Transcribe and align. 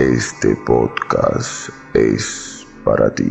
este 0.00 0.56
podcast 0.56 1.68
es 1.94 2.66
para 2.86 3.14
ti. 3.14 3.24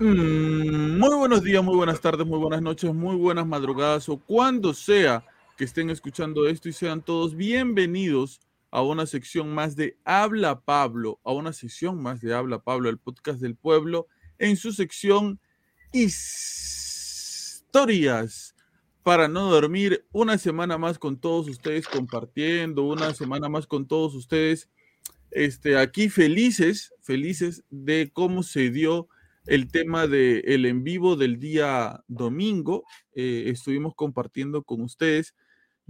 Mm, 0.00 0.98
muy 0.98 1.16
buenos 1.16 1.44
días, 1.44 1.62
muy 1.62 1.76
buenas 1.76 2.00
tardes, 2.00 2.26
muy 2.26 2.40
buenas 2.40 2.62
noches, 2.62 2.92
muy 2.92 3.14
buenas 3.14 3.46
madrugadas 3.46 4.08
o 4.08 4.16
cuando 4.16 4.74
sea 4.74 5.24
que 5.56 5.62
estén 5.62 5.88
escuchando 5.90 6.48
esto 6.48 6.68
y 6.68 6.72
sean 6.72 7.00
todos 7.00 7.36
bienvenidos 7.36 8.40
a 8.72 8.82
una 8.82 9.06
sección 9.06 9.54
más 9.54 9.76
de 9.76 9.96
Habla 10.04 10.62
Pablo, 10.62 11.20
a 11.22 11.32
una 11.32 11.52
sección 11.52 12.02
más 12.02 12.20
de 12.20 12.34
Habla 12.34 12.58
Pablo, 12.64 12.88
el 12.88 12.98
podcast 12.98 13.38
del 13.40 13.54
pueblo, 13.54 14.08
en 14.38 14.56
su 14.56 14.72
sección 14.72 15.38
Historias 15.92 17.72
para 19.02 19.28
no 19.28 19.50
dormir, 19.50 20.06
una 20.12 20.38
semana 20.38 20.78
más 20.78 20.98
con 20.98 21.20
todos 21.20 21.48
ustedes 21.48 21.86
compartiendo, 21.86 22.84
una 22.84 23.12
semana 23.14 23.48
más 23.50 23.66
con 23.66 23.86
todos 23.86 24.14
ustedes, 24.14 24.70
este, 25.30 25.76
aquí 25.76 26.08
felices, 26.08 26.94
felices 27.02 27.64
de 27.68 28.10
cómo 28.12 28.42
se 28.42 28.70
dio 28.70 29.08
el 29.46 29.70
tema 29.70 30.06
del 30.06 30.42
el 30.46 30.64
en 30.66 30.84
vivo 30.84 31.16
del 31.16 31.38
día 31.38 32.02
domingo. 32.06 32.84
Eh, 33.14 33.44
estuvimos 33.48 33.94
compartiendo 33.94 34.62
con 34.62 34.80
ustedes. 34.82 35.34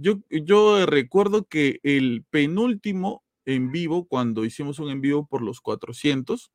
Yo, 0.03 0.19
yo 0.29 0.85
recuerdo 0.85 1.45
que 1.47 1.79
el 1.81 2.25
penúltimo 2.29 3.23
en 3.45 3.71
vivo, 3.71 4.05
cuando 4.05 4.43
hicimos 4.43 4.79
un 4.79 4.89
en 4.89 4.99
vivo 4.99 5.25
por 5.25 5.41
los 5.41 5.61
400, 5.61 6.51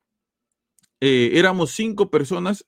eh, 1.00 1.30
éramos 1.32 1.70
cinco 1.70 2.10
personas 2.10 2.66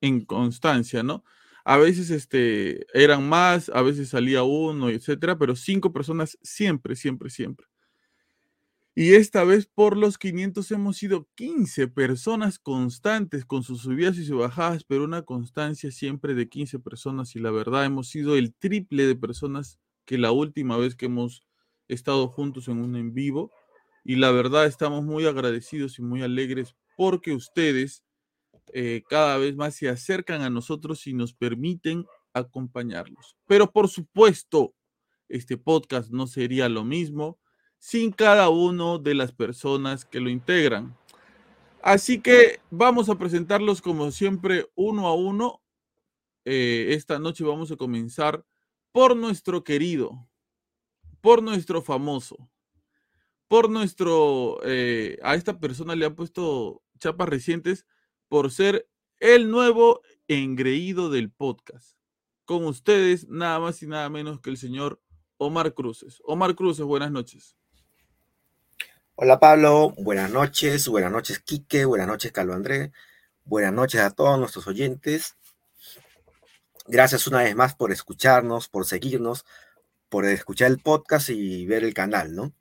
en 0.00 0.24
constancia, 0.24 1.02
¿no? 1.02 1.24
A 1.66 1.76
veces 1.76 2.08
este, 2.08 2.86
eran 2.98 3.28
más, 3.28 3.68
a 3.68 3.82
veces 3.82 4.08
salía 4.10 4.44
uno, 4.44 4.88
etcétera, 4.88 5.38
pero 5.38 5.56
cinco 5.56 5.92
personas 5.92 6.38
siempre, 6.42 6.96
siempre, 6.96 7.28
siempre. 7.28 7.66
Y 8.94 9.12
esta 9.12 9.44
vez 9.44 9.66
por 9.66 9.98
los 9.98 10.16
500 10.16 10.70
hemos 10.70 10.96
sido 10.96 11.28
15 11.34 11.88
personas 11.88 12.58
constantes 12.58 13.44
con 13.44 13.62
sus 13.62 13.82
subidas 13.82 14.16
y 14.16 14.24
sus 14.24 14.38
bajadas, 14.38 14.84
pero 14.84 15.04
una 15.04 15.22
constancia 15.22 15.90
siempre 15.90 16.34
de 16.34 16.48
15 16.48 16.78
personas 16.78 17.36
y 17.36 17.40
la 17.40 17.50
verdad 17.50 17.84
hemos 17.84 18.08
sido 18.08 18.36
el 18.36 18.54
triple 18.54 19.06
de 19.06 19.16
personas 19.16 19.80
que 20.04 20.18
la 20.18 20.32
última 20.32 20.76
vez 20.76 20.94
que 20.94 21.06
hemos 21.06 21.46
estado 21.88 22.28
juntos 22.28 22.68
en 22.68 22.78
un 22.78 22.96
en 22.96 23.14
vivo 23.14 23.50
y 24.04 24.16
la 24.16 24.30
verdad 24.30 24.66
estamos 24.66 25.04
muy 25.04 25.26
agradecidos 25.26 25.98
y 25.98 26.02
muy 26.02 26.22
alegres 26.22 26.74
porque 26.96 27.32
ustedes 27.32 28.04
eh, 28.72 29.02
cada 29.08 29.38
vez 29.38 29.56
más 29.56 29.74
se 29.74 29.88
acercan 29.88 30.42
a 30.42 30.50
nosotros 30.50 31.06
y 31.06 31.12
nos 31.12 31.34
permiten 31.34 32.06
acompañarlos. 32.32 33.36
Pero 33.46 33.70
por 33.70 33.88
supuesto, 33.88 34.74
este 35.28 35.56
podcast 35.56 36.10
no 36.10 36.26
sería 36.26 36.68
lo 36.68 36.84
mismo 36.84 37.38
sin 37.78 38.12
cada 38.12 38.48
uno 38.48 38.98
de 38.98 39.14
las 39.14 39.32
personas 39.32 40.04
que 40.04 40.20
lo 40.20 40.30
integran. 40.30 40.96
Así 41.82 42.20
que 42.20 42.60
vamos 42.70 43.08
a 43.08 43.18
presentarlos 43.18 43.82
como 43.82 44.10
siempre 44.10 44.66
uno 44.74 45.06
a 45.06 45.14
uno. 45.14 45.62
Eh, 46.46 46.88
esta 46.90 47.18
noche 47.18 47.44
vamos 47.44 47.70
a 47.70 47.76
comenzar 47.76 48.44
por 48.94 49.16
nuestro 49.16 49.64
querido, 49.64 50.30
por 51.20 51.42
nuestro 51.42 51.82
famoso, 51.82 52.48
por 53.48 53.68
nuestro, 53.68 54.60
eh, 54.62 55.18
a 55.24 55.34
esta 55.34 55.58
persona 55.58 55.96
le 55.96 56.06
han 56.06 56.14
puesto 56.14 56.80
chapas 57.00 57.28
recientes 57.28 57.86
por 58.28 58.52
ser 58.52 58.88
el 59.18 59.50
nuevo 59.50 60.00
engreído 60.28 61.10
del 61.10 61.32
podcast. 61.32 61.96
Con 62.44 62.66
ustedes, 62.66 63.26
nada 63.28 63.58
más 63.58 63.82
y 63.82 63.88
nada 63.88 64.08
menos 64.10 64.40
que 64.40 64.50
el 64.50 64.58
señor 64.58 65.02
Omar 65.38 65.74
Cruces. 65.74 66.22
Omar 66.22 66.54
Cruces, 66.54 66.84
buenas 66.84 67.10
noches. 67.10 67.56
Hola 69.16 69.40
Pablo, 69.40 69.92
buenas 69.98 70.30
noches, 70.30 70.86
buenas 70.86 71.10
noches 71.10 71.40
Quique, 71.40 71.84
buenas 71.84 72.06
noches 72.06 72.30
Carlos 72.30 72.54
Andrés, 72.54 72.92
buenas 73.42 73.72
noches 73.72 74.00
a 74.02 74.12
todos 74.12 74.38
nuestros 74.38 74.68
oyentes. 74.68 75.36
Gracias 76.86 77.26
una 77.26 77.42
vez 77.42 77.56
más 77.56 77.74
por 77.74 77.92
escucharnos, 77.92 78.68
por 78.68 78.84
seguirnos, 78.84 79.46
por 80.10 80.26
escuchar 80.26 80.70
el 80.70 80.80
podcast 80.80 81.30
y 81.30 81.64
ver 81.66 81.82
el 81.82 81.94
canal, 81.94 82.34
¿no? 82.34 82.52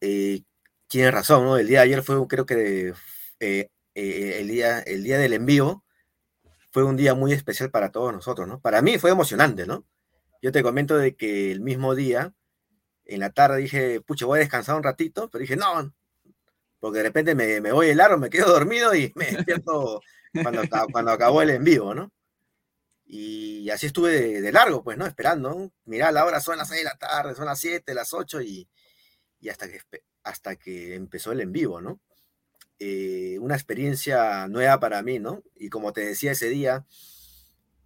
Eh, 0.00 0.42
tienes 0.86 1.12
razón, 1.12 1.44
¿no? 1.44 1.58
El 1.58 1.66
día 1.66 1.80
de 1.80 1.84
ayer 1.86 2.02
fue, 2.04 2.24
creo 2.28 2.46
que 2.46 2.94
eh, 3.40 3.68
eh, 3.94 4.36
el, 4.40 4.48
día, 4.48 4.78
el 4.80 5.02
día 5.02 5.18
del 5.18 5.32
envío 5.32 5.84
fue 6.70 6.84
un 6.84 6.96
día 6.96 7.14
muy 7.14 7.32
especial 7.32 7.70
para 7.70 7.90
todos 7.90 8.12
nosotros, 8.12 8.46
¿no? 8.46 8.60
Para 8.60 8.80
mí 8.80 8.96
fue 8.98 9.10
emocionante, 9.10 9.66
¿no? 9.66 9.84
Yo 10.40 10.52
te 10.52 10.62
comento 10.62 10.96
de 10.96 11.16
que 11.16 11.50
el 11.50 11.60
mismo 11.60 11.96
día 11.96 12.32
en 13.06 13.20
la 13.20 13.30
tarde 13.30 13.58
dije, 13.58 14.00
pucha, 14.00 14.26
voy 14.26 14.38
a 14.38 14.40
descansar 14.40 14.76
un 14.76 14.84
ratito, 14.84 15.28
pero 15.30 15.42
dije, 15.42 15.56
no, 15.56 15.92
porque 16.78 16.98
de 16.98 17.04
repente 17.04 17.34
me, 17.34 17.60
me 17.60 17.72
voy 17.72 17.88
el 17.88 18.00
aro, 18.00 18.18
me 18.18 18.30
quedo 18.30 18.46
dormido 18.52 18.94
y 18.94 19.12
me 19.16 19.26
despierto 19.26 20.00
cuando, 20.42 20.62
cuando 20.92 21.10
acabó 21.10 21.42
el 21.42 21.50
en 21.50 21.64
vivo, 21.64 21.92
¿no? 21.92 22.12
Y 23.12 23.68
así 23.70 23.86
estuve 23.86 24.40
de, 24.40 24.52
largo, 24.52 24.84
pues, 24.84 24.96
¿no? 24.96 25.04
Esperando. 25.04 25.72
Mirá, 25.84 26.12
la 26.12 26.24
hora 26.24 26.40
son 26.40 26.58
las 26.58 26.68
6 26.68 26.82
de 26.82 26.84
la 26.84 26.96
tarde, 26.96 27.34
son 27.34 27.46
las 27.46 27.58
7, 27.58 27.92
las 27.92 28.14
8 28.14 28.40
y, 28.42 28.68
y 29.40 29.48
hasta, 29.48 29.68
que, 29.68 29.80
hasta 30.22 30.54
que 30.54 30.94
empezó 30.94 31.32
el 31.32 31.40
en 31.40 31.50
vivo, 31.50 31.80
¿no? 31.80 32.00
Eh, 32.78 33.36
una 33.40 33.56
experiencia 33.56 34.46
nueva 34.46 34.78
para 34.78 35.02
mí, 35.02 35.18
¿no? 35.18 35.42
Y 35.56 35.70
como 35.70 35.92
te 35.92 36.02
decía 36.02 36.30
ese 36.30 36.50
día, 36.50 36.86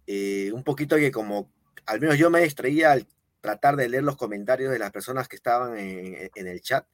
eh, 0.05 0.51
un 0.53 0.63
poquito 0.63 0.95
que 0.97 1.11
como, 1.11 1.51
al 1.87 1.99
menos 1.99 2.19
yo 2.19 2.29
me 2.29 2.41
distraía 2.41 2.91
al 2.91 3.07
tratar 3.41 3.77
de 3.77 3.89
leer 3.89 4.03
los 4.03 4.17
comentarios 4.17 4.71
de 4.71 4.77
las 4.77 4.91
personas 4.91 5.27
que 5.27 5.37
estaban 5.37 5.75
en, 5.79 6.29
el 6.35 6.61
chat 6.61 6.85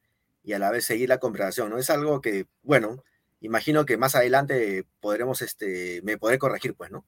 y 0.41 0.53
a 0.53 0.59
la 0.59 0.71
vez 0.71 0.85
seguir 0.85 1.09
la 1.09 1.19
conversación, 1.19 1.69
¿no? 1.69 1.77
Es 1.77 1.89
algo 1.89 2.21
que, 2.21 2.47
bueno, 2.63 3.03
imagino 3.41 3.85
que 3.85 3.97
más 3.97 4.15
adelante 4.15 4.85
podremos, 5.01 5.41
este, 5.41 6.01
me 6.03 6.17
podré 6.17 6.39
corregir, 6.39 6.75
pues, 6.75 6.91
¿no? 6.91 7.05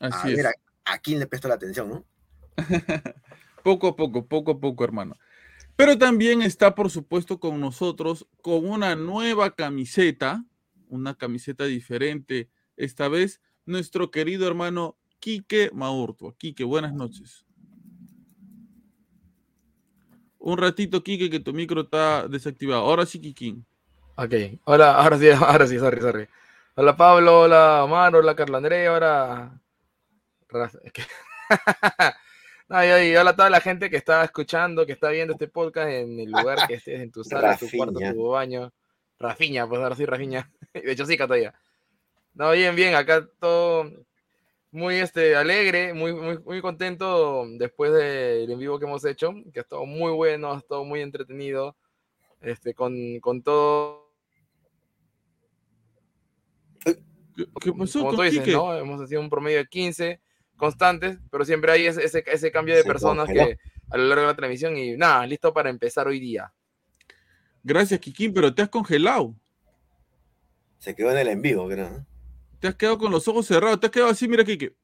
Así 0.00 0.32
a 0.32 0.36
ver, 0.36 0.46
a, 0.84 0.98
quién 0.98 1.20
le 1.20 1.26
presto 1.26 1.46
la 1.46 1.54
atención, 1.54 1.88
¿no? 1.88 2.04
poco 3.62 3.88
a 3.88 3.96
poco, 3.96 4.26
poco 4.26 4.52
a 4.52 4.58
poco, 4.58 4.82
hermano. 4.82 5.16
Pero 5.76 5.96
también 5.96 6.42
está, 6.42 6.74
por 6.74 6.90
supuesto, 6.90 7.38
con 7.38 7.60
nosotros 7.60 8.26
con 8.42 8.68
una 8.68 8.96
nueva 8.96 9.54
camiseta, 9.54 10.44
una 10.88 11.14
camiseta 11.14 11.64
diferente. 11.64 12.50
Esta 12.76 13.08
vez, 13.08 13.40
nuestro 13.66 14.10
querido 14.10 14.46
hermano 14.46 14.96
Quique 15.20 15.70
Maurto. 15.72 16.34
Quique, 16.38 16.64
buenas 16.64 16.94
noches. 16.94 17.46
Un 20.38 20.56
ratito, 20.56 21.02
Kike, 21.02 21.28
que 21.28 21.40
tu 21.40 21.52
micro 21.52 21.82
está 21.82 22.26
desactivado. 22.26 22.82
Ahora 22.82 23.04
sí, 23.04 23.20
Kikín. 23.20 23.66
Ok, 24.16 24.34
hola, 24.64 24.94
ahora 24.94 25.18
sí, 25.18 25.28
ahora 25.30 25.66
sí, 25.66 25.78
sorry, 25.78 26.00
sorry. 26.00 26.28
Hola 26.74 26.96
Pablo, 26.96 27.40
hola 27.40 27.84
Omar, 27.84 28.14
hola 28.14 28.34
Carlos 30.50 30.74
André, 30.74 30.92
ahora. 32.68 33.20
hola 33.20 33.30
a 33.30 33.36
toda 33.36 33.50
la 33.50 33.60
gente 33.60 33.90
que 33.90 33.96
está 33.96 34.24
escuchando, 34.24 34.86
que 34.86 34.92
está 34.92 35.10
viendo 35.10 35.34
este 35.34 35.48
podcast 35.48 35.88
en 35.88 36.18
el 36.18 36.30
lugar 36.30 36.66
que 36.66 36.74
estés, 36.74 37.00
en 37.00 37.10
tu 37.10 37.24
sala, 37.24 37.52
en 37.52 37.58
tu 37.58 37.76
cuarto, 37.76 37.98
tu 37.98 38.28
baño. 38.28 38.72
Rafiña, 39.18 39.68
pues 39.68 39.80
ahora 39.80 39.94
sí, 39.94 40.06
Rafiña. 40.06 40.50
De 40.74 40.92
hecho, 40.92 41.04
sí, 41.06 41.16
todavía. 41.16 41.54
No, 42.34 42.52
bien, 42.52 42.74
bien, 42.74 42.94
acá 42.94 43.26
todo 43.38 43.90
muy 44.72 44.96
este, 44.96 45.34
alegre, 45.34 45.92
muy, 45.94 46.14
muy, 46.14 46.38
muy 46.38 46.60
contento 46.60 47.44
después 47.58 47.92
del 47.92 48.50
en 48.50 48.58
vivo 48.58 48.78
que 48.78 48.86
hemos 48.86 49.04
hecho, 49.04 49.34
que 49.52 49.60
ha 49.60 49.62
estado 49.62 49.84
muy 49.84 50.12
bueno, 50.12 50.52
ha 50.52 50.58
estado 50.58 50.84
muy 50.84 51.00
entretenido, 51.00 51.76
este, 52.40 52.72
con, 52.72 53.18
con 53.20 53.42
todo. 53.42 54.10
¿Qué, 56.84 56.96
qué 57.60 57.72
pasó 57.72 58.00
Como 58.00 58.16
tú 58.16 58.22
dices? 58.22 58.46
¿no? 58.48 58.76
Hemos 58.76 59.08
sido 59.08 59.20
un 59.20 59.28
promedio 59.28 59.58
de 59.58 59.66
15 59.66 60.20
constantes, 60.60 61.18
pero 61.30 61.44
siempre 61.44 61.72
hay 61.72 61.86
ese, 61.86 62.04
ese, 62.04 62.22
ese 62.24 62.52
cambio 62.52 62.76
de 62.76 62.84
personas 62.84 63.28
que 63.28 63.58
a 63.90 63.96
lo 63.96 64.04
largo 64.04 64.22
de 64.22 64.28
la 64.28 64.36
transmisión 64.36 64.76
y 64.76 64.96
nada, 64.96 65.26
listo 65.26 65.52
para 65.52 65.70
empezar 65.70 66.06
hoy 66.06 66.20
día. 66.20 66.52
Gracias, 67.62 67.98
Kikín, 67.98 68.32
pero 68.32 68.54
te 68.54 68.62
has 68.62 68.68
congelado. 68.68 69.34
Se 70.78 70.94
quedó 70.94 71.10
en 71.10 71.18
el 71.18 71.28
en 71.28 71.42
vivo, 71.42 71.68
creo. 71.68 72.06
Te 72.60 72.68
has 72.68 72.74
quedado 72.74 72.98
con 72.98 73.10
los 73.10 73.26
ojos 73.28 73.46
cerrados. 73.46 73.80
Te 73.80 73.86
has 73.86 73.92
quedado 73.92 74.10
así, 74.10 74.28
mira, 74.28 74.44
Kike. 74.44 74.74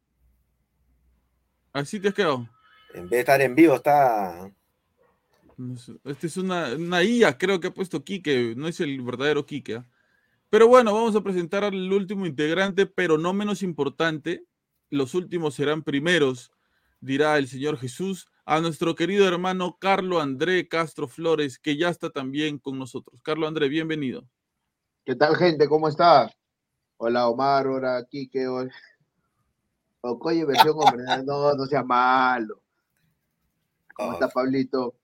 Así 1.72 2.00
te 2.00 2.08
has 2.08 2.14
quedado. 2.14 2.48
En 2.92 3.02
vez 3.04 3.10
de 3.10 3.20
estar 3.20 3.40
en 3.40 3.54
vivo, 3.54 3.76
está. 3.76 4.50
Este 6.04 6.26
es 6.26 6.36
una, 6.36 6.74
una 6.74 7.02
IA, 7.02 7.38
creo 7.38 7.60
que 7.60 7.68
ha 7.68 7.74
puesto 7.74 8.04
Quique, 8.04 8.54
no 8.56 8.68
es 8.68 8.80
el 8.80 9.00
verdadero 9.00 9.46
Quique. 9.46 9.76
¿ah? 9.76 9.86
Pero 10.50 10.68
bueno, 10.68 10.92
vamos 10.92 11.16
a 11.16 11.22
presentar 11.22 11.64
al 11.64 11.92
último 11.92 12.26
integrante, 12.26 12.86
pero 12.86 13.16
no 13.18 13.32
menos 13.32 13.62
importante. 13.62 14.44
Los 14.90 15.14
últimos 15.14 15.54
serán 15.54 15.82
primeros, 15.82 16.52
dirá 17.00 17.38
el 17.38 17.48
Señor 17.48 17.76
Jesús, 17.78 18.28
a 18.44 18.60
nuestro 18.60 18.94
querido 18.94 19.26
hermano 19.26 19.76
Carlo 19.80 20.20
André 20.20 20.68
Castro 20.68 21.08
Flores, 21.08 21.58
que 21.58 21.76
ya 21.76 21.88
está 21.88 22.10
también 22.10 22.58
con 22.58 22.78
nosotros. 22.78 23.20
Carlo 23.22 23.48
André, 23.48 23.68
bienvenido. 23.68 24.28
¿Qué 25.04 25.16
tal, 25.16 25.36
gente? 25.36 25.68
¿Cómo 25.68 25.88
está? 25.88 26.30
Hola, 26.98 27.28
Omar, 27.28 27.66
hola, 27.66 28.06
Kike. 28.08 28.46
hola- 28.46 28.72
Ocoye, 30.02 30.44
versión 30.44 30.74
hombre. 30.78 31.02
No, 31.24 31.52
no 31.54 31.66
sea 31.66 31.82
malo. 31.82 32.62
¿Cómo 33.94 34.10
Oh, 34.10 34.12
está, 34.12 34.28
Pablito? 34.28 34.94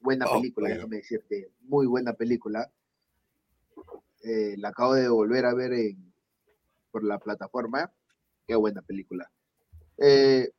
Buena 0.00 0.24
Oh, 0.26 0.36
película, 0.40 0.68
bueno. 0.68 0.76
déjame 0.76 0.96
decirte. 0.96 1.50
Muy 1.62 1.86
buena 1.86 2.14
película. 2.14 2.70
Eh, 4.22 4.54
la 4.56 4.68
acabo 4.68 4.94
de 4.94 5.08
volver 5.08 5.44
a 5.44 5.52
ver 5.52 5.74
en- 5.74 6.14
por 6.90 7.04
la 7.04 7.18
plataforma. 7.18 7.92
Qué 8.46 8.54
buena 8.54 8.82
película. 8.82 9.30
Eh, 9.98 10.50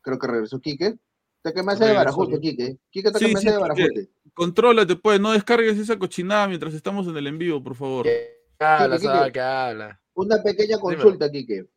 creo 0.00 0.18
que 0.18 0.26
regresó 0.26 0.60
Quique. 0.60 0.96
Te 1.42 1.52
que 1.52 1.62
me 1.62 1.72
hace 1.72 1.86
de 1.86 1.94
barajote, 1.94 2.38
Quique. 2.38 2.78
Quique, 2.90 3.10
te 3.10 3.18
Sí, 3.18 3.26
que 3.26 3.34
me 3.34 3.40
sí, 3.40 3.46
de 3.48 3.58
barajote. 3.58 4.10
Contrólate, 4.34 4.94
pues, 4.96 5.20
no 5.20 5.32
descargues 5.32 5.76
esa 5.78 5.98
cochinada 5.98 6.46
mientras 6.46 6.72
estamos 6.74 7.06
en 7.08 7.16
el 7.16 7.26
en 7.26 7.38
vivo, 7.38 7.62
por 7.62 7.74
favor. 7.74 8.04
¿Qué 8.04 8.36
habla, 8.60 8.96
Quique, 8.96 9.08
sabe 9.08 9.18
Quique. 9.20 9.32
qué 9.32 9.40
habla? 9.40 10.00
Una 10.14 10.42
pequeña 10.42 10.78
consulta, 10.78 11.30
Quique. 11.30 11.54
Esa 11.58 11.68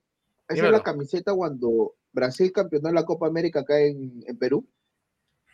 es 0.50 0.56
Dímelo. 0.58 0.78
la 0.78 0.84
camiseta 0.84 1.34
cuando 1.34 1.96
Brasil 2.12 2.52
campeonó 2.52 2.92
la 2.92 3.04
Copa 3.04 3.26
América 3.28 3.62
acá 3.62 3.80
en, 3.80 4.24
en 4.28 4.38
Perú. 4.38 4.68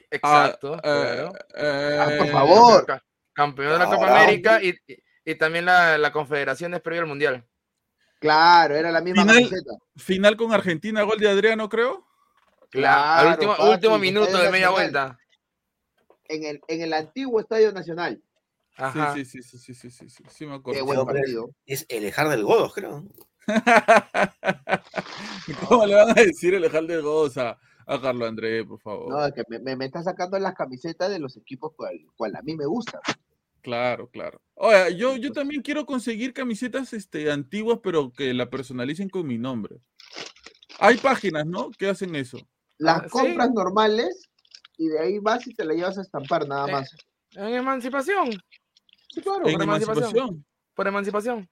Exacto, 0.10 0.74
Ah, 0.76 0.82
claro. 0.82 1.34
eh, 1.56 1.98
Ah, 2.02 2.10
por 2.18 2.28
eh, 2.28 2.32
favor. 2.32 2.86
Ca- 2.86 3.04
Campeón 3.34 3.72
de 3.72 3.80
la 3.80 3.86
Copa 3.86 4.22
América 4.24 4.62
y, 4.62 4.72
y- 4.88 4.98
y 5.24 5.36
también 5.36 5.64
la, 5.64 5.98
la 5.98 6.12
Confederación 6.12 6.74
es 6.74 6.82
previo 6.82 7.04
al 7.04 7.08
Mundial. 7.08 7.46
Claro, 8.22 8.76
era 8.76 8.92
la 8.92 9.02
misma 9.02 9.24
final, 9.24 9.38
camiseta. 9.38 9.72
Final 9.96 10.38
con 10.38 10.54
Argentina, 10.54 11.02
gol 11.02 11.18
de 11.18 11.28
Adriano, 11.28 11.68
creo. 11.68 12.06
Claro. 12.70 13.32
Último, 13.72 13.98
minuto 13.98 14.38
de 14.38 14.52
media 14.52 14.70
vuelta. 14.70 15.18
En 16.26 16.46
el, 16.46 16.62
en 16.68 16.82
el 16.84 16.94
antiguo 16.94 17.40
Estadio 17.40 17.72
Nacional. 17.72 18.22
Sí, 19.16 19.26
sí, 19.26 19.42
sí, 19.42 19.58
sí, 19.58 19.74
sí, 19.74 19.90
sí, 19.90 20.08
sí, 20.30 20.46
me 20.46 20.54
acuerdo. 20.56 21.50
Es 21.66 21.88
el 21.90 22.06
Ejar 22.06 22.30
del 22.30 22.44
Godos, 22.44 22.76
creo. 22.76 23.04
¿Cómo 25.68 25.88
le 25.88 25.96
van 25.96 26.12
a 26.12 26.14
decir 26.14 26.54
el 26.54 26.64
Ejar 26.64 26.86
del 26.86 27.02
Godos 27.02 27.40
a, 27.40 27.58
a 27.88 28.02
Carlos 28.02 28.30
Andrés, 28.30 28.68
por 28.68 28.80
favor? 28.80 29.10
No, 29.10 29.26
es 29.26 29.34
que 29.34 29.42
me, 29.50 29.58
me, 29.58 29.76
me, 29.76 29.86
está 29.86 30.04
sacando 30.04 30.38
las 30.38 30.54
camisetas 30.54 31.10
de 31.10 31.18
los 31.18 31.38
equipos 31.38 31.74
cual, 31.76 32.00
cual 32.16 32.36
a 32.36 32.44
mí 32.44 32.56
me 32.56 32.68
gusta. 32.68 33.00
Claro, 33.62 34.10
claro. 34.10 34.42
Oye, 34.56 34.96
yo, 34.98 35.16
yo 35.18 35.32
también 35.32 35.62
quiero 35.62 35.86
conseguir 35.86 36.34
camisetas 36.34 36.94
este, 36.94 37.32
antiguas, 37.32 37.80
pero 37.84 38.12
que 38.12 38.34
la 38.34 38.50
personalicen 38.50 39.10
con 39.10 39.28
mi 39.28 39.38
nombre. 39.38 39.78
Hay 40.80 40.98
páginas, 40.98 41.46
¿no? 41.46 41.70
Que 41.72 41.88
hacen 41.90 42.16
eso. 42.16 42.38
Las 42.78 43.02
Ah, 43.02 43.04
sí. 43.04 43.10
compras 43.10 43.52
normales 43.52 44.30
y 44.78 44.88
de 44.88 45.00
ahí 45.00 45.20
vas 45.20 45.46
y 45.48 45.54
te 45.54 45.64
la 45.64 45.74
llevas 45.74 45.98
a 45.98 46.02
estampar 46.02 46.48
nada 46.48 46.68
Eh, 46.68 46.72
más. 46.72 46.96
En 47.34 47.54
emancipación. 47.54 48.32
Sí, 49.10 49.22
claro. 49.22 49.46
En 49.48 49.54
por 49.54 49.64
emancipación. 49.64 50.04
emancipación. 50.06 50.46
Por 50.74 50.88
emancipación. 50.88 51.50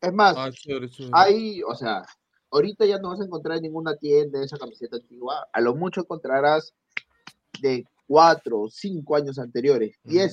Es 0.00 0.12
más, 0.12 0.34
Ah, 0.38 0.50
chévere, 0.50 0.88
chévere. 0.88 1.12
hay, 1.14 1.62
o 1.62 1.74
sea, 1.74 2.02
ahorita 2.50 2.86
ya 2.86 2.98
no 2.98 3.10
vas 3.10 3.20
a 3.20 3.24
encontrar 3.24 3.58
en 3.58 3.64
ninguna 3.64 3.94
tienda 3.96 4.42
esa 4.42 4.56
camiseta 4.56 4.96
antigua. 4.96 5.46
A 5.52 5.60
lo 5.60 5.74
mucho 5.74 6.00
encontrarás 6.00 6.72
de 7.60 7.84
cuatro 8.06 8.60
o 8.62 8.70
cinco 8.70 9.16
años 9.16 9.38
anteriores. 9.38 9.96
Y 10.04 10.16
Ujú. 10.16 10.24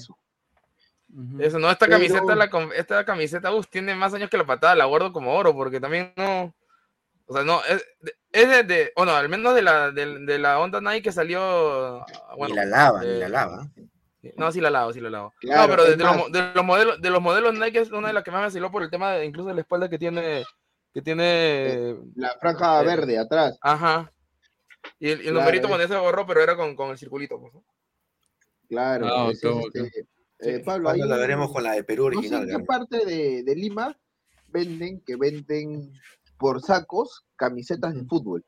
Eso. 1.39 1.59
No, 1.59 1.69
esta 1.71 1.86
Pero- 1.86 1.98
camiseta, 1.98 2.36
la, 2.36 2.50
esta 2.75 3.06
camiseta, 3.06 3.51
uf, 3.54 3.68
tiene 3.68 3.95
más 3.95 4.13
años 4.13 4.30
que 4.30 4.38
la 4.38 4.45
patada, 4.45 4.75
la 4.75 4.86
guardo 4.86 5.12
como 5.13 5.36
oro, 5.36 5.54
porque 5.54 5.80
también 5.80 6.13
no. 6.18 6.54
O 7.30 7.33
sea, 7.33 7.44
no, 7.44 7.62
es, 7.65 7.86
de- 8.01 8.15
es 8.31 8.50
de, 8.50 8.63
de- 8.63 8.92
o 8.95 9.04
no, 9.06 9.12
al 9.13 9.27
menos 9.30 9.54
de 9.56 9.62
la, 9.62 9.92
de, 9.92 10.19
de 10.19 10.39
la 10.39 10.59
onda 10.59 10.80
Nike 10.81 11.01
que 11.04 11.12
salió. 11.12 11.42
ah, 12.01 12.06
Bueno, 12.38 12.56
ni 12.56 12.62
la 12.62 12.65
lava, 12.65 13.01
ni 13.01 13.07
eh, 13.09 13.19
la 13.19 13.30
lava. 13.30 13.68
No, 14.36 14.51
sí 14.51 14.59
la 14.62 14.69
lavo, 14.69 14.92
sí 14.94 15.00
la 15.00 15.09
lavo. 15.09 15.33
Claro, 15.39 15.62
no, 15.63 15.68
pero 15.69 15.83
de, 15.86 15.95
de 15.95 16.04
los, 16.04 16.31
de 16.56 16.62
modelos, 16.63 17.01
de 17.01 17.09
los 17.09 17.21
modelos 17.21 17.54
Nike 17.54 17.80
es 17.80 17.92
una 17.92 18.07
de 18.09 18.13
las 18.13 18.24
que 18.24 18.31
más 18.31 18.39
me 18.42 18.45
vaciló 18.48 18.71
por 18.71 18.83
el 18.83 18.89
tema 18.89 19.12
de 19.13 19.25
incluso 19.25 19.48
de 19.50 19.56
la 19.56 19.62
espalda 19.62 19.89
que 19.89 19.98
tiene, 19.98 20.44
que 20.94 21.01
tiene, 21.01 21.95
La 22.15 22.36
franja 22.39 22.81
Eh, 22.81 22.86
verde 22.86 23.18
atrás. 23.19 23.57
ajá. 23.62 24.12
Y 25.00 25.09
el, 25.12 25.18
y 25.19 25.27
el 25.27 25.33
Claro, 25.33 25.39
numerito 25.39 25.68
es- 25.68 25.69
cuando 25.69 25.88
se 25.88 26.00
borró, 26.00 26.25
pero 26.25 26.42
era 26.42 26.56
con, 26.57 26.75
con 26.75 26.89
el 26.89 26.98
circulito. 26.98 27.39
pues, 27.39 27.54
¿no? 27.54 27.63
Claro. 28.69 29.07
Ah, 29.07 29.30
es 29.31 29.42
este, 29.44 30.06
eh, 30.39 30.57
Sí, 30.57 30.63
Pablo, 30.63 30.89
ahí 30.89 31.00
la 31.00 31.18
veremos 31.18 31.51
con 31.51 31.63
la 31.63 31.74
de 31.74 31.84
Perú 31.84 32.06
no 32.10 32.12
sé 32.13 32.18
original. 32.36 32.50
en 32.50 32.57
qué 32.60 32.63
parte 32.66 33.06
de, 33.06 33.44
de 33.44 33.56
Lima 33.56 33.98
venden 34.50 35.01
que 35.01 35.16
venden 35.16 35.92
por 36.38 36.62
sacos 36.62 37.25
camisetas 37.36 37.94
de 37.95 38.06
fútbol. 38.06 38.45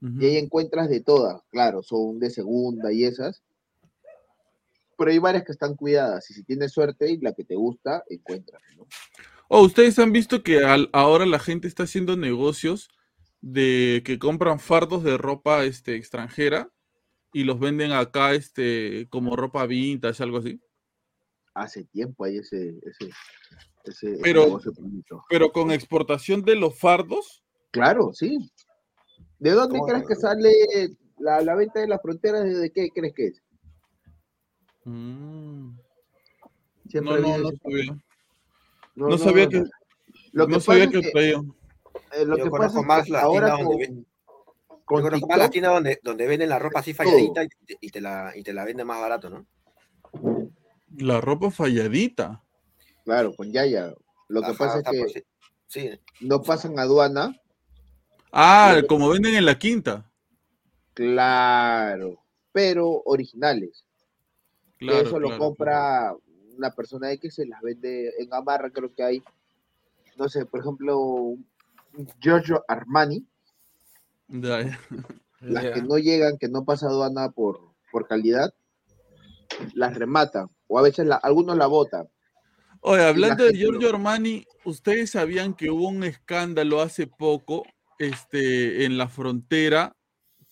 Y 0.00 0.24
ahí 0.26 0.36
encuentras 0.36 0.88
de 0.88 1.00
todas. 1.00 1.40
Claro, 1.50 1.82
son 1.82 2.18
de 2.20 2.30
segunda 2.30 2.92
y 2.92 3.04
esas. 3.04 3.42
Pero 4.98 5.10
hay 5.10 5.18
varias 5.18 5.44
que 5.44 5.52
están 5.52 5.74
cuidadas. 5.74 6.30
Y 6.30 6.34
si 6.34 6.44
tienes 6.44 6.72
suerte 6.72 7.10
y 7.10 7.18
la 7.18 7.32
que 7.32 7.44
te 7.44 7.54
gusta, 7.56 8.04
encuentras. 8.08 8.62
¿no? 8.76 8.86
Oh, 9.48 9.62
ustedes 9.62 9.98
han 9.98 10.12
visto 10.12 10.42
que 10.42 10.64
al- 10.64 10.90
ahora 10.92 11.26
la 11.26 11.38
gente 11.38 11.66
está 11.68 11.82
haciendo 11.84 12.16
negocios 12.16 12.88
de 13.40 14.02
que 14.04 14.18
compran 14.18 14.58
fardos 14.60 15.02
de 15.02 15.16
ropa 15.18 15.64
este, 15.64 15.96
extranjera 15.96 16.70
y 17.32 17.44
los 17.44 17.58
venden 17.58 17.92
acá 17.92 18.34
este, 18.34 19.06
como 19.10 19.34
ropa 19.36 19.66
vintage, 19.66 20.22
algo 20.22 20.38
así. 20.38 20.60
Hace 21.58 21.84
tiempo 21.84 22.24
hay 22.24 22.36
ese, 22.36 22.68
ese, 22.82 23.10
ese, 23.84 24.10
ese 24.12 24.18
Pero- 24.22 24.44
negocio 24.44 24.72
bonito. 24.78 25.24
Pero 25.30 25.50
con 25.52 25.70
exportación 25.70 26.42
de 26.42 26.54
los 26.54 26.78
fardos. 26.78 27.42
Claro, 27.70 28.12
sí. 28.12 28.50
¿De 29.38 29.52
dónde 29.52 29.78
¿Cómo 29.78 29.86
crees 29.90 30.06
que 30.06 30.14
sale 30.16 30.52
la, 31.18 31.40
la 31.40 31.54
venta 31.54 31.80
de 31.80 31.88
las 31.88 32.02
fronteras? 32.02 32.44
¿De 32.44 32.70
qué 32.70 32.90
crees 32.94 33.14
que 33.14 33.26
es? 33.28 33.42
Mm, 34.84 35.70
No, 36.94 37.18
no, 37.18 37.38
no 37.38 37.48
ese- 37.48 37.58
sabía. 37.62 37.98
no, 38.94 39.08
No 39.08 39.18
sabía 39.18 39.44
no, 39.44 39.50
que, 39.50 39.60
no. 39.60 39.66
Lo 40.32 40.46
que 40.46 40.52
no 40.52 40.60
sabía 40.60 40.90
que 40.90 41.00
que, 41.00 41.10
traía. 41.10 41.36
eh, 42.12 42.24
lo 42.26 42.36
Yo 42.36 42.44
que 42.44 42.50
conozco 42.50 42.58
pasa 42.58 42.80
es 42.80 42.86
más 42.86 43.08
la 43.08 43.20
ahora 43.22 43.56
tienda 43.56 43.70
donde 43.70 43.86
con, 43.86 43.96
Yo 43.96 44.84
con 44.84 45.02
conozco 45.02 45.26
más 45.28 45.38
la 45.38 45.50
tienda 45.50 45.70
donde, 45.70 46.00
donde 46.02 46.26
venden 46.26 46.48
la 46.50 46.58
ropa 46.58 46.80
así 46.80 46.92
falladita 46.92 47.42
y, 47.44 47.48
te- 47.48 47.78
y 47.80 47.90
te 47.90 48.00
la, 48.02 48.32
y 48.36 48.42
te 48.42 48.52
la 48.52 48.64
venden 48.64 48.86
más 48.86 49.00
barato, 49.00 49.30
¿no? 49.30 49.46
La 50.98 51.20
ropa 51.20 51.50
falladita. 51.52 52.42
claro, 53.04 53.34
con 53.34 53.52
Yaya, 53.52 53.94
lo 54.28 54.40
que 54.42 54.48
Ajá, 54.50 54.58
pasa 54.58 54.78
es 54.80 54.84
que 55.12 55.24
Sí, 55.68 55.90
no 56.20 56.42
pasan 56.42 56.78
aduana, 56.78 57.34
Ah, 58.32 58.82
como 58.88 59.08
venden 59.08 59.34
en 59.34 59.44
la 59.46 59.58
quinta. 59.58 60.12
claro, 60.94 62.18
pero 62.52 63.02
originales. 63.04 63.84
Claro, 64.78 65.00
eso 65.02 65.18
lo 65.20 65.28
claro, 65.28 65.40
compra 65.40 66.14
una 66.56 66.70
persona 66.74 67.12
X, 67.12 67.34
se 67.34 67.46
las 67.46 67.60
vende 67.62 68.12
en 68.18 68.28
Gamarra, 68.30 68.70
creo 68.70 68.92
que 68.94 69.02
hay, 69.02 69.22
no 70.16 70.28
sé, 70.28 70.46
por 70.46 70.60
ejemplo, 70.60 71.34
Giorgio 72.20 72.64
Armani, 72.68 73.26
las 75.40 75.64
que 75.70 75.82
no 75.82 75.98
llegan, 75.98 76.38
que 76.38 76.48
no 76.48 76.64
pasa 76.64 76.86
aduana 76.88 77.30
por, 77.30 77.60
por 77.92 78.06
calidad, 78.06 78.54
las 79.74 79.94
rematan, 79.94 80.48
o 80.68 80.78
a 80.78 80.82
veces 80.82 81.06
la- 81.06 81.16
algunos 81.16 81.56
la 81.56 81.66
botan. 81.66 82.08
Oye, 82.80 83.02
hablando 83.04 83.44
de 83.44 83.54
Giorgio 83.56 83.88
Armani, 83.88 84.46
¿ustedes 84.64 85.10
sabían 85.10 85.54
que 85.54 85.70
hubo 85.70 85.88
un 85.88 86.04
escándalo 86.04 86.80
hace 86.80 87.06
poco 87.06 87.64
este, 87.98 88.84
en 88.84 88.98
la 88.98 89.08
frontera 89.08 89.96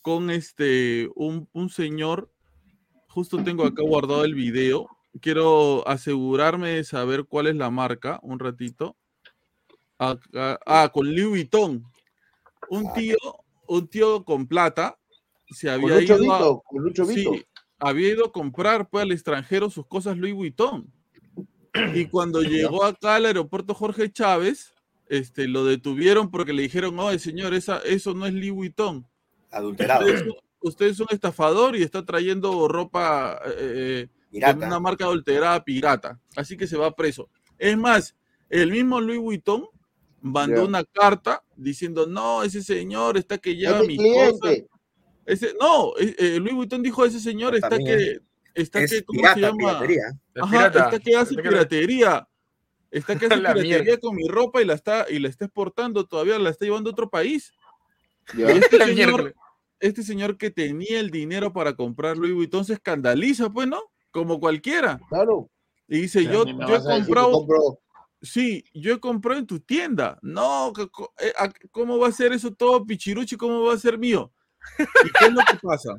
con 0.03 0.31
este, 0.31 1.09
un, 1.15 1.49
un 1.53 1.69
señor? 1.71 2.31
Justo 3.09 3.43
tengo 3.45 3.65
acá 3.65 3.83
guardado 3.83 4.25
el 4.25 4.35
video. 4.35 4.89
Quiero 5.21 5.87
asegurarme 5.87 6.71
de 6.71 6.85
saber 6.85 7.25
cuál 7.27 7.47
es 7.47 7.55
la 7.57 7.71
marca 7.71 8.19
un 8.23 8.41
ratito. 8.41 8.97
Acá- 9.99 10.59
ah, 10.67 10.91
con 10.93 11.07
Louis 11.15 11.29
Vuitton. 11.29 11.85
Un 12.71 12.87
Ah. 12.89 12.93
tío, 12.95 13.17
un 13.69 13.87
tío 13.89 14.25
con 14.25 14.49
plata 14.49 14.99
se 15.51 15.69
Con 15.69 15.75
había 15.85 16.01
Lucho 16.01 16.17
ido 16.23 16.33
a, 16.33 16.39
Vito, 16.39 16.63
con 16.67 16.83
Lucho 16.83 17.05
sí, 17.05 17.15
Vito. 17.15 17.33
Había 17.79 18.11
ido 18.11 18.27
a 18.27 18.33
comprar 18.33 18.89
pues, 18.89 19.03
al 19.03 19.13
extranjero 19.13 19.71
sus 19.71 19.87
cosas 19.87 20.17
Louis 20.17 20.35
Vuitton. 20.35 20.91
Y 21.95 22.07
cuando 22.11 22.43
llegó 22.43 22.85
acá 22.85 23.17
al 23.17 23.27
aeropuerto 23.27 23.75
Jorge 23.75 24.11
Chávez, 24.11 24.75
este, 25.09 25.49
lo 25.49 25.65
detuvieron 25.65 26.31
porque 26.31 26.53
le 26.53 26.63
dijeron, 26.63 26.97
no, 26.97 27.17
señor, 27.19 27.55
esa, 27.55 27.79
eso 27.79 28.15
no 28.15 28.27
es 28.27 28.33
Louis 28.35 28.53
Vuitton. 28.53 29.07
Adulterado. 29.51 30.05
Usted 30.07 30.15
es, 30.17 30.23
un- 30.23 30.37
usted 30.61 30.87
es 30.87 31.01
un 31.01 31.07
estafador 31.11 31.77
y 31.77 31.83
está 31.83 32.05
trayendo 32.05 32.67
ropa 32.69 33.39
eh, 33.59 34.09
de 34.09 34.11
Pirata. 34.31 34.67
una 34.67 34.81
marca 34.81 35.05
adulterada 35.05 35.63
pirata. 35.63 36.19
Así 36.37 36.57
que 36.57 36.67
se 36.67 36.77
va 36.77 36.95
preso. 36.95 37.29
Es 37.59 37.77
más, 37.77 38.17
el 38.49 38.71
mismo 38.71 39.01
Louis 39.01 39.21
Vuitton 39.21 39.67
mandó 40.23 40.65
una 40.65 40.83
carta 40.85 41.43
diciendo, 41.55 42.07
no, 42.07 42.43
ese 42.43 42.63
señor 42.63 43.17
está 43.19 43.37
que 43.39 43.55
lleva 43.57 43.81
Es 43.81 43.87
mi 43.89 43.99
mis 43.99 44.15
cosas. 44.31 44.59
Ese, 45.27 45.55
no, 45.61 45.93
eh, 45.99 46.15
eh, 46.19 46.39
Louis 46.39 46.55
Vuitton 46.55 46.83
dijo, 46.83 47.05
ese 47.05 47.21
señor 47.21 47.55
está 47.55 47.79
que, 47.79 48.19
está 48.55 48.81
Es 48.83 48.91
que, 48.91 49.05
¿cómo 49.05 49.19
pirata, 49.19 49.35
se 49.35 49.41
llama? 49.41 49.57
piratería. 49.59 50.03
Es 50.35 50.43
Ajá, 50.43 50.51
pirata. 50.51 50.85
está 50.85 50.99
que 50.99 51.17
hace 51.17 51.31
Está 51.35 51.43
piratería. 51.43 52.29
Está 52.91 53.19
que 53.19 53.27
hace 53.27 53.37
La 53.37 53.53
piratería 53.55 53.83
mierda. 53.83 54.01
con 54.01 54.17
mi 54.17 54.29
ropa 54.29 54.63
y 54.63 54.65
la 54.65 54.75
está, 54.75 55.07
y 55.11 55.19
la 55.19 55.29
está 55.29 55.47
exportando 55.47 56.07
todavía, 56.07 56.39
la 56.39 56.51
está 56.51 56.65
llevando 56.65 56.91
a 56.91 56.93
otro 56.93 57.09
país. 57.11 57.53
Y 58.37 58.43
este 58.43 58.79
señor, 58.85 59.35
este 59.81 60.03
señor 60.03 60.37
que 60.37 60.51
tenía 60.51 61.01
el 61.01 61.11
dinero 61.11 61.53
para 61.53 61.75
comprar 61.75 62.17
Louis 62.17 62.35
Vuitton 62.35 62.65
se 62.65 62.75
escandaliza, 62.75 63.51
pues, 63.51 63.67
¿no? 63.69 63.81
Como 64.11 64.39
cualquiera. 64.41 65.01
Claro. 65.09 65.51
Y 65.89 66.03
dice, 66.03 66.23
Pero 66.25 66.45
yo, 66.47 66.67
yo 66.67 66.77
he 66.77 66.83
comprado, 66.83 67.47
sí, 68.23 68.65
yo 68.73 68.95
he 68.95 69.01
comprado 69.01 69.41
en 69.41 69.47
tu 69.47 69.61
tienda. 69.61 70.19
No, 70.23 70.73
eh, 71.21 71.33
¿cómo 71.71 71.99
va 71.99 72.09
a 72.09 72.13
ser 72.13 72.33
eso 72.33 72.55
todo 72.55 72.87
pichiruchi? 72.87 73.37
¿Cómo 73.37 73.63
va 73.65 73.75
a 73.75 73.79
ser 73.79 73.99
mío? 73.99 74.33
¿Y 74.79 75.11
qué 75.19 75.27
es 75.27 75.33
lo 75.33 75.41
que 75.51 75.59
pasa? 75.63 75.97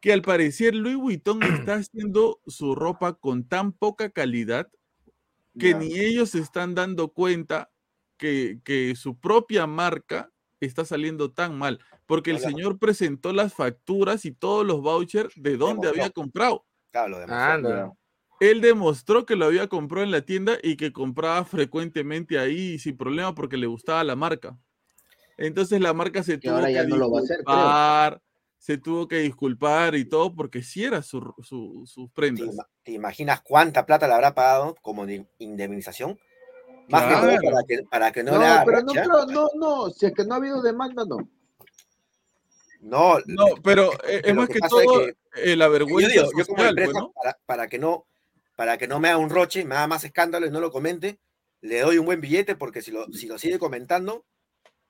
Que 0.00 0.12
al 0.12 0.22
parecer 0.22 0.74
Louis 0.74 0.96
Vuitton 0.96 1.40
está 1.68 1.74
haciendo 1.76 2.40
su 2.46 2.74
ropa 2.74 3.14
con 3.14 3.48
tan 3.48 3.72
poca 3.72 4.10
calidad 4.10 4.68
que 5.58 5.70
Ya. 5.70 5.78
ni 5.78 5.98
ellos 5.98 6.30
se 6.30 6.40
están 6.40 6.74
dando 6.74 7.08
cuenta 7.12 7.70
que, 8.16 8.60
que 8.64 8.94
su 8.96 9.18
propia 9.18 9.66
marca 9.66 10.30
está 10.60 10.84
saliendo 10.84 11.32
tan 11.32 11.56
mal, 11.58 11.78
porque 12.06 12.30
el 12.30 12.38
Hola. 12.38 12.48
señor 12.48 12.78
presentó 12.78 13.32
las 13.32 13.54
facturas 13.54 14.24
y 14.24 14.32
todos 14.32 14.64
los 14.66 14.80
vouchers 14.80 15.32
de 15.36 15.56
dónde 15.56 15.88
había 15.88 16.10
comprado. 16.10 16.64
Claro, 16.90 17.08
lo 17.10 17.18
demostró. 17.20 17.44
Anda. 17.44 17.92
Él 18.40 18.60
demostró 18.60 19.26
que 19.26 19.36
lo 19.36 19.46
había 19.46 19.68
comprado 19.68 20.04
en 20.04 20.10
la 20.10 20.22
tienda 20.22 20.58
y 20.62 20.76
que 20.76 20.92
compraba 20.92 21.44
frecuentemente 21.44 22.38
ahí 22.38 22.78
sin 22.78 22.96
problema 22.96 23.34
porque 23.34 23.56
le 23.56 23.66
gustaba 23.66 24.02
la 24.04 24.16
marca. 24.16 24.58
Entonces 25.36 25.80
la 25.80 25.92
marca 25.92 26.22
se 26.22 26.38
Que 26.38 26.48
tuvo 26.48 26.54
ahora 26.56 26.66
que 26.68 26.74
ya 26.74 26.84
no 26.84 26.96
lo 26.96 27.10
va 27.10 27.18
a 27.20 27.22
hacer, 27.22 27.36
creo. 27.44 27.56
disculpar, 27.58 28.22
se 28.58 28.78
tuvo 28.78 29.08
que 29.08 29.18
disculpar 29.18 29.94
y 29.94 30.04
todo 30.08 30.34
porque 30.34 30.62
sí 30.62 30.84
era 30.84 31.02
su, 31.02 31.20
su- 31.42 31.84
sus 31.86 32.06
¿Te, 32.10 32.14
prendas. 32.14 32.56
te 32.82 32.92
imaginas 32.92 33.42
cuánta 33.42 33.84
plata 33.84 34.06
le 34.06 34.14
habrá 34.14 34.34
pagado 34.34 34.74
como 34.80 35.06
de 35.06 35.26
indemnización? 35.38 36.18
Más 36.88 37.04
que 37.04 37.14
todo 37.14 37.26
Claro. 37.26 37.42
para 37.42 37.62
que, 37.66 37.82
para 37.90 38.12
que 38.12 38.22
no, 38.22 38.32
No, 38.32 38.38
le 38.38 38.46
haga 38.46 38.64
pero 38.64 38.80
no 38.82 38.92
racha. 38.92 39.02
creo, 39.04 39.26
no, 39.26 39.48
no, 39.56 39.90
si 39.90 40.06
es 40.06 40.12
que 40.14 40.24
no 40.24 40.34
ha 40.34 40.36
habido 40.38 40.62
demanda, 40.62 41.04
no. 41.04 41.16
No, 42.80 43.16
No, 43.26 43.46
pero 43.62 43.92
eh, 44.06 44.20
es 44.24 44.34
más 44.34 44.46
que 44.48 44.54
que 44.54 44.60
pasa 44.60 44.76
es 44.80 44.86
todo 44.86 45.00
que- 45.06 45.16
eh, 45.52 45.56
la 45.56 45.66
yo 45.66 45.72
vergüenza 45.72 46.14
yo 46.14 46.46
como 46.46 46.56
pues, 46.58 46.68
empresa, 46.68 46.98
¿no? 47.00 47.12
para, 47.12 47.38
para 47.46 47.66
que 47.68 47.78
no, 47.78 48.06
para 48.56 48.76
que 48.78 48.86
no 48.86 49.00
me 49.00 49.08
haga 49.08 49.18
un 49.18 49.30
roche, 49.30 49.64
me 49.64 49.74
haga 49.74 49.86
más 49.86 50.04
escándalo 50.04 50.46
y 50.46 50.50
no 50.50 50.60
lo 50.60 50.70
comente, 50.70 51.18
le 51.62 51.80
doy 51.80 51.98
un 51.98 52.04
buen 52.06 52.20
billete 52.20 52.54
porque 52.56 52.82
si 52.82 52.90
lo, 52.90 53.10
si 53.12 53.26
lo 53.26 53.38
sigue 53.38 53.58
comentando, 53.58 54.26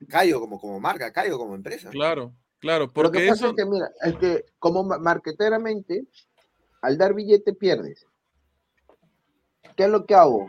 caigo 0.07 0.39
como, 0.39 0.59
como 0.59 0.79
marca, 0.79 1.11
caigo 1.11 1.37
como 1.37 1.55
empresa. 1.55 1.89
Claro, 1.89 2.33
claro, 2.59 2.85
Lo 2.85 2.93
porque 2.93 3.19
que 3.19 3.27
pasa 3.27 3.45
eso, 3.45 3.49
es 3.49 3.55
que, 3.55 3.65
mira, 3.65 3.89
es 4.01 4.15
que 4.15 4.45
como 4.59 4.83
ma- 4.83 4.97
marqueteramente, 4.99 6.07
al 6.81 6.97
dar 6.97 7.13
billete 7.13 7.53
pierdes. 7.53 8.05
¿Qué 9.75 9.83
es 9.85 9.89
lo 9.89 10.05
que 10.05 10.15
hago? 10.15 10.47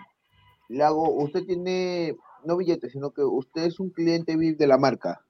Le 0.68 0.82
hago, 0.84 1.10
usted 1.14 1.44
tiene, 1.44 2.16
no 2.44 2.56
billete, 2.56 2.90
sino 2.90 3.10
que 3.10 3.22
usted 3.22 3.64
es 3.64 3.80
un 3.80 3.90
cliente 3.90 4.36
VIP 4.36 4.58
de 4.58 4.66
la 4.66 4.78
marca. 4.78 5.20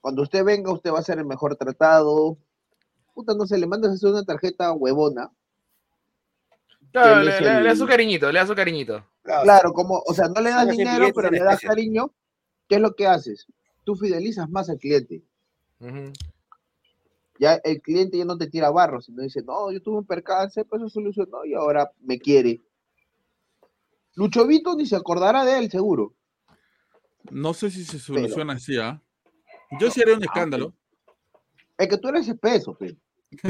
Cuando 0.00 0.22
usted 0.22 0.44
venga, 0.44 0.72
usted 0.72 0.92
va 0.92 1.00
a 1.00 1.02
ser 1.02 1.18
el 1.18 1.24
mejor 1.26 1.56
tratado. 1.56 2.38
Puta, 3.14 3.34
no 3.34 3.46
sé, 3.46 3.58
le 3.58 3.66
mandas 3.66 3.90
a 3.90 3.94
hacer 3.94 4.10
una 4.10 4.24
tarjeta 4.24 4.72
huevona. 4.72 5.30
Claro, 6.92 7.20
le, 7.22 7.64
da 7.64 7.76
su 7.76 7.86
cariñito, 7.86 8.32
le 8.32 8.38
da 8.38 8.46
su 8.46 8.54
cariñito. 8.54 9.04
Claro, 9.22 9.72
como, 9.72 10.02
o 10.06 10.14
sea, 10.14 10.28
no 10.28 10.40
le 10.40 10.50
das 10.50 10.68
dinero, 10.70 11.12
pero 11.14 11.30
le 11.30 11.40
das 11.40 11.60
cariño. 11.60 12.12
¿Qué 12.68 12.76
es 12.76 12.80
lo 12.80 12.94
que 12.94 13.06
haces? 13.06 13.46
Tú 13.84 13.96
fidelizas 13.96 14.48
más 14.50 14.68
al 14.68 14.78
cliente. 14.78 15.22
Ya 17.38 17.54
el 17.64 17.80
cliente 17.80 18.18
ya 18.18 18.24
no 18.24 18.36
te 18.36 18.48
tira 18.48 18.70
barro, 18.70 19.00
sino 19.00 19.22
dice, 19.22 19.42
no, 19.42 19.70
yo 19.70 19.80
tuve 19.80 19.98
un 19.98 20.04
percance, 20.06 20.64
pues 20.64 20.82
se 20.82 20.88
solucionó 20.90 21.44
y 21.44 21.54
ahora 21.54 21.90
me 22.00 22.18
quiere. 22.18 22.60
Lucho 24.16 24.46
Vito 24.46 24.74
ni 24.74 24.86
se 24.86 24.96
acordará 24.96 25.44
de 25.44 25.58
él, 25.58 25.70
seguro. 25.70 26.14
no 27.30 27.54
sé 27.54 27.70
si 27.70 27.84
se 27.84 27.98
soluciona 27.98 28.54
así, 28.54 28.76
¿ah? 28.76 29.00
Yo 29.78 29.90
sí 29.90 30.00
haría 30.02 30.16
un 30.16 30.24
escándalo. 30.24 30.74
Es 31.76 31.86
que 31.88 31.96
tú 31.98 32.08
eres 32.08 32.26
espeso, 32.28 32.74
pe. 32.74 32.96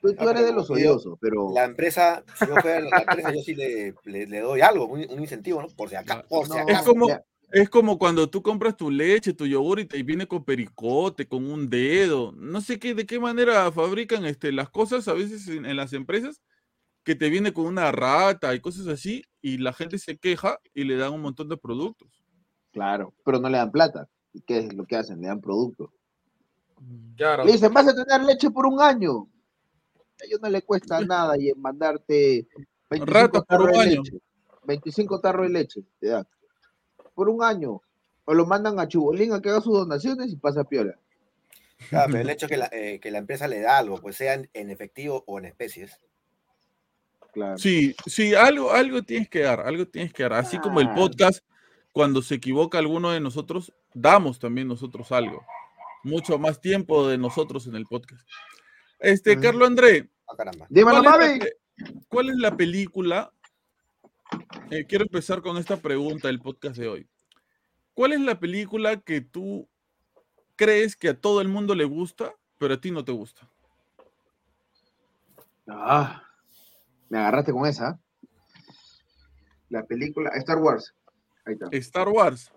Tú, 0.00 0.14
tú 0.14 0.24
No, 0.24 0.30
eres 0.30 0.42
de 0.42 0.48
pero 0.48 0.56
los 0.56 0.70
odiosos, 0.70 1.18
pero 1.20 1.52
La 1.54 1.64
empresa, 1.64 2.24
si 2.38 2.46
yo 2.46 2.54
fuera 2.56 2.80
la 2.80 3.02
empresa, 3.02 3.32
yo 3.32 3.40
sí 3.42 3.54
le, 3.54 3.94
le, 4.04 4.26
le 4.26 4.40
doy 4.40 4.62
algo, 4.62 4.86
un, 4.86 5.00
un 5.08 5.20
incentivo, 5.20 5.60
¿no? 5.62 5.68
Por 5.68 5.90
si 5.90 5.96
acá, 5.96 6.24
por 6.28 6.46
si 6.46 6.52
No, 6.52 6.58
Es 6.58 6.62
acaso. 6.64 6.90
como, 6.90 7.08
ya. 7.08 7.22
Es 7.54 7.70
como 7.70 7.98
cuando 7.98 8.28
tú 8.28 8.42
compras 8.42 8.76
tu 8.76 8.90
leche, 8.90 9.32
tu 9.32 9.46
yogur 9.46 9.78
y 9.78 9.86
te 9.86 10.02
viene 10.02 10.26
con 10.26 10.44
pericote, 10.44 11.28
con 11.28 11.46
un 11.48 11.70
dedo. 11.70 12.32
No 12.32 12.60
sé 12.60 12.78
qué, 12.80 12.94
de 12.94 13.06
qué 13.06 13.20
manera 13.20 13.70
fabrican 13.70 14.24
este, 14.24 14.50
las 14.50 14.70
cosas 14.70 15.06
a 15.06 15.12
veces 15.12 15.46
en, 15.48 15.64
en 15.64 15.76
las 15.76 15.92
empresas, 15.92 16.42
que 17.04 17.14
te 17.14 17.30
viene 17.30 17.52
con 17.52 17.66
una 17.66 17.92
rata 17.92 18.54
y 18.54 18.60
cosas 18.60 18.88
así, 18.88 19.22
y 19.40 19.58
la 19.58 19.72
gente 19.72 19.98
se 19.98 20.16
queja 20.18 20.58
y 20.74 20.82
le 20.84 20.96
dan 20.96 21.12
un 21.12 21.20
montón 21.20 21.48
de 21.48 21.56
productos. 21.56 22.08
claro, 22.72 23.14
pero 23.24 23.38
no 23.38 23.48
le 23.48 23.58
dan 23.58 23.70
plata. 23.70 24.08
¿Y 24.32 24.40
qué 24.40 24.58
es 24.58 24.74
lo 24.74 24.84
que 24.84 24.96
hacen? 24.96 25.20
Le 25.20 25.28
dan 25.28 25.40
producto. 25.40 25.92
Claro. 27.16 27.44
Le 27.44 27.52
dicen, 27.52 27.72
vas 27.72 27.86
a 27.86 27.94
tener 27.94 28.26
leche 28.26 28.50
por 28.50 28.66
un 28.66 28.80
año. 28.80 29.28
A 30.20 30.24
ellos 30.26 30.40
no 30.42 30.48
le 30.50 30.60
cuesta 30.62 31.00
nada 31.06 31.38
y 31.38 31.52
mandarte 31.54 32.48
25 32.90 33.06
Rata 33.06 33.32
por 33.32 33.46
tarros 33.46 33.66
un 33.68 33.72
de 33.72 33.78
año. 33.80 34.02
leche. 34.02 34.18
25 34.66 35.20
tarros 35.20 35.46
de 35.46 35.52
leche 35.52 35.84
te 36.00 36.08
dan. 36.08 36.26
Por 37.14 37.28
un 37.28 37.42
año. 37.42 37.80
O 38.24 38.34
lo 38.34 38.46
mandan 38.46 38.78
a 38.80 38.88
Chubolín 38.88 39.32
a 39.32 39.40
que 39.42 39.50
haga 39.50 39.60
sus 39.60 39.74
donaciones 39.78 40.32
y 40.32 40.36
pasa 40.36 40.64
piola. 40.64 40.98
Claro, 41.90 42.12
pero 42.12 42.22
el 42.22 42.30
hecho 42.30 42.48
que 42.48 42.56
la, 42.56 42.68
eh, 42.72 42.98
que 43.00 43.10
la 43.10 43.18
empresa 43.18 43.46
le 43.48 43.60
da 43.60 43.78
algo, 43.78 44.00
pues 44.00 44.16
sea 44.16 44.34
en, 44.34 44.70
efectivo 44.70 45.22
o 45.26 45.38
en 45.38 45.44
especies. 45.44 46.00
Claro. 47.32 47.58
Sí, 47.58 47.94
sí, 48.06 48.34
algo, 48.34 48.70
algo 48.70 49.02
tienes 49.02 49.28
que 49.28 49.40
dar, 49.40 49.60
algo 49.60 49.86
tienes 49.86 50.12
que 50.12 50.22
dar. 50.22 50.34
Así 50.34 50.58
como 50.58 50.80
el 50.80 50.88
Ah. 50.88 50.94
podcast, 50.94 51.44
cuando 51.92 52.22
se 52.22 52.36
equivoca 52.36 52.78
alguno 52.78 53.10
de 53.10 53.20
nosotros, 53.20 53.72
damos 53.92 54.38
también 54.38 54.68
nosotros 54.68 55.12
algo. 55.12 55.44
Mucho 56.04 56.38
más 56.38 56.60
tiempo 56.60 57.08
de 57.08 57.18
nosotros 57.18 57.66
en 57.66 57.74
el 57.74 57.84
podcast. 57.86 58.26
Este. 59.00 59.38
Carlos 59.38 59.66
André, 59.68 60.08
Ah, 60.26 60.34
caramba. 60.36 60.66
Dímelo, 60.70 61.02
¿cuál 61.02 61.22
es, 61.22 61.38
la, 61.38 61.46
cuál 62.08 62.28
es 62.30 62.36
la 62.36 62.56
película? 62.56 63.32
Eh, 64.70 64.86
quiero 64.86 65.04
empezar 65.04 65.42
con 65.42 65.56
esta 65.56 65.76
pregunta 65.76 66.28
del 66.28 66.40
podcast 66.40 66.76
de 66.76 66.88
hoy. 66.88 67.08
¿Cuál 67.94 68.12
es 68.12 68.20
la 68.20 68.38
película 68.38 69.00
que 69.00 69.20
tú 69.20 69.68
crees 70.56 70.96
que 70.96 71.10
a 71.10 71.20
todo 71.20 71.40
el 71.40 71.48
mundo 71.48 71.74
le 71.74 71.84
gusta, 71.84 72.34
pero 72.58 72.74
a 72.74 72.80
ti 72.80 72.90
no 72.90 73.04
te 73.04 73.12
gusta? 73.12 73.48
Ah, 75.66 76.22
me 77.08 77.18
agarraste 77.18 77.52
con 77.52 77.66
esa. 77.66 77.98
La 79.68 79.84
película 79.84 80.30
Star 80.34 80.58
Wars. 80.58 80.94
Ahí 81.44 81.54
está. 81.54 81.68
Star 81.72 82.08
Wars. 82.08 82.52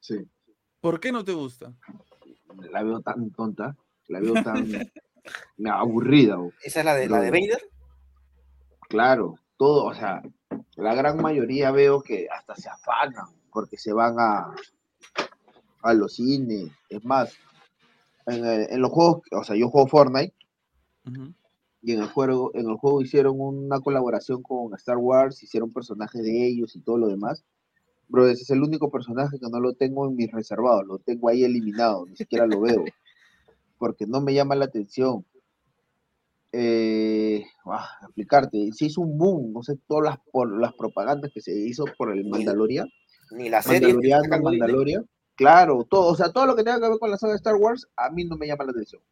Sí. 0.00 0.26
¿Por 0.80 1.00
qué 1.00 1.12
no 1.12 1.24
te 1.24 1.32
gusta? 1.32 1.72
La 2.70 2.82
veo 2.82 3.00
tan 3.00 3.30
tonta. 3.30 3.76
La 4.08 4.20
veo 4.20 4.34
tan 4.42 4.66
me 5.56 5.70
aburrida. 5.70 6.38
¿Esa 6.62 6.80
es 6.80 6.84
la 6.84 6.94
de, 6.94 7.08
la 7.08 7.20
de. 7.20 7.30
Vader? 7.30 7.70
Claro, 8.88 9.38
todo, 9.56 9.84
o 9.84 9.94
sea, 9.94 10.22
la 10.76 10.94
gran 10.94 11.20
mayoría 11.20 11.70
veo 11.70 12.00
que 12.02 12.28
hasta 12.30 12.54
se 12.56 12.68
afanan 12.68 13.26
porque 13.52 13.76
se 13.76 13.92
van 13.92 14.16
a, 14.18 14.54
a 15.82 15.94
los 15.94 16.14
cines. 16.14 16.70
Es 16.88 17.04
más, 17.04 17.34
en, 18.26 18.44
el- 18.44 18.66
en 18.70 18.80
los 18.80 18.90
juegos, 18.90 19.22
o 19.32 19.44
sea, 19.44 19.56
yo 19.56 19.68
juego 19.70 19.88
Fortnite 19.88 20.34
y 21.82 21.92
en 21.92 22.00
el 22.00 22.08
juego, 22.08 22.50
en 22.54 22.68
el 22.68 22.76
juego 22.76 23.00
hicieron 23.02 23.36
una 23.40 23.80
colaboración 23.80 24.42
con 24.42 24.74
Star 24.74 24.98
Wars, 24.98 25.42
hicieron 25.42 25.72
personajes 25.72 26.22
de 26.22 26.46
ellos 26.46 26.74
y 26.76 26.80
todo 26.80 26.98
lo 26.98 27.08
demás. 27.08 27.44
Bro, 28.08 28.28
ese 28.28 28.42
es 28.42 28.50
el 28.50 28.62
único 28.62 28.90
personaje 28.90 29.38
que 29.38 29.48
no 29.50 29.60
lo 29.60 29.74
tengo 29.74 30.06
en 30.08 30.16
mis 30.16 30.30
reservados, 30.32 30.86
lo 30.86 30.98
tengo 30.98 31.28
ahí 31.28 31.44
eliminado, 31.44 32.06
ni 32.06 32.16
siquiera 32.16 32.46
lo 32.46 32.60
veo, 32.60 32.84
porque 33.78 34.06
no 34.06 34.20
me 34.20 34.32
llama 34.34 34.54
la 34.54 34.64
atención. 34.66 35.24
Eh, 36.52 37.44
ah, 37.66 37.88
explicarte, 38.02 38.70
se 38.72 38.86
hizo 38.86 39.02
un 39.02 39.18
boom, 39.18 39.52
no 39.52 39.62
sé, 39.62 39.74
todas 39.86 40.04
las, 40.10 40.18
por 40.32 40.58
las 40.60 40.72
propagandas 40.74 41.30
que 41.32 41.40
se 41.42 41.52
hizo 41.52 41.84
por 41.98 42.10
el 42.10 42.24
Mandalorian, 42.26 42.88
Ni 43.32 43.50
la 43.50 43.60
serie. 43.62 43.88
Disney. 43.94 44.12
Mandalorian. 44.42 45.06
Claro, 45.34 45.86
todo, 45.88 46.06
o 46.06 46.16
sea, 46.16 46.32
todo 46.32 46.46
lo 46.46 46.56
que 46.56 46.64
tenga 46.64 46.80
que 46.80 46.88
ver 46.88 46.98
con 46.98 47.10
la 47.10 47.18
saga 47.18 47.34
de 47.34 47.36
Star 47.36 47.54
Wars, 47.56 47.86
a 47.96 48.10
mí 48.10 48.24
no 48.24 48.36
me 48.36 48.46
llama 48.46 48.64
la 48.64 48.70
atención. 48.72 49.02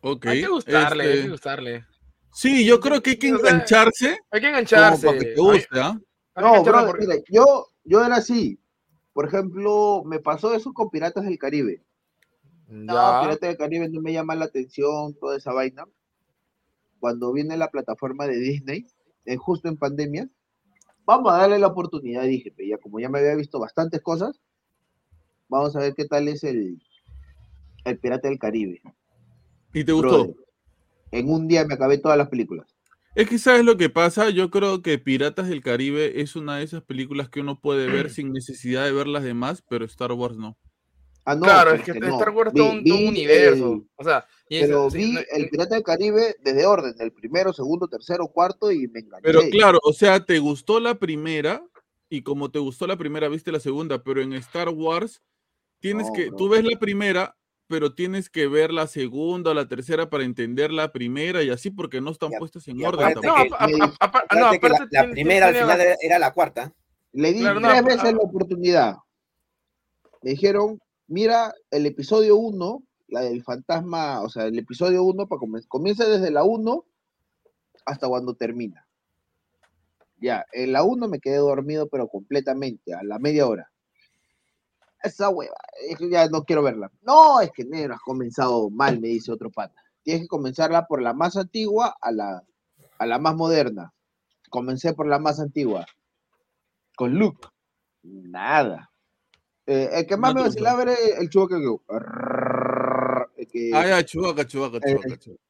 Ok. 0.00 0.26
Hay 0.26 0.40
que 0.40 0.48
gustarle, 0.48 1.04
hay 1.04 1.10
este, 1.10 1.22
que 1.24 1.30
gustarle. 1.30 1.84
Sí, 2.32 2.64
yo 2.66 2.80
creo 2.80 3.00
que 3.00 3.10
hay 3.10 3.18
que 3.18 3.32
O 3.32 3.38
sea, 3.38 3.50
engancharse 3.50 4.08
Hay 4.30 4.40
que 4.40 4.46
como 4.46 4.48
engancharse. 4.48 5.06
para 5.06 5.18
que 5.18 5.24
te 5.26 5.30
hay- 5.30 5.36
guste, 5.36 5.80
¿ah? 5.80 6.00
hay 6.34 6.44
No, 6.44 6.64
bro, 6.64 6.86
porque- 6.86 7.06
mire, 7.06 7.22
yo, 7.30 7.66
yo 7.84 8.04
era 8.04 8.16
así. 8.16 8.58
Por 9.12 9.28
ejemplo, 9.28 10.02
me 10.04 10.18
pasó 10.18 10.52
eso 10.54 10.72
con 10.72 10.90
Piratas 10.90 11.24
del 11.24 11.38
Caribe. 11.38 11.84
No, 12.66 12.94
Ya. 12.94 13.20
Piratas 13.20 13.48
del 13.50 13.56
Caribe 13.56 13.88
no 13.90 14.00
me 14.00 14.12
llama 14.12 14.34
la 14.34 14.46
atención, 14.46 15.14
toda 15.20 15.36
esa 15.36 15.52
vaina. 15.52 15.84
Cuando 17.04 17.34
viene 17.34 17.58
la 17.58 17.68
plataforma 17.68 18.26
de 18.26 18.38
Disney, 18.38 18.86
eh, 19.26 19.36
justo 19.36 19.68
en 19.68 19.76
pandemia, 19.76 20.26
vamos 21.04 21.34
a 21.34 21.36
darle 21.36 21.58
la 21.58 21.66
oportunidad, 21.66 22.22
dije, 22.22 22.50
"Pe, 22.50 22.66
ya 22.66 22.78
como 22.78 22.98
ya 22.98 23.10
me 23.10 23.18
había 23.18 23.34
visto 23.34 23.60
bastantes 23.60 24.00
cosas, 24.00 24.40
vamos 25.50 25.76
a 25.76 25.80
ver 25.80 25.92
qué 25.94 26.06
tal 26.06 26.28
es 26.28 26.44
el, 26.44 26.82
el 27.84 27.98
Pirata 27.98 28.30
del 28.30 28.38
Caribe. 28.38 28.80
¿Y 29.74 29.84
te 29.84 29.92
gustó? 29.92 30.24
Brother, 30.24 30.36
en 31.10 31.28
un 31.28 31.46
día 31.46 31.66
me 31.66 31.74
acabé 31.74 31.98
todas 31.98 32.16
las 32.16 32.30
películas. 32.30 32.74
Es 33.14 33.28
que 33.28 33.38
sabes 33.38 33.66
lo 33.66 33.76
que 33.76 33.90
pasa, 33.90 34.30
yo 34.30 34.50
creo 34.50 34.80
que 34.80 34.98
Piratas 34.98 35.50
del 35.50 35.62
Caribe 35.62 36.22
es 36.22 36.36
una 36.36 36.56
de 36.56 36.64
esas 36.64 36.82
películas 36.84 37.28
que 37.28 37.40
uno 37.40 37.60
puede 37.60 37.86
ver 37.86 38.08
sin 38.14 38.32
necesidad 38.32 38.82
de 38.82 38.92
ver 38.92 39.08
las 39.08 39.24
demás, 39.24 39.62
pero 39.68 39.84
Star 39.84 40.12
Wars 40.12 40.38
no. 40.38 40.56
Ah, 41.26 41.34
no, 41.34 41.42
claro, 41.42 41.70
pero 41.70 41.82
es 41.82 41.92
que 41.92 42.00
no. 42.00 42.18
Star 42.18 42.30
Wars 42.30 42.50
es 42.54 42.56
todo 42.56 42.70
un, 42.70 42.78
universo. 43.08 43.72
el- 43.72 43.88
o 43.96 44.04
sea, 44.04 44.26
y 44.48 44.60
pero 44.60 44.90
vi 44.90 45.12
no- 45.12 45.20
el 45.30 45.48
Pirata 45.48 45.74
del 45.74 45.84
Caribe 45.84 46.36
desde 46.40 46.66
orden, 46.66 46.94
del 46.96 47.12
primero, 47.12 47.52
segundo, 47.52 47.88
tercero, 47.88 48.28
cuarto 48.28 48.70
y 48.70 48.86
me 48.88 49.00
enganché. 49.00 49.22
Pero 49.22 49.40
claro, 49.50 49.78
o 49.82 49.92
sea, 49.92 50.24
te 50.24 50.38
gustó 50.38 50.80
la 50.80 50.96
primera 50.96 51.64
y 52.10 52.22
como 52.22 52.50
te 52.50 52.58
gustó 52.58 52.86
la 52.86 52.96
primera, 52.98 53.28
viste 53.28 53.50
la 53.50 53.60
segunda, 53.60 54.02
pero 54.02 54.20
en 54.20 54.34
Star 54.34 54.68
Wars 54.68 55.22
tienes 55.80 56.08
No, 56.08 56.12
que, 56.12 56.26
bro. 56.28 56.36
tú 56.36 56.48
ves 56.50 56.62
la 56.62 56.78
primera, 56.78 57.34
pero 57.68 57.94
tienes 57.94 58.28
que 58.28 58.46
ver 58.46 58.70
la 58.70 58.86
segunda 58.86 59.52
o 59.52 59.54
la 59.54 59.66
tercera 59.66 60.10
para 60.10 60.24
entender 60.24 60.70
la 60.72 60.92
primera 60.92 61.42
y 61.42 61.48
así 61.48 61.70
porque 61.70 62.02
no 62.02 62.10
están 62.10 62.32
Y 62.34 62.36
puestas 62.36 62.68
en 62.68 62.84
orden. 62.84 63.14
no, 63.22 63.34
la, 63.34 63.94
aparte 63.98 64.36
la 64.90 65.08
primera 65.10 65.46
al 65.46 65.54
final 65.54 65.80
era, 65.80 65.96
era 66.02 66.18
la 66.18 66.32
cuarta. 66.34 66.70
Le 67.12 67.32
di 67.32 67.40
Claro, 67.40 67.60
tres 67.62 67.84
veces 67.84 68.12
la 68.12 68.18
oportunidad. 68.18 68.96
Me 70.22 70.30
dijeron, 70.32 70.78
mira 71.06 71.54
el 71.70 71.86
episodio 71.86 72.36
1, 72.36 72.82
la 73.08 73.20
del 73.22 73.42
fantasma, 73.42 74.22
o 74.22 74.28
sea, 74.28 74.44
el 74.46 74.58
episodio 74.58 75.04
1 75.04 75.26
para 75.28 75.40
comienza 75.68 76.06
desde 76.06 76.30
la 76.30 76.44
1 76.44 76.84
hasta 77.86 78.08
cuando 78.08 78.34
termina. 78.34 78.86
Ya, 80.18 80.46
en 80.52 80.72
la 80.72 80.84
1 80.84 81.08
me 81.08 81.20
quedé 81.20 81.36
dormido, 81.36 81.88
pero 81.88 82.08
completamente, 82.08 82.94
a 82.94 83.02
la 83.02 83.18
media 83.18 83.46
hora. 83.46 83.70
Esa 85.02 85.28
hueva, 85.28 85.56
ya 86.10 86.28
no 86.28 86.44
quiero 86.44 86.62
verla. 86.62 86.90
No, 87.02 87.40
es 87.40 87.50
que 87.52 87.64
negro, 87.64 87.94
has 87.94 88.00
comenzado 88.00 88.70
mal, 88.70 89.00
me 89.00 89.08
dice 89.08 89.32
otro 89.32 89.50
pata. 89.50 89.74
Tienes 90.02 90.22
que 90.22 90.28
comenzarla 90.28 90.86
por 90.86 91.02
la 91.02 91.12
más 91.12 91.36
antigua 91.36 91.94
a 92.00 92.10
la, 92.10 92.42
a 92.98 93.06
la 93.06 93.18
más 93.18 93.34
moderna. 93.34 93.92
Comencé 94.48 94.94
por 94.94 95.06
la 95.06 95.18
más 95.18 95.40
antigua. 95.40 95.84
Con 96.96 97.14
Luke. 97.18 97.48
Nada. 98.02 98.90
Eh, 99.66 99.88
el 99.92 100.06
que 100.06 100.16
más 100.16 100.34
No 100.34 100.40
me 100.40 100.46
vacilaba 100.46 100.82
era 100.82 100.94
el 101.18 101.28
chubo 101.30 101.48
que... 101.48 101.56
Ah, 103.72 103.86
ya, 103.86 104.04
chubaca, 104.04 104.46
chubaca, 104.46 104.76
Eh, 104.78 104.80
chubaca, 104.94 105.18
chubaca. 105.18 105.42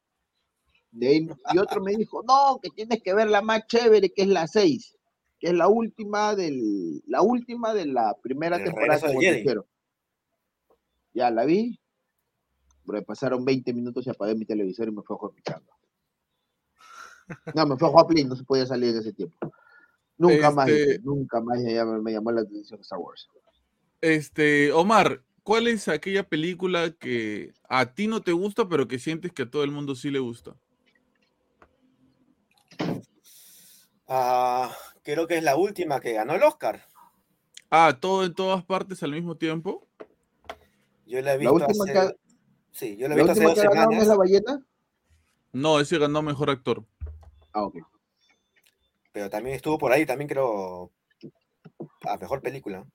ahí- 1.07 1.27
y 1.53 1.57
otro 1.57 1.81
me 1.81 1.95
dijo, 1.95 2.23
no, 2.23 2.59
que 2.61 2.69
tienes 2.69 3.03
que 3.03 3.13
ver 3.13 3.29
la 3.29 3.41
más 3.41 3.67
chévere, 3.67 4.13
que 4.13 4.21
es 4.21 4.27
la 4.29 4.47
6, 4.47 4.97
que 5.39 5.47
es 5.47 5.53
la 5.53 5.67
última 5.67 6.35
del, 6.35 7.03
la 7.07 7.21
última 7.21 7.73
de 7.73 7.85
la 7.87 8.15
primera 8.21 8.57
El 8.57 8.63
temporada 8.63 9.01
que. 9.11 9.43
Ya 11.13 11.31
la 11.31 11.43
vi, 11.45 11.77
pero 12.85 13.03
pasaron 13.03 13.43
20 13.43 13.73
minutos 13.73 14.05
y 14.07 14.09
apagué 14.09 14.35
mi 14.35 14.45
televisor 14.45 14.87
y 14.87 14.91
me 14.91 15.01
fue 15.01 15.15
a 15.15 15.19
jugar 15.19 15.35
mi 15.35 15.41
chamba. 15.41 15.73
No, 17.53 17.65
me 17.65 17.77
fue 17.77 17.87
a 17.87 17.91
jugar 17.91 18.07
Play, 18.07 18.23
no 18.23 18.35
se 18.35 18.43
podía 18.43 18.65
salir 18.65 18.91
en 18.91 18.99
ese 19.01 19.11
tiempo. 19.13 19.51
Nunca 20.17 20.51
más, 20.51 20.69
nunca 21.03 21.41
más 21.41 21.59
me 21.59 22.11
llamó 22.13 22.31
la 22.31 22.41
atención 22.41 22.79
Star 22.81 22.99
Wars. 22.99 23.27
Este, 24.05 24.71
Omar, 24.71 25.23
¿cuál 25.41 25.67
es 25.67 25.87
aquella 25.87 26.29
película 26.29 26.91
que 26.91 27.55
a 27.67 27.95
ti 27.95 28.05
no 28.05 28.21
te 28.21 28.33
gusta, 28.33 28.69
pero 28.69 28.87
que 28.87 28.99
sientes 28.99 29.31
que 29.31 29.41
a 29.41 29.49
todo 29.49 29.63
el 29.63 29.71
mundo 29.71 29.95
sí 29.95 30.11
le 30.11 30.19
gusta? 30.19 30.55
Ah, 34.07 34.71
creo 35.01 35.25
que 35.25 35.37
es 35.37 35.43
la 35.43 35.55
última 35.55 35.99
que 36.01 36.13
ganó 36.13 36.35
el 36.35 36.43
Oscar. 36.43 36.87
Ah, 37.71 37.97
todo 37.99 38.23
en 38.25 38.35
todas 38.35 38.63
partes 38.63 39.01
al 39.01 39.11
mismo 39.11 39.37
tiempo. 39.37 39.87
Yo 41.07 41.19
la 41.23 41.33
he 41.33 41.37
La 41.43 41.51
visto 41.51 41.55
última 41.55 41.83
hace... 41.83 41.93
que- 41.93 42.15
Sí, 42.71 42.97
yo 42.97 43.07
la 43.07 43.15
he 43.15 43.17
¿La 43.17 43.23
visto 43.23 43.31
hace 43.31 43.39
última 43.47 43.49
dos 43.49 43.59
que 43.59 43.67
ganaron 43.79 43.93
es 43.93 43.99
semanas, 44.01 44.07
la 44.07 44.15
ballena? 44.17 44.65
No, 45.51 45.79
ese 45.79 45.97
ganó 45.97 46.21
mejor 46.21 46.51
actor. 46.51 46.85
Ah, 47.53 47.63
ok. 47.63 47.77
pero 49.11 49.31
también 49.31 49.55
estuvo 49.55 49.79
por 49.79 49.91
ahí, 49.91 50.05
también 50.05 50.27
creo, 50.27 50.91
a 52.01 52.17
mejor 52.17 52.43
película. 52.43 52.85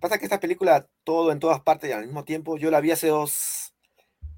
Pasa 0.00 0.18
que 0.18 0.24
esta 0.24 0.40
película, 0.40 0.88
todo 1.04 1.32
en 1.32 1.38
todas 1.38 1.60
partes 1.60 1.90
y 1.90 1.92
al 1.92 2.04
mismo 2.04 2.24
tiempo, 2.24 2.56
yo 2.56 2.70
la 2.70 2.80
vi 2.80 2.90
hace 2.90 3.08
dos, 3.08 3.74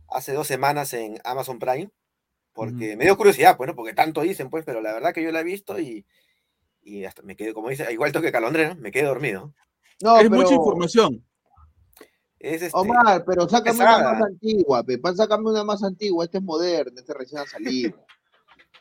hace 0.08 0.32
dos 0.32 0.46
semanas 0.46 0.92
en 0.94 1.18
Amazon 1.24 1.58
Prime, 1.58 1.90
porque 2.52 2.96
me 2.96 3.04
dio 3.04 3.16
curiosidad, 3.16 3.56
pues, 3.56 3.68
¿no? 3.68 3.76
Porque 3.76 3.94
tanto 3.94 4.20
dicen, 4.22 4.50
pues, 4.50 4.64
pero 4.64 4.80
la 4.80 4.92
verdad 4.92 5.12
que 5.12 5.22
yo 5.22 5.30
la 5.30 5.40
he 5.40 5.44
visto 5.44 5.78
y, 5.78 6.06
y 6.82 7.04
hasta 7.04 7.22
me 7.22 7.36
quedé, 7.36 7.54
como 7.54 7.68
dice, 7.68 7.92
igual 7.92 8.12
que 8.12 8.32
Calondre, 8.32 8.68
¿no? 8.68 8.74
Me 8.76 8.90
quedé 8.90 9.04
dormido. 9.04 9.54
No, 10.02 10.18
es 10.18 10.30
mucha 10.30 10.54
información. 10.54 11.24
Es 12.38 12.62
este, 12.62 12.78
Omar, 12.78 13.24
pero 13.26 13.48
sácame 13.48 13.80
una 13.80 13.98
más 13.98 14.22
antigua, 14.22 14.84
Pepa, 14.84 15.12
sácame 15.14 15.50
una 15.50 15.64
más 15.64 15.82
antigua, 15.82 16.24
este 16.24 16.38
es 16.38 16.44
moderno, 16.44 16.92
este 16.96 17.12
recién 17.12 17.40
ha 17.40 17.46
salido. 17.46 18.06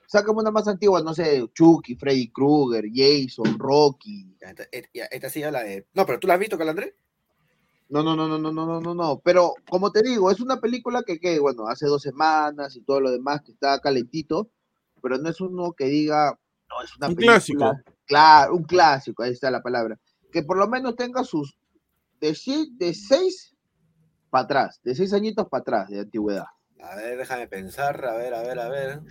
Sácame 0.08 0.40
una 0.40 0.50
más 0.50 0.68
antigua, 0.68 1.04
no 1.04 1.14
sé, 1.14 1.48
Chucky, 1.54 1.96
Freddy 1.96 2.32
Krueger, 2.32 2.86
Jason, 2.92 3.60
Rocky. 3.60 4.36
ya, 4.42 4.50
esta, 4.50 4.64
et- 4.72 4.90
ya, 4.94 5.06
esta 5.06 5.30
sí 5.30 5.44
habla 5.44 5.62
de... 5.64 5.86
No, 5.94 6.06
pero 6.08 6.20
tú 6.20 6.26
la 6.28 6.34
has 6.34 6.40
visto, 6.40 6.58
Calandré. 6.58 6.96
No, 7.90 8.02
no, 8.04 8.16
no, 8.16 8.28
no, 8.28 8.38
no, 8.40 8.52
no, 8.52 8.66
no, 8.66 8.82
no, 8.82 8.94
no. 8.96 9.20
Pero 9.20 9.54
como 9.70 9.92
te 9.92 10.02
digo, 10.02 10.32
es 10.32 10.40
una 10.42 10.60
película 10.60 11.04
que, 11.04 11.20
que, 11.20 11.40
bueno, 11.40 11.68
hace 11.68 11.86
dos 11.86 12.02
semanas 12.02 12.76
y 12.76 12.82
todo 12.82 13.00
lo 13.00 13.12
demás 13.12 13.42
que 13.44 13.52
está 13.52 13.80
calentito, 13.80 14.50
pero 15.02 15.18
no 15.20 15.30
es 15.30 15.40
uno 15.40 15.72
que 15.74 15.86
diga, 15.86 16.38
no, 16.70 16.82
es 16.82 16.98
una 16.98 17.08
Un 17.08 17.16
película. 17.16 17.34
clásico. 17.36 17.76
Claro, 18.06 18.56
un 18.56 18.64
clásico, 18.64 19.24
ahí 19.24 19.32
está 19.32 19.52
la 19.52 19.62
palabra. 19.62 19.98
Que 20.32 20.44
por 20.44 20.58
lo 20.58 20.68
menos 20.68 20.96
tenga 20.96 21.24
sus 21.24 21.58
de, 22.20 22.36
de 22.78 22.94
seis 22.94 23.54
para 24.30 24.44
atrás, 24.46 24.82
de 24.84 24.96
seis 24.96 25.14
añitos 25.14 25.48
para 25.48 25.62
atrás 25.62 25.90
de 25.90 26.00
antigüedad. 26.02 26.46
A 26.82 26.96
ver, 26.96 27.18
déjame 27.18 27.48
pensar, 27.48 28.04
a 28.06 28.16
ver, 28.18 28.34
a 28.34 28.42
ver, 28.42 28.60
a 28.60 28.70
ver. 28.70 29.02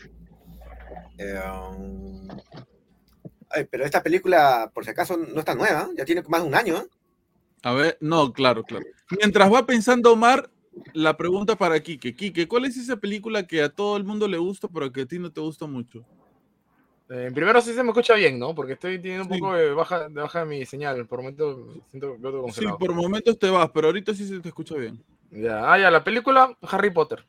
Eh, 1.19 1.39
um, 1.39 2.29
Ay, 3.51 3.65
pero 3.71 3.85
esta 3.85 4.03
película, 4.03 4.71
por 4.75 4.85
si 4.85 4.91
acaso, 4.91 5.17
no 5.17 5.39
está 5.39 5.55
nueva, 5.55 5.89
ya 5.97 6.05
tiene 6.05 6.23
más 6.29 6.43
de 6.43 6.49
un 6.49 6.55
año. 6.55 6.77
¿eh? 6.79 6.87
A 7.63 7.73
ver, 7.73 7.97
no, 8.01 8.33
claro, 8.33 8.65
claro. 8.65 8.85
Mientras 9.19 9.53
va 9.53 9.65
pensando 9.65 10.13
Omar, 10.13 10.51
la 10.93 11.17
pregunta 11.17 11.57
para 11.57 11.81
Quique. 11.81 12.15
Quique, 12.15 12.49
¿cuál 12.49 12.65
es 12.67 12.77
esa 12.77 12.97
película 12.97 13.47
que 13.47 13.63
a 13.63 13.69
todo 13.69 13.97
el 13.97 14.05
mundo 14.05 14.29
le 14.29 14.37
gusta, 14.37 14.69
pero 14.69 14.93
que 14.93 15.03
a 15.03 15.07
ti 15.07 15.19
no 15.19 15.33
te 15.33 15.41
gusta 15.41 15.67
mucho? 15.67 16.05
Eh, 17.09 17.31
primero 17.33 17.61
sí 17.61 17.73
se 17.73 17.85
me 17.85 17.91
escucha 17.91 18.15
bien, 18.15 18.39
¿no? 18.39 18.53
Porque 18.55 18.73
estoy 18.73 19.01
teniendo 19.01 19.25
un 19.25 19.33
Sí. 19.33 19.39
poco 19.41 19.55
de 19.55 19.73
baja, 19.73 20.09
de 20.09 20.21
baja 20.21 20.45
mi 20.45 20.67
señal. 20.67 21.07
Por 21.07 21.21
momento 21.21 21.73
siento 21.89 22.17
que 22.21 22.53
Sí, 22.53 22.67
por 22.79 22.93
momentos 22.93 23.39
te 23.39 23.49
vas, 23.49 23.71
pero 23.73 23.87
ahorita 23.87 24.13
sí 24.13 24.27
se 24.27 24.41
te 24.41 24.49
escucha 24.49 24.75
bien. 24.75 25.03
Ya, 25.31 25.73
ah, 25.73 25.79
ya, 25.79 25.91
la 25.91 26.03
película 26.03 26.57
Harry 26.63 26.91
Potter. 26.91 27.25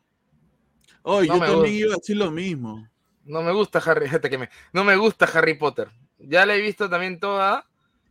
Oh, 1.03 1.19
No 1.19 1.25
yo 1.25 1.39
también 1.39 1.57
gusta. 1.59 1.69
iba 1.69 1.93
a 1.93 1.97
decir 1.97 2.17
lo 2.17 2.31
mismo. 2.31 2.87
No 3.27 3.41
me 3.41 3.51
gusta 3.51 3.79
Harry, 3.79 4.09
te 4.21 4.29
quemé. 4.29 4.49
No 4.73 4.83
me 4.83 4.95
gusta 4.95 5.25
Harry 5.25 5.53
Potter. 5.55 5.89
Ya 6.19 6.45
la 6.45 6.55
he 6.55 6.61
visto 6.61 6.89
también 6.89 7.19
toda. 7.19 7.65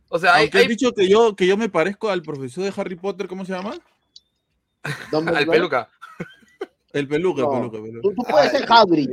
O 0.09 0.17
sea, 0.19 0.35
hay, 0.35 0.43
Aunque 0.43 0.57
has 0.59 0.63
hay- 0.63 0.69
dicho 0.69 0.93
que 0.93 1.09
yo, 1.09 1.35
que 1.35 1.45
yo 1.45 1.57
me 1.57 1.67
parezco 1.69 2.09
al 2.09 2.21
profesor 2.21 2.63
de 2.63 2.73
Harry 2.79 2.95
Potter, 2.95 3.27
¿cómo 3.27 3.43
se 3.45 3.51
llama? 3.53 3.75
Al 4.83 5.45
peluca. 5.47 5.89
El 6.93 7.07
peluca, 7.07 7.41
el 7.41 7.47
No. 7.47 7.51
peluca, 7.53 7.77
el 7.77 7.83
peluca. 7.83 8.01
Tú, 8.01 8.13
tú 8.15 8.23
puedes 8.23 8.51
ser 8.51 8.65
Hagrid. 8.71 9.09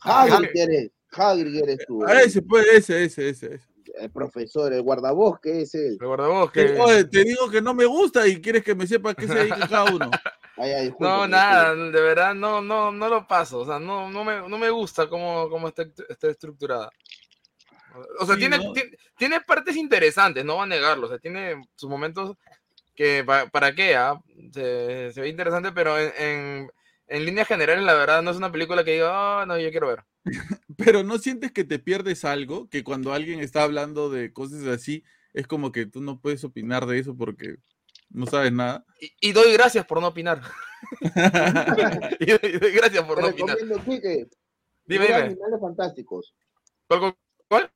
Ah, 0.00 0.22
Hagrid 0.22 0.50
eres. 0.56 0.90
Hagrid 1.12 1.56
eres 1.62 1.78
tú. 1.86 2.04
Ah, 2.06 2.22
ese, 2.22 2.40
pues, 2.40 2.66
ese, 2.72 3.04
ese, 3.04 3.28
ese. 3.28 3.54
ese. 3.54 3.64
El 3.98 4.10
profesor, 4.10 4.72
el 4.72 4.82
guardabosque 4.82 5.62
es 5.62 5.74
él. 5.74 5.98
El 6.00 6.06
guardabosque. 6.06 6.78
Oye, 6.80 7.04
te 7.04 7.24
digo 7.24 7.50
que 7.50 7.60
no 7.60 7.74
me 7.74 7.84
gusta 7.84 8.26
y 8.26 8.40
quieres 8.40 8.62
que 8.64 8.74
me 8.74 8.86
sepa 8.86 9.14
qué 9.14 9.26
se 9.26 9.34
dedica 9.34 9.68
cada 9.68 9.84
uno. 9.92 10.10
No, 11.00 11.26
nada, 11.26 11.74
de 11.74 12.00
verdad, 12.00 12.34
no, 12.34 12.60
no, 12.60 12.92
no 12.92 13.08
lo 13.08 13.26
paso. 13.26 13.60
O 13.60 13.64
sea, 13.66 13.78
no, 13.80 14.10
no, 14.10 14.22
me, 14.22 14.46
no 14.48 14.58
me 14.58 14.68
gusta 14.70 15.08
cómo, 15.08 15.48
cómo 15.48 15.68
está, 15.68 15.84
está 16.08 16.28
estructurada. 16.28 16.90
O 18.20 18.26
sea, 18.26 18.34
Sí, 18.34 18.40
tiene, 18.40 18.58
¿no? 18.58 18.72
tiene, 18.72 18.90
tiene 19.16 19.40
partes 19.40 19.76
interesantes, 19.76 20.44
no 20.44 20.54
voy 20.56 20.64
a 20.64 20.66
negarlo. 20.66 21.06
O 21.06 21.08
sea, 21.08 21.18
tiene 21.18 21.62
sus 21.74 21.88
momentos 21.88 22.36
que, 22.94 23.24
pa- 23.24 23.46
¿para 23.46 23.74
qué? 23.74 23.96
ah? 23.96 24.20
Se, 24.52 25.10
se 25.12 25.20
ve 25.22 25.28
interesante, 25.30 25.72
pero 25.72 25.98
en, 25.98 26.12
en, 26.18 26.70
en 27.06 27.24
líneas 27.24 27.48
generales, 27.48 27.84
la 27.84 27.94
verdad, 27.94 28.22
no 28.22 28.30
es 28.30 28.36
una 28.36 28.52
película 28.52 28.84
que 28.84 28.92
diga, 28.92 29.42
ah, 29.42 29.46
no, 29.46 29.58
yo 29.58 29.70
quiero 29.70 29.88
ver. 29.88 30.04
Pero 30.76 31.02
no 31.02 31.18
sientes 31.18 31.52
que 31.52 31.64
te 31.64 31.78
pierdes 31.78 32.24
algo, 32.24 32.68
que 32.68 32.84
cuando 32.84 33.12
alguien 33.12 33.40
está 33.40 33.62
hablando 33.62 34.10
de 34.10 34.32
cosas 34.32 34.64
así, 34.66 35.04
es 35.32 35.46
como 35.46 35.72
que 35.72 35.86
tú 35.86 36.00
no 36.00 36.20
puedes 36.20 36.44
opinar 36.44 36.86
de 36.86 36.98
eso 36.98 37.16
porque 37.16 37.56
no 38.10 38.26
sabes 38.26 38.52
nada. 38.52 38.84
Y, 39.00 39.12
y 39.20 39.32
doy 39.32 39.52
gracias 39.52 39.84
por 39.86 40.00
no 40.00 40.08
opinar. 40.08 40.42
y 41.00 41.06
doy, 42.26 42.50
y 42.54 42.58
doy 42.58 42.72
gracias 42.72 43.04
por 43.04 43.16
Te 43.16 43.22
no 43.22 43.28
opinar. 43.28 43.56
Dime, 44.84 45.06
dime. 45.06 45.14
Animales 45.14 45.60
Fantásticos. 45.60 46.34
¿Cuál? 47.48 47.70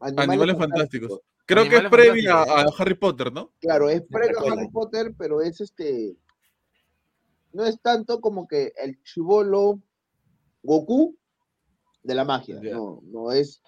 Animales 0.00 0.56
Fantásticos. 0.56 1.20
Creo 1.44 1.68
que 1.68 1.76
es 1.76 1.84
previa 1.88 2.42
a. 2.42 2.66
Harry 2.78 2.94
Potter, 2.94 3.32
¿no? 3.32 3.52
Claro, 3.60 3.88
es 3.88 4.02
previo 4.02 4.40
a. 4.40 4.52
Harry 4.52 4.68
Potter, 4.68 5.14
pero 5.16 5.40
es 5.40 5.60
este. 5.60 6.16
No 7.56 7.64
es 7.64 7.80
tanto 7.80 8.20
como 8.20 8.46
que 8.46 8.74
el 8.76 9.02
chivolo 9.02 9.80
Goku 10.62 11.16
de 12.02 12.14
la 12.14 12.22
magia. 12.22 12.60
No, 12.60 13.00
no 13.04 13.32
es 13.32 13.62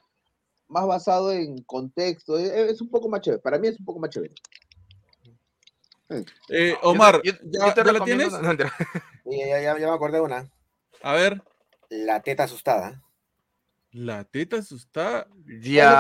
más 0.68 0.87
basado 0.87 1.33
en 1.33 1.62
contexto. 1.62 2.37
Es, 2.37 2.51
es 2.53 2.83
un 2.83 2.90
poco 2.90 3.09
más 3.09 3.22
chévere. 3.22 3.40
Para 3.40 3.59
mí 3.59 3.68
es 3.68 3.79
un 3.81 3.87
poco 3.87 3.98
más 3.98 4.11
chévere. 4.11 4.35
Eh, 6.51 6.74
Omar, 6.83 7.22
yo- 7.24 7.33
¿ya, 7.44 7.72
te 7.72 7.83
ya 7.83 7.92
la 7.92 8.05
tienes? 8.05 8.29
una- 8.29 8.42
no, 8.42 8.59
ya, 9.24 9.46
ya- 9.62 9.79
ya 9.79 9.87
me 9.87 9.94
acordé 9.94 10.18
de 10.18 10.22
una. 10.24 10.53
A 11.03 11.14
ver, 11.14 11.42
La 11.88 12.20
teta 12.20 12.44
asustada. 12.44 13.03
la 13.92 14.24
teta 14.24 14.57
asustada. 14.59 15.29
Ya. 15.62 15.94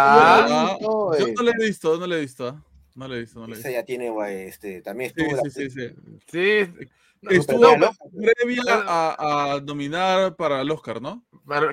Ah, 0.44 0.76
No, 0.78 1.16
yo 1.18 1.26
eh, 1.28 1.34
no 1.34 1.42
la 1.42 1.52
he 1.52 1.64
visto, 1.66 1.96
no 1.98 2.06
la 2.06 2.16
he 2.16 2.20
visto. 2.20 2.48
ah. 2.48 2.62
No 2.94 3.08
la 3.08 3.16
he 3.16 3.20
visto, 3.20 3.40
no 3.40 3.46
la 3.46 3.56
he 3.56 3.60
Esa 3.60 3.70
ya 3.70 3.82
tiene, 3.84 4.10
güey, 4.10 4.42
este, 4.42 4.82
también 4.82 5.12
estuvo. 5.16 5.42
sí, 5.48 5.50
sí, 5.50 5.70
sí. 5.70 5.88
Sí. 6.26 6.88
Estuvo 7.22 7.76
no, 7.76 7.90
previa 8.16 8.62
a, 8.66 9.54
a 9.54 9.60
nominar 9.60 10.36
para 10.36 10.60
el 10.60 10.70
Oscar, 10.70 11.00
¿no? 11.02 11.24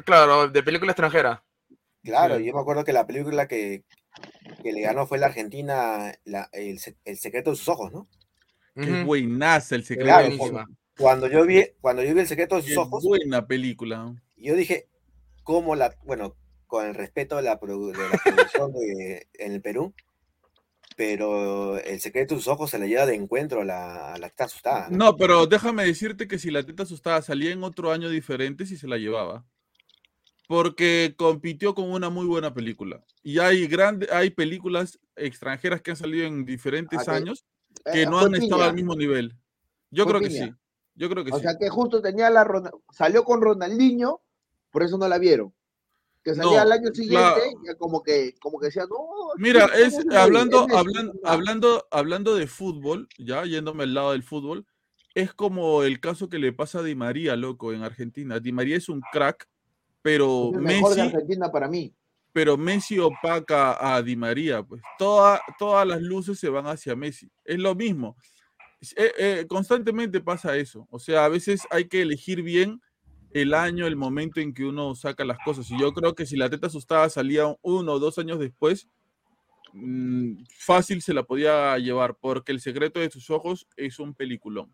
Claro, 0.05 0.47
de 0.47 0.63
película 0.63 0.91
extranjera. 0.91 1.43
Claro, 2.03 2.38
Sí. 2.38 2.45
yo 2.45 2.53
me 2.53 2.60
acuerdo 2.62 2.84
que 2.84 2.93
la 2.93 3.08
película 3.08 3.47
que, 3.47 3.84
que 4.63 4.71
le 4.73 4.81
ganó 4.81 5.08
fue 5.08 5.17
la 5.17 5.27
Argentina, 5.27 6.13
la- 6.23 6.49
el, 6.53 6.79
el 7.05 7.17
secreto 7.17 7.49
de 7.51 7.55
sus 7.58 7.67
ojos, 7.69 7.91
¿no? 7.91 8.08
Qué 8.75 9.03
buenaza 9.03 9.75
el 9.75 9.84
secreto. 9.84 10.08
Claro, 10.10 10.25
de 10.29 10.38
sus 10.38 10.49
ojos. 10.51 10.65
Cuando 10.97 11.27
yo 11.27 11.45
vi, 11.45 11.63
cuando 11.81 12.03
yo 12.03 12.13
vi 12.13 12.21
el 12.21 12.27
secreto 12.27 12.55
de 12.55 12.62
sus 12.62 12.71
Qué 12.71 12.77
ojos, 12.77 13.03
buena 13.03 13.45
película. 13.47 14.13
yo 14.38 14.55
dije, 14.55 14.88
¿cómo 15.43 15.75
la, 15.75 15.95
bueno, 16.03 16.36
con 16.67 16.86
el 16.86 16.93
respeto 16.95 17.36
de 17.38 17.43
la, 17.43 17.60
produ- 17.60 17.91
de 17.95 18.10
la 18.10 18.17
producción 18.23 18.73
de- 18.73 19.27
en 19.34 19.51
el 19.53 19.62
Perú, 19.62 19.93
pero 20.95 21.77
el 21.77 21.99
secreto 21.99 22.36
de 22.36 22.39
sus 22.41 22.47
ojos 22.47 22.69
se 22.69 22.79
le 22.79 22.88
lleva 22.88 23.05
de 23.05 23.15
encuentro 23.15 23.62
a 23.62 23.65
la, 23.65 24.13
a 24.13 24.17
la 24.17 24.27
está 24.27 24.45
asustada. 24.45 24.88
¿no? 24.89 24.97
No, 24.97 25.15
pero 25.17 25.45
déjame 25.45 25.84
decirte 25.86 26.27
que 26.27 26.39
si 26.39 26.51
la 26.51 26.63
teta 26.63 26.84
asustada 26.84 27.21
salía 27.21 27.51
en 27.51 27.63
otro 27.63 27.91
año 27.91 28.10
diferente, 28.10 28.65
sí 28.65 28.77
se 28.77 28.88
la 28.88 28.97
llevaba. 28.97 29.45
Porque 30.47 31.15
compitió 31.17 31.73
con 31.73 31.89
una 31.91 32.10
muy 32.10 32.25
buena 32.27 32.53
película. 32.53 33.03
Y 33.23 33.39
hay 33.39 33.65
grande, 33.67 34.08
hay 34.12 34.29
películas 34.29 34.99
extranjeras 35.15 35.81
que 35.81 35.91
han 35.91 35.97
salido 35.97 36.27
en 36.27 36.45
diferentes 36.45 36.99
Ah, 36.99 37.03
que- 37.05 37.12
años 37.12 37.45
eh, 37.86 37.91
que 37.93 38.05
no 38.05 38.19
han 38.19 38.36
estado 38.36 38.63
al 38.63 38.73
mismo 38.75 38.95
nivel. 38.95 39.36
Yo 39.89 40.05
creo 40.05 40.19
que 40.19 40.29
sí. 40.29 40.51
Yo 40.93 41.10
creo 41.10 41.25
que 41.25 41.31
O 41.31 41.38
sí. 41.38 41.41
sea 41.41 41.58
que 41.60 41.67
justo 41.69 42.01
tenía 42.01 42.29
la 42.29 42.47
salió 42.91 43.23
con 43.23 43.41
Ronaldinho, 43.41 44.21
por 44.71 44.84
eso 44.84 44.97
no 44.97 45.08
la 45.08 45.17
vieron. 45.17 45.53
Que 46.25 46.33
salía 46.35 46.51
No, 46.55 46.59
al 46.59 46.71
año 46.71 46.89
siguiente, 46.93 47.41
la- 47.63 47.75
como 47.75 48.01
que, 48.01 48.33
como 48.41 48.59
que 48.59 48.65
decía, 48.65 48.83
no. 48.89 48.97
Mira, 49.38 49.67
¿cómo 49.69 49.73
es 49.75 49.95
hablando, 50.17 50.61
Es 50.61 50.67
Messi, 50.67 50.79
hablan- 50.79 51.05
no. 51.13 51.29
hablando, 51.29 51.88
hablando 51.91 52.35
de 52.35 52.47
fútbol, 52.47 53.07
ya 53.19 53.45
yéndome 53.45 53.83
al 53.83 53.93
lado 53.93 54.11
del 54.13 54.23
fútbol, 54.23 54.65
es 55.13 55.33
como 55.35 55.83
el 55.83 55.99
caso 55.99 56.27
que 56.27 56.39
le 56.39 56.51
pasa 56.51 56.79
a 56.79 56.83
Di 56.83 56.95
María, 56.95 57.35
loco, 57.35 57.71
en 57.73 57.83
Argentina. 57.83 58.39
Di 58.39 58.51
María 58.51 58.75
es 58.75 58.89
un 58.89 59.01
crack, 59.11 59.47
pero 60.01 60.49
Es 60.51 60.55
el 60.57 60.61
mejor 60.63 60.95
de 60.95 61.03
Messi, 61.03 61.15
Argentina 61.15 61.51
para 61.51 61.67
mí. 61.67 61.93
pero 62.33 62.57
Messi 62.57 62.97
opaca 62.99 63.95
a 63.95 64.01
Di 64.01 64.15
María, 64.15 64.63
pues 64.63 64.81
toda- 64.97 65.39
todas 65.59 65.88
las 65.88 66.01
luces 66.01 66.39
se 66.39 66.49
van 66.49 66.65
hacia 66.65 66.95
Messi. 66.95 67.29
Es 67.43 67.59
lo 67.59 67.75
mismo. 67.75 68.17
Eh, 68.97 69.11
eh, 69.17 69.45
constantemente 69.47 70.19
pasa 70.21 70.57
eso. 70.57 70.88
O 70.89 70.97
sea, 70.99 71.25
a 71.25 71.29
veces 71.29 71.61
hay 71.69 71.88
que 71.88 72.01
elegir 72.01 72.41
bien 72.41 72.81
el 73.36 73.54
año, 73.54 73.86
el 73.86 73.98
momento 73.98 74.39
en 74.39 74.54
que 74.54 74.63
uno 74.63 74.95
saca 74.95 75.26
las 75.26 75.38
cosas. 75.43 75.69
Y 75.69 75.78
yo 75.78 75.91
creo 75.91 76.15
que 76.15 76.26
si 76.26 76.38
la 76.38 76.50
teta 76.50 76.67
asustada 76.67 77.10
salía 77.10 77.54
uno 77.62 77.91
o 77.91 78.00
dos 78.00 78.17
años 78.17 78.39
después, 78.39 78.88
mm, 79.74 80.45
fácil 80.58 81.02
se 81.02 81.13
la 81.13 81.24
podía 81.24 81.78
llevar, 81.78 82.15
porque 82.15 82.54
el 82.54 82.62
secreto 82.62 83.02
de 83.02 83.12
sus 83.12 83.30
ojos 83.30 83.67
es 83.76 84.00
un 84.00 84.13
peliculón. 84.13 84.74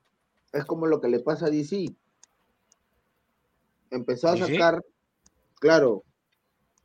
Es 0.54 0.64
como 0.66 0.86
lo 0.86 1.02
que 1.02 1.08
le 1.08 1.22
pasa 1.22 1.48
a 1.48 1.50
DC. 1.50 1.88
Empezó 3.90 4.28
a 4.28 4.38
sacar, 4.38 4.86
claro, 5.60 6.04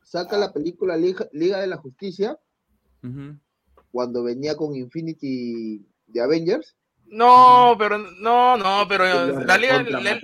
saca 0.02 0.38
la 0.38 0.54
película 0.54 0.96
Liga, 0.96 1.28
Liga 1.32 1.60
de 1.60 1.66
la 1.66 1.76
Justicia 1.76 2.38
cuando 3.92 4.24
venía 4.24 4.56
con 4.56 4.74
Infinity 4.74 5.86
de 6.06 6.22
Avengers. 6.22 6.74
No, 7.04 7.76
pero 7.78 7.98
no, 7.98 8.56
no, 8.56 8.86
pero 8.88 9.04
la 9.44 9.58
liga, 9.58 9.82
la-. 9.82 10.20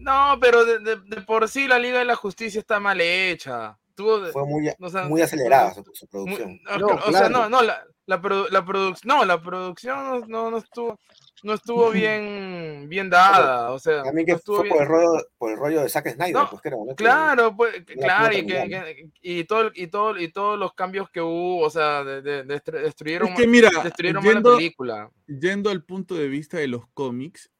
No, 0.00 0.38
pero 0.40 0.64
de, 0.64 0.78
de- 0.80 0.96
de 0.96 1.20
por 1.22 1.48
sí 1.48 1.66
la 1.68 1.78
Liga 1.78 1.98
de 1.98 2.04
la 2.04 2.16
Justicia 2.16 2.60
está 2.60 2.80
mal 2.80 3.00
hecha. 3.00 3.76
Tuvo, 3.94 4.24
Fue 4.32 4.46
muy, 4.46 4.68
o 4.80 4.88
sea, 4.88 5.04
muy 5.04 5.20
acelerada 5.20 5.74
su, 5.74 5.84
producción. 6.08 6.58
no, 6.64 6.78
No, 6.78 6.86
o 7.06 7.12
sea, 7.12 7.28
no, 7.28 7.48
no, 7.50 7.62
la, 7.62 7.84
la, 8.06 8.20
produ- 8.22 8.48
la 8.48 8.64
produc- 8.64 9.04
no, 9.04 9.24
la 9.26 9.42
producción 9.42 9.98
no, 9.98 10.26
no, 10.26 10.50
no 10.50 10.56
estuvo, 10.56 10.98
no 11.42 11.52
estuvo 11.52 11.90
bien, 11.90 12.86
bien 12.88 13.10
dada, 13.10 13.70
o 13.72 13.78
sea, 13.78 14.02
También 14.02 14.24
que 14.24 14.32
no 14.32 14.38
estuvo 14.38 14.56
fue 14.58 14.64
bien. 14.64 14.76
por 14.76 14.82
el, 14.84 14.88
rollo, 14.88 15.24
por 15.36 15.50
el 15.52 15.58
rollo 15.58 15.82
de 15.82 15.88
Zack 15.90 16.14
Snyder, 16.14 16.32
No, 16.34 16.48
pues 16.48 16.62
creo, 16.62 16.78
¿no? 16.86 16.94
Que- 16.94 17.04
Claro, 17.04 17.54
pues, 17.54 17.74
que- 17.84 17.94
claro, 17.96 18.34
y, 18.34 18.46
que, 18.46 18.68
que- 18.68 19.10
y 19.20 19.44
todo, 19.44 19.60
el- 19.62 19.72
y 19.74 19.86
todo, 19.88 20.18
y 20.18 20.32
todos 20.32 20.58
los 20.58 20.72
cambios 20.72 21.10
que 21.10 21.20
hubo, 21.20 21.58
o 21.60 21.68
sea, 21.68 22.02
de, 22.02 22.22
de- 22.22 22.44
de 22.44 22.54
destru- 22.62 22.80
destruyeron, 22.82 23.28
Es 23.28 23.34
que 23.36 23.46
mira, 23.46 23.68
destruyeron 23.84 24.24
más 24.24 24.32
la 24.32 24.32
yendo, 24.40 24.56
película. 24.56 25.10
yendo 25.26 25.68
al 25.68 25.84
punto 25.84 26.14
de 26.14 26.28
vista 26.28 26.56
de 26.56 26.68
los 26.68 26.84
cómics, 26.94 27.50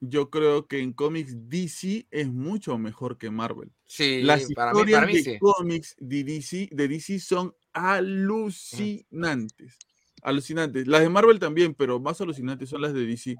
yo 0.00 0.30
creo 0.30 0.66
que 0.66 0.80
en 0.80 0.92
cómics 0.92 1.34
DC 1.48 2.06
es 2.10 2.28
mucho 2.32 2.76
mejor 2.78 3.18
que 3.18 3.30
Marvel. 3.30 3.70
Sí, 3.86 4.22
Las 4.22 4.46
para 4.54 4.72
mí, 4.72 4.78
historias 4.80 5.00
para 5.00 5.06
mí 5.12 5.16
de 5.18 5.22
sí. 5.22 5.38
cómics 5.38 5.96
de 5.98 6.24
DC, 6.24 6.68
de 6.72 6.88
DC 6.88 7.18
son 7.20 7.54
alucinantes. 7.72 9.78
Alucinantes. 10.22 10.86
Las 10.86 11.00
de 11.02 11.08
Marvel 11.08 11.38
también, 11.38 11.74
pero 11.74 11.98
más 12.00 12.20
alucinantes 12.20 12.68
son 12.68 12.82
las 12.82 12.92
de 12.94 13.06
DC. 13.06 13.36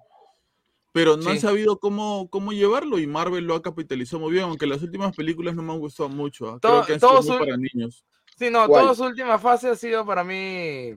Pero 0.93 1.17
no 1.17 1.31
han 1.31 1.39
sabido 1.39 1.79
cómo, 1.79 2.29
cómo 2.31 2.53
llevarlo 2.53 2.99
y 2.99 3.07
Marvel 3.07 3.45
lo 3.45 3.55
ha 3.55 3.63
capitalizado 3.63 4.21
muy 4.21 4.33
bien, 4.33 4.45
aunque 4.45 4.67
las 4.67 4.83
últimas 4.83 5.15
películas 5.15 5.55
no 5.55 5.63
me 5.63 5.73
han 5.73 5.79
gustado 5.79 6.09
mucho. 6.09 6.49
ah. 6.49 6.59
Creo 6.61 6.73
Todo- 6.73 6.87
que 6.87 6.93
han 6.95 7.01
todo 7.01 7.23
sido 7.23 7.35
muy 7.35 7.39
su- 7.39 7.45
para 7.45 7.57
niños. 7.57 8.05
Sí, 8.37 8.51
no, 8.51 8.67
¿Cuál? 8.67 8.83
toda 8.83 8.95
su 8.95 9.05
última 9.05 9.39
fase 9.39 9.69
ha 9.69 9.77
sido 9.77 10.05
para 10.05 10.25
mí, 10.25 10.95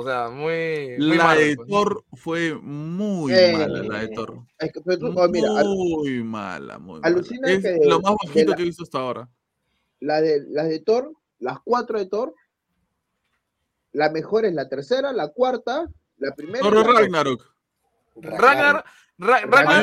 o 0.00 0.04
sea, 0.04 0.28
muy, 0.30 0.94
muy 0.96 1.16
La 1.16 1.34
de 1.34 1.56
pues. 1.56 1.68
Thor 1.68 2.04
fue 2.12 2.54
muy 2.54 3.32
Eh, 3.34 3.52
mala, 3.52 3.82
la 3.82 3.98
de 3.98 4.08
Thor. 4.08 4.38
Es 4.60 4.72
que, 4.72 4.80
pero 4.80 4.98
tú- 4.98 5.12
oh, 5.20 5.28
mira, 5.28 5.48
al- 5.56 5.66
Muy 5.66 6.22
mala, 6.22 6.78
muy 6.78 7.00
mala. 7.00 7.06
alucina 7.16 7.48
Es 7.50 7.62
que 7.62 7.70
de- 7.72 7.86
lo 7.88 8.00
más 8.00 8.14
bajito 8.22 8.50
la- 8.50 8.56
que 8.56 8.62
he 8.62 8.66
visto 8.66 8.84
hasta 8.84 8.98
ahora. 9.00 9.28
la 9.98 10.20
de, 10.20 10.44
las 10.50 10.68
de 10.68 10.78
Thor, 10.78 11.12
las 11.40 11.58
cuatro 11.64 11.98
de 11.98 12.06
Thor, 12.06 12.32
la 13.92 14.10
mejor 14.10 14.44
es 14.44 14.54
la 14.54 14.68
tercera, 14.68 15.12
la 15.12 15.28
cuarta, 15.32 15.86
la 16.18 16.32
primera. 16.36 16.60
Thor. 16.62 16.94
Ragnarok. 16.94 17.44
Ragnar, 18.22 18.84
Ra- 19.20 19.40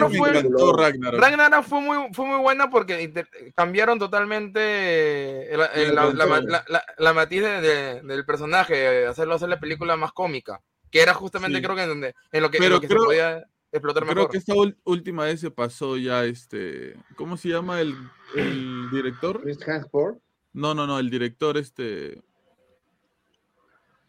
me 0.09 0.17
fue, 0.17 0.29
encantó 0.29 0.73
Ragnarok. 0.77 1.19
Ragnarok 1.19 1.65
fue 1.65 1.81
muy, 1.81 2.13
fue 2.13 2.25
muy 2.25 2.39
buena 2.39 2.69
porque 2.69 3.11
cambiaron 3.53 3.99
totalmente 3.99 5.53
el- 5.53 5.59
el- 5.75 5.93
la, 5.95 6.05
la, 6.13 6.25
ma- 6.25 6.39
la- 6.41 6.63
la- 6.69 6.85
la 6.97 7.13
matiz 7.13 7.41
de- 7.41 7.59
de- 7.61 8.01
del 8.01 8.25
personaje, 8.25 9.05
hacerlo 9.05 9.35
hacer 9.35 9.49
la 9.49 9.59
película 9.59 9.97
más 9.97 10.13
cómica, 10.13 10.61
que 10.89 11.01
era 11.01 11.13
justamente 11.13 11.57
Sí. 11.57 11.63
creo 11.63 11.75
que 11.75 11.81
en, 11.83 11.89
donde, 11.89 12.15
en 12.31 12.41
lo 12.41 12.49
que, 12.49 12.57
en 12.57 12.63
Pero 12.63 12.75
lo 12.75 12.81
que 12.81 12.87
creo- 12.87 13.01
se 13.01 13.05
podía 13.07 13.45
explotar 13.73 14.03
Creo 14.03 14.15
mejor. 14.15 14.31
que 14.31 14.37
esta 14.37 14.53
última 14.85 15.25
vez 15.25 15.41
se 15.41 15.51
pasó 15.51 15.97
ya 15.97 16.23
este. 16.23 16.95
¿Cómo 17.17 17.35
se 17.35 17.49
llama 17.49 17.81
el, 17.81 17.93
el 18.37 18.89
director? 18.89 19.41
Chris 19.41 19.57
Hemsworth. 19.67 20.17
No, 20.53 20.73
no, 20.73 20.87
no, 20.87 20.97
el 20.97 21.09
director 21.09 21.57
este. 21.57 22.21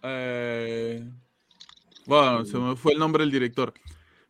eh, 0.05 1.05
bueno, 2.07 2.45
se 2.45 2.57
me 2.59 2.77
fue 2.77 2.93
el 2.93 2.99
nombre 3.01 3.25
del 3.25 3.33
director. 3.33 3.75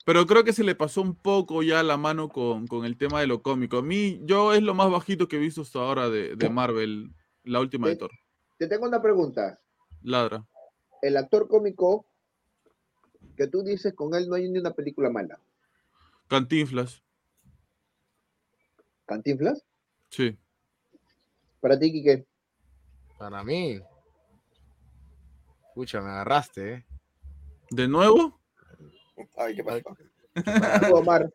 Pero 0.07 0.25
creo 0.25 0.45
que 0.45 0.53
se 0.53 0.63
le 0.63 0.77
pasó 0.77 1.03
un 1.03 1.17
poco 1.17 1.65
ya 1.65 1.83
la 1.83 1.97
mano 1.97 2.29
con, 2.29 2.69
con 2.69 2.85
el 2.85 2.97
tema 2.97 3.21
de 3.21 3.27
lo 3.27 3.43
cómico. 3.43 3.79
A 3.79 3.83
mí, 3.83 4.21
yo 4.23 4.55
es 4.55 4.63
lo 4.63 4.73
más 4.73 4.89
bajito 4.89 5.27
que 5.27 5.35
he 5.35 5.41
visto 5.41 5.63
hasta 5.63 5.81
ahora 5.81 6.09
de, 6.09 6.37
de 6.37 6.49
Marvel, 6.49 7.13
la 7.43 7.59
última 7.59 7.89
de. 7.89 7.97
Thor. 7.97 8.13
Te 8.57 8.69
tengo 8.69 8.87
una 8.87 9.03
pregunta. 9.03 9.59
Ladra. 10.03 10.47
El 11.03 11.17
actor 11.17 11.49
cómico 11.49 12.07
que 13.37 13.49
tú 13.49 13.65
dices 13.65 13.95
con 13.95 14.15
él 14.15 14.29
no 14.29 14.37
hay 14.37 14.49
ni 14.49 14.61
una 14.61 14.71
película 14.71 15.11
mala. 15.11 15.41
Cantinflas, 16.29 17.03
¿Cantinflas? 19.07 19.65
sí. 20.09 20.39
Para 21.61 21.77
ti, 21.77 21.91
Quique. 21.91 22.25
Para 23.19 23.43
mí. 23.43 23.81
Escucha, 25.67 26.01
me 26.01 26.11
agarraste, 26.11 26.75
¿eh? 26.75 26.87
¿De 27.71 27.89
nuevo? 27.89 28.39
Ay, 29.37 29.55
¿qué 29.55 29.65
pasó? 29.65 29.83
Omar. 30.95 31.31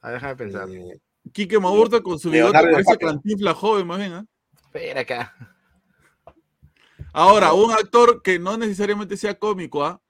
Ah, 0.00 0.12
déjame 0.12 0.36
pensar. 0.36 0.68
Eh, 0.70 0.98
Quique 1.32 1.58
Maurta 1.58 2.00
con 2.00 2.18
su 2.18 2.30
bigote 2.30 2.52
parece 2.52 2.78
DiCaprio. 2.78 3.08
Cantinflas 3.08 3.56
joven, 3.56 3.86
más 3.86 3.98
bien. 3.98 4.12
¿ah? 4.14 4.26
Espera 4.64 5.00
acá. 5.00 5.34
Ahora, 7.12 7.52
un 7.52 7.70
actor 7.72 8.22
que 8.22 8.38
no 8.38 8.56
necesariamente 8.56 9.16
sea 9.16 9.34
cómico, 9.38 9.84
¿ah? 9.84 10.00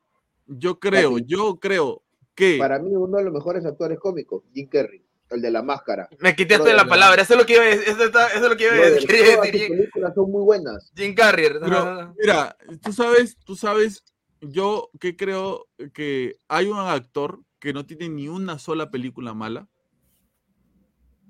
Yo 0.46 0.78
creo, 0.78 1.18
yo 1.18 1.58
creo 1.58 2.02
que. 2.34 2.58
Para 2.58 2.78
mí, 2.78 2.94
uno 2.94 3.16
de 3.18 3.24
los 3.24 3.32
mejores 3.32 3.64
actores 3.64 3.98
cómicos, 3.98 4.42
Jim 4.52 4.68
Carrey, 4.68 5.02
el 5.30 5.40
de 5.40 5.50
la 5.50 5.62
máscara. 5.62 6.08
Me 6.18 6.34
quitaste 6.36 6.62
Brother, 6.64 6.76
la 6.76 6.88
palabra, 6.88 7.22
eso 7.22 7.34
es 7.34 7.40
lo 7.40 7.46
que 7.46 7.54
iba 7.54 7.62
a 7.62 7.66
decir. 7.68 7.88
Eso, 7.88 8.04
está- 8.04 8.26
eso 8.28 8.44
es 8.44 8.50
lo 8.50 8.56
que 8.56 8.64
iba 8.64 8.74
a 8.74 8.76
decir. 8.76 9.08
todas 9.08 9.42
decir 9.52 9.68
películas 9.68 10.14
son 10.14 10.30
muy 10.30 10.42
buenas. 10.42 10.92
Jim 10.94 11.14
Carrey. 11.14 11.48
no, 11.54 11.60
Pero, 11.60 11.68
no, 11.84 12.02
no. 12.02 12.14
mira, 12.18 12.56
tú 12.82 12.92
sabes, 12.92 13.36
tú 13.44 13.56
sabes, 13.56 14.02
yo 14.40 14.90
que 15.00 15.16
creo 15.16 15.66
que 15.92 16.36
hay 16.48 16.66
un 16.66 16.78
actor 16.78 17.40
que 17.58 17.72
no 17.72 17.84
tiene 17.86 18.08
ni 18.08 18.28
una 18.28 18.58
sola 18.58 18.90
película 18.90 19.34
mala. 19.34 19.68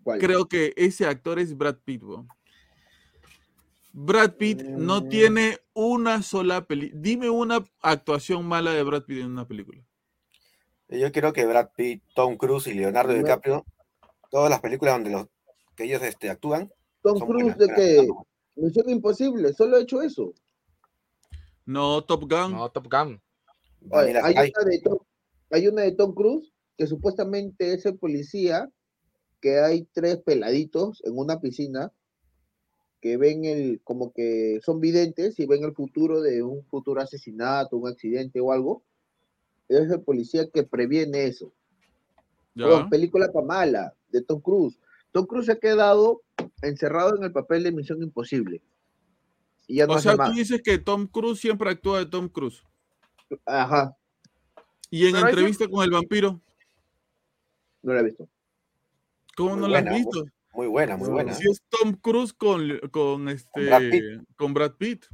¿Cuál? 0.03 0.19
Creo 0.21 0.47
que 0.49 0.73
ese 0.77 1.07
actor 1.07 1.39
es 1.39 1.57
Brad 1.57 1.77
Pitt. 1.85 2.03
Brad 3.93 4.37
Pitt 4.37 4.63
no 4.63 5.01
Mm. 5.01 5.09
tiene 5.09 5.59
una 5.75 6.23
sola 6.23 6.65
película. 6.65 7.01
Dime 7.03 7.29
una 7.29 7.65
actuación 7.83 8.47
mala 8.47 8.73
de 8.73 8.83
Brad 8.83 9.03
Pitt 9.05 9.19
en 9.21 9.33
una 9.33 9.47
película. 9.47 9.83
Yo 10.89 11.11
creo 11.13 11.33
que 11.33 11.47
Brad 11.47 11.71
Pitt, 11.77 12.03
Tom 12.15 12.37
Cruise 12.37 12.67
y 12.69 12.75
Leonardo. 12.75 13.13
DiCaprio, 13.13 13.65
todas 14.31 14.51
las 14.51 14.61
películas 14.61 14.95
donde 14.95 15.11
los 15.11 15.27
que 15.77 15.85
ellos 15.85 16.03
este, 16.03 16.31
actúan, 16.31 16.71
Tom 17.03 17.19
son 17.19 17.29
Cruise 17.29 17.57
de 17.57 17.67
que. 17.75 18.09
Misión 18.57 18.91
Imposible, 18.91 19.53
solo 19.53 19.77
ha 19.77 19.81
hecho 19.81 20.03
eso. 20.03 20.35
No, 21.71 22.03
Top 22.03 22.23
Gun. 22.23 22.53
No, 22.53 22.69
Top 22.71 22.89
Gun. 22.91 23.23
Oye, 23.91 24.21
hay, 24.21 24.53
una 24.57 24.71
de 24.71 24.81
Tom, 24.81 24.99
hay 25.51 25.69
una 25.69 25.83
de 25.83 25.93
Tom 25.93 26.15
Cruise 26.15 26.53
que 26.77 26.89
supuestamente 26.89 27.73
es 27.73 27.87
el 27.87 27.97
policía 27.97 28.69
que 29.41 29.61
hay 29.61 29.87
tres 29.93 30.19
peladitos 30.19 31.01
en 31.05 31.17
una 31.17 31.41
piscina 31.41 31.93
que 33.01 33.17
ven 33.17 33.45
el, 33.45 33.81
como 33.85 34.13
que 34.13 34.59
son 34.65 34.81
videntes 34.81 35.39
y 35.39 35.47
ven 35.47 35.63
el 35.63 35.73
futuro 35.73 36.21
de 36.21 36.43
un 36.43 36.65
futuro 36.65 37.01
asesinato, 37.01 37.77
un 37.77 37.89
accidente 37.89 38.41
o 38.41 38.51
algo. 38.51 38.83
Es 39.69 39.89
el 39.91 40.03
policía 40.03 40.51
que 40.51 40.65
previene 40.65 41.27
eso. 41.27 41.53
Ya. 42.57 42.89
Película 42.91 43.31
pa' 43.33 43.43
mala 43.43 43.95
de 44.11 44.23
Tom 44.23 44.41
Cruise. 44.41 44.77
Tom 45.13 45.25
Cruise 45.25 45.47
se 45.47 45.53
ha 45.53 45.61
quedado 45.61 46.23
encerrado 46.63 47.17
en 47.17 47.23
el 47.23 47.33
papel 47.33 47.63
de 47.63 47.71
Misión 47.71 48.03
Imposible. 48.03 48.61
Y 49.71 49.77
ya 49.77 49.87
no 49.87 49.95
O 49.95 49.99
sea, 50.01 50.17
tú 50.17 50.33
dices 50.33 50.61
que 50.63 50.79
Tom 50.79 51.07
Cruise 51.07 51.39
siempre 51.39 51.71
actúa 51.71 52.01
de 52.01 52.07
Tom 52.07 52.29
Cruise. 52.29 52.61
Ajá, 53.47 53.97
Y 54.91 55.07
en 55.07 55.13
Pero 55.13 55.29
entrevista 55.29 55.69
con 55.69 55.85
el 55.85 55.91
vampiro, 55.93 56.41
no 57.83 57.93
lo 57.93 58.01
he 58.01 58.03
visto. 58.03 58.29
¿cómo 59.37 59.51
Muy 59.51 59.61
no 59.61 59.69
la 59.69 59.79
has 59.79 59.85
buena, 59.85 59.97
visto? 59.97 60.25
Muy 60.55 60.67
buena, 60.67 60.97
muy 60.97 61.09
buena. 61.09 61.33
Si 61.35 61.49
es 61.49 61.63
Tom 61.69 61.93
Cruise 61.93 62.33
con, 62.33 62.81
con 62.91 63.29
este 63.29 63.67
Brad 63.67 63.91
Pitt. 63.91 64.05
con 64.37 64.53
Brad 64.55 64.73
Pitt. 64.73 65.07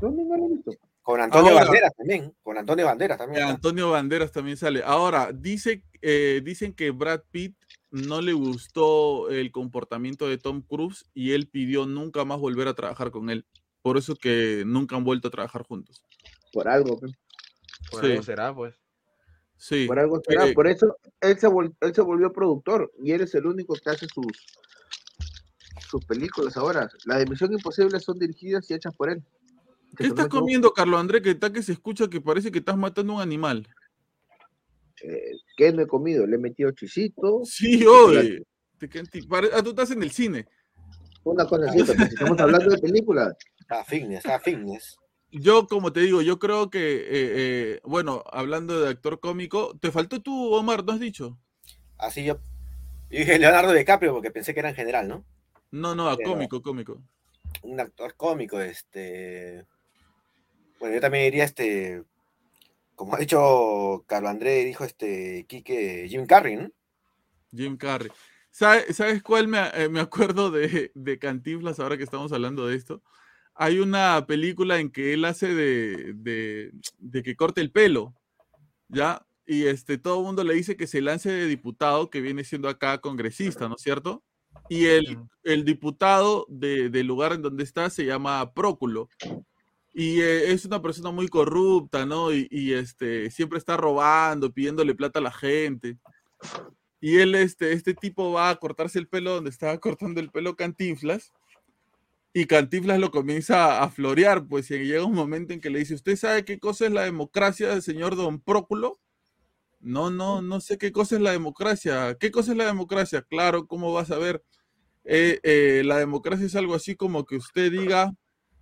No, 0.00 0.10
no, 0.12 0.34
he 0.36 0.54
visto. 0.54 0.70
Con 1.02 1.20
Antonio 1.20 1.50
Ahora- 1.50 1.64
Banderas 1.64 1.92
también. 1.96 2.32
Con 2.44 2.58
Antonio 2.58 2.86
Banderas 2.86 3.18
también. 3.18 3.42
Eh. 3.42 3.46
Antonio 3.50 3.90
Banderas 3.90 4.30
también 4.30 4.56
sale. 4.56 4.82
Ahora, 4.84 5.32
dice, 5.32 5.82
eh, 6.02 6.40
dicen 6.44 6.72
que 6.72 6.92
Brad 6.92 7.22
Pitt 7.32 7.56
no 7.90 8.20
le 8.20 8.32
gustó 8.34 9.28
el 9.30 9.50
comportamiento 9.50 10.28
de 10.28 10.38
Tom 10.38 10.62
Cruise 10.62 11.06
y 11.14 11.32
él 11.32 11.48
pidió 11.48 11.84
nunca 11.86 12.24
más 12.24 12.38
volver 12.38 12.68
a 12.68 12.74
trabajar 12.74 13.10
con 13.10 13.30
él. 13.30 13.44
Por 13.82 13.96
eso 13.96 14.16
que 14.16 14.64
nunca 14.66 14.96
han 14.96 15.04
vuelto 15.04 15.28
a 15.28 15.30
trabajar 15.30 15.62
juntos. 15.62 16.02
Por 16.52 16.68
algo, 16.68 16.98
pe. 16.98 17.08
Por 17.90 18.00
Sí. 18.00 18.06
algo 18.12 18.22
será, 18.22 18.54
pues. 18.54 18.74
Sí. 19.60 19.86
por 19.88 19.98
algo 19.98 20.22
será. 20.24 20.46
eh, 20.46 20.54
Por 20.54 20.68
eso 20.68 20.96
él 21.20 21.36
se, 21.38 21.48
vol- 21.48 21.74
él 21.80 21.92
se 21.94 22.00
volvió 22.00 22.32
productor 22.32 22.92
y 23.02 23.10
él 23.10 23.22
es 23.22 23.34
el 23.34 23.44
único 23.46 23.74
que 23.74 23.90
hace 23.90 24.06
sus 24.06 24.26
sus 25.90 26.04
películas 26.04 26.56
ahora. 26.56 26.88
Las 27.06 27.18
de 27.18 27.26
Misión 27.26 27.52
Imposible 27.52 27.98
son 27.98 28.18
dirigidas 28.18 28.70
y 28.70 28.74
hechas 28.74 28.94
por 28.94 29.10
él. 29.10 29.22
¿Qué 29.96 30.04
no 30.04 30.08
estás 30.10 30.28
comiendo, 30.28 30.70
Carlos 30.72 31.00
André? 31.00 31.22
Que 31.22 31.30
está 31.30 31.50
que 31.52 31.62
se 31.62 31.72
escucha 31.72 32.08
que 32.08 32.20
parece 32.20 32.50
que 32.52 32.58
estás 32.58 32.76
matando 32.76 33.14
un 33.14 33.20
animal. 33.20 33.66
eh, 35.02 35.32
¿Qué 35.56 35.72
no 35.72 35.82
he 35.82 35.86
comido? 35.86 36.26
Le 36.26 36.36
he 36.36 36.38
metido 36.38 36.70
chisito. 36.72 37.40
Sí, 37.44 37.84
oye. 37.86 38.42
Te 38.78 38.88
Ah, 39.52 39.62
tú 39.62 39.70
estás 39.70 39.90
en 39.90 40.02
el 40.02 40.10
cine. 40.12 40.46
Una 41.24 41.46
cosa 41.46 41.68
así, 41.70 41.82
pero 41.84 41.98
si 42.06 42.14
estamos 42.14 42.40
hablando 42.40 42.70
de 42.70 42.78
películas. 42.78 43.36
Está 43.58 43.84
fitness, 43.84 44.18
está 44.18 44.40
fitness. 44.40 44.96
Yo, 45.30 45.66
como 45.66 45.92
te 45.92 46.00
digo, 46.00 46.22
yo 46.22 46.38
creo 46.38 46.70
que, 46.70 46.78
eh, 46.96 47.06
eh, 47.10 47.80
bueno, 47.84 48.24
hablando 48.32 48.80
de 48.80 48.88
actor 48.88 49.20
cómico, 49.20 49.76
te 49.78 49.90
faltó 49.90 50.22
tú, 50.22 50.54
Omar, 50.54 50.84
¿no 50.84 50.92
has 50.92 51.00
dicho? 51.00 51.38
Así 51.98 52.24
yo. 52.24 52.38
Yo 53.10 53.18
dije 53.18 53.38
Leonardo 53.38 53.72
DiCaprio 53.72 54.12
porque 54.14 54.30
pensé 54.30 54.54
que 54.54 54.60
era 54.60 54.70
en 54.70 54.74
general, 54.74 55.06
¿no? 55.08 55.24
No, 55.70 55.94
no, 55.94 56.08
a 56.08 56.16
Pero- 56.16 56.30
cómico, 56.30 56.62
cómico. 56.62 57.02
Un 57.62 57.78
actor 57.80 58.14
cómico, 58.16 58.60
este. 58.60 59.66
Bueno, 60.78 60.94
yo 60.94 61.00
también 61.00 61.24
diría 61.24 61.44
este. 61.44 62.04
Como 62.94 63.14
ha 63.14 63.18
dicho 63.18 64.04
Carlos 64.06 64.30
André, 64.30 64.64
dijo 64.64 64.84
este 64.84 65.44
Quique 65.46 66.06
Jim 66.08 66.26
Carrey, 66.26 66.56
¿no? 66.56 66.70
Jim 67.54 67.76
Carrey. 67.76 68.10
¿Sabe- 68.50 68.92
¿Sabes 68.92 69.22
cuál 69.22 69.48
me, 69.48 69.58
eh, 69.74 69.88
me 69.88 70.00
acuerdo 70.00 70.50
de, 70.50 70.90
de 70.94 71.18
Cantinflas 71.18 71.78
ahora 71.80 71.96
que 71.96 72.04
estamos 72.04 72.32
hablando 72.32 72.66
de 72.66 72.76
esto? 72.76 73.02
Hay 73.54 73.78
una 73.80 74.24
película 74.26 74.78
en 74.78 74.90
que 74.90 75.14
él 75.14 75.24
hace 75.24 75.54
de, 75.54 76.12
de, 76.14 76.72
de 76.98 77.22
que 77.22 77.36
corte 77.36 77.60
el 77.60 77.72
pelo, 77.72 78.14
¿ya? 78.88 79.26
Y 79.46 79.64
este, 79.66 79.98
todo 79.98 80.18
el 80.20 80.26
mundo 80.26 80.44
le 80.44 80.54
dice 80.54 80.76
que 80.76 80.86
se 80.86 81.00
lance 81.02 81.30
de 81.30 81.46
diputado, 81.46 82.10
que 82.10 82.20
viene 82.20 82.44
siendo 82.44 82.68
acá 82.68 82.98
congresista, 83.00 83.68
¿no 83.68 83.76
es 83.76 83.82
cierto? 83.82 84.22
Y 84.68 84.86
el, 84.86 85.18
el 85.44 85.64
diputado 85.64 86.46
de- 86.48 86.90
del 86.90 87.06
lugar 87.06 87.32
en 87.34 87.42
donde 87.42 87.64
está 87.64 87.90
se 87.90 88.04
llama 88.06 88.52
Próculo. 88.54 89.08
Y 89.94 90.20
eh, 90.20 90.52
es 90.52 90.64
una 90.64 90.80
persona 90.82 91.10
muy 91.10 91.28
corrupta, 91.28 92.06
¿no? 92.06 92.32
Y, 92.32 92.46
y, 92.50 92.74
este, 92.74 93.30
siempre 93.30 93.58
está 93.58 93.76
robando, 93.76 94.52
pidiéndole 94.52 94.94
plata 94.94 95.18
a 95.18 95.22
la 95.22 95.32
gente. 95.32 95.98
Y 97.00 97.18
él, 97.18 97.34
este, 97.34 97.72
este 97.72 97.94
tipo 97.94 98.32
va 98.32 98.50
a 98.50 98.56
cortarse 98.56 98.98
el 98.98 99.08
pelo 99.08 99.34
donde 99.34 99.50
estaba 99.50 99.78
cortando 99.80 100.20
el 100.20 100.30
pelo 100.30 100.56
Cantinflas. 100.56 101.32
Y 102.34 102.46
Cantinflas 102.46 102.98
lo 103.00 103.10
comienza 103.10 103.82
a 103.82 103.90
florear, 103.90 104.46
pues, 104.46 104.70
y 104.70 104.78
llega 104.78 105.04
un 105.04 105.14
momento 105.14 105.52
en 105.52 105.60
que 105.60 105.70
le 105.70 105.80
dice, 105.80 105.94
¿usted 105.94 106.16
sabe 106.16 106.44
qué 106.44 106.58
cosa 106.58 106.86
es 106.86 106.92
la 106.92 107.02
democracia 107.02 107.68
del 107.68 107.82
señor 107.82 108.16
Don 108.16 108.40
Próculo? 108.40 109.00
No, 109.80 110.10
no, 110.10 110.42
no 110.42 110.60
sé 110.60 110.76
qué 110.76 110.92
cosa 110.92 111.16
es 111.16 111.22
la 111.22 111.30
democracia. 111.32 112.16
¿Qué 112.18 112.30
cosa 112.30 112.52
es 112.52 112.58
la 112.58 112.66
democracia? 112.66 113.22
Claro, 113.22 113.66
¿cómo 113.66 113.92
vas 113.92 114.10
a 114.10 114.18
ver? 114.18 114.42
Eh, 115.04 115.40
eh, 115.42 115.82
la 115.84 115.98
democracia 115.98 116.46
es 116.46 116.56
algo 116.56 116.74
así 116.74 116.96
como 116.96 117.24
que 117.24 117.36
usted 117.36 117.72
diga, 117.72 118.12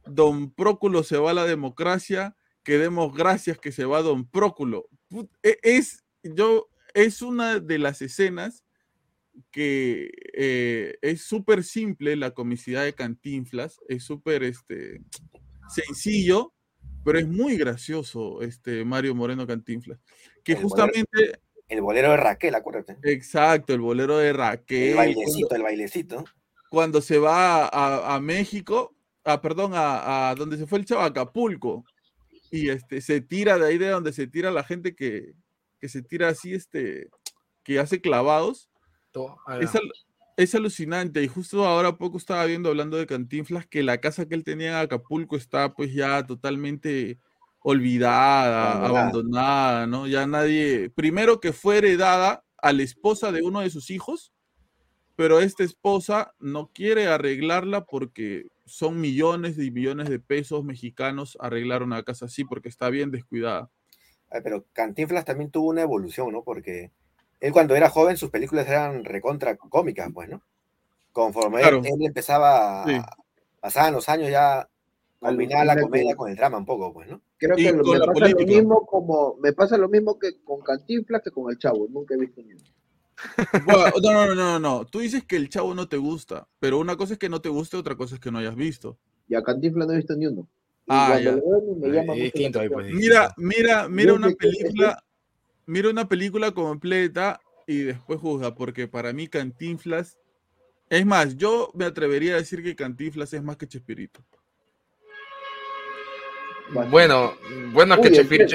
Don 0.04 0.50
Próculo 0.52 1.02
se 1.02 1.18
va 1.18 1.32
a 1.32 1.34
la 1.34 1.44
democracia, 1.44 2.36
que 2.62 2.78
demos 2.78 3.14
gracias 3.14 3.58
que 3.58 3.72
se 3.72 3.84
va 3.84 4.02
Don 4.02 4.28
Próculo. 4.28 4.88
E- 5.42 5.58
Es, 5.62 6.04
yo, 6.22 6.68
es 6.96 7.20
una 7.20 7.60
de 7.60 7.78
las 7.78 8.00
escenas 8.00 8.64
que 9.52 10.10
eh, 10.32 10.96
es 11.02 11.22
súper 11.22 11.62
simple 11.62 12.16
la 12.16 12.30
comicidad 12.32 12.84
de 12.84 12.94
Cantinflas, 12.94 13.78
es 13.86 14.02
súper 14.02 14.42
este, 14.42 15.02
sencillo, 15.68 16.54
pero 17.04 17.18
es 17.18 17.28
muy 17.28 17.58
gracioso 17.58 18.40
este 18.40 18.82
Mario 18.86 19.14
Moreno 19.14 19.46
Cantinflas, 19.46 20.00
que 20.42 20.52
El 20.52 20.62
bolero. 20.62 20.94
justamente, 20.94 21.40
El 21.68 21.82
bolero 21.82 22.10
de 22.12 22.16
Raquel, 22.16 22.54
acuérdate. 22.54 22.96
exacto, 23.02 23.74
el 23.74 23.80
bolero 23.80 24.16
de 24.16 24.30
El 24.30 24.36
Raquel, 24.36 24.94
cuando, 24.94 25.20
bailecito, 25.20 25.54
el 25.54 25.62
bailecito. 25.62 26.24
cuando 26.70 27.02
se 27.02 27.18
va 27.18 27.66
a, 27.66 28.14
a 28.14 28.20
México, 28.20 28.96
a, 29.22 29.42
perdón, 29.42 29.72
a, 29.74 30.30
a 30.30 30.34
donde 30.34 30.56
se 30.56 30.66
fue 30.66 30.78
el 30.78 30.86
chavo, 30.86 31.02
Acapulco, 31.02 31.84
y 32.50 32.70
este, 32.70 33.02
se 33.02 33.20
tira 33.20 33.58
de 33.58 33.66
ahí 33.66 33.76
de 33.76 33.88
donde 33.90 34.14
se 34.14 34.26
tira 34.28 34.50
la 34.50 34.64
gente 34.64 34.94
que, 34.94 35.34
que 35.86 35.90
se 35.90 36.02
tira 36.02 36.28
así, 36.28 36.52
este, 36.52 37.08
que 37.62 37.78
hace 37.78 38.00
clavados, 38.00 38.68
es, 39.60 39.74
al- 39.76 39.92
es 40.36 40.52
alucinante. 40.56 41.22
Y 41.22 41.28
justo 41.28 41.64
ahora 41.64 41.96
poco 41.96 42.18
estaba 42.18 42.44
viendo, 42.44 42.68
hablando 42.70 42.96
de 42.96 43.06
Cantinflas, 43.06 43.66
que 43.68 43.84
la 43.84 43.98
casa 43.98 44.26
que 44.26 44.34
él 44.34 44.42
tenía 44.42 44.70
en 44.70 44.74
Acapulco 44.74 45.36
está 45.36 45.72
pues 45.74 45.94
ya 45.94 46.26
totalmente 46.26 47.18
olvidada, 47.60 48.72
Abandonada. 48.72 49.00
abandonada, 49.00 49.86
¿no? 49.86 50.06
Ya 50.08 50.26
nadie, 50.26 50.90
primero 50.90 51.38
que 51.40 51.52
fue 51.52 51.78
heredada 51.78 52.44
a 52.58 52.72
la 52.72 52.82
esposa 52.82 53.30
de 53.30 53.42
uno 53.42 53.60
de 53.60 53.70
sus 53.70 53.90
hijos, 53.90 54.32
pero 55.14 55.40
esta 55.40 55.62
esposa 55.62 56.34
no 56.40 56.66
quiere 56.72 57.06
arreglarla 57.06 57.84
porque 57.84 58.48
son 58.64 59.00
millones 59.00 59.56
y 59.58 59.70
millones 59.70 60.08
de 60.08 60.18
pesos 60.18 60.64
mexicanos 60.64 61.38
arreglar 61.40 61.82
una 61.84 62.02
casa 62.02 62.24
así 62.26 62.44
porque 62.44 62.68
está 62.68 62.90
bien 62.90 63.12
descuidada. 63.12 63.70
Pero 64.42 64.64
Cantinflas 64.72 65.24
también 65.24 65.50
tuvo 65.50 65.70
una 65.70 65.82
evolución, 65.82 66.32
¿no? 66.32 66.42
Porque 66.42 66.90
él 67.40 67.52
cuando 67.52 67.74
era 67.76 67.88
joven 67.90 68.16
sus 68.16 68.30
películas 68.30 68.66
eran 68.68 69.04
recontra 69.04 69.56
cómicas, 69.56 70.10
pues, 70.12 70.28
¿no? 70.28 70.42
Conforme 71.12 71.58
él- 71.58 71.62
Claro. 71.62 71.82
él, 71.84 72.04
empezaba, 72.04 72.84
Sí. 72.86 72.96
pasaban 73.60 73.92
los 73.94 74.08
años 74.08 74.30
ya 74.30 74.68
combinaba 75.20 75.64
la 75.64 75.80
comedia 75.80 76.14
con 76.14 76.30
el 76.30 76.36
drama 76.36 76.58
un 76.58 76.66
poco, 76.66 76.92
pues, 76.92 77.08
¿no? 77.08 77.20
Creo 77.38 77.56
Y 77.58 77.64
que 77.64 77.72
lo- 77.72 77.84
me 77.84 77.98
la 77.98 78.06
pasa 78.06 78.12
política. 78.20 78.40
lo 78.42 78.46
mismo 78.46 78.86
como 78.86 79.36
me 79.40 79.52
pasa 79.52 79.76
lo 79.78 79.88
mismo 79.88 80.18
que 80.18 80.42
con 80.44 80.60
Cantinflas 80.60 81.22
que 81.22 81.30
con 81.30 81.50
el 81.50 81.58
Chavo. 81.58 81.86
Nunca 81.88 82.14
he 82.14 82.18
visto 82.18 82.42
ni 82.42 82.52
uno. 82.52 82.62
Bueno, 83.64 83.84
no, 84.02 84.12
no, 84.12 84.26
no, 84.26 84.34
no, 84.34 84.58
no. 84.58 84.84
Tú 84.86 84.98
dices 85.00 85.24
que 85.24 85.36
el 85.36 85.48
chavo 85.48 85.74
no 85.74 85.88
te 85.88 85.96
gusta, 85.96 86.48
pero 86.60 86.78
una 86.78 86.96
cosa 86.96 87.14
es 87.14 87.18
que 87.18 87.30
no 87.30 87.40
te 87.40 87.48
guste, 87.48 87.78
otra 87.78 87.96
cosa 87.96 88.14
es 88.16 88.20
que 88.20 88.30
no 88.30 88.38
hayas 88.38 88.56
visto. 88.56 88.98
Y 89.28 89.34
a 89.34 89.42
Cantinflas 89.42 89.86
no 89.86 89.94
he 89.94 89.96
visto 89.96 90.14
ni 90.16 90.26
uno. 90.26 90.46
Ah, 90.88 91.18
ya. 91.18 91.32
me 91.32 91.88
llama 91.88 92.14
distinto, 92.14 92.60
ahí, 92.60 92.66
atención. 92.66 92.70
pues, 92.70 92.92
Mira, 92.92 93.34
mira, 93.36 93.88
mira 93.88 94.14
una 94.14 94.30
película, 94.30 95.02
mira 95.66 95.90
una 95.90 96.08
película 96.08 96.52
completa 96.52 97.40
y 97.66 97.78
después 97.82 98.20
juzga, 98.20 98.54
porque 98.54 98.86
para 98.86 99.12
mí 99.12 99.26
Cantinflas, 99.26 100.18
es 100.88 101.04
más, 101.04 101.36
yo 101.36 101.70
me 101.74 101.84
atrevería 101.84 102.34
a 102.34 102.38
decir 102.38 102.62
que 102.62 102.76
Cantinflas 102.76 103.32
es 103.32 103.42
más 103.42 103.56
que 103.56 103.66
Chespirito. 103.66 104.20
Bueno, 106.90 107.36
bueno, 107.72 107.94
es 107.94 108.00
que 108.00 108.08
Uy. 108.08 108.46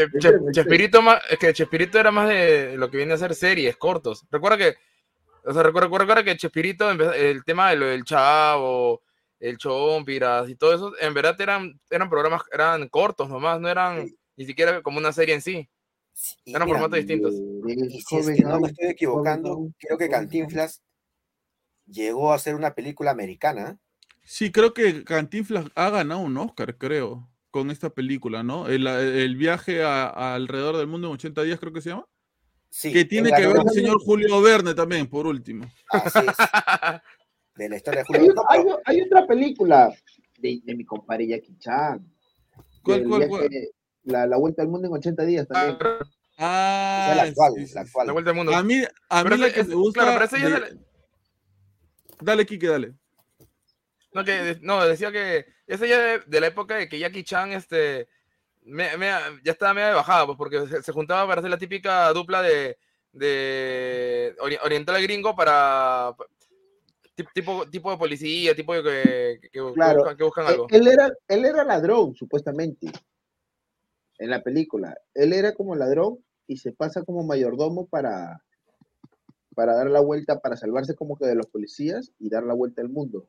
Chespirito, 0.51 1.01
más, 1.01 1.21
es 1.29 1.37
que 1.37 1.53
Chespirito 1.53 1.97
era 1.99 2.11
más 2.11 2.27
de 2.27 2.75
lo 2.77 2.89
que 2.89 2.97
viene 2.97 3.13
a 3.13 3.17
ser 3.17 3.35
series, 3.35 3.77
cortos. 3.77 4.25
Recuerda 4.29 4.57
que, 4.57 4.75
o 5.45 5.53
sea, 5.53 5.63
recuerda, 5.63 5.87
recuerda 5.97 6.23
que 6.23 6.35
Chespirito, 6.37 6.89
el 6.91 7.43
tema 7.43 7.69
de 7.69 7.75
lo 7.77 7.85
del 7.85 8.03
Chavo, 8.03 9.01
el 9.41 9.57
Chompiras 9.57 10.49
y 10.49 10.55
todo 10.55 10.73
eso, 10.73 10.93
en 11.01 11.13
verdad 11.13 11.39
eran, 11.41 11.77
eran 11.89 12.09
programas, 12.09 12.43
eran 12.53 12.87
cortos 12.87 13.27
nomás, 13.27 13.59
no 13.59 13.67
eran 13.67 14.07
Sí. 14.07 14.15
ni 14.37 14.45
siquiera 14.45 14.81
como 14.81 14.97
una 14.99 15.11
serie 15.11 15.35
en 15.35 15.41
sí. 15.41 15.69
Eran 16.45 16.65
mira, 16.67 16.79
formatos 16.79 16.97
distintos. 17.05 17.33
y 17.33 18.01
si 18.01 18.17
es 18.17 18.27
que 18.29 18.43
no 18.43 18.59
me 18.59 18.67
estoy 18.69 18.87
equivocando, 18.87 19.69
creo 19.79 19.97
que 19.97 20.09
Cantinflas 20.09 20.81
llegó 21.87 22.31
a 22.33 22.39
ser 22.39 22.55
una 22.55 22.73
película 22.73 23.11
americana. 23.11 23.77
Sí, 24.23 24.51
creo 24.51 24.73
que 24.73 25.03
Cantinflas 25.03 25.65
ha 25.75 25.89
ganado 25.89 26.21
un 26.21 26.37
Oscar, 26.37 26.77
creo, 26.77 27.27
con 27.49 27.71
esta 27.71 27.89
película, 27.89 28.43
¿no? 28.43 28.67
El, 28.67 28.85
el 28.87 29.35
viaje 29.35 29.83
a- 29.83 30.07
a 30.07 30.35
alrededor 30.35 30.77
del 30.77 30.87
mundo 30.87 31.07
en 31.07 31.13
80 31.15 31.41
días, 31.43 31.59
creo 31.59 31.73
que 31.73 31.81
se 31.81 31.89
llama. 31.89 32.05
Sí, 32.69 32.93
que 32.93 33.03
tiene 33.03 33.31
que 33.31 33.45
ver 33.47 33.57
el 33.57 33.69
señor 33.73 33.99
Julio 33.99 34.41
Verne 34.41 34.73
también, 34.73 35.07
por 35.07 35.27
último. 35.27 35.65
Así 35.89 36.19
es, 36.19 36.37
de 37.63 37.69
la 37.69 37.75
historia 37.77 38.03
de 38.03 38.17
Hay, 38.17 38.19
Julio. 38.27 38.41
un- 38.41 38.45
hay, 38.49 38.65
hay 38.85 39.01
otra 39.03 39.25
película 39.27 39.93
de, 40.39 40.61
de 40.63 40.75
mi 40.75 40.85
compadre 40.85 41.27
Jackie 41.27 41.57
Chan. 41.59 42.05
¿Cuál, 42.83 43.03
cuál, 43.07 43.27
viaje- 43.27 43.69
La, 44.03 44.25
la 44.25 44.37
vuelta 44.37 44.61
al 44.63 44.67
mundo 44.67 44.87
en 44.87 44.93
80 44.93 45.23
días 45.25 45.47
también. 45.47 45.77
Esa 45.79 45.99
Ah, 46.43 47.13
la 47.15 47.21
actual, 47.23 47.53
sí, 47.55 47.67
sí, 47.67 47.73
la 47.75 47.81
actual. 47.81 48.07
La 48.07 48.13
vuelta 48.13 48.31
al 48.31 48.35
mundo. 48.35 48.55
A 48.55 48.63
mí, 48.63 48.81
a 49.09 49.23
mí 49.23 49.29
la 49.37 49.45
ese- 49.45 49.53
que 49.53 49.59
es- 49.59 49.67
me 49.67 49.75
gusta. 49.75 50.01
claro, 50.01 50.13
pero 50.15 50.25
ese 50.25 50.39
ya 50.39 50.47
es 50.47 50.53
de- 50.53 50.59
de 50.59 50.75
la- 50.75 50.81
Dale, 52.21 52.45
Kike, 52.45 52.67
dale. 52.67 52.93
No, 54.13 54.23
que, 54.25 54.57
no, 54.61 54.83
decía 54.85 55.11
que 55.11 55.45
ese 55.67 55.87
ya 55.87 55.99
de, 55.99 56.19
de 56.25 56.39
la 56.41 56.47
época 56.47 56.75
de 56.75 56.89
que 56.89 56.99
Jackie 56.99 57.23
Chan 57.23 57.51
este, 57.53 58.07
me- 58.63 58.97
me- 58.97 59.11
ya 59.43 59.51
estaba 59.51 59.73
medio 59.73 59.87
de 59.89 59.93
bajada, 59.93 60.25
pues 60.25 60.37
porque 60.37 60.67
se, 60.67 60.81
se 60.83 60.91
juntaba 60.91 61.27
para 61.27 61.39
hacer 61.39 61.49
la 61.51 61.57
típica 61.57 62.11
dupla 62.13 62.41
de, 62.41 62.77
de 63.13 64.35
ori- 64.39 64.59
oriental 64.63 65.01
gringo 65.01 65.35
para 65.35 66.13
tipo, 67.33 67.67
tipo 67.69 67.91
de 67.91 67.97
policía, 67.97 68.55
tipo 68.55 68.73
de 68.73 68.83
que, 68.83 69.39
que- 69.41 69.49
que 69.49 69.73
Claro. 69.73 69.99
buscan, 69.99 70.17
que 70.17 70.23
buscan 70.23 70.45
Él, 70.47 70.51
algo. 70.53 70.67
él 70.69 70.87
era, 70.87 71.11
él 71.27 71.45
era 71.45 71.63
ladrón, 71.63 72.15
supuestamente, 72.15 72.87
en 74.19 74.29
la 74.29 74.41
película. 74.43 74.97
Él 75.13 75.33
era 75.33 75.53
como 75.53 75.75
ladrón 75.75 76.19
y 76.47 76.57
se 76.57 76.71
pasa 76.71 77.03
como 77.03 77.23
mayordomo 77.23 77.87
para, 77.87 78.43
para 79.55 79.73
dar 79.75 79.89
la 79.89 79.99
vuelta, 80.01 80.39
para 80.39 80.55
salvarse 80.57 80.95
como 80.95 81.17
que 81.17 81.25
de 81.25 81.35
los 81.35 81.47
policías 81.47 82.11
y 82.19 82.29
dar 82.29 82.43
la 82.43 82.53
vuelta 82.53 82.81
al 82.81 82.89
mundo. 82.89 83.25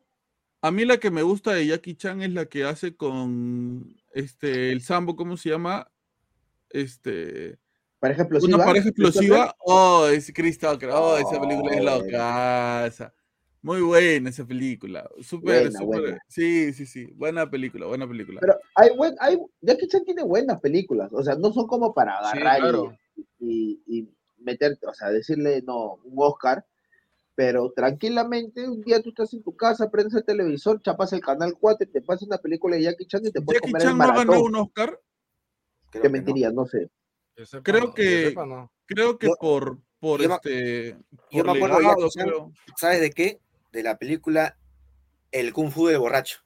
A 0.61 0.71
mí 0.71 0.85
la 0.85 0.99
que 0.99 1.11
me 1.11 1.23
gusta 1.23 1.53
de 1.55 1.67
Jackie 1.67 1.97
Chan 1.97 2.23
es 2.23 2.33
la 2.33 2.47
que 2.47 2.65
hace 2.65 2.95
con 2.97 3.97
este 4.13 4.71
el 4.71 4.81
Sambo, 4.83 5.17
¿cómo 5.17 5.37
se 5.37 5.49
llama? 5.51 5.91
Este 6.71 7.59
Pareja 7.99 8.23
explosiva. 8.23 8.57
una 8.57 8.65
pareja 8.65 8.89
explosiva. 8.89 9.55
Oh, 9.61 10.07
es 10.07 10.33
Chris 10.35 10.59
Tucker. 10.59 10.91
Oh, 10.93 11.17
esa 11.17 11.41
película 11.41 11.73
es 11.75 11.81
Oh, 11.81 11.85
loca. 11.85 13.13
Muy 13.63 13.81
buena 13.81 14.31
esa 14.31 14.45
película. 14.45 15.09
Súper, 15.21 15.71
súper. 15.73 16.19
Sí, 16.29 16.73
sí, 16.73 16.85
sí. 16.85 17.07
Buena 17.15 17.49
película, 17.49 17.87
buena 17.87 18.09
película. 18.09 18.41
Pero 18.41 18.59
hay, 18.75 18.91
hay, 19.21 19.39
Jackie 19.61 19.87
Chan 19.87 20.05
tiene 20.05 20.25
buenas 20.25 20.61
películas, 20.61 21.11
o 21.13 21.23
sea, 21.23 21.37
no 21.37 21.53
son 21.53 21.67
como 21.69 21.95
para 21.95 22.19
Sí, 22.33 22.39
agarrar 22.39 22.57
y- 22.59 22.61
claro. 22.61 22.99
y, 23.39 23.83
y 23.87 24.09
meterte, 24.39 24.87
o 24.87 24.93
sea, 24.95 25.11
decirle 25.11 25.63
no, 25.65 25.95
un 26.05 26.15
Oscar, 26.17 26.67
pero 27.37 27.73
tranquilamente 27.73 28.69
un 28.69 28.81
día 28.83 29.01
tú 29.01 29.11
estás 29.11 29.33
en 29.33 29.43
tu 29.45 29.55
casa, 29.57 29.89
prendes 29.91 30.15
el 30.15 30.25
televisor, 30.25 30.83
chapas 30.83 31.13
el 31.13 31.21
canal 31.21 31.55
4 31.59 31.87
y 31.89 31.93
te 31.93 32.03
pasas 32.03 32.25
una 32.27 32.39
película 32.39 32.75
de 32.77 32.83
Jackie 32.83 33.07
Chan 33.07 33.25
y 33.25 33.31
te 33.31 33.41
puedes 33.41 33.61
Jackie 33.63 33.73
comer 33.73 33.83
el 33.83 33.89
Chan 33.91 33.99
no 33.99 34.07
ganó 34.09 34.17
maratón. 34.33 34.43
un 34.43 34.57
Oscar. 34.57 35.01
Creo 35.91 35.93
Te 35.93 36.01
que 36.03 36.09
no. 36.09 36.13
mentiría, 36.13 36.51
no 36.51 36.67
sé. 36.67 36.91
Yo 37.37 37.47
sepa, 37.47 37.63
creo 37.63 37.85
no, 37.87 37.95
que- 37.95 38.29
sepa, 38.31 38.45
no. 38.45 38.73
Creo 38.87 39.19
que 39.19 39.29
Yo- 39.29 39.37
por, 39.41 39.79
por 40.01 40.21
yo 40.21 40.29
me- 40.29 40.35
este. 40.35 40.97
yo 41.31 41.45
por 41.45 41.47
me 41.47 41.53
acuerdo 41.59 41.77
de 41.77 41.83
legado, 41.83 42.09
Jackie 42.13 42.31
Chan. 42.31 42.55
¿Sabes 42.77 43.01
de 43.01 43.11
qué? 43.11 43.41
De 43.73 43.83
la 43.83 43.99
película 43.99 44.57
El 45.31 45.53
Kung 45.53 45.71
Fu 45.73 45.87
del 45.89 45.99
borracho. 45.99 46.39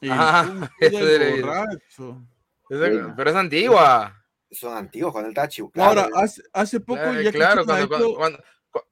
El 0.00 0.10
Ah, 0.12 0.44
Kung 0.78 0.90
Fu 0.90 0.96
del 1.04 1.40
borracho. 1.42 2.22
Pero 2.68 3.30
es 3.30 3.36
antigua. 3.36 4.24
Son 4.50 4.76
antiguos 4.76 5.12
cuando 5.12 5.28
él 5.28 5.32
estaba 5.32 5.48
chivo. 5.48 5.70
Claro, 5.70 6.02
Ahora, 6.02 6.08
hace, 6.22 6.42
hace 6.52 6.78
poco 6.80 7.00
Claro, 7.00 7.20
Jackie 7.22 7.38
claro, 7.38 7.64
Chan 7.66 7.76
ha 7.82 7.88
cuando, 7.88 8.06
hecho- 8.06 8.14
cuando- 8.16 8.38
cuando- 8.72 8.88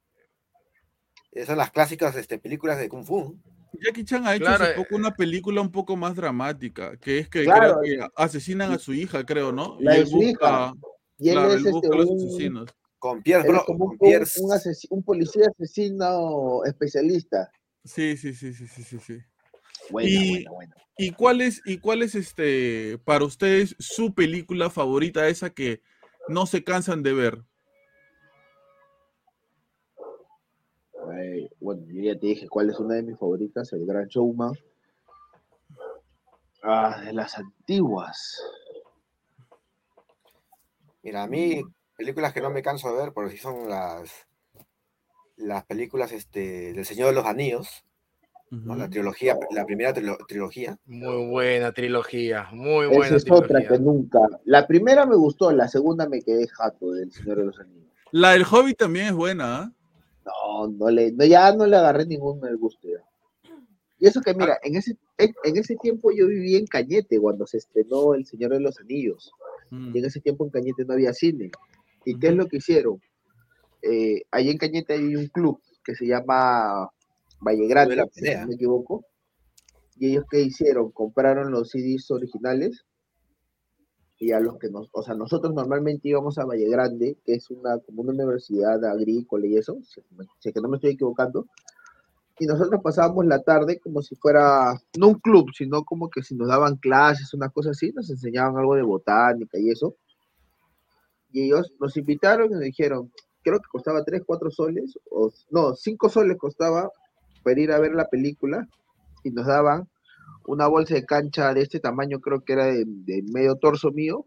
eh, 1.31 1.45
son 1.45 1.57
las 1.57 1.71
clásicas 1.71 2.15
este, 2.15 2.37
películas 2.37 2.77
de 2.79 2.89
Kung 2.89 3.05
Fu. 3.05 3.37
Jackie 3.81 4.03
Chan 4.05 4.27
ha 4.27 4.35
hecho 4.35 4.45
Claro, 4.45 4.63
hace 4.65 4.73
eh, 4.73 4.75
poco 4.75 4.95
una 4.95 5.11
película 5.15 5.61
un 5.61 5.71
poco 5.71 5.95
más 5.95 6.15
dramática, 6.15 6.97
que 6.97 7.19
es 7.19 7.29
que 7.29 7.43
Claro. 7.45 7.79
creo 7.81 7.99
que 8.07 8.07
asesinan 8.15 8.71
a 8.71 8.77
su 8.77 8.93
hija, 8.93 9.25
creo, 9.25 9.51
¿no? 9.51 9.77
La 9.79 9.97
y 9.97 10.01
él 10.01 10.07
su 10.07 10.17
hija. 10.21 10.29
busca, 10.71 10.73
Y 11.17 11.29
él 11.29 11.35
claro, 11.35 11.47
es 11.49 11.53
él 11.55 11.59
este, 11.67 11.71
busca 11.71 11.87
a 11.87 11.97
los 11.97 12.09
un, 12.09 12.17
asesinos. 12.27 12.69
Con 13.03 13.21
es 13.25 13.43
Bro- 13.43 13.65
como 13.65 13.87
con 13.87 13.91
un, 13.91 13.97
Pierce- 13.99 14.39
un 14.41 14.51
asesi- 14.51 14.87
un 14.89 15.03
policía 15.03 15.47
asesino 15.49 16.63
especialista. 16.63 17.51
Sí, 17.83 18.15
sí, 18.15 18.33
sí, 18.33 18.53
sí, 18.53 18.65
sí, 18.65 18.81
sí, 18.81 18.97
sí. 18.97 19.19
Buena, 19.89 20.09
Y- 20.09 20.29
buena, 20.29 20.51
buena. 20.51 20.75
¿Y 20.97 21.11
cuál 21.11 21.41
es, 21.41 21.61
y 21.65 21.79
cuál 21.79 22.01
es 22.01 22.15
este, 22.15 22.97
para 23.03 23.25
ustedes, 23.25 23.75
su 23.77 24.13
película 24.13 24.69
favorita, 24.69 25.27
esa 25.27 25.49
que 25.49 25.81
no 26.29 26.45
se 26.45 26.63
cansan 26.63 27.03
de 27.03 27.11
ver? 27.11 27.43
Ay, 31.11 31.49
bueno, 31.59 31.83
yo 31.87 32.03
ya 32.03 32.17
te 32.17 32.27
dije 32.27 32.47
cuál 32.47 32.69
es 32.69 32.79
una 32.79 32.95
de 32.95 33.03
mis 33.03 33.19
favoritas, 33.19 33.73
El 33.73 33.85
Gran 33.85 34.07
Showman. 34.07 34.53
Ah, 36.61 37.01
de 37.03 37.11
las 37.11 37.37
antiguas. 37.37 38.41
Mira, 41.01 41.23
a 41.23 41.27
mí, 41.27 41.61
películas 41.97 42.33
que 42.33 42.41
no 42.41 42.49
me 42.49 42.61
canso 42.61 42.91
de 42.93 43.03
ver, 43.03 43.13
por 43.13 43.29
si 43.29 43.37
son 43.37 43.69
las, 43.69 44.11
las 45.37 45.65
películas 45.65 46.11
este, 46.11 46.73
del 46.73 46.85
Señor 46.85 47.07
de 47.09 47.13
los 47.15 47.25
Anillos, 47.25 47.83
¿no? 48.51 48.75
La 48.75 48.87
trilogía, 48.87 49.35
la 49.49 49.65
primera 49.65 49.93
trilo- 49.95 50.17
trilogía. 50.27 50.77
Muy 50.85 51.25
buena 51.27 51.71
trilogía, 51.71 52.49
muy 52.51 52.85
Esa 52.85 52.95
buena 52.95 53.15
es 53.17 53.31
otra 53.31 53.67
que 53.67 53.79
nunca. 53.79 54.19
La 54.45 54.67
primera 54.67 55.07
me 55.07 55.15
gustó, 55.15 55.51
la 55.51 55.67
segunda 55.67 56.07
me 56.07 56.21
quedé 56.21 56.47
jato 56.47 56.91
del 56.91 57.11
Señor 57.11 57.37
de 57.37 57.45
los 57.45 57.59
Anillos. 57.59 57.91
La 58.11 58.33
del 58.33 58.43
Hobbit 58.43 58.77
también 58.77 59.07
es 59.07 59.13
buena, 59.13 59.57
¿ah? 59.57 59.71
No, 60.23 60.67
no 60.67 60.89
le, 60.91 61.11
no, 61.13 61.25
ya 61.25 61.51
no 61.55 61.65
le 61.65 61.77
agarré 61.77 62.05
ningún 62.05 62.39
me 62.39 62.53
gusto 62.53 62.87
ya. 62.87 63.03
Y 63.97 64.05
eso 64.05 64.21
que 64.21 64.33
mira, 64.35 64.59
en 64.61 64.75
ese, 64.75 64.97
en, 65.17 65.33
en 65.43 65.57
ese 65.57 65.75
tiempo 65.77 66.11
yo 66.11 66.27
vivía 66.27 66.59
en 66.59 66.67
Cañete 66.67 67.19
cuando 67.19 67.47
se 67.47 67.57
estrenó 67.57 68.13
El 68.13 68.25
Señor 68.25 68.51
de 68.51 68.59
los 68.59 68.79
Anillos. 68.79 69.31
Mm. 69.71 69.95
Y 69.95 69.99
en 69.99 70.05
ese 70.05 70.19
tiempo 70.19 70.45
en 70.45 70.51
Cañete 70.51 70.85
no 70.85 70.93
había 70.93 71.13
cine. 71.13 71.49
¿Y 72.05 72.19
qué 72.19 72.27
es 72.27 72.35
lo 72.35 72.47
que 72.47 72.57
hicieron? 72.57 73.01
Eh, 73.81 74.23
ahí 74.31 74.49
en 74.49 74.57
Cañete 74.57 74.93
hay 74.93 75.15
un 75.15 75.27
club 75.27 75.59
que 75.83 75.95
se 75.95 76.07
llama 76.07 76.89
Valle 77.41 77.67
Grande, 77.67 77.95
de 77.95 78.01
la 78.01 78.07
si 78.11 78.21
no 78.21 78.47
me 78.47 78.55
equivoco. 78.55 79.05
Y 79.97 80.11
ellos 80.11 80.25
qué 80.29 80.41
hicieron? 80.41 80.91
Compraron 80.91 81.51
los 81.51 81.69
CDs 81.69 82.09
originales 82.11 82.85
y 84.17 84.31
a 84.31 84.39
los 84.39 84.57
que 84.57 84.69
nos, 84.69 84.87
o 84.93 85.03
sea, 85.03 85.15
nosotros 85.15 85.53
normalmente 85.53 86.07
íbamos 86.07 86.37
a 86.37 86.45
Valle 86.45 86.69
Grande, 86.69 87.17
que 87.25 87.33
es 87.33 87.49
una 87.49 87.77
como 87.79 88.01
una 88.03 88.13
universidad 88.13 88.83
agrícola 88.85 89.45
y 89.45 89.57
eso, 89.57 89.77
si, 89.83 90.01
si 90.39 90.53
que 90.53 90.61
no 90.61 90.69
me 90.69 90.77
estoy 90.77 90.91
equivocando. 90.91 91.47
Y 92.39 92.45
nosotros 92.45 92.81
pasábamos 92.81 93.25
la 93.25 93.41
tarde 93.41 93.79
como 93.79 94.01
si 94.01 94.15
fuera, 94.15 94.73
no 94.97 95.09
un 95.09 95.19
club, 95.19 95.49
sino 95.55 95.83
como 95.83 96.09
que 96.09 96.23
si 96.23 96.35
nos 96.35 96.47
daban 96.47 96.77
clases, 96.77 97.33
una 97.33 97.49
cosa 97.49 97.71
así, 97.71 97.91
nos 97.91 98.09
enseñaban 98.09 98.57
algo 98.57 98.75
de 98.75 98.81
botánica 98.81 99.59
y 99.59 99.69
eso. 99.69 99.95
Y 101.33 101.47
ellos 101.47 101.73
nos 101.79 101.97
invitaron 101.97 102.47
y 102.47 102.53
nos 102.53 102.61
dijeron, 102.61 103.11
creo 103.43 103.59
que 103.59 103.67
costaba 103.69 104.05
3, 104.05 104.21
4 104.25 104.51
soles, 104.51 104.97
o 105.11 105.29
no, 105.51 105.75
5 105.75 106.09
soles 106.09 106.37
costaba 106.37 106.89
para 107.43 107.59
ir 107.59 107.71
a 107.73 107.79
ver 107.79 107.93
la 107.93 108.07
película 108.07 108.65
y 109.23 109.31
nos 109.31 109.47
daban 109.47 109.89
una 110.45 110.67
bolsa 110.67 110.95
de 110.95 111.05
cancha 111.05 111.53
de 111.53 111.61
este 111.61 111.79
tamaño, 111.79 112.21
creo 112.21 112.41
que 112.41 112.53
era 112.53 112.67
de, 112.67 112.85
de 112.85 113.23
medio 113.33 113.55
torso 113.55 113.91
mío, 113.91 114.25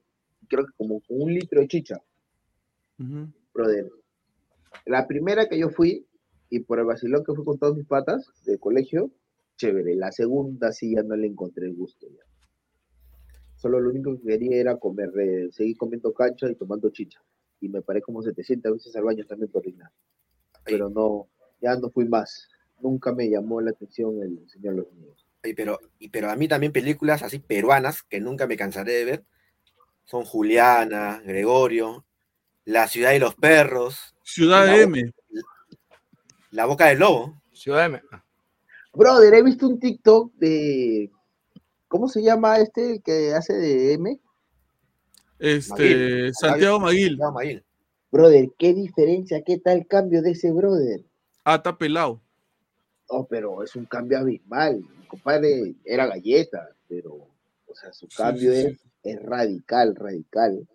creo 0.48 0.66
que 0.66 0.72
como 0.76 1.00
un 1.08 1.32
litro 1.32 1.60
de 1.60 1.68
chicha, 1.68 1.96
brother. 3.54 3.90
La 4.84 5.06
primera 5.06 5.48
que 5.48 5.58
yo 5.58 5.70
fui, 5.70 6.06
y 6.50 6.60
por 6.60 6.78
el 6.78 6.86
vacilón 6.86 7.24
que 7.24 7.34
fui 7.34 7.44
con 7.44 7.58
todos 7.58 7.76
mis 7.76 7.86
patas 7.86 8.30
del 8.44 8.58
colegio, 8.58 9.10
chévere. 9.56 9.96
La 9.96 10.12
segunda 10.12 10.72
sí 10.72 10.94
ya 10.94 11.02
no 11.02 11.16
le 11.16 11.26
encontré 11.26 11.66
el 11.66 11.74
gusto. 11.74 12.06
ya. 12.08 12.22
Solo 13.56 13.80
lo 13.80 13.90
único 13.90 14.16
que 14.18 14.28
quería 14.28 14.60
era 14.60 14.76
comer, 14.76 15.10
eh, 15.18 15.48
seguir 15.50 15.76
comiendo 15.76 16.12
cancha 16.12 16.50
y 16.50 16.54
tomando 16.54 16.90
chicha. 16.90 17.22
Y 17.60 17.68
me 17.68 17.82
paré 17.82 18.02
como 18.02 18.22
700 18.22 18.72
veces 18.72 18.94
al 18.96 19.04
baño 19.04 19.24
también 19.26 19.50
por 19.50 19.62
orinar. 19.62 19.90
Pero 20.64 20.90
no, 20.90 21.28
ya 21.60 21.76
no 21.76 21.90
fui 21.90 22.06
más. 22.06 22.48
Nunca 22.80 23.12
me 23.14 23.30
llamó 23.30 23.60
la 23.60 23.70
atención 23.70 24.22
el 24.22 24.48
Señor 24.50 24.74
de 24.74 24.80
los 24.80 24.92
Niños. 24.92 25.26
y 25.42 25.54
pero, 25.54 25.78
y, 25.98 26.08
pero 26.10 26.30
a 26.30 26.36
mí 26.36 26.48
también 26.48 26.72
películas 26.72 27.22
así 27.22 27.38
peruanas 27.38 28.02
que 28.02 28.20
nunca 28.20 28.46
me 28.46 28.56
cansaré 28.56 28.92
de 28.92 29.04
ver 29.04 29.24
son 30.06 30.24
Juliana, 30.24 31.20
Gregorio, 31.24 32.04
La 32.64 32.88
ciudad 32.88 33.10
de 33.10 33.18
los 33.18 33.34
perros, 33.34 34.14
Ciudad 34.22 34.66
La- 34.66 34.76
M. 34.76 35.12
La 36.52 36.64
boca 36.64 36.86
del 36.86 37.00
lobo. 37.00 37.42
Ciudad 37.52 37.92
ah, 38.10 38.24
Brother, 38.92 39.34
he 39.34 39.42
visto 39.42 39.68
un 39.68 39.78
TikTok 39.78 40.32
de. 40.34 41.10
¿Cómo 41.88 42.08
se 42.08 42.22
llama 42.22 42.58
este 42.58 42.92
el 42.92 43.02
que 43.02 43.34
hace 43.34 43.54
de 43.54 43.92
M? 43.94 44.20
Este, 45.38 45.72
Maguil. 45.72 46.34
Santiago 46.34 46.80
Maguil. 46.80 47.16
No, 47.18 47.32
Maguil. 47.32 47.64
Brother, 48.10 48.48
qué 48.58 48.74
diferencia, 48.74 49.42
qué 49.44 49.58
tal 49.58 49.86
cambio 49.86 50.22
de 50.22 50.30
ese 50.30 50.52
brother. 50.52 51.04
Ah, 51.44 51.56
está 51.56 51.76
pelado. 51.76 52.22
Oh, 53.08 53.26
pero 53.26 53.62
es 53.62 53.76
un 53.76 53.84
cambio 53.84 54.18
abismal. 54.18 54.80
Mi 54.98 55.06
compadre 55.06 55.74
era 55.84 56.06
galleta, 56.06 56.74
pero, 56.88 57.28
o 57.66 57.74
sea, 57.74 57.92
su 57.92 58.08
cambio 58.08 58.52
sí, 58.52 58.62
sí. 58.62 58.66
Es, 58.68 59.16
es 59.16 59.22
radical, 59.22 59.94
radical. 59.94 60.66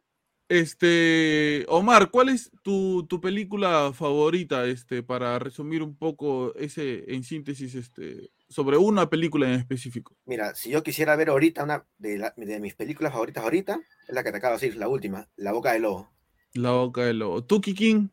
Este, 0.48 1.66
Omar, 1.70 2.12
¿cuál 2.12 2.30
es 2.30 2.52
tu, 2.62 3.06
tu 3.08 3.22
película 3.22 3.92
favorita, 3.94 4.66
este, 4.66 5.02
para 5.02 5.40
resumir 5.40 5.82
un 5.82 5.96
poco 5.96 6.54
ese, 6.56 7.06
en 7.14 7.24
síntesis, 7.24 7.74
este, 7.74 8.32
sobre 8.52 8.78
una 8.78 9.10
película 9.10 9.48
en 9.48 9.54
específico? 9.54 10.16
Mira, 10.26 10.54
si 10.54 10.70
yo 10.70 10.84
quisiera 10.84 11.16
ver 11.16 11.30
ahorita 11.30 11.64
una 11.64 11.86
de, 11.98 12.18
la- 12.20 12.34
de 12.38 12.60
mis 12.60 12.76
películas 12.76 13.14
favoritas 13.14 13.44
ahorita, 13.44 13.80
es 14.08 14.14
la 14.14 14.24
que 14.24 14.32
te 14.32 14.38
acabo 14.38 14.56
de 14.58 14.62
decir, 14.62 14.80
la 14.80 14.88
última, 14.88 15.28
La 15.38 15.52
boca 15.54 15.74
del 15.74 15.84
lobo. 15.84 16.12
La 16.54 16.72
boca 16.72 17.02
del 17.06 17.20
lobo. 17.20 17.44
¿Tú, 17.44 17.62
Kikín? 17.62 18.12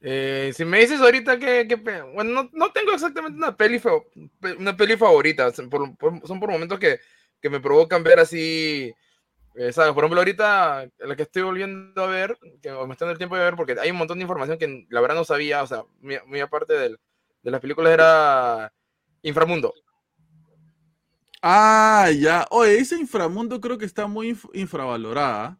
Eh, 0.00 0.52
si 0.54 0.64
me 0.64 0.80
dices 0.80 1.00
ahorita 1.00 1.38
que, 1.38 1.66
que 1.68 1.76
bueno, 1.76 2.24
no, 2.24 2.50
no 2.52 2.72
tengo 2.72 2.92
exactamente 2.92 3.36
una 3.38 3.56
peli, 3.56 3.80
una 4.58 4.76
peli 4.76 4.96
favorita, 4.96 5.52
son 5.52 5.70
por, 5.70 5.96
por- 5.96 6.26
son 6.26 6.40
por 6.40 6.50
momentos 6.50 6.78
que, 6.80 6.98
que 7.40 7.48
me 7.48 7.60
provocan 7.60 8.02
ver 8.02 8.18
así, 8.18 8.92
eh, 9.54 9.72
¿sabes? 9.72 9.92
Por 9.94 10.04
ejemplo, 10.04 10.20
ahorita 10.20 10.88
la 10.98 11.16
que 11.16 11.22
estoy 11.24 11.42
volviendo 11.42 12.02
a 12.02 12.06
ver, 12.08 12.36
que 12.62 12.70
me 12.72 12.92
está 12.92 13.04
dando 13.06 13.12
el 13.12 13.18
tiempo 13.18 13.36
de 13.36 13.44
ver, 13.44 13.56
porque 13.56 13.76
hay 13.80 13.90
un 13.92 13.98
montón 13.98 14.18
de 14.18 14.22
información 14.22 14.58
que 14.58 14.86
la 14.90 15.00
verdad 15.00 15.16
no 15.16 15.24
sabía, 15.24 15.62
o 15.62 15.66
sea, 15.68 15.84
muy, 16.00 16.18
muy 16.26 16.40
aparte 16.40 16.74
del- 16.74 16.98
de 17.42 17.50
las 17.50 17.60
películas 17.60 17.92
era 17.92 18.72
Inframundo. 19.22 19.74
Ah, 21.42 22.08
ya. 22.16 22.46
Oye, 22.50 22.78
ese 22.78 22.96
inframundo 22.96 23.60
creo 23.60 23.78
que 23.78 23.84
está 23.84 24.06
muy 24.06 24.30
inf- 24.32 24.50
infravalorada. 24.54 25.58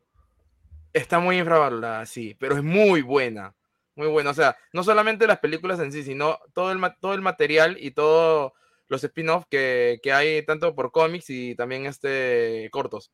Está 0.92 1.18
muy 1.20 1.38
infravalorada, 1.38 2.06
sí, 2.06 2.36
pero 2.38 2.56
es 2.56 2.62
muy 2.62 3.02
buena. 3.02 3.54
Muy 3.96 4.08
buena. 4.08 4.30
O 4.30 4.34
sea, 4.34 4.56
no 4.72 4.84
solamente 4.84 5.26
las 5.26 5.40
películas 5.40 5.80
en 5.80 5.92
sí, 5.92 6.02
sino 6.02 6.38
todo 6.54 6.70
el, 6.72 6.78
ma- 6.78 6.96
todo 7.00 7.14
el 7.14 7.22
material 7.22 7.76
y 7.80 7.92
todos 7.92 8.52
los 8.88 9.02
spin-off 9.04 9.44
que, 9.50 9.98
que 10.02 10.12
hay 10.12 10.44
tanto 10.44 10.74
por 10.74 10.92
cómics 10.92 11.30
y 11.30 11.54
también 11.56 11.86
este 11.86 12.68
cortos. 12.70 13.10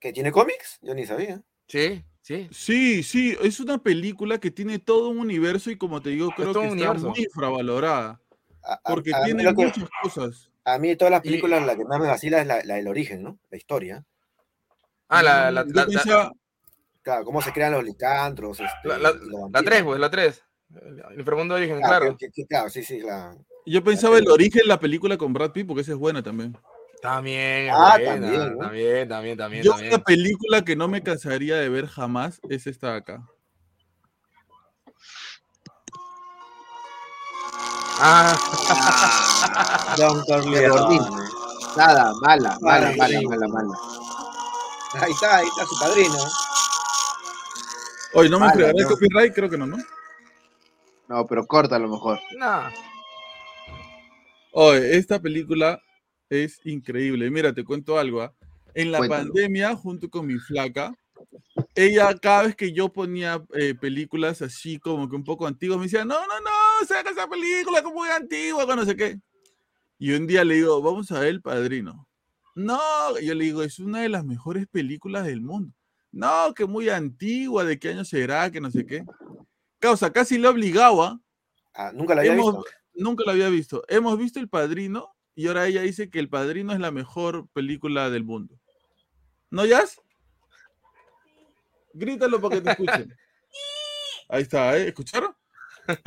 ¿Que 0.00 0.12
tiene 0.12 0.32
cómics? 0.32 0.78
Yo 0.82 0.94
ni 0.94 1.04
sabía. 1.06 1.42
Sí, 1.68 2.04
sí. 2.26 2.48
Sí, 2.50 3.02
sí, 3.02 3.36
es 3.42 3.60
una 3.60 3.78
película 3.78 4.38
que 4.38 4.50
tiene 4.50 4.78
todo 4.78 5.08
un 5.08 5.18
universo 5.18 5.70
y 5.70 5.76
como 5.76 6.00
te 6.02 6.10
digo, 6.10 6.30
creo 6.34 6.52
todo 6.52 6.62
que 6.62 6.68
un 6.68 6.78
está 6.78 6.90
universo. 6.90 7.08
muy 7.10 7.20
infravalorada. 7.24 8.20
A, 8.62 8.80
Porque 8.84 9.14
a 9.14 9.22
tiene 9.24 9.44
que- 9.44 9.52
muchas 9.52 9.88
cosas. 10.02 10.50
a 10.64 10.78
mí 10.78 10.88
de 10.88 10.96
todas 10.96 11.12
las 11.12 11.24
Y- 11.24 11.28
películas 11.28 11.64
la 11.64 11.76
que 11.76 11.84
más 11.84 12.00
me 12.00 12.08
vacila 12.08 12.40
es 12.40 12.46
la, 12.46 12.64
la 12.64 12.74
del 12.74 12.88
origen, 12.88 13.22
¿no? 13.22 13.38
La 13.50 13.56
historia. 13.56 14.04
Ah, 15.08 15.22
la, 15.22 15.50
la, 15.52 15.64
la, 15.64 15.86
pensaba- 15.86 16.32
Claro, 17.02 17.24
cómo 17.24 17.40
se 17.40 17.52
crean 17.52 17.70
los 17.72 17.84
licantros. 17.84 18.58
Este, 18.58 18.88
la- 18.88 18.98
la- 18.98 19.10
y 19.10 19.28
los 19.30 19.50
la 19.52 19.62
3, 19.62 19.84
vampiros. 19.84 19.84
pues, 19.84 20.00
la 20.00 20.10
3. 20.10 20.42
El 21.12 21.18
inframundo 21.20 21.54
de 21.54 21.60
origen, 21.60 21.78
Ah, 21.84 21.86
claro. 21.86 22.16
que- 22.16 22.26
que- 22.26 22.32
que- 22.32 22.46
claro, 22.46 22.68
sí, 22.68 22.82
sí, 22.82 22.98
la- 22.98 23.36
yo 23.64 23.84
pensaba 23.84 24.18
el 24.18 24.28
origen 24.28 24.62
la 24.66 24.80
película 24.80 25.16
con 25.16 25.32
Brad 25.32 25.52
Pitt, 25.52 25.68
porque 25.68 25.82
esa 25.82 25.92
es 25.92 25.98
buena 25.98 26.20
también. 26.24 26.58
También, 27.06 27.70
Ah, 27.72 27.96
buena, 27.98 28.20
también, 28.20 28.52
¿no? 28.54 28.58
también, 28.58 29.08
también, 29.08 29.38
también, 29.38 29.62
Yo 29.62 29.70
también. 29.70 29.94
una 29.94 30.02
película 30.02 30.64
que 30.64 30.74
no 30.74 30.88
me 30.88 31.04
cansaría 31.04 31.54
de 31.54 31.68
ver 31.68 31.86
jamás 31.86 32.40
es 32.48 32.66
esta 32.66 32.90
de 32.90 32.96
acá. 32.96 33.22
Ah, 38.00 38.36
Don 39.96 40.20
Corleone. 40.24 40.98
Nada, 41.76 42.12
mala, 42.22 42.58
mala, 42.60 42.88
Ay, 42.88 42.96
mala, 42.96 43.18
sí. 43.20 43.26
mala, 43.26 43.46
mala. 43.48 43.74
Ahí 45.00 45.12
está, 45.12 45.36
ahí 45.36 45.46
está 45.46 45.64
su 45.64 45.78
padrino. 45.78 46.18
Oye, 48.14 48.28
¿no 48.30 48.40
me 48.40 48.46
Mala, 48.46 48.54
fregará 48.56 48.78
el 48.78 48.82
no. 48.82 48.88
copyright? 48.90 49.32
Creo 49.32 49.48
que 49.48 49.58
no, 49.58 49.66
¿no? 49.68 49.76
No, 51.06 51.24
pero 51.24 51.46
corta 51.46 51.76
a 51.76 51.78
lo 51.78 51.86
mejor. 51.88 52.18
no. 52.36 52.62
Oye, 54.50 54.96
esta 54.96 55.20
película 55.20 55.80
es 56.30 56.60
increíble. 56.64 57.30
Mira, 57.30 57.52
te 57.52 57.64
cuento 57.64 57.98
algo. 57.98 58.22
¿ah? 58.22 58.34
En 58.74 58.92
la 58.92 58.98
Cuéntalo. 58.98 59.24
pandemia, 59.32 59.74
junto 59.76 60.08
con 60.10 60.26
mi 60.26 60.38
flaca, 60.38 60.94
ella 61.74 62.14
cada 62.18 62.44
vez 62.44 62.56
que 62.56 62.72
yo 62.72 62.90
ponía 62.92 63.42
eh, 63.54 63.74
películas 63.74 64.42
así 64.42 64.78
como 64.78 65.08
que 65.08 65.16
un 65.16 65.24
poco 65.24 65.46
antiguas, 65.46 65.78
me 65.78 65.84
decía, 65.84 66.04
no, 66.04 66.14
no, 66.26 66.40
no, 66.40 66.86
saca 66.86 67.10
esa 67.10 67.26
película 67.28 67.82
como 67.82 67.96
muy 68.00 68.08
antigua, 68.10 68.66
no 68.76 68.84
sé 68.84 68.96
qué. 68.96 69.18
Y 69.98 70.12
un 70.12 70.26
día 70.26 70.44
le 70.44 70.56
digo, 70.56 70.82
vamos 70.82 71.10
a 71.12 71.20
ver 71.20 71.28
El 71.28 71.42
Padrino. 71.42 72.06
No, 72.54 73.18
yo 73.20 73.34
le 73.34 73.44
digo, 73.44 73.62
es 73.62 73.78
una 73.78 74.00
de 74.00 74.08
las 74.08 74.24
mejores 74.24 74.66
películas 74.66 75.24
del 75.26 75.40
mundo. 75.40 75.72
No, 76.12 76.52
que 76.54 76.64
muy 76.66 76.88
antigua, 76.88 77.64
de 77.64 77.78
qué 77.78 77.90
año 77.90 78.04
será, 78.04 78.50
que 78.50 78.60
no 78.60 78.70
sé 78.70 78.86
qué. 78.86 79.04
Causa, 79.78 80.12
casi 80.12 80.38
le 80.38 80.48
obligaba 80.48 81.20
Ah, 81.74 81.92
nunca 81.94 82.14
la 82.14 82.22
había 82.22 82.32
Hemos- 82.34 82.56
visto. 82.56 82.70
Nunca 82.94 83.24
lo 83.26 83.32
había 83.32 83.48
visto. 83.50 83.82
Hemos 83.88 84.16
visto 84.16 84.38
El 84.40 84.48
Padrino 84.48 85.14
y 85.36 85.46
ahora 85.46 85.66
ella 85.68 85.82
dice 85.82 86.10
que 86.10 86.18
El 86.18 86.28
Padrino 86.28 86.72
es 86.72 86.80
la 86.80 86.90
mejor 86.90 87.46
película 87.52 88.10
del 88.10 88.24
mundo. 88.24 88.58
¿No, 89.50 89.64
Jazz? 89.64 90.00
Grítalo 91.92 92.40
para 92.40 92.56
que 92.56 92.62
te 92.62 92.70
escuchen. 92.70 93.16
Ahí 94.28 94.42
está, 94.42 94.76
¿eh? 94.76 94.88
¿Escucharon? 94.88 95.34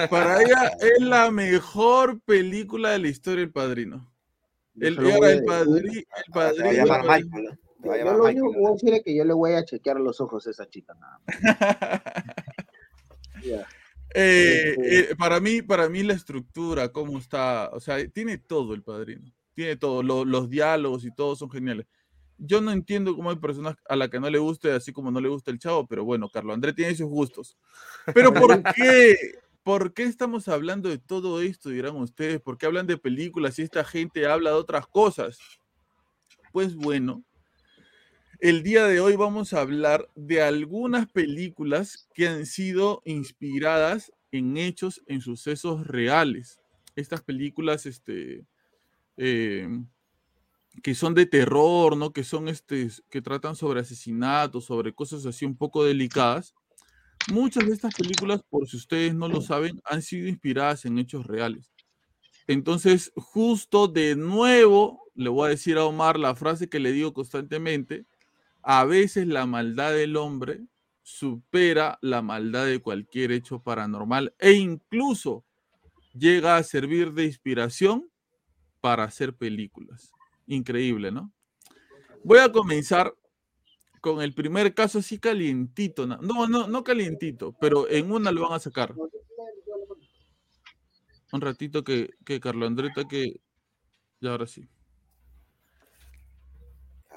Para 0.10 0.42
ella 0.42 0.74
es 0.82 1.00
la 1.02 1.32
mejor 1.32 2.20
película 2.22 2.90
de 2.92 3.00
la 3.00 3.08
historia 3.08 3.44
El 3.44 3.52
Padrino. 3.52 4.12
El, 4.78 4.96
Yo 4.98 5.02
solo 5.04 5.10
y 5.10 5.12
ahora 5.14 5.20
voy 5.20 5.30
a 5.30 5.32
el, 5.32 5.44
padri- 5.46 6.08
el 6.18 6.24
Te 6.26 6.86
va 6.86 6.96
a 6.96 7.04
Padrino. 7.04 7.04
Michael. 7.04 7.44
¿no? 7.46 7.58
Te 7.82 7.88
va 7.88 7.94
a 7.94 7.98
Yo 7.98 8.04
llamar 8.04 8.18
lo 8.18 8.24
Michael, 8.26 8.44
único 8.44 8.52
que 8.52 8.60
voy 8.60 8.68
a 8.70 8.74
decir 8.74 8.94
es 8.94 9.04
que 9.04 9.16
yo 9.16 9.24
le 9.24 9.34
voy 9.34 9.54
a 9.54 9.64
chequear 9.66 10.00
los 10.02 10.20
ojos 10.20 10.48
a 10.48 10.52
esa 10.52 10.68
chica 10.70 10.94
nada 10.96 11.22
más. 11.26 11.36
Eh, 14.14 14.76
Este- 14.78 15.00
eh, 15.12 15.16
para 15.16 15.40
mí, 15.40 15.62
para 15.62 15.88
mí 15.90 16.04
la 16.04 16.14
estructura, 16.14 16.92
cómo 16.92 17.18
está, 17.20 17.70
o 17.74 17.80
sea, 17.80 18.06
tiene 18.10 18.38
todo 18.38 18.74
el 18.74 18.82
padrino, 18.84 19.32
tiene 19.54 19.76
todo, 19.76 20.02
lo- 20.04 20.26
los 20.26 20.50
diálogos 20.50 21.06
y 21.06 21.12
todo 21.14 21.36
son 21.36 21.50
geniales. 21.52 21.86
Yo 22.38 22.62
no 22.62 22.72
entiendo 22.72 23.16
cómo 23.16 23.30
hay 23.30 23.36
personas 23.36 23.76
a 23.88 23.96
la 23.96 24.10
que 24.10 24.20
no 24.20 24.30
le 24.30 24.40
guste, 24.40 24.72
así 24.72 24.94
como 24.94 25.12
no 25.12 25.20
le 25.20 25.28
gusta 25.28 25.52
el 25.52 25.60
chavo, 25.60 25.86
pero 25.88 26.06
bueno, 26.06 26.30
Carlos 26.30 26.54
André 26.54 26.72
tiene 26.74 26.96
sus 26.96 27.08
gustos. 27.08 27.58
Pero 28.14 28.34
¿por 28.34 28.64
qué? 28.76 29.16
¿Por 29.62 29.94
qué 29.94 30.04
estamos 30.04 30.48
hablando 30.48 30.90
de 30.90 30.98
todo 30.98 31.42
esto, 31.42 31.70
dirán 31.70 31.98
ustedes? 31.98 32.40
¿Por 32.40 32.58
qué 32.58 32.66
hablan 32.66 32.88
de 32.88 32.98
películas 32.98 33.60
y 33.60 33.64
esta 33.64 33.84
gente 33.84 34.26
habla 34.26 34.52
de 34.52 34.56
otras 34.56 34.88
cosas? 34.88 35.38
Pues 36.54 36.76
bueno, 36.76 37.24
el 38.40 38.64
día 38.64 38.86
de 38.86 39.02
hoy 39.02 39.16
vamos 39.16 39.54
a 39.54 39.60
hablar 39.60 40.10
de 40.16 40.42
algunas 40.42 41.12
películas 41.12 42.08
que 42.14 42.28
han 42.28 42.46
sido 42.46 43.02
inspiradas 43.04 44.14
en 44.32 44.56
hechos, 44.56 45.02
en 45.08 45.22
sucesos 45.22 45.86
reales. 45.86 46.60
Estas 46.96 47.22
películas, 47.22 47.86
este, 47.86 48.46
eh, 49.18 49.68
que 50.82 50.96
son 50.96 51.14
de 51.14 51.26
terror, 51.26 51.98
¿no? 51.98 52.14
Que 52.14 52.24
son, 52.24 52.48
este, 52.48 52.90
que 53.10 53.22
tratan 53.22 53.58
sobre 53.58 53.82
asesinatos, 53.82 54.66
sobre 54.66 54.94
cosas 54.94 55.26
así 55.26 55.46
un 55.46 55.58
poco 55.58 55.84
delicadas. 55.84 56.54
Muchas 57.32 57.66
de 57.68 57.74
estas 57.74 57.94
películas, 57.94 58.42
por 58.50 58.68
si 58.70 58.78
ustedes 58.78 59.14
no 59.14 59.28
lo 59.28 59.42
saben, 59.42 59.82
han 59.84 60.02
sido 60.02 60.30
inspiradas 60.30 60.86
en 60.86 60.98
hechos 60.98 61.28
reales. 61.28 61.74
Entonces, 62.48 63.12
justo 63.16 63.88
de 63.88 64.16
nuevo, 64.16 65.04
le 65.14 65.30
voy 65.30 65.48
a 65.48 65.50
decir 65.50 65.78
a 65.78 65.86
Omar 65.86 66.18
la 66.18 66.36
frase 66.36 66.70
que 66.70 66.80
le 66.80 66.94
digo 66.94 67.14
constantemente, 67.14 68.06
a 68.72 68.86
veces 68.86 69.26
la 69.26 69.48
maldad 69.48 69.94
del 69.94 70.16
hombre 70.16 70.62
supera 71.02 71.98
la 72.04 72.22
maldad 72.22 72.68
de 72.68 72.80
cualquier 72.80 73.32
hecho 73.32 73.64
paranormal 73.64 74.36
e 74.38 74.52
incluso 74.52 75.44
llega 76.14 76.56
a 76.56 76.62
servir 76.62 77.14
de 77.14 77.26
inspiración 77.26 78.12
para 78.80 79.06
hacer 79.06 79.34
películas. 79.34 80.12
Increíble, 80.46 81.12
¿no? 81.12 81.34
Voy 82.24 82.38
a 82.38 82.52
comenzar 82.52 83.12
con 84.02 84.22
el 84.22 84.36
primer 84.36 84.76
caso 84.76 85.00
así 85.00 85.18
calientito. 85.18 86.06
No, 86.06 86.48
no, 86.48 86.68
no 86.68 86.84
calientito, 86.84 87.56
pero 87.60 87.90
en 87.90 88.12
una 88.12 88.32
lo 88.32 88.44
van 88.44 88.54
a 88.54 88.60
sacar. 88.60 88.94
Un 91.32 91.42
ratito 91.42 91.84
que, 91.84 92.12
que 92.24 92.40
Carlo 92.40 92.68
Andreta 92.68 93.08
que... 93.08 93.42
Y 94.22 94.28
ahora 94.28 94.46
sí. 94.46 94.70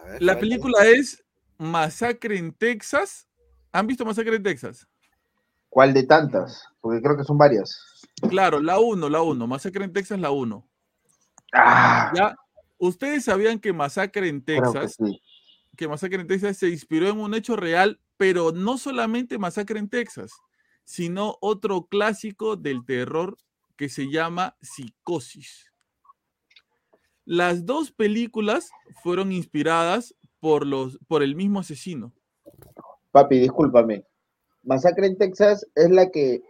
Ver, 0.07 0.23
La 0.23 0.39
película 0.39 0.87
es 0.87 1.22
Masacre 1.63 2.39
en 2.39 2.53
Texas. 2.53 3.29
¿Han 3.71 3.87
visto 3.87 4.05
Masacre 4.05 4.37
en 4.37 4.43
Texas? 4.43 4.87
¿Cuál 5.69 5.95
de 5.95 6.03
tantas? 6.03 6.67
Porque 6.81 7.01
creo 7.01 7.17
que 7.17 7.25
son 7.25 7.39
varias. 7.39 7.81
Claro, 8.29 8.61
la 8.61 8.79
1, 8.79 9.09
la 9.09 9.23
1. 9.23 9.47
Masacre 9.47 9.85
en 9.85 9.93
Texas, 9.93 10.19
la 10.19 10.31
1. 10.31 10.69
Ah, 11.55 12.13
¿Ya? 12.15 12.37
Ustedes 12.79 13.25
sabían 13.25 13.61
que 13.61 13.73
Masacre 13.73 14.29
en 14.29 14.43
que 14.43 14.55
Texas, 14.55 14.97
sí. 14.99 15.23
que 15.77 15.87
Masacre 15.87 16.21
en 16.21 16.27
Texas 16.27 16.59
se 16.59 16.69
inspiró 16.69 17.09
en 17.09 17.21
un 17.21 17.33
hecho 17.33 17.55
real, 17.55 18.01
pero 18.17 18.51
no 18.53 18.77
solamente 18.77 19.39
Masacre 19.39 19.79
en 19.79 19.89
Texas, 19.89 20.33
sino 20.85 21.39
otro 21.41 21.87
clásico 21.87 22.57
del 22.57 22.85
terror 22.85 23.37
que 23.77 23.89
se 23.89 24.11
llama 24.11 24.57
Psicosis. 24.61 25.73
Las 27.25 27.65
dos 27.65 27.93
películas 27.93 28.71
fueron 29.03 29.31
inspiradas 29.31 30.15
por, 30.43 30.67
los, 30.67 30.99
por 31.07 31.23
el 31.23 31.37
mismo 31.37 31.61
asesino. 31.61 32.13
Papi, 33.13 33.39
discúlpame. 33.39 34.05
Masacre 34.65 35.07
en 35.07 35.17
Texas 35.17 35.65
es 35.77 35.89
la 35.89 36.11
que 36.11 36.43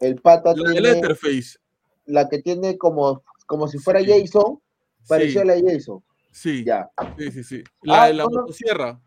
el 0.00 0.20
pata 0.20 0.52
La 0.54 0.70
tiene, 0.72 0.80
Letterface. 0.82 1.58
la 2.04 2.28
que 2.28 2.40
tiene 2.42 2.76
como, 2.76 3.22
como 3.46 3.68
si 3.68 3.78
fuera 3.78 4.00
Sí. 4.00 4.06
Jason, 4.10 4.60
pareció 5.08 5.40
Sí, 5.40 5.46
la 5.46 5.54
de 5.54 5.62
Jason. 5.72 6.04
sí, 6.30 6.64
Ya. 6.64 6.90
sí, 7.16 7.30
sí, 7.32 7.42
sí. 7.44 7.64
La 7.80 8.02
Ah, 8.02 8.06
de 8.08 8.12
la 8.14 8.24
motosierra. 8.28 9.00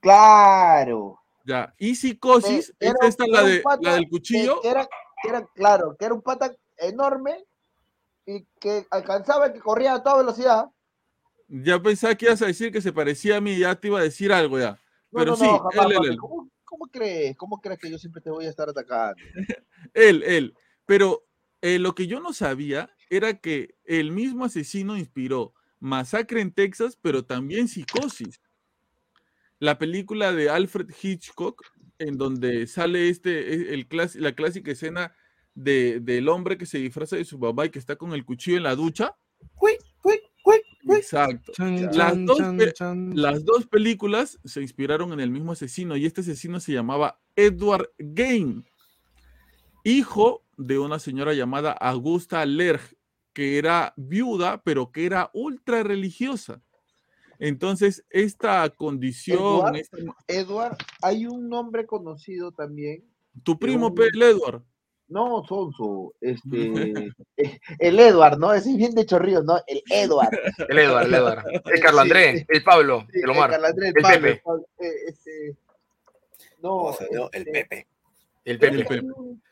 Claro. 0.00 1.20
Ya. 1.44 1.72
Y 1.78 1.94
Psicosis, 1.94 2.74
es 2.80 2.94
esta 3.02 3.24
la, 3.28 3.44
de, 3.44 3.62
la 3.82 3.94
del 3.94 4.08
cuchillo. 4.08 4.60
Que, 4.62 4.68
era, 4.68 4.88
que 5.22 5.28
era, 5.28 5.46
claro, 5.54 5.94
que 5.96 6.06
era 6.06 6.14
un 6.14 6.22
pata 6.22 6.52
enorme 6.76 7.44
y 8.26 8.44
que 8.58 8.84
alcanzaba 8.90 9.52
que 9.52 9.60
corría 9.60 9.94
a 9.94 10.02
toda 10.02 10.18
velocidad. 10.18 10.66
Ya 11.52 11.82
pensaba 11.82 12.14
que 12.14 12.26
ibas 12.26 12.40
a 12.42 12.46
decir 12.46 12.70
que 12.70 12.80
se 12.80 12.92
parecía 12.92 13.36
a 13.36 13.40
mí, 13.40 13.58
ya 13.58 13.74
te 13.74 13.88
iba 13.88 13.98
a 13.98 14.04
decir 14.04 14.32
algo 14.32 14.58
ya. 14.58 14.80
No, 15.10 15.18
Pero 15.18 15.30
no, 15.32 15.36
sí, 15.36 15.44
no, 15.46 15.58
jamás, 15.58 15.86
él, 15.86 16.10
él. 16.12 16.16
¿Cómo, 16.16 16.48
cómo 16.64 16.86
crees? 16.86 17.36
¿Cómo 17.36 17.60
crees 17.60 17.80
que 17.80 17.90
yo 17.90 17.98
siempre 17.98 18.22
te 18.22 18.30
voy 18.30 18.44
a 18.46 18.50
estar 18.50 18.68
atacando? 18.68 19.20
Él, 19.94 20.22
él. 20.22 20.54
Pero 20.86 21.26
eh, 21.60 21.80
lo 21.80 21.94
que 21.96 22.06
yo 22.06 22.20
no 22.20 22.32
sabía 22.32 22.94
era 23.08 23.38
que 23.40 23.74
el 23.84 24.12
mismo 24.12 24.44
asesino 24.44 24.96
inspiró 24.96 25.52
Masacre 25.80 26.40
en 26.40 26.52
Texas, 26.52 26.96
pero 27.02 27.24
también 27.24 27.66
Psicosis. 27.66 28.40
La 29.58 29.78
película 29.78 30.32
de 30.32 30.48
Alfred 30.50 30.90
Hitchcock, 31.02 31.62
en 31.98 32.16
donde 32.16 32.66
sale 32.68 33.08
este, 33.08 33.52
e- 33.52 33.74
el 33.74 33.88
clas- 33.88 34.14
la 34.14 34.32
clásica 34.34 34.70
escena 34.70 35.14
de, 35.54 35.98
del 36.00 36.28
hombre 36.28 36.56
que 36.56 36.66
se 36.66 36.78
disfraza 36.78 37.16
de 37.16 37.24
su 37.24 37.40
papá 37.40 37.66
y 37.66 37.70
que 37.70 37.78
está 37.80 37.96
con 37.96 38.12
el 38.12 38.24
cuchillo 38.24 38.56
en 38.58 38.62
la 38.62 38.76
ducha. 38.76 39.16
Quick, 39.60 39.80
quick. 40.02 40.29
Exacto. 40.96 41.52
Chan, 41.52 41.82
Las 41.86 41.94
chan, 41.96 42.26
dos 42.26 42.38
chan, 42.38 42.56
pe- 42.58 42.72
chan. 42.72 43.12
Las 43.14 43.44
dos 43.44 43.66
películas 43.66 44.38
se 44.44 44.60
inspiraron 44.62 45.12
en 45.12 45.20
el 45.20 45.30
mismo 45.30 45.52
asesino 45.52 45.96
y 45.96 46.06
este 46.06 46.20
asesino 46.22 46.60
se 46.60 46.72
llamaba 46.72 47.20
Edward 47.36 47.90
Gain, 47.98 48.64
hijo 49.84 50.42
de 50.56 50.78
una 50.78 50.98
señora 50.98 51.32
llamada 51.34 51.72
Augusta 51.72 52.44
Lerch, 52.44 52.96
que 53.32 53.58
era 53.58 53.94
viuda, 53.96 54.62
pero 54.62 54.90
que 54.92 55.06
era 55.06 55.30
ultra 55.32 55.82
religiosa. 55.82 56.60
Entonces, 57.38 58.04
esta 58.10 58.68
condición, 58.68 59.72
Edward, 60.28 60.76
hay 61.00 61.26
un 61.26 61.48
nombre 61.48 61.86
conocido 61.86 62.52
también. 62.52 63.04
tu 63.44 63.58
primo, 63.58 63.86
un- 63.86 63.94
Edward, 64.26 64.62
No, 65.10 65.44
Sonso, 65.46 66.14
este, 66.20 67.12
el 67.78 67.98
Edward, 68.00 68.38
¿no? 68.38 68.52
Ese 68.54 68.70
es 68.70 68.76
bien 68.76 68.94
de 68.94 69.04
chorrillos, 69.04 69.44
¿no? 69.44 69.58
El 69.66 69.82
Edward. 69.90 70.30
El 70.68 70.78
Edward, 70.78 71.06
el 71.06 71.14
Edward. 71.14 71.44
El 71.66 71.80
Carlos 71.80 72.02
Andrés, 72.02 72.44
el 72.48 72.62
Pablo, 72.62 73.06
Sí, 73.12 73.20
el 73.22 73.30
Omar, 73.30 73.50
Carlos 73.50 73.70
Andrés, 73.70 73.92
el 73.96 74.02
Pablo, 74.02 74.20
Pepe. 74.20 74.42
Pablo, 74.44 74.66
eh, 74.78 74.92
este, 75.08 75.56
no, 76.62 76.68
¿Cómo 76.78 76.92
se 76.94 77.08
llama? 77.12 77.28
El 77.32 77.40
este, 77.42 77.52
Pepe. 77.52 77.86
el 78.44 78.58
Pepe. 78.58 79.00
Un, 79.00 79.42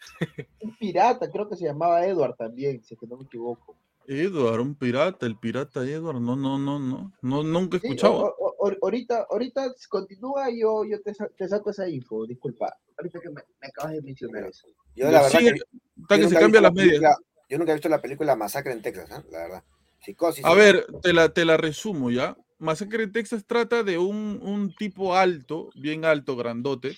un 0.60 0.76
pirata, 0.78 1.30
creo 1.30 1.48
que 1.48 1.56
se 1.56 1.64
llamaba 1.66 2.06
Edward 2.06 2.36
también, 2.36 2.82
si 2.84 2.94
es 2.94 3.00
que 3.00 3.06
no 3.06 3.16
me 3.16 3.24
equivoco. 3.24 3.74
Edward, 4.06 4.60
un 4.60 4.74
pirata, 4.74 5.26
el 5.26 5.36
pirata 5.36 5.84
Edward, 5.84 6.20
no, 6.20 6.34
no, 6.36 6.58
no, 6.58 6.78
no, 6.78 7.12
no 7.20 7.42
nunca 7.42 7.76
he 7.76 7.80
Sí, 7.80 7.86
escuchado. 7.88 8.14
o- 8.14 8.26
o- 8.26 8.47
o- 8.47 8.47
ahorita, 8.80 9.26
ahorita 9.30 9.72
continúa 9.88 10.50
y 10.50 10.60
yo, 10.60 10.84
yo 10.84 11.00
te, 11.02 11.14
sa- 11.14 11.28
te 11.36 11.48
saco 11.48 11.70
esa 11.70 11.88
info, 11.88 12.26
disculpa. 12.26 12.76
Ahorita 12.96 13.20
que 13.20 13.28
me, 13.30 13.42
me 13.60 13.68
acabas 13.68 13.92
de 13.92 14.02
mencionar 14.02 14.46
eso. 14.46 14.66
Yo 14.96 15.10
la 15.10 15.22
verdad 15.22 15.38
que, 15.38 15.46
está 15.46 15.56
yo 15.56 16.06
que 16.08 16.16
se 16.16 16.22
nunca 16.24 16.38
he 16.38 16.40
cambia 16.40 16.60
visto 16.60 16.60
las 16.60 16.62
la 16.62 16.70
medias. 16.70 16.88
película- 16.90 17.16
Yo 17.48 17.58
nunca 17.58 17.70
he 17.72 17.74
visto 17.74 17.88
la 17.88 18.00
película 18.02 18.36
Masacre 18.36 18.72
en 18.72 18.82
Texas, 18.82 19.10
¿eh? 19.10 19.22
la 19.30 19.38
verdad. 19.38 19.64
Psicosis. 20.00 20.44
A 20.44 20.54
ver, 20.54 20.86
te 21.02 21.12
la, 21.12 21.28
te 21.28 21.44
la 21.44 21.56
resumo 21.56 22.10
ya. 22.10 22.36
Masacre 22.58 23.04
en 23.04 23.12
Texas 23.12 23.44
trata 23.46 23.82
de 23.84 23.98
un, 23.98 24.40
un 24.42 24.74
tipo 24.74 25.14
alto, 25.14 25.70
bien 25.76 26.04
alto, 26.04 26.36
grandote, 26.36 26.96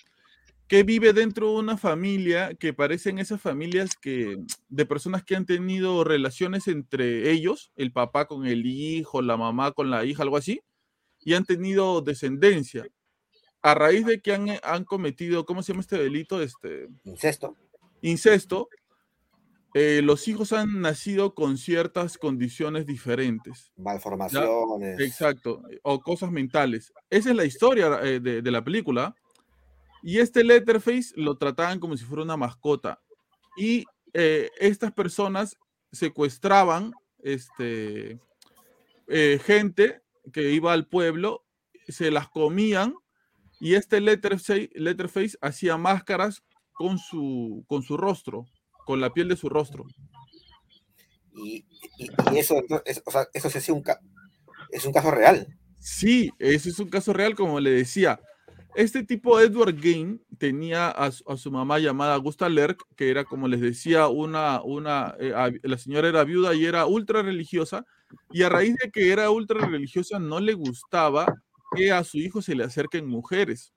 que 0.69 0.83
vive 0.85 1.13
dentro 1.13 1.51
de 1.51 1.57
una 1.59 1.77
familia 1.77 2.55
que 2.55 2.73
parecen 2.73 3.19
esas 3.19 3.41
familias 3.41 3.97
que, 4.01 4.39
de 4.69 4.87
personas 4.87 5.25
que 5.25 5.35
han 5.37 5.45
tenido 5.45 6.05
relaciones 6.05 6.69
entre 6.69 7.31
ellos, 7.31 7.73
el 7.77 7.93
papá 7.93 8.27
con 8.27 8.47
el 8.47 8.65
hijo, 8.67 9.21
la 9.21 9.37
mamá 9.37 9.73
con 9.73 9.91
la 9.91 10.05
hija, 10.05 10.23
algo 10.23 10.37
así, 10.37 10.61
y 11.25 11.35
han 11.35 11.45
tenido 11.45 12.01
descendencia. 12.01 12.87
A 13.63 13.75
raíz 13.75 14.07
de 14.07 14.21
que 14.21 14.33
han, 14.33 14.47
han 14.63 14.85
cometido, 14.85 15.45
¿cómo 15.45 15.63
se 15.63 15.73
llama 15.73 15.83
este 15.83 15.99
delito? 15.99 16.41
Este, 16.41 16.89
Incesto. 17.05 17.57
incesto, 18.01 18.69
eh, 19.75 20.01
los 20.03 20.27
hijos 20.29 20.53
han 20.53 20.81
nacido 20.81 21.35
con 21.35 21.59
ciertas 21.59 22.17
condiciones 22.19 22.87
diferentes. 22.87 23.71
Malformaciones. 23.77 24.99
Exacto, 24.99 25.63
o 25.83 26.01
cosas 26.01 26.31
mentales. 26.33 26.93
Esa 27.11 27.31
es 27.31 27.37
la 27.37 27.45
historia 27.45 28.01
eh, 28.03 28.19
de, 28.19 28.43
de 28.43 28.51
la 28.51 28.65
película. 28.65 29.15
Y 30.03 30.19
este 30.19 30.43
Letterface 30.43 31.13
lo 31.17 31.37
trataban 31.37 31.79
como 31.79 31.97
si 31.97 32.05
fuera 32.05 32.23
una 32.23 32.37
mascota. 32.37 33.01
Y 33.57 33.85
eh, 34.13 34.51
estas 34.59 34.93
personas 34.93 35.57
secuestraban 35.93 36.93
este, 37.19 38.19
eh, 39.09 39.41
gente 39.45 40.03
que 40.33 40.51
iba 40.53 40.73
al 40.73 40.87
pueblo, 40.87 41.45
se 41.89 42.11
las 42.11 42.29
comían 42.29 42.95
y 43.61 43.75
este 43.75 44.01
Letterface, 44.01 44.71
Letterface 44.75 45.37
hacía 45.41 45.77
máscaras 45.77 46.43
con 46.73 46.99
su, 46.99 47.65
con 47.67 47.83
su 47.83 47.97
rostro, 47.97 48.47
con 48.87 49.01
la 49.01 49.13
piel 49.13 49.29
de 49.29 49.37
su 49.37 49.49
rostro. 49.49 49.85
Y, 51.35 51.65
y- 51.99 52.11
y 52.33 52.39
eso, 52.39 52.57
o 52.57 53.11
sea, 53.11 53.29
eso 53.33 53.49
es 53.49 53.69
un, 53.69 53.83
es 54.71 54.85
un 54.85 54.93
caso 54.93 55.11
real. 55.11 55.47
Sí, 55.79 56.31
ese 56.39 56.71
es 56.71 56.79
un 56.79 56.89
caso 56.89 57.13
real, 57.13 57.35
como 57.35 57.61
le 57.61 57.71
decía. 57.71 58.21
Este 58.77 59.03
tipo, 59.03 59.41
Edward 59.41 59.75
Gain, 59.81 60.23
tenía 60.39 60.91
a, 60.91 61.11
su- 61.11 61.25
a 61.29 61.37
su 61.37 61.51
mamá 61.51 61.79
llamada 61.79 62.15
Augusta 62.15 62.49
Lerch, 62.49 62.79
que 62.97 63.11
era, 63.11 63.25
como 63.25 63.49
les 63.49 63.61
decía, 63.61 64.09
una, 64.09 64.63
una, 64.63 65.15
eh, 65.19 65.33
a- 65.35 65.51
la 65.63 65.79
señora 65.79 66.09
era 66.09 66.25
viuda 66.25 66.55
y 66.55 66.65
era 66.65 66.87
ultra 66.87 67.23
religiosa, 67.23 67.85
y 68.31 68.43
a 68.43 68.49
raíz 68.49 68.77
de 68.83 68.91
que 68.91 69.13
era 69.13 69.31
ultra 69.31 69.67
religiosa, 69.67 70.19
no 70.19 70.41
le 70.41 70.55
gustaba 70.55 71.27
que 71.75 71.93
a 71.93 72.03
su 72.05 72.19
hijo 72.19 72.43
se 72.43 72.55
le 72.55 72.65
acerquen 72.65 73.07
mujeres. 73.07 73.73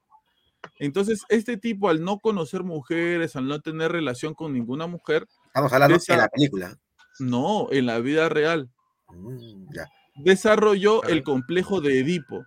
Entonces, 0.79 1.21
este 1.29 1.57
tipo, 1.57 1.89
al 1.89 2.03
no 2.03 2.19
conocer 2.19 2.63
mujeres, 2.63 3.36
al 3.36 3.47
no 3.47 3.59
tener 3.61 3.91
relación 3.91 4.34
con 4.34 4.53
ninguna 4.53 4.88
mujer, 4.88 5.27
Estamos 5.47 5.71
hablando 5.73 5.97
de 5.97 6.17
la 6.17 6.27
película. 6.29 6.77
no, 7.19 7.67
en 7.71 7.86
la 7.86 7.99
vida 7.99 8.29
real, 8.29 8.69
Mm, 9.09 9.67
ya. 9.75 9.88
desarrolló 10.15 11.03
el 11.03 11.21
complejo 11.23 11.81
de 11.81 11.99
Edipo. 11.99 12.43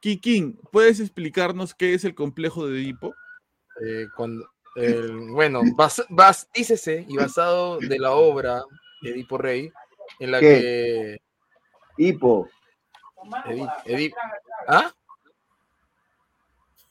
Kikín, 0.00 0.58
¿puedes 0.72 0.98
explicarnos 0.98 1.74
qué 1.74 1.94
es 1.94 2.04
el 2.04 2.14
complejo 2.14 2.66
de 2.66 2.80
Edipo? 2.80 3.14
Eh, 3.84 4.06
cuando, 4.16 4.44
bueno, 5.32 5.60
bas, 5.76 6.02
bas- 6.08 6.48
dícese 6.54 7.04
y 7.08 7.16
basado 7.16 7.78
de 7.78 7.98
la 7.98 8.12
obra 8.12 8.62
de 9.02 9.10
Edipo 9.10 9.36
Rey, 9.38 9.70
en 10.18 10.30
la 10.30 10.40
¿Qué? 10.40 10.46
que 11.96 12.04
Hipo. 12.04 12.48
Edi- 13.46 13.68
Edi- 13.86 14.12
¿Ah? 14.66 14.92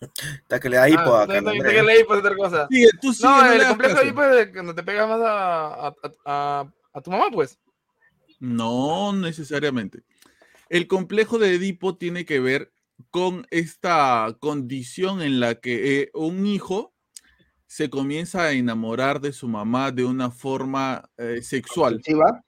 Está 0.02 0.60
que 0.60 0.70
le 0.70 0.78
da 0.78 0.88
hipo 0.90 1.02
Ah, 1.02 1.24
a 1.24 1.26
no, 1.26 1.34
Carlos 1.34 1.44
no, 1.44 1.50
Andrés. 1.52 1.74
que 1.74 1.84
leí 1.84 2.04
por 2.06 2.18
otra 2.18 2.36
cosa. 2.36 2.68
Sigue, 2.70 2.90
tú 3.02 3.12
sigue, 3.14 3.28
No, 3.28 3.42
no 3.44 3.50
le 3.50 3.56
el 3.64 3.68
complejo 3.68 3.96
de. 3.96 4.02
Edipo 4.04 4.24
es 4.24 4.36
de 4.36 4.54
cuando 4.54 4.76
te 4.76 4.84
pegas 4.84 5.10
más 5.10 5.20
a, 5.22 5.88
a, 5.88 5.94
a- 6.26 6.74
a 6.94 7.02
tu 7.02 7.12
mamá, 7.12 7.26
pues. 7.32 7.60
No 8.40 9.12
necesariamente. 9.14 10.04
El 10.70 10.88
complejo 10.88 11.38
de 11.40 11.56
Edipo 11.56 11.98
tiene 11.98 12.24
que 12.26 12.40
ver 12.40 12.72
con 13.12 13.46
esta 13.50 14.36
condición 14.40 15.22
en 15.22 15.40
la 15.40 15.56
que 15.56 16.02
eh, 16.02 16.12
un 16.14 16.46
hijo 16.46 16.94
se 17.66 17.90
comienza 17.90 18.44
a 18.44 18.52
enamorar 18.52 19.20
de 19.20 19.34
su 19.34 19.48
mamá 19.48 19.92
de 19.92 20.06
una 20.06 20.32
forma 20.32 21.10
eh, 21.18 21.42
sexual. 21.42 22.02
¿Sí 22.06 22.14
va? 22.14 22.42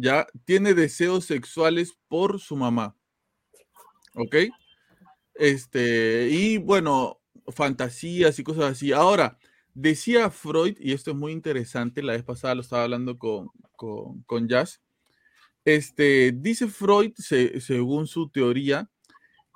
Ya 0.00 0.26
tiene 0.44 0.74
deseos 0.74 1.24
sexuales 1.24 1.98
por 2.06 2.38
su 2.40 2.54
mamá. 2.56 2.96
¿Ok? 4.14 4.36
Este, 5.34 6.28
y 6.30 6.58
bueno, 6.58 7.20
fantasías 7.48 8.38
y 8.38 8.44
cosas 8.44 8.72
así. 8.72 8.92
Ahora, 8.92 9.38
decía 9.74 10.30
Freud, 10.30 10.76
y 10.78 10.92
esto 10.92 11.10
es 11.10 11.16
muy 11.16 11.32
interesante, 11.32 12.02
la 12.02 12.12
vez 12.14 12.22
pasada 12.22 12.54
lo 12.54 12.60
estaba 12.62 12.84
hablando 12.84 13.18
con, 13.18 13.48
con, 13.76 14.22
con 14.22 14.48
Jazz, 14.48 14.80
este, 15.64 16.32
dice 16.32 16.68
Freud, 16.68 17.12
se- 17.16 17.60
según 17.60 18.06
su 18.06 18.30
teoría, 18.30 18.90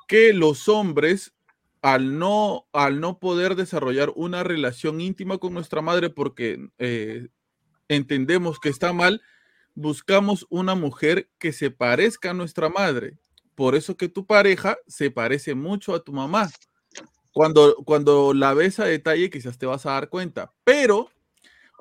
que 0.09 0.33
los 0.33 0.69
hombres, 0.69 1.35
al 1.81 2.19
no, 2.19 2.67
al 2.73 3.01
no 3.01 3.19
poder 3.19 3.55
desarrollar 3.55 4.13
una 4.15 4.45
relación 4.45 5.01
íntima 5.01 5.39
con 5.39 5.55
nuestra 5.55 5.83
madre 5.83 6.11
porque 6.11 6.69
eh, 6.79 7.29
entendemos 7.89 8.61
que 8.61 8.69
está 8.69 8.93
mal, 8.93 9.23
buscamos 9.75 10.47
una 10.51 10.75
mujer 10.75 11.29
que 11.39 11.53
se 11.53 11.71
parezca 11.71 12.31
a 12.31 12.35
nuestra 12.35 12.69
madre. 12.69 13.19
Por 13.55 13.75
eso 13.75 13.97
que 13.97 14.09
tu 14.09 14.27
pareja 14.27 14.77
se 14.87 15.11
parece 15.11 15.55
mucho 15.55 15.95
a 15.95 16.03
tu 16.03 16.13
mamá. 16.13 16.51
Cuando, 17.33 17.77
cuando 17.85 18.35
la 18.35 18.55
ves 18.55 18.79
a 18.79 18.85
detalle, 18.85 19.31
quizás 19.31 19.59
te 19.59 19.67
vas 19.67 19.87
a 19.87 19.93
dar 19.93 20.09
cuenta. 20.09 20.53
Pero 20.65 21.11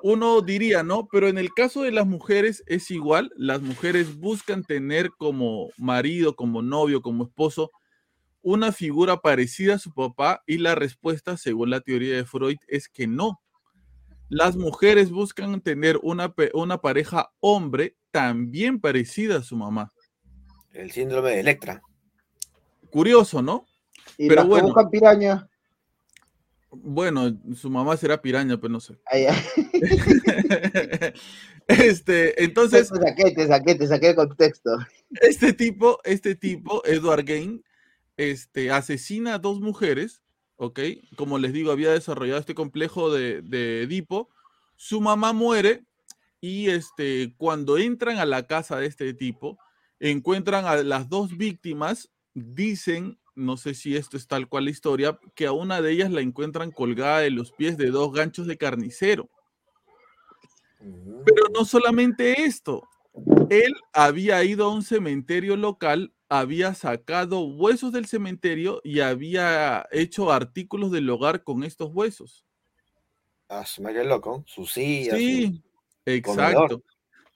uno 0.02 0.40
diría, 0.40 0.82
¿no? 0.82 1.08
Pero 1.10 1.28
en 1.28 1.38
el 1.38 1.52
caso 1.52 1.82
de 1.82 1.92
las 1.92 2.06
mujeres 2.06 2.62
es 2.66 2.90
igual. 2.90 3.30
Las 3.36 3.62
mujeres 3.62 4.18
buscan 4.18 4.64
tener 4.64 5.10
como 5.16 5.70
marido, 5.76 6.34
como 6.34 6.62
novio, 6.62 7.02
como 7.02 7.24
esposo, 7.24 7.70
una 8.42 8.72
figura 8.72 9.18
parecida 9.18 9.76
a 9.76 9.78
su 9.78 9.94
papá 9.94 10.42
y 10.46 10.58
la 10.58 10.74
respuesta, 10.74 11.36
según 11.36 11.70
la 11.70 11.80
teoría 11.80 12.16
de 12.16 12.24
Freud, 12.24 12.58
es 12.66 12.88
que 12.88 13.06
no. 13.06 13.40
Las 14.32 14.56
mujeres 14.56 15.10
buscan 15.10 15.60
tener 15.60 16.00
una, 16.02 16.34
una 16.54 16.80
pareja 16.80 17.34
hombre 17.40 17.98
también 18.10 18.80
parecida 18.80 19.36
a 19.36 19.42
su 19.42 19.56
mamá. 19.56 19.92
El 20.72 20.90
síndrome 20.90 21.32
de 21.32 21.40
Electra. 21.40 21.82
Curioso, 22.90 23.42
¿no? 23.42 23.66
Y 24.16 24.28
pero 24.28 24.46
bueno. 24.46 24.68
buscan 24.68 24.88
piraña. 24.88 25.50
Bueno, 26.70 27.38
su 27.54 27.68
mamá 27.68 27.94
será 27.98 28.22
piraña, 28.22 28.58
pero 28.58 28.72
no 28.72 28.80
sé. 28.80 28.98
este, 31.68 32.42
entonces. 32.42 32.88
Te 32.88 33.00
saqué, 33.00 33.32
te 33.32 33.46
saqué, 33.46 33.74
te 33.74 33.86
saqué 33.86 34.08
el 34.08 34.16
contexto. 34.16 34.70
Este 35.10 35.52
tipo, 35.52 35.98
este 36.04 36.36
tipo, 36.36 36.82
Edward 36.86 37.26
Gain, 37.26 37.62
este, 38.16 38.70
asesina 38.70 39.34
a 39.34 39.38
dos 39.38 39.60
mujeres, 39.60 40.21
¿ok? 40.62 40.78
Como 41.16 41.40
les 41.40 41.52
digo, 41.52 41.72
había 41.72 41.90
desarrollado 41.90 42.38
este 42.38 42.54
complejo 42.54 43.12
de, 43.12 43.42
de 43.42 43.82
Edipo. 43.82 44.28
Su 44.76 45.00
mamá 45.00 45.32
muere 45.32 45.84
y 46.40 46.70
este, 46.70 47.34
cuando 47.36 47.78
entran 47.78 48.18
a 48.18 48.24
la 48.24 48.46
casa 48.46 48.78
de 48.78 48.86
este 48.86 49.12
tipo, 49.12 49.58
encuentran 49.98 50.64
a 50.66 50.76
las 50.76 51.08
dos 51.08 51.36
víctimas, 51.36 52.12
dicen, 52.32 53.18
no 53.34 53.56
sé 53.56 53.74
si 53.74 53.96
esto 53.96 54.16
es 54.16 54.28
tal 54.28 54.48
cual 54.48 54.66
la 54.66 54.70
historia, 54.70 55.18
que 55.34 55.46
a 55.46 55.52
una 55.52 55.82
de 55.82 55.90
ellas 55.90 56.12
la 56.12 56.20
encuentran 56.20 56.70
colgada 56.70 57.18
de 57.18 57.30
los 57.30 57.50
pies 57.50 57.76
de 57.76 57.90
dos 57.90 58.12
ganchos 58.12 58.46
de 58.46 58.56
carnicero. 58.56 59.28
Pero 60.78 61.46
no 61.52 61.64
solamente 61.64 62.44
esto, 62.44 62.88
él 63.50 63.74
había 63.92 64.44
ido 64.44 64.66
a 64.66 64.72
un 64.72 64.84
cementerio 64.84 65.56
local 65.56 66.12
había 66.32 66.74
sacado 66.74 67.40
huesos 67.40 67.92
del 67.92 68.06
cementerio 68.06 68.80
y 68.82 69.00
había 69.00 69.86
hecho 69.90 70.32
artículos 70.32 70.90
del 70.90 71.10
hogar 71.10 71.44
con 71.44 71.62
estos 71.62 71.90
huesos. 71.92 72.46
Ah, 73.50 73.66
quedé 73.76 74.04
loco. 74.04 74.42
Su 74.46 74.64
silla. 74.64 75.14
Sí, 75.14 75.62
exacto. 76.06 76.82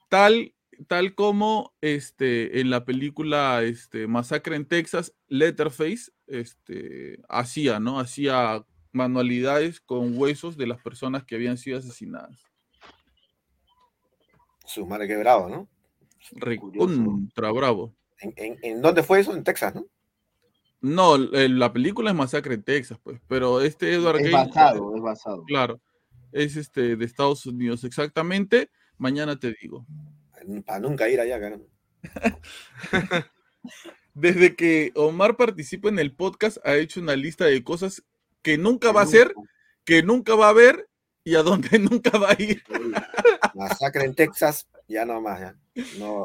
Tal, 0.09 0.55
tal 0.87 1.13
como 1.13 1.75
este, 1.79 2.59
en 2.59 2.71
la 2.71 2.85
película 2.85 3.61
este, 3.61 4.07
Masacre 4.07 4.55
en 4.55 4.65
Texas, 4.65 5.13
Letterface 5.27 6.11
este, 6.25 7.19
hacía, 7.29 7.79
¿no? 7.79 7.99
Hacía 7.99 8.65
manualidades 8.93 9.79
con 9.79 10.17
huesos 10.17 10.57
de 10.57 10.65
las 10.65 10.81
personas 10.81 11.23
que 11.23 11.35
habían 11.35 11.57
sido 11.57 11.77
asesinadas. 11.77 12.41
Su 14.65 14.87
madre 14.87 15.07
que 15.07 15.17
bravo, 15.17 15.49
¿no? 15.49 15.69
Recontra 16.31 17.51
bravo. 17.51 17.93
¿En, 18.19 18.81
dónde 18.81 19.03
fue 19.03 19.19
eso? 19.19 19.35
En 19.35 19.43
Texas, 19.43 19.75
¿no? 19.75 19.85
No, 20.79 21.17
la 21.17 21.73
película 21.73 22.11
es 22.11 22.15
Masacre 22.15 22.53
en 22.55 22.63
Texas, 22.63 22.99
pues, 23.03 23.19
pero 23.27 23.61
este 23.61 23.93
Edward 23.93 24.21
es 24.21 24.31
Basado, 24.31 24.95
es 24.95 25.01
basado. 25.01 25.43
Claro, 25.45 25.81
es 26.31 26.55
este 26.55 26.95
de 26.95 27.05
Estados 27.05 27.45
Unidos, 27.45 27.83
exactamente. 27.83 28.69
Mañana 28.97 29.39
te 29.39 29.53
digo. 29.61 29.85
Para 30.65 30.79
nunca 30.79 31.09
ir 31.09 31.19
allá, 31.19 31.39
caramba. 31.39 31.65
Desde 34.13 34.55
que 34.55 34.91
Omar 34.95 35.35
participa 35.35 35.89
en 35.89 35.99
el 35.99 36.15
podcast, 36.15 36.57
ha 36.65 36.75
hecho 36.75 36.99
una 36.99 37.15
lista 37.15 37.45
de 37.45 37.63
cosas 37.63 38.03
que 38.41 38.57
nunca 38.57 38.91
va 38.91 39.01
a 39.01 39.03
hacer, 39.03 39.33
que 39.83 40.03
nunca 40.03 40.35
va 40.35 40.49
a 40.49 40.53
ver 40.53 40.89
y 41.27 41.35
a 41.35 41.43
donde 41.43 41.77
nunca 41.79 42.17
va 42.17 42.29
a 42.29 42.41
ir. 42.41 42.63
Masacre 43.53 44.05
en 44.05 44.15
Texas, 44.15 44.65
ya 44.87 45.03
no 45.03 45.19
más, 45.19 45.41
ya. 45.41 45.55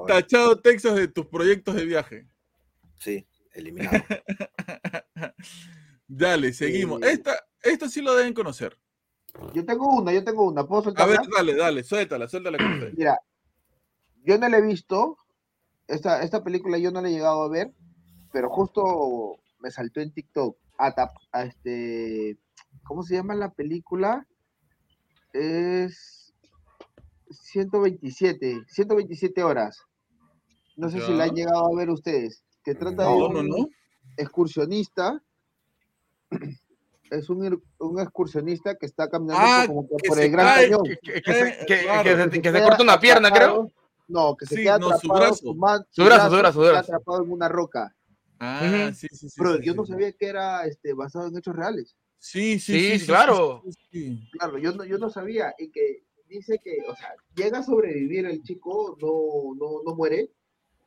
Tachado 0.06 0.60
Texas 0.60 0.94
de 0.94 1.08
tus 1.08 1.26
proyectos 1.26 1.74
de 1.74 1.84
viaje. 1.84 2.28
Sí, 3.00 3.26
eliminado. 3.52 3.98
dale, 6.06 6.52
seguimos. 6.52 7.02
Esta, 7.02 7.32
esta 7.64 7.88
sí 7.88 8.00
lo 8.00 8.14
deben 8.14 8.32
conocer. 8.32 8.78
Yo 9.52 9.64
tengo 9.64 9.88
una, 9.88 10.12
yo 10.12 10.22
tengo 10.22 10.46
una. 10.46 10.64
¿Puedo 10.64 10.92
A 10.94 11.06
ver, 11.06 11.18
dale, 11.34 11.56
dale, 11.56 11.82
suéltala, 11.82 12.28
suéltala. 12.28 12.58
Mira, 12.96 13.18
yo 14.22 14.38
no 14.38 14.48
la 14.48 14.58
he 14.58 14.62
visto. 14.62 15.16
Esta, 15.88 16.22
esta 16.22 16.44
película 16.44 16.78
yo 16.78 16.92
no 16.92 17.02
la 17.02 17.08
he 17.08 17.12
llegado 17.12 17.42
a 17.42 17.48
ver, 17.48 17.72
pero 18.32 18.50
justo 18.50 19.40
me 19.58 19.72
saltó 19.72 20.00
en 20.00 20.12
TikTok. 20.12 20.56
A, 20.78 20.94
a 21.32 21.42
este. 21.42 22.38
¿Cómo 22.84 23.02
se 23.02 23.16
llama 23.16 23.34
la 23.34 23.50
película? 23.50 24.28
Es 25.32 26.32
127, 27.30 28.64
127 28.68 29.42
horas. 29.42 29.78
No 30.76 30.90
sé 30.90 31.00
si 31.00 31.12
la 31.12 31.24
han 31.24 31.34
llegado 31.34 31.66
a 31.66 31.76
ver 31.76 31.90
ustedes. 31.90 32.44
Que 32.64 32.74
trata 32.74 33.04
de 33.04 33.08
un 33.08 33.70
excursionista. 34.16 35.22
Es 37.10 37.28
un, 37.28 37.60
excursionista 38.00 38.74
que 38.74 38.86
está 38.86 39.08
caminando 39.08 39.38
ah, 39.38 39.66
por 40.08 40.18
el 40.18 40.30
Gran 40.30 40.62
Cañón. 40.62 40.82
Que, 41.02 42.42
se, 42.42 42.62
corta 42.62 42.82
una 42.82 42.98
pierna, 42.98 43.30
creo. 43.30 43.70
No, 44.08 44.34
que 44.34 44.46
se 44.46 44.56
queda 44.56 44.76
atrapado, 44.76 45.00
su 45.00 45.08
brazo. 45.08 45.36
Su, 45.90 46.04
brazo, 46.04 46.30
su 46.30 46.36
brazo, 46.36 46.52
su 46.52 46.60
brazo. 46.60 46.78
atrapado 46.78 47.24
en 47.24 47.32
una 47.32 47.48
roca. 47.48 47.94
Ah, 48.40 48.90
sí, 48.94 49.06
sí, 49.10 49.28
sí. 49.28 49.36
Pero 49.36 49.60
yo 49.60 49.74
no 49.74 49.86
sabía 49.86 50.12
que 50.12 50.26
era 50.26 50.64
este, 50.64 50.94
basado 50.94 51.28
en 51.28 51.36
hechos 51.36 51.54
reales. 51.54 51.94
Sí, 52.22 52.60
sí, 52.60 53.00
sí, 53.00 53.04
claro. 53.06 53.64
Claro, 54.30 54.56
yo 54.56 54.70
no, 54.72 54.84
yo 54.84 54.96
no 54.96 55.10
sabía. 55.10 55.56
Y 55.58 55.70
que 55.70 56.04
dice 56.28 56.60
que, 56.62 56.78
o 56.88 56.94
sea, 56.94 57.16
llega 57.34 57.58
a 57.58 57.62
sobrevivir 57.64 58.26
el 58.26 58.44
chico, 58.44 58.96
no, 59.02 59.56
no, 59.56 59.82
no 59.84 59.96
muere. 59.96 60.30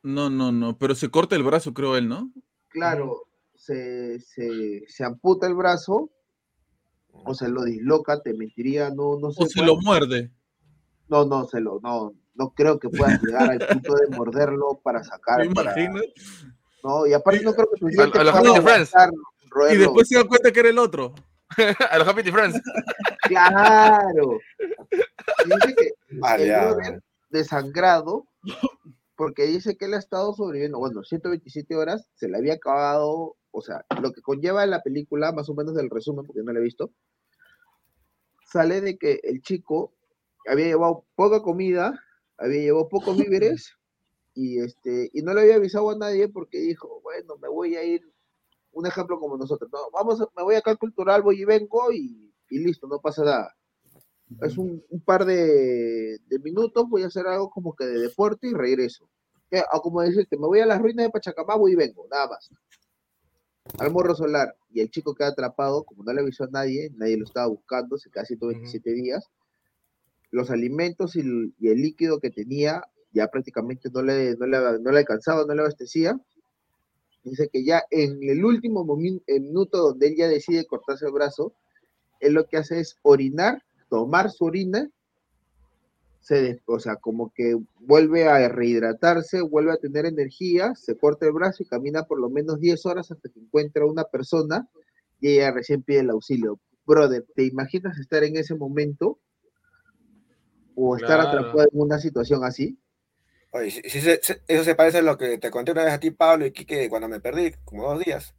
No, 0.02 0.30
no, 0.30 0.50
no, 0.50 0.78
pero 0.78 0.94
se 0.94 1.10
corta 1.10 1.36
el 1.36 1.42
brazo, 1.42 1.74
creo 1.74 1.94
él, 1.94 2.08
¿no? 2.08 2.32
Claro, 2.68 3.26
se, 3.54 4.18
se, 4.18 4.86
se 4.88 5.04
amputa 5.04 5.46
el 5.46 5.54
brazo 5.54 6.10
o 7.12 7.34
se 7.34 7.50
lo 7.50 7.64
disloca, 7.64 8.22
te 8.22 8.32
mentiría, 8.32 8.88
no, 8.88 9.18
no 9.18 9.30
sé. 9.30 9.44
O 9.44 9.46
se 9.46 9.62
lo 9.62 9.76
muerde. 9.76 10.32
No, 11.08 11.26
no, 11.26 11.44
se 11.44 11.60
lo, 11.60 11.80
no, 11.82 12.14
no 12.34 12.54
creo 12.54 12.78
que 12.78 12.88
pueda 12.88 13.20
llegar 13.22 13.50
al 13.50 13.58
punto 13.58 13.94
de 13.94 14.16
morderlo 14.16 14.80
para 14.82 15.04
sacar. 15.04 15.38
¿Me 15.46 15.54
para... 15.54 15.74
No, 16.82 17.06
y 17.06 17.12
aparte 17.12 17.44
no 17.44 17.52
creo 17.52 17.68
que 17.68 17.78
Y 19.72 19.76
después 19.76 20.08
se 20.08 20.16
da 20.16 20.24
cuenta 20.24 20.52
que 20.52 20.60
era 20.60 20.68
el 20.70 20.78
otro. 20.78 21.14
a 21.90 21.98
los 21.98 22.08
Happy 22.08 22.30
Friends. 22.30 22.60
Claro. 23.22 24.38
dice 25.44 25.74
que 25.74 25.92
el 26.44 27.02
desangrado, 27.30 28.26
porque 29.16 29.44
dice 29.44 29.76
que 29.76 29.86
él 29.86 29.94
ha 29.94 29.98
estado 29.98 30.34
sobreviviendo, 30.34 30.78
bueno, 30.78 31.02
127 31.02 31.74
horas, 31.76 32.08
se 32.14 32.28
le 32.28 32.38
había 32.38 32.54
acabado, 32.54 33.36
o 33.50 33.62
sea, 33.62 33.84
lo 34.00 34.12
que 34.12 34.22
conlleva 34.22 34.66
la 34.66 34.82
película, 34.82 35.32
más 35.32 35.48
o 35.48 35.54
menos 35.54 35.74
del 35.74 35.90
resumen, 35.90 36.26
porque 36.26 36.42
no 36.42 36.52
lo 36.52 36.60
he 36.60 36.64
visto, 36.64 36.92
sale 38.46 38.80
de 38.80 38.98
que 38.98 39.20
el 39.22 39.42
chico 39.42 39.94
había 40.48 40.66
llevado 40.66 41.04
poca 41.14 41.42
comida, 41.42 42.00
había 42.38 42.60
llevado 42.60 42.88
pocos 42.88 43.16
víveres, 43.16 43.76
y 44.34 44.60
este, 44.60 45.10
y 45.12 45.22
no 45.22 45.32
le 45.32 45.40
había 45.40 45.56
avisado 45.56 45.90
a 45.90 45.96
nadie 45.96 46.28
porque 46.28 46.58
dijo, 46.58 47.00
bueno, 47.02 47.36
me 47.38 47.48
voy 47.48 47.76
a 47.76 47.84
ir 47.84 48.02
un 48.76 48.86
ejemplo 48.86 49.18
como 49.18 49.38
nosotros, 49.38 49.70
no, 49.72 49.78
vamos, 49.90 50.20
me 50.36 50.42
voy 50.42 50.54
acá 50.54 50.70
al 50.70 50.78
cultural, 50.78 51.22
voy 51.22 51.40
y 51.40 51.44
vengo 51.46 51.90
y, 51.90 52.30
listo, 52.50 52.86
no 52.86 53.00
pasa 53.00 53.24
nada. 53.24 53.56
Es 54.42 54.58
un, 54.58 54.84
par 55.02 55.24
de, 55.24 56.20
minutos, 56.42 56.86
voy 56.86 57.02
a 57.02 57.06
hacer 57.06 57.26
algo 57.26 57.48
como 57.48 57.74
que 57.74 57.86
de 57.86 58.00
deporte 58.00 58.48
y 58.48 58.52
regreso. 58.52 59.08
O 59.72 59.80
como 59.80 60.02
decirte, 60.02 60.36
me 60.36 60.46
voy 60.46 60.60
a 60.60 60.66
las 60.66 60.82
ruinas 60.82 61.06
de 61.06 61.10
Pachacamá, 61.10 61.54
voy 61.54 61.72
y 61.72 61.74
vengo, 61.76 62.06
nada 62.10 62.28
más. 62.28 62.50
Al 63.78 63.90
morro 63.90 64.14
solar, 64.14 64.54
y 64.68 64.80
el 64.80 64.90
chico 64.90 65.14
queda 65.14 65.28
atrapado, 65.28 65.84
como 65.84 66.04
no 66.04 66.12
le 66.12 66.20
avisó 66.20 66.44
a 66.44 66.48
nadie, 66.48 66.90
nadie 66.96 67.16
lo 67.16 67.24
estaba 67.24 67.46
buscando, 67.46 67.96
se 67.96 68.10
queda 68.10 68.26
127 68.26 68.92
días. 68.92 69.24
Los 70.30 70.50
alimentos 70.50 71.16
y 71.16 71.20
el, 71.20 71.54
líquido 71.60 72.20
que 72.20 72.28
tenía 72.28 72.82
ya 73.10 73.28
prácticamente 73.28 73.88
no 73.90 74.02
le, 74.02 74.36
no 74.36 74.46
le, 74.46 74.58
no 74.80 74.90
le 74.90 74.98
alcanzaba, 74.98 75.46
no 75.46 75.54
le 75.54 75.62
abastecía 75.62 76.20
Dice 77.26 77.48
que 77.52 77.64
ya 77.64 77.82
en 77.90 78.22
el 78.22 78.44
último 78.44 78.84
minuto 78.84 79.78
donde 79.78 80.06
él 80.06 80.14
ya 80.16 80.28
decide 80.28 80.64
cortarse 80.64 81.06
el 81.06 81.12
brazo, 81.12 81.52
él 82.20 82.34
lo 82.34 82.46
que 82.46 82.56
hace 82.56 82.78
es 82.78 82.98
orinar, 83.02 83.64
tomar 83.90 84.30
su 84.30 84.44
orina, 84.44 84.88
se, 86.20 86.62
o 86.66 86.78
sea, 86.78 86.94
como 86.94 87.32
que 87.34 87.58
vuelve 87.80 88.28
a 88.28 88.48
rehidratarse, 88.48 89.40
vuelve 89.40 89.72
a 89.72 89.76
tener 89.76 90.06
energía, 90.06 90.76
se 90.76 90.96
corta 90.96 91.26
el 91.26 91.32
brazo 91.32 91.64
y 91.64 91.66
camina 91.66 92.04
por 92.04 92.20
lo 92.20 92.30
menos 92.30 92.60
10 92.60 92.86
horas 92.86 93.10
hasta 93.10 93.28
que 93.28 93.40
encuentra 93.40 93.86
una 93.86 94.04
persona 94.04 94.68
y 95.20 95.30
ella 95.30 95.50
recién 95.50 95.82
pide 95.82 96.00
el 96.00 96.10
auxilio. 96.10 96.60
Brother, 96.86 97.26
¿te 97.34 97.42
imaginas 97.42 97.98
estar 97.98 98.22
en 98.22 98.36
ese 98.36 98.54
momento 98.54 99.18
o 100.76 100.96
estar 100.96 101.18
atrapado 101.18 101.62
en 101.72 101.80
una 101.80 101.98
situación 101.98 102.44
así? 102.44 102.78
Oye, 103.56 103.70
sí- 103.70 103.82
sí 103.84 104.00
se- 104.00 104.20
se- 104.22 104.42
eso 104.46 104.64
se 104.64 104.74
parece 104.74 104.98
a 104.98 105.02
lo 105.02 105.16
que 105.16 105.38
te 105.38 105.50
conté 105.50 105.72
una 105.72 105.84
vez 105.84 105.94
a 105.94 106.00
ti, 106.00 106.10
Pablo 106.10 106.46
y 106.46 106.52
Quique, 106.52 106.88
cuando 106.88 107.08
me 107.08 107.20
perdí, 107.20 107.52
como 107.64 107.88
dos 107.88 108.04
días. 108.04 108.34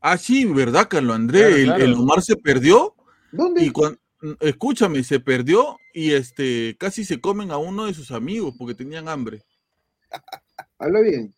Ah, 0.00 0.18
sí, 0.18 0.44
¿verdad, 0.44 0.88
Carlos 0.88 1.14
André? 1.16 1.38
Claro, 1.40 1.56
El- 1.56 1.64
claro. 1.64 1.84
el 1.84 1.94
Omar 1.94 2.22
se 2.22 2.36
perdió 2.36 2.94
¿Dónde? 3.30 3.64
y 3.64 3.70
cuando, 3.70 3.98
escúchame, 4.40 5.02
se 5.04 5.20
perdió 5.20 5.78
y 5.94 6.12
este 6.12 6.76
casi 6.78 7.04
se 7.04 7.20
comen 7.20 7.50
a 7.50 7.56
uno 7.58 7.86
de 7.86 7.94
sus 7.94 8.10
amigos 8.10 8.54
porque 8.58 8.74
tenían 8.74 9.08
hambre. 9.08 9.42
Habla 10.78 11.00
bien. 11.00 11.34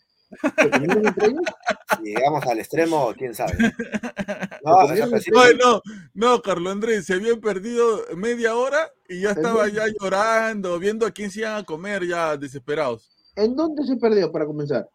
Llegamos 2.03 2.45
al 2.47 2.59
extremo, 2.59 3.13
quién 3.17 3.35
sabe. 3.35 3.53
No, 4.65 4.71
¿Lo 4.71 4.77
o 4.79 4.81
sea, 4.97 5.05
comieron 5.07 5.11
pero 5.11 5.23
sí- 5.23 5.31
No, 5.31 5.53
no, 5.53 5.83
no, 6.15 6.41
Carlos 6.43 6.73
Andrés, 6.73 7.05
se 7.05 7.15
habían 7.15 7.39
perdido 7.41 8.01
media 8.17 8.57
hora 8.57 8.91
y 9.07 9.21
ya 9.21 9.33
estaba 9.33 9.69
ya 9.69 9.85
llorando, 10.01 10.79
viendo 10.79 11.05
a 11.05 11.11
quién 11.11 11.31
se 11.31 11.41
iban 11.41 11.57
a 11.57 11.65
comer 11.65 12.07
ya 12.07 12.37
desesperados. 12.39 13.11
¿En 13.37 13.55
dónde 13.57 13.85
se 13.85 13.97
perdió 13.97 14.33
para 14.33 14.47
comenzar? 14.47 14.89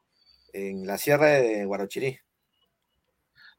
en 0.52 0.88
la 0.88 0.98
sierra 0.98 1.28
de 1.28 1.64
Guarochirí. 1.66 2.18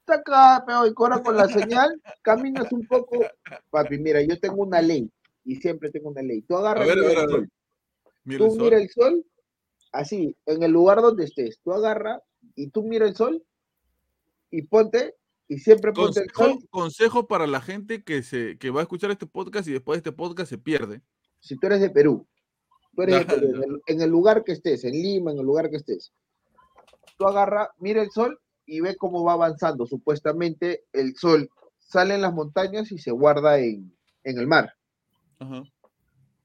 Está 0.00 0.14
acá, 0.14 0.64
pero 0.66 0.86
y 0.88 0.92
ahora 0.96 1.22
con 1.22 1.36
la 1.36 1.46
señal, 1.46 2.02
caminas 2.22 2.72
un 2.72 2.84
poco. 2.88 3.24
Papi, 3.70 3.96
mira, 3.98 4.20
yo 4.22 4.36
tengo 4.40 4.64
una 4.64 4.82
ley 4.82 5.08
y 5.44 5.54
siempre 5.56 5.90
tengo 5.92 6.10
una 6.10 6.22
ley. 6.22 6.42
Tú 6.42 6.56
agarras 6.56 6.82
A 6.82 6.94
ver, 6.94 6.98
a 7.04 7.06
ver, 7.06 7.18
a 7.18 7.26
ver. 7.26 7.48
Mira 8.24 8.38
Tú 8.38 8.44
el 8.46 8.50
sol. 8.50 8.62
mira 8.64 8.76
el 8.78 8.90
sol, 8.90 9.24
así, 9.93 10.36
en 10.47 10.62
el 10.62 10.72
lugar 10.72 11.01
donde 11.01 11.24
estés. 11.24 11.61
Tú 11.62 11.72
agarra 11.72 12.22
y 12.55 12.68
tú 12.70 12.82
mira 12.82 13.07
el 13.07 13.14
sol 13.14 13.45
y 14.51 14.62
ponte, 14.62 15.16
y 15.49 15.59
siempre 15.59 15.93
ponte 15.93 16.20
el 16.20 16.32
Consejo, 16.32 16.61
sol. 16.61 16.68
consejo 16.70 17.28
para 17.28 17.47
la 17.47 17.61
gente 17.61 18.03
que 18.03 18.22
se 18.22 18.59
que 18.59 18.70
va 18.70 18.80
a 18.80 18.82
escuchar 18.82 19.11
este 19.11 19.26
podcast 19.26 19.68
y 19.68 19.72
después 19.72 19.97
de 19.97 20.11
este 20.11 20.16
podcast 20.16 20.51
se 20.51 20.59
pierde. 20.59 21.03
Si 21.41 21.57
tú 21.57 21.66
eres 21.66 21.80
de 21.80 21.91
Perú, 21.91 22.26
tú 22.95 23.03
eres 23.03 23.20
de 23.20 23.24
Perú, 23.24 23.49
en 23.55 23.62
el, 23.62 23.82
en 23.86 24.01
el 24.01 24.11
lugar 24.11 24.45
que 24.45 24.53
estés, 24.53 24.84
en 24.84 24.93
Lima, 24.93 25.32
en 25.32 25.38
el 25.38 25.45
lugar 25.47 25.70
que 25.70 25.76
estés. 25.76 26.12
Tú 27.16 27.26
agarra, 27.26 27.70
mira 27.78 28.03
el 28.03 28.11
sol 28.11 28.38
y 28.66 28.80
ve 28.80 28.97
cómo 28.97 29.24
va 29.24 29.32
avanzando. 29.32 29.86
Supuestamente 29.86 30.84
el 30.93 31.16
sol 31.16 31.51
sale 31.78 32.14
en 32.14 32.22
las 32.22 32.32
montañas 32.32 32.93
y 32.93 32.99
se 32.99 33.11
guarda 33.11 33.59
en, 33.59 33.97
en 34.24 34.38
el 34.38 34.47
mar. 34.47 34.74
Ajá. 35.38 35.62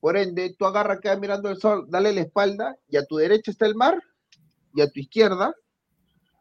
Por 0.05 0.17
ende, 0.17 0.53
tú 0.55 0.67
agarra, 0.67 0.99
queda 0.99 1.17
mirando 1.17 1.49
el 1.49 1.57
sol, 1.57 1.87
dale 1.89 2.13
la 2.13 2.21
espalda 2.21 2.77
y 2.87 2.97
a 2.97 3.05
tu 3.07 3.15
derecha 3.17 3.49
está 3.49 3.65
el 3.65 3.73
mar 3.73 3.99
y 4.75 4.81
a 4.81 4.87
tu 4.87 4.99
izquierda 4.99 5.55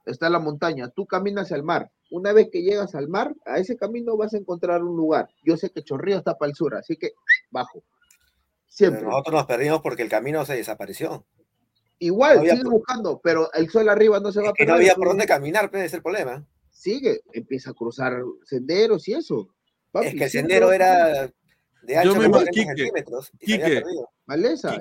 está 0.05 0.29
la 0.29 0.39
montaña. 0.39 0.91
Tú 0.91 1.07
caminas 1.07 1.51
al 1.51 1.63
mar. 1.63 1.91
Una 2.11 2.35
vez 2.35 2.51
que 2.53 2.61
llegas 2.61 2.95
al 2.95 3.09
mar, 3.09 3.35
a 3.47 3.57
ese 3.59 3.75
camino 3.79 4.19
vas 4.19 4.35
a 4.35 4.37
encontrar 4.37 4.83
un 4.85 4.95
lugar. 4.95 5.31
Yo 5.47 5.57
sé 5.57 5.71
que 5.71 5.83
Chorrillo 5.83 6.19
está 6.19 6.37
para 6.37 6.51
el 6.51 6.55
sur, 6.55 6.75
así 6.75 6.97
que 6.99 7.13
bajo. 7.51 7.83
Pero 7.83 8.67
Siempre. 8.69 9.03
nosotros 9.05 9.33
nos 9.35 9.47
perdimos 9.47 9.81
porque 9.81 10.03
el 10.03 10.11
camino 10.11 10.45
se 10.45 10.57
desapareció. 10.57 11.25
Igual, 12.01 12.37
no 12.37 12.43
sigue 12.43 12.65
por- 12.65 12.73
buscando, 12.75 13.19
pero 13.25 13.51
el 13.55 13.71
sol 13.71 13.89
arriba 13.89 14.21
no 14.21 14.31
se 14.31 14.41
va 14.41 14.49
Es 14.49 14.51
a 14.51 14.53
que 14.53 14.65
perder. 14.65 14.69
no 14.75 14.75
había 14.77 14.95
por 14.95 15.09
dónde 15.09 15.25
caminar, 15.25 15.71
pues, 15.71 15.81
ese 15.85 15.87
es 15.87 15.95
el 15.95 16.03
problema. 16.03 16.47
Sigue, 16.71 17.23
empieza 17.33 17.71
a 17.71 17.73
cruzar 17.73 18.13
senderos 18.45 19.09
y 19.09 19.15
eso. 19.15 19.49
Papi, 19.91 20.09
Es 20.09 20.15
que 20.17 20.25
el 20.25 20.31
sendero 20.31 20.71
era 20.71 21.33
de 21.87 22.01
Yo 22.05 22.15
me 22.15 22.21
de 22.23 22.27
imag- 22.29 22.33
40 22.33 22.51
Quique, 22.53 22.67
centímetros 22.77 23.31
y 23.41 23.47
se 23.47 23.55
había 23.65 23.81
Quique. 23.81 23.91
Maleza. 24.27 24.81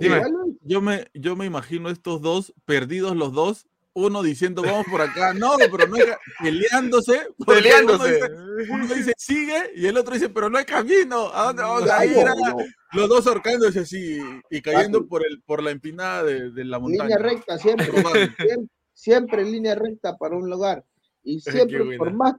Yo 0.62 0.82
me, 0.82 1.08
yo 1.14 1.36
me 1.36 1.46
imagino 1.46 1.90
estos 1.90 2.22
dos 2.22 2.54
perdidos 2.66 3.16
los 3.16 3.34
dos, 3.34 3.68
uno 3.96 4.24
diciendo 4.24 4.64
vamos 4.64 4.86
por 4.90 5.02
acá, 5.02 5.34
no, 5.34 5.52
pero 5.58 5.88
no 5.88 5.96
hay 5.96 6.06
ca-", 6.08 6.20
peleándose, 6.42 7.28
Peleándose. 7.46 8.20
Uno 8.24 8.56
dice, 8.58 8.72
uno 8.72 8.88
dice, 8.96 9.14
sigue 9.18 9.72
y 9.76 9.86
el 9.86 9.98
otro 9.98 10.14
dice 10.14 10.30
pero 10.30 10.50
no 10.50 10.58
hay 10.58 10.66
camino, 10.66 11.30
¿a 11.34 11.46
dónde 11.48 11.62
vamos 11.64 11.90
a 11.90 12.06
ir? 12.06 12.16
no, 12.26 12.34
Ah. 12.60 12.64
Los 12.94 13.10
dos 13.10 13.26
ahorcándose 13.28 13.80
así 13.82 14.20
y 14.52 14.62
cayendo 14.62 15.08
por 15.08 15.26
el 15.26 15.42
por 15.42 15.62
la 15.64 15.72
empinada 15.72 16.24
de, 16.24 16.52
de 16.52 16.64
la 16.64 16.78
montaña. 16.80 17.04
Línea 17.04 17.18
recta 17.18 17.58
siempre, 17.58 17.88
siempre, 17.92 18.68
siempre 18.94 19.44
línea 19.46 19.74
recta 19.76 20.16
para 20.16 20.38
un 20.38 20.48
lugar. 20.50 20.84
Y 21.24 21.40
siempre, 21.42 21.98
por 21.98 22.14
más, 22.14 22.36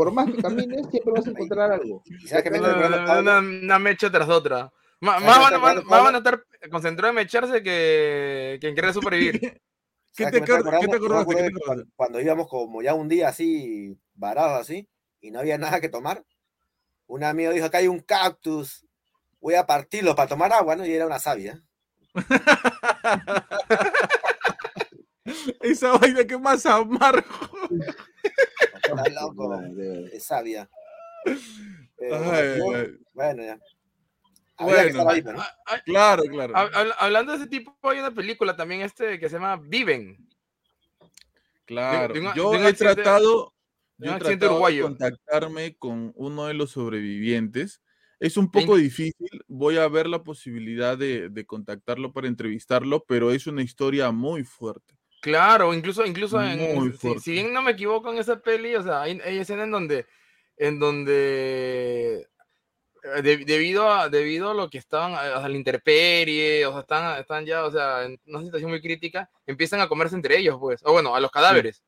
por 0.00 0.12
más 0.12 0.32
que 0.32 0.40
camines, 0.40 0.86
siempre 0.90 1.12
vas 1.12 1.26
a 1.26 1.30
encontrar 1.30 1.72
algo. 1.72 2.02
¿Y 2.06 2.26
sabes 2.26 2.44
qué 2.44 2.50
me 2.50 2.58
Una, 2.58 3.78
mecha 3.78 4.10
tras 4.10 4.30
otra. 4.30 4.72
Ma- 4.98 5.20
¿Sabes 5.20 5.60
Más 5.60 6.02
van, 6.02 6.14
a 6.14 6.18
estar 6.18 6.42
concentrados 6.70 7.10
en 7.10 7.16
mecharse 7.16 7.62
que, 7.62 8.56
que 8.62 8.68
en 8.68 8.74
querer 8.74 8.94
supervivir. 8.94 9.38
¿Qué 10.16 10.24
¿Sabes 10.24 10.42
te, 10.42 10.54
acordaste? 10.54 11.50
Cuando 11.94 12.18
íbamos 12.18 12.48
como 12.48 12.80
ya 12.80 12.94
un 12.94 13.08
día 13.08 13.28
así, 13.28 13.94
varados 14.14 14.58
así, 14.58 14.88
y 15.20 15.32
no 15.32 15.40
había 15.40 15.58
nada 15.58 15.82
que 15.82 15.90
tomar, 15.90 16.24
un 17.06 17.22
amigo 17.22 17.52
dijo, 17.52 17.66
acá 17.66 17.76
hay 17.76 17.88
un 17.88 18.00
cactus, 18.00 18.86
voy 19.38 19.56
a 19.56 19.66
partirlo 19.66 20.16
para 20.16 20.30
tomar 20.30 20.50
agua, 20.50 20.76
¿no? 20.76 20.86
Y 20.86 20.94
era 20.94 21.04
una 21.04 21.18
savia. 21.18 21.62
Esa 25.60 25.92
vaina 25.98 26.24
que 26.24 26.38
más 26.38 26.64
amargo. 26.64 27.50
Está 28.96 29.22
loco, 29.22 29.48
Madre. 29.48 30.16
es 30.16 30.24
savia. 30.24 30.68
Pero, 31.96 32.16
Ay, 32.32 32.58
yo- 32.58 32.74
ay, 32.76 32.96
bueno, 33.12 33.42
ya. 33.44 33.58
Bueno. 34.58 35.42
Claro, 35.86 36.22
claro. 36.24 36.54
hab- 36.54 36.70
hab- 36.72 36.94
Hablando 36.98 37.32
de 37.32 37.38
ese 37.38 37.46
tipo, 37.46 37.76
hay 37.82 37.98
una 37.98 38.10
película 38.14 38.54
también 38.56 38.82
este 38.82 39.18
que 39.18 39.28
se 39.28 39.36
llama 39.36 39.56
Viven. 39.56 40.28
Claro, 41.64 42.12
de 42.14 42.20
yo 42.34 42.50
de 42.52 42.58
he 42.58 42.66
accidente- 42.66 42.94
tratado, 43.02 43.54
de 43.96 44.06
yo 44.06 44.12
un 44.12 44.14
he 44.14 44.16
accidente 44.16 44.38
tratado 44.38 44.38
de 44.38 44.46
uruguayo. 44.48 44.82
contactarme 44.84 45.76
con 45.76 46.12
uno 46.16 46.46
de 46.46 46.54
los 46.54 46.72
sobrevivientes. 46.72 47.80
Es 48.18 48.36
un 48.36 48.50
poco 48.50 48.76
difícil, 48.76 49.30
voy 49.48 49.78
a 49.78 49.88
ver 49.88 50.06
la 50.06 50.22
posibilidad 50.22 50.98
de, 50.98 51.30
de 51.30 51.46
contactarlo 51.46 52.12
para 52.12 52.28
entrevistarlo, 52.28 53.04
pero 53.06 53.30
es 53.30 53.46
una 53.46 53.62
historia 53.62 54.10
muy 54.10 54.44
fuerte. 54.44 54.98
Claro, 55.20 55.74
incluso, 55.74 56.04
incluso 56.06 56.42
en, 56.42 56.58
si- 56.98 57.18
si, 57.20 57.32
bien 57.32 57.52
no 57.52 57.60
me 57.62 57.72
equivoco 57.72 58.10
en 58.10 58.18
esa 58.18 58.40
peli, 58.40 58.74
o 58.74 58.82
sea, 58.82 59.02
hay, 59.02 59.20
hay 59.24 59.38
escenas 59.38 59.64
en 59.66 59.70
donde, 59.70 60.06
en 60.56 60.78
donde 60.78 62.26
eh, 63.02 63.22
de- 63.22 63.44
debido 63.44 63.90
a 63.90 64.08
debido 64.08 64.50
a 64.50 64.54
lo 64.54 64.68
que 64.70 64.78
estaban 64.78 65.12
a 65.14 65.44
a 65.44 65.48
la 65.48 65.56
intemperie, 65.56 66.64
o 66.66 66.72
sea, 66.72 66.80
están, 66.80 67.20
están 67.20 67.44
ya, 67.44 67.64
o 67.64 67.70
sea, 67.70 68.04
en 68.04 68.18
una 68.26 68.40
situación 68.42 68.70
muy 68.70 68.80
crítica, 68.80 69.30
empiezan 69.46 69.80
a 69.80 69.88
comerse 69.88 70.14
entre 70.16 70.38
ellos, 70.38 70.56
pues, 70.58 70.80
o 70.84 70.92
bueno, 70.92 71.14
a 71.14 71.20
los 71.20 71.30
cadáveres. 71.30 71.82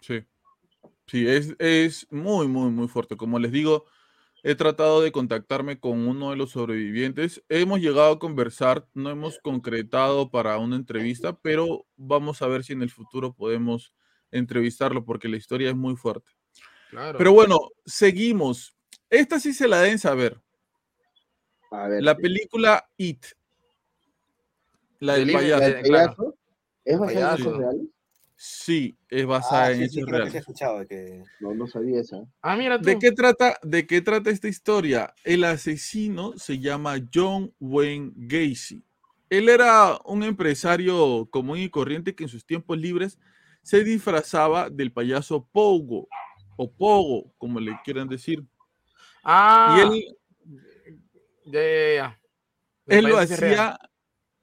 Sí, 0.00 0.22
sí, 1.06 1.26
es, 1.28 1.54
es 1.58 2.06
muy, 2.10 2.46
muy, 2.46 2.70
muy 2.70 2.88
fuerte. 2.88 3.16
Como 3.16 3.38
les 3.38 3.52
digo, 3.52 3.86
he 4.48 4.54
tratado 4.54 5.00
de 5.00 5.10
contactarme 5.10 5.80
con 5.80 6.06
uno 6.06 6.30
de 6.30 6.36
los 6.36 6.52
sobrevivientes. 6.52 7.42
Hemos 7.48 7.80
llegado 7.80 8.12
a 8.12 8.18
conversar, 8.20 8.86
no 8.94 9.10
hemos 9.10 9.40
concretado 9.40 10.30
para 10.30 10.56
una 10.58 10.76
entrevista, 10.76 11.36
pero 11.36 11.84
vamos 11.96 12.42
a 12.42 12.46
ver 12.46 12.62
si 12.62 12.72
en 12.72 12.82
el 12.82 12.90
futuro 12.90 13.32
podemos 13.34 13.92
entrevistarlo 14.30 15.04
porque 15.04 15.26
la 15.28 15.36
historia 15.36 15.70
es 15.70 15.74
muy 15.74 15.96
fuerte. 15.96 16.30
Claro. 16.90 17.18
Pero 17.18 17.32
bueno, 17.32 17.58
seguimos. 17.84 18.76
Esta 19.10 19.40
sí 19.40 19.52
se 19.52 19.66
la 19.66 19.80
deben 19.80 19.98
saber. 19.98 20.40
A 21.72 21.88
ver, 21.88 22.04
La 22.04 22.16
película 22.16 22.88
It. 22.96 23.26
La 25.00 25.14
del 25.14 25.26
Del 25.26 25.26
libro- 25.26 25.42
payaso. 25.42 25.64
¿el 25.66 25.74
eh, 25.74 25.82
claro. 25.82 26.14
payaso? 26.16 26.34
¿Es 26.84 26.98
Payaso. 26.98 27.58
reales? 27.58 27.86
Sí, 28.36 28.98
es 29.08 29.26
basada 29.26 29.66
Ah, 29.66 29.72
en 29.72 29.78
sí, 29.78 29.88
sí, 29.88 29.94
hechos 29.96 30.06
que 30.06 30.10
sí 30.10 30.10
he 30.10 30.12
reales. 30.12 30.34
escuchado 30.36 30.78
de 30.80 30.86
que 30.86 31.22
No, 31.40 31.54
no 31.54 31.66
sabía 31.66 32.00
esa. 32.00 32.18
ah, 32.42 32.56
mira 32.56 32.78
tú. 32.78 32.84
¿De 32.84 32.98
qué 32.98 33.12
trata, 33.12 33.58
de 33.62 33.86
qué 33.86 34.02
trata 34.02 34.30
esta 34.30 34.48
historia? 34.48 35.14
El 35.24 35.44
asesino 35.44 36.36
se 36.36 36.58
llama 36.58 36.96
John 37.12 37.52
Wayne 37.58 38.12
Gacy. 38.14 38.84
Él 39.30 39.48
era 39.48 39.98
un 40.04 40.22
empresario 40.22 41.26
común 41.30 41.58
y 41.58 41.70
corriente 41.70 42.14
que 42.14 42.24
en 42.24 42.28
sus 42.28 42.44
tiempos 42.44 42.78
libres 42.78 43.18
se 43.62 43.82
disfrazaba 43.82 44.70
del 44.70 44.92
payaso 44.92 45.48
Pogo 45.50 46.06
o 46.56 46.70
Pogo, 46.70 47.32
como 47.38 47.58
le 47.58 47.72
quieran 47.84 48.08
decir. 48.08 48.44
Ah, 49.24 49.74
Y 49.76 49.80
él, 49.80 50.16
ya, 51.46 51.60
ya, 51.62 51.94
ya. 51.94 52.20
Él 52.88 53.04
lo 53.06 53.18
real. 53.18 53.78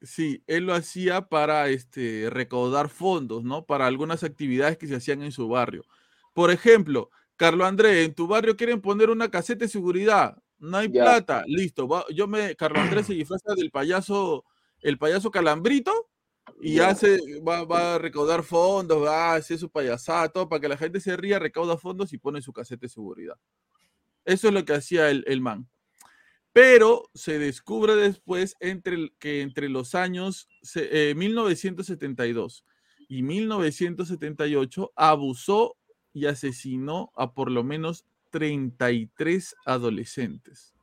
Sí, 0.04 0.44
él 0.48 0.66
lo 0.66 0.74
hacía 0.74 1.28
para 1.30 1.70
este, 1.70 2.30
recaudar 2.30 2.90
fondos, 2.90 3.44
¿no? 3.44 3.66
Para 3.66 3.88
algunas 3.88 4.24
actividades 4.24 4.78
que 4.78 4.88
se 4.88 4.96
hacían 4.96 5.24
en 5.24 5.32
su 5.32 5.48
barrio. 5.48 5.84
Por 6.34 6.52
ejemplo, 6.52 7.10
Carlos 7.36 7.68
Andrés, 7.68 8.06
en 8.06 8.14
tu 8.16 8.28
barrio 8.28 8.56
quieren 8.56 8.82
poner 8.82 9.10
una 9.10 9.30
caseta 9.32 9.66
de 9.66 9.70
seguridad, 9.70 10.38
no 10.60 10.78
hay 10.78 10.90
Ya. 10.90 11.04
plata, 11.04 11.44
listo. 11.48 11.88
va- 11.88 12.06
yo 12.14 12.28
me, 12.28 12.56
Carlos 12.56 12.84
Andrés 12.84 13.08
se 13.08 13.14
disfraza 13.14 13.54
del 13.56 13.72
payaso, 13.72 14.46
el 14.82 14.98
payaso 14.98 15.32
calambrito 15.32 16.10
y 16.62 16.76
Ya. 16.76 16.90
hace, 16.90 17.20
va, 17.48 17.64
va 17.66 17.96
a 17.96 18.00
recaudar 18.00 18.44
fondos, 18.44 19.04
va 19.04 19.34
a 19.34 19.36
hacer 19.36 19.58
su 19.58 19.70
payasada, 19.70 20.30
todo 20.30 20.50
para 20.50 20.62
que 20.62 20.68
la 20.70 20.78
gente 20.78 21.00
se 21.00 21.18
ría, 21.18 21.40
recauda 21.40 21.78
fondos 21.78 22.14
y 22.14 22.18
pone 22.18 22.42
su 22.42 22.54
caseta 22.54 22.82
de 22.82 22.90
seguridad. 22.90 23.36
Eso 24.26 24.48
es 24.50 24.54
lo 24.54 24.66
que 24.66 24.74
hacía 24.74 25.10
el, 25.10 25.24
el 25.28 25.42
man. 25.42 25.70
Pero 26.54 27.10
se 27.16 27.40
descubre 27.40 27.96
después 27.96 28.56
entre, 28.60 29.12
que 29.18 29.42
entre 29.42 29.70
los 29.70 29.96
años 29.96 30.48
eh, 30.76 31.14
1972 31.18 32.64
y 33.10 33.24
1978 33.24 34.94
abusó 34.96 35.76
y 36.14 36.28
asesinó 36.28 37.12
a 37.16 37.34
por 37.34 37.50
lo 37.50 37.64
menos 37.64 38.06
33 38.30 39.56
adolescentes. 39.66 40.76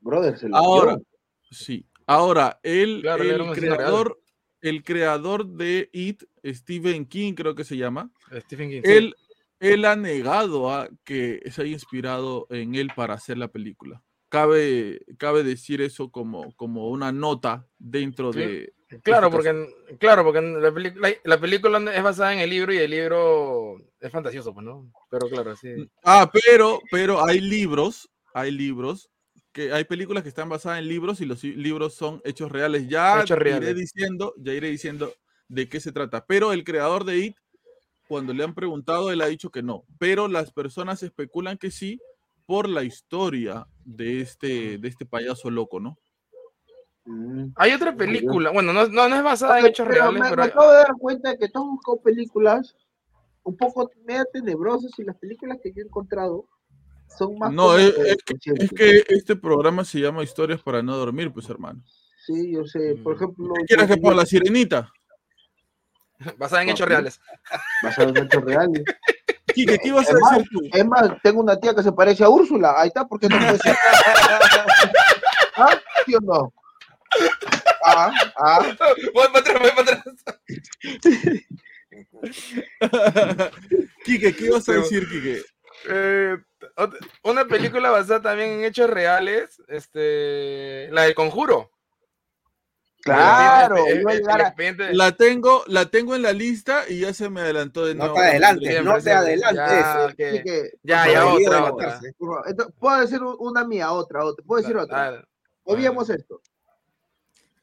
Brother, 0.00 0.38
se 0.38 0.48
Ahora, 0.52 0.98
sí. 1.50 1.84
Ahora, 2.06 2.60
Claro, 2.62 3.22
el 3.24 3.52
creador, 3.52 4.20
el 4.60 4.84
creador 4.84 5.46
de 5.46 5.88
It, 5.92 6.22
Stephen 6.44 7.06
King, 7.06 7.32
creo 7.34 7.54
que 7.56 7.64
se 7.64 7.76
llama, 7.76 8.12
Stephen 8.40 8.70
King. 8.70 8.82
sí. 8.84 8.92
él, 8.92 9.14
él 9.58 9.84
ha 9.84 9.96
negado 9.96 10.70
a 10.70 10.88
que 11.04 11.40
se 11.50 11.62
haya 11.62 11.72
inspirado 11.72 12.46
en 12.50 12.74
él 12.76 12.90
para 12.94 13.14
hacer 13.14 13.38
la 13.38 13.48
película. 13.48 14.03
Cabe, 14.34 15.00
cabe 15.16 15.42
decir 15.44 15.80
eso 15.80 16.10
como, 16.10 16.52
como 16.56 16.88
una 16.90 17.12
nota 17.12 17.66
dentro 17.78 18.32
Sí. 18.32 18.38
de... 18.40 18.72
Claro, 19.02 19.26
este 19.28 19.36
porque, 19.36 19.48
en- 19.50 19.96
claro, 19.98 20.24
porque 20.24 20.40
la, 20.40 20.70
la- 20.70 21.14
la 21.24 21.40
película 21.40 21.78
es 21.94 22.02
basada 22.02 22.32
en 22.32 22.40
el 22.40 22.50
libro 22.50 22.72
y 22.72 22.78
el 22.78 22.90
libro 22.90 23.76
es 24.00 24.10
fantasioso, 24.12 24.52
pues, 24.52 24.64
¿no? 24.66 24.90
Pero 25.10 25.28
claro, 25.28 25.56
sí. 25.56 25.68
Ah, 26.02 26.30
pero, 26.32 26.80
pero 26.90 27.24
hay 27.24 27.40
libros, 27.40 28.08
hay 28.32 28.50
libros, 28.50 29.08
que 29.52 29.72
hay 29.72 29.84
películas 29.84 30.22
que 30.24 30.28
están 30.28 30.48
basadas 30.48 30.80
en 30.80 30.88
libros 30.88 31.20
y 31.20 31.26
los 31.26 31.42
libros 31.44 31.94
son 31.94 32.20
hechos 32.24 32.50
reales. 32.52 32.88
Ya 32.88 33.20
Hechos 33.22 33.36
iré 33.38 33.58
reales. 33.60 33.76
diciendo, 33.76 34.34
ya 34.36 34.52
iré 34.52 34.68
diciendo 34.68 35.12
de 35.48 35.68
qué 35.68 35.78
se 35.80 35.92
trata. 35.92 36.24
Pero 36.26 36.52
el 36.52 36.64
creador 36.64 37.04
de 37.04 37.18
It, 37.18 37.36
cuando 38.08 38.32
le 38.34 38.42
han 38.44 38.54
preguntado, 38.54 39.10
él 39.12 39.20
ha 39.22 39.26
dicho 39.26 39.50
que 39.50 39.62
no. 39.62 39.84
Pero 39.98 40.26
las 40.28 40.52
personas 40.52 41.02
especulan 41.04 41.56
que 41.56 41.70
sí 41.70 42.00
por 42.46 42.68
la 42.68 42.82
historia 42.84 43.66
de 43.84 44.20
este, 44.20 44.78
de 44.78 44.88
este 44.88 45.06
payaso 45.06 45.50
loco, 45.50 45.80
¿no? 45.80 45.98
Mm. 47.04 47.48
Hay 47.56 47.72
otra 47.72 47.94
película, 47.94 48.50
bueno, 48.50 48.72
no, 48.72 48.86
no, 48.88 49.08
no 49.08 49.16
es 49.16 49.22
basada 49.22 49.60
en 49.60 49.66
hechos 49.66 49.86
pero 49.86 50.10
reales, 50.10 50.22
me, 50.22 50.28
pero 50.30 50.42
me 50.42 50.48
acabo 50.48 50.70
de 50.70 50.76
dar 50.78 50.94
cuenta 50.98 51.30
de 51.30 51.38
que 51.38 51.48
todos 51.48 51.66
buscado 51.66 52.00
películas 52.00 52.74
un 53.42 53.56
poco 53.56 53.90
medio 54.06 54.24
tenebrosas 54.32 54.90
y 54.98 55.04
las 55.04 55.16
películas 55.18 55.58
que 55.62 55.70
yo 55.72 55.82
he 55.82 55.86
encontrado 55.86 56.46
son 57.18 57.38
más 57.38 57.52
No, 57.52 57.64
como 57.66 57.78
es- 57.78 57.92
que 57.94 58.52
es 58.52 58.60
Es 58.62 58.70
que 58.72 59.04
este 59.08 59.36
programa 59.36 59.84
se 59.84 60.00
llama 60.00 60.24
Historias 60.24 60.62
para 60.62 60.82
no 60.82 60.96
dormir, 60.96 61.30
pues 61.32 61.48
hermano. 61.50 61.82
Sí, 62.24 62.52
yo 62.52 62.64
sé. 62.64 62.96
Por 63.04 63.12
Mm. 63.12 63.16
ejemplo, 63.16 63.54
¿Qué 63.58 63.64
quieres 63.66 63.86
que 63.86 63.96
ponga 63.98 64.16
la 64.16 64.24
sirenita? 64.26 64.90
basada 66.38 66.62
en 66.62 66.68
no, 66.68 66.72
hechos 66.72 66.88
reales. 66.88 67.20
basado 67.82 68.08
en 68.08 68.16
hechos 68.24 68.42
reales. 68.44 68.82
Quique, 69.54 69.78
¿qué 69.78 69.88
ibas 69.88 70.08
a 70.10 70.12
más, 70.14 70.30
decir 70.38 70.48
tú? 70.50 70.60
Es 70.72 70.84
más, 70.86 71.10
tengo 71.22 71.40
una 71.40 71.58
tía 71.58 71.74
que 71.74 71.82
se 71.82 71.92
parece 71.92 72.24
a 72.24 72.28
Úrsula. 72.28 72.74
Ahí 72.76 72.88
está, 72.88 73.06
¿por 73.06 73.18
qué 73.20 73.28
no 73.28 73.38
puede 73.38 73.58
ser? 73.58 73.76
¿Ah? 75.56 75.78
¿Sí 76.04 76.14
o 76.14 76.20
no? 76.20 76.52
Ah, 77.84 78.12
ah. 78.36 78.76
Voy 79.14 79.26
para 79.32 79.38
atrás, 79.38 79.58
voy 79.60 79.70
para 79.84 79.92
atrás. 79.92 80.14
Quique, 84.04 84.34
¿qué 84.34 84.44
ibas 84.46 84.62
a 84.68 84.72
Pero- 84.72 84.82
decir, 84.82 85.08
Quique? 85.08 85.42
Eh, 85.88 86.36
una 87.24 87.44
película 87.44 87.90
basada 87.90 88.22
también 88.22 88.50
en 88.52 88.64
hechos 88.64 88.88
reales, 88.88 89.60
este, 89.68 90.88
la 90.92 91.02
del 91.02 91.14
Conjuro. 91.14 91.70
Claro, 93.04 93.76
El- 93.86 93.92
el- 93.96 94.00
iba 94.00 94.10
a 94.10 94.14
el- 94.14 94.20
llegar 94.20 94.40
el 94.40 94.44
a- 94.44 94.48
expediente- 94.48 94.94
La 94.94 95.12
tengo, 95.12 95.62
la 95.66 95.90
tengo 95.90 96.14
en 96.14 96.22
la 96.22 96.32
lista 96.32 96.84
y 96.88 97.00
ya 97.00 97.12
se 97.12 97.28
me 97.28 97.42
adelantó 97.42 97.84
de 97.84 97.94
No 97.94 98.04
nuevo. 98.04 98.14
te 98.16 98.22
adelantes, 98.22 98.84
no 98.84 98.98
te 99.00 99.12
adelantes. 99.12 99.54
Ya, 99.56 100.14
que- 100.16 100.70
ya, 100.82 101.26
otra, 101.26 101.72
otra. 101.72 102.00
Entonces, 102.46 102.74
puedo 102.78 103.00
decir 103.00 103.22
un- 103.22 103.36
una 103.38 103.64
mía, 103.64 103.92
otra, 103.92 104.24
otra. 104.24 104.44
Puedo 104.46 104.62
decir 104.62 104.76
otra. 104.76 105.22
Obviemos 105.64 106.08
esto. 106.10 106.40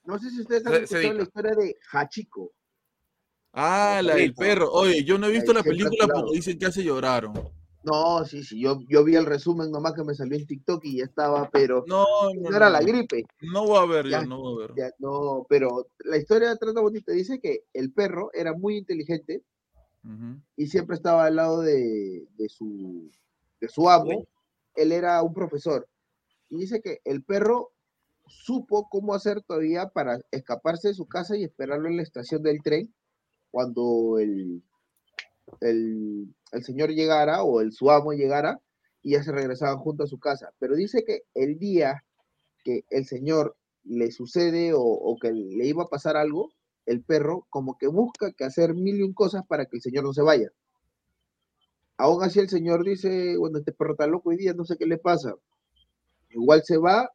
No 0.06 0.18
sé 0.20 0.30
si 0.30 0.42
ustedes 0.42 0.66
han 0.66 0.74
escuchado 0.76 1.14
la 1.14 1.24
historia 1.24 1.52
de 1.56 1.78
Hachiko. 1.92 2.52
Ah, 3.54 4.00
la 4.04 4.16
del 4.16 4.34
perro. 4.34 4.72
Oye, 4.72 5.04
yo 5.04 5.18
no 5.18 5.28
he 5.28 5.32
visto 5.32 5.54
la 5.54 5.64
película 5.64 6.08
porque 6.08 6.32
dicen 6.36 6.58
que 6.60 6.66
hace 6.68 6.84
lloraron. 6.84 7.34
No, 7.84 8.24
sí, 8.26 8.44
sí, 8.44 8.62
yo, 8.62 8.80
yo 8.88 9.04
vi 9.04 9.16
el 9.16 9.26
resumen 9.26 9.72
nomás 9.72 9.94
que 9.94 10.04
me 10.04 10.14
salió 10.14 10.38
en 10.38 10.46
TikTok 10.46 10.86
y 10.86 10.98
ya 10.98 11.06
estaba, 11.06 11.50
pero 11.50 11.84
No, 11.88 12.06
no, 12.34 12.50
no, 12.50 12.56
era 12.56 12.68
no, 12.68 12.74
la 12.74 12.82
gripe. 12.82 13.24
No 13.42 13.66
voy 13.66 13.80
a 13.80 13.86
ver, 13.86 14.08
Ya, 14.08 14.22
yo 14.22 14.28
no 14.28 14.40
voy 14.40 14.64
a 14.64 14.68
ver. 14.68 14.76
Ya, 14.78 14.92
no, 15.00 15.46
pero 15.50 15.88
la 16.00 16.18
historia 16.18 16.56
trata 16.58 16.80
bonita. 16.82 17.12
Dice 17.12 17.40
que 17.40 17.64
el 17.74 17.92
perro 17.92 18.30
era 18.34 18.54
muy 18.54 18.78
inteligente 18.78 19.44
y 20.56 20.68
siempre 20.68 20.96
estaba 20.96 21.26
al 21.26 21.36
lado 21.36 21.62
de, 21.62 22.28
de 22.38 22.50
su, 22.50 23.12
de 23.60 23.70
su 23.70 23.90
amo. 23.90 24.28
Él 24.76 24.92
era 24.92 25.22
un 25.22 25.34
profesor. 25.34 25.88
Y 26.50 26.58
dice 26.58 26.82
que 26.82 27.00
el 27.06 27.24
perro 27.24 27.72
supo 28.28 28.88
cómo 28.90 29.14
hacer 29.14 29.42
todavía 29.42 29.90
para 29.90 30.20
escaparse 30.32 30.90
de 30.90 30.94
su 30.94 31.08
casa 31.08 31.38
y 31.38 31.44
esperarlo 31.44 31.88
en 31.88 31.98
la 31.98 32.04
estación 32.04 32.44
del 32.44 32.62
tren 32.62 32.94
cuando 33.52 34.18
el, 34.20 34.64
el, 35.60 36.34
el 36.52 36.64
señor 36.64 36.90
llegara 36.92 37.44
o 37.44 37.62
el 37.62 37.72
su 37.72 37.90
amo 37.92 38.14
llegara 38.14 38.60
y 39.02 39.12
ya 39.12 39.24
se 39.24 39.32
regresaban 39.32 39.78
juntos 39.78 40.06
a 40.06 40.10
su 40.10 40.20
casa. 40.20 40.52
Pero 40.60 40.76
dice 40.76 41.04
que 41.06 41.24
el 41.34 41.58
día 41.58 42.04
que 42.64 42.86
el 42.90 43.06
señor 43.06 43.56
le 43.84 44.12
sucede 44.12 44.74
o, 44.76 45.18
que 45.20 45.32
le 45.32 45.66
iba 45.66 45.84
a 45.84 45.90
pasar 45.90 46.18
algo, 46.18 46.52
el 46.86 47.04
perro 47.04 47.48
como 47.50 47.78
que 47.78 47.88
busca 47.88 48.32
que 48.32 48.44
hacer 48.44 48.76
mil 48.76 49.00
y 49.00 49.04
un 49.04 49.14
cosas 49.14 49.46
para 49.48 49.66
que 49.66 49.78
el 49.78 49.82
señor 49.82 50.04
no 50.04 50.14
se 50.14 50.22
vaya. 50.22 50.52
Aún 51.98 52.24
así 52.24 52.40
el 52.40 52.50
señor 52.50 52.84
dice, 52.84 53.38
bueno, 53.38 53.60
este 53.60 53.72
perro 53.72 53.94
está 53.94 54.08
loco 54.08 54.30
hoy 54.30 54.38
día, 54.38 54.54
no 54.54 54.66
sé 54.66 54.78
qué 54.78 54.86
le 54.86 54.98
pasa. 54.98 55.36
Igual 56.30 56.64
se 56.64 56.78
va, 56.78 57.12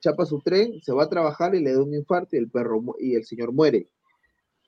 chapa 0.00 0.24
su 0.24 0.40
tren, 0.40 0.80
se 0.82 0.92
va 0.92 1.04
a 1.04 1.08
trabajar 1.08 1.54
y 1.54 1.60
le 1.60 1.72
da 1.72 1.82
un 1.82 1.94
infarto 1.94 2.36
y 2.36 2.38
el 2.38 2.50
perro 2.50 2.82
y 2.98 3.14
el 3.14 3.24
señor 3.24 3.52
muere. 3.52 3.88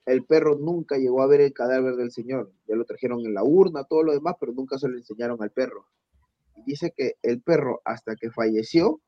El 0.07 0.24
perro 0.24 0.54
nunca 0.54 0.96
llegó 0.98 1.20
a 1.20 1.26
ver 1.26 1.40
el 1.40 1.52
cadáver 1.52 1.96
del 1.96 2.12
señor. 2.12 2.52
Ya 2.68 2.76
lo 2.76 2.84
trajeron 2.84 3.26
en 3.26 3.34
la 3.34 3.42
urna, 3.42 3.82
todo 3.82 4.04
lo 4.04 4.12
demás, 4.12 4.36
pero 4.38 4.52
nunca 4.52 4.78
se 4.78 4.88
lo 4.88 4.96
enseñaron 4.96 5.42
al 5.42 5.50
perro. 5.50 5.86
Dice 6.64 6.94
que 6.96 7.16
el 7.22 7.42
perro, 7.42 7.82
hasta 7.84 8.14
que 8.14 8.30
falleció, 8.30 9.00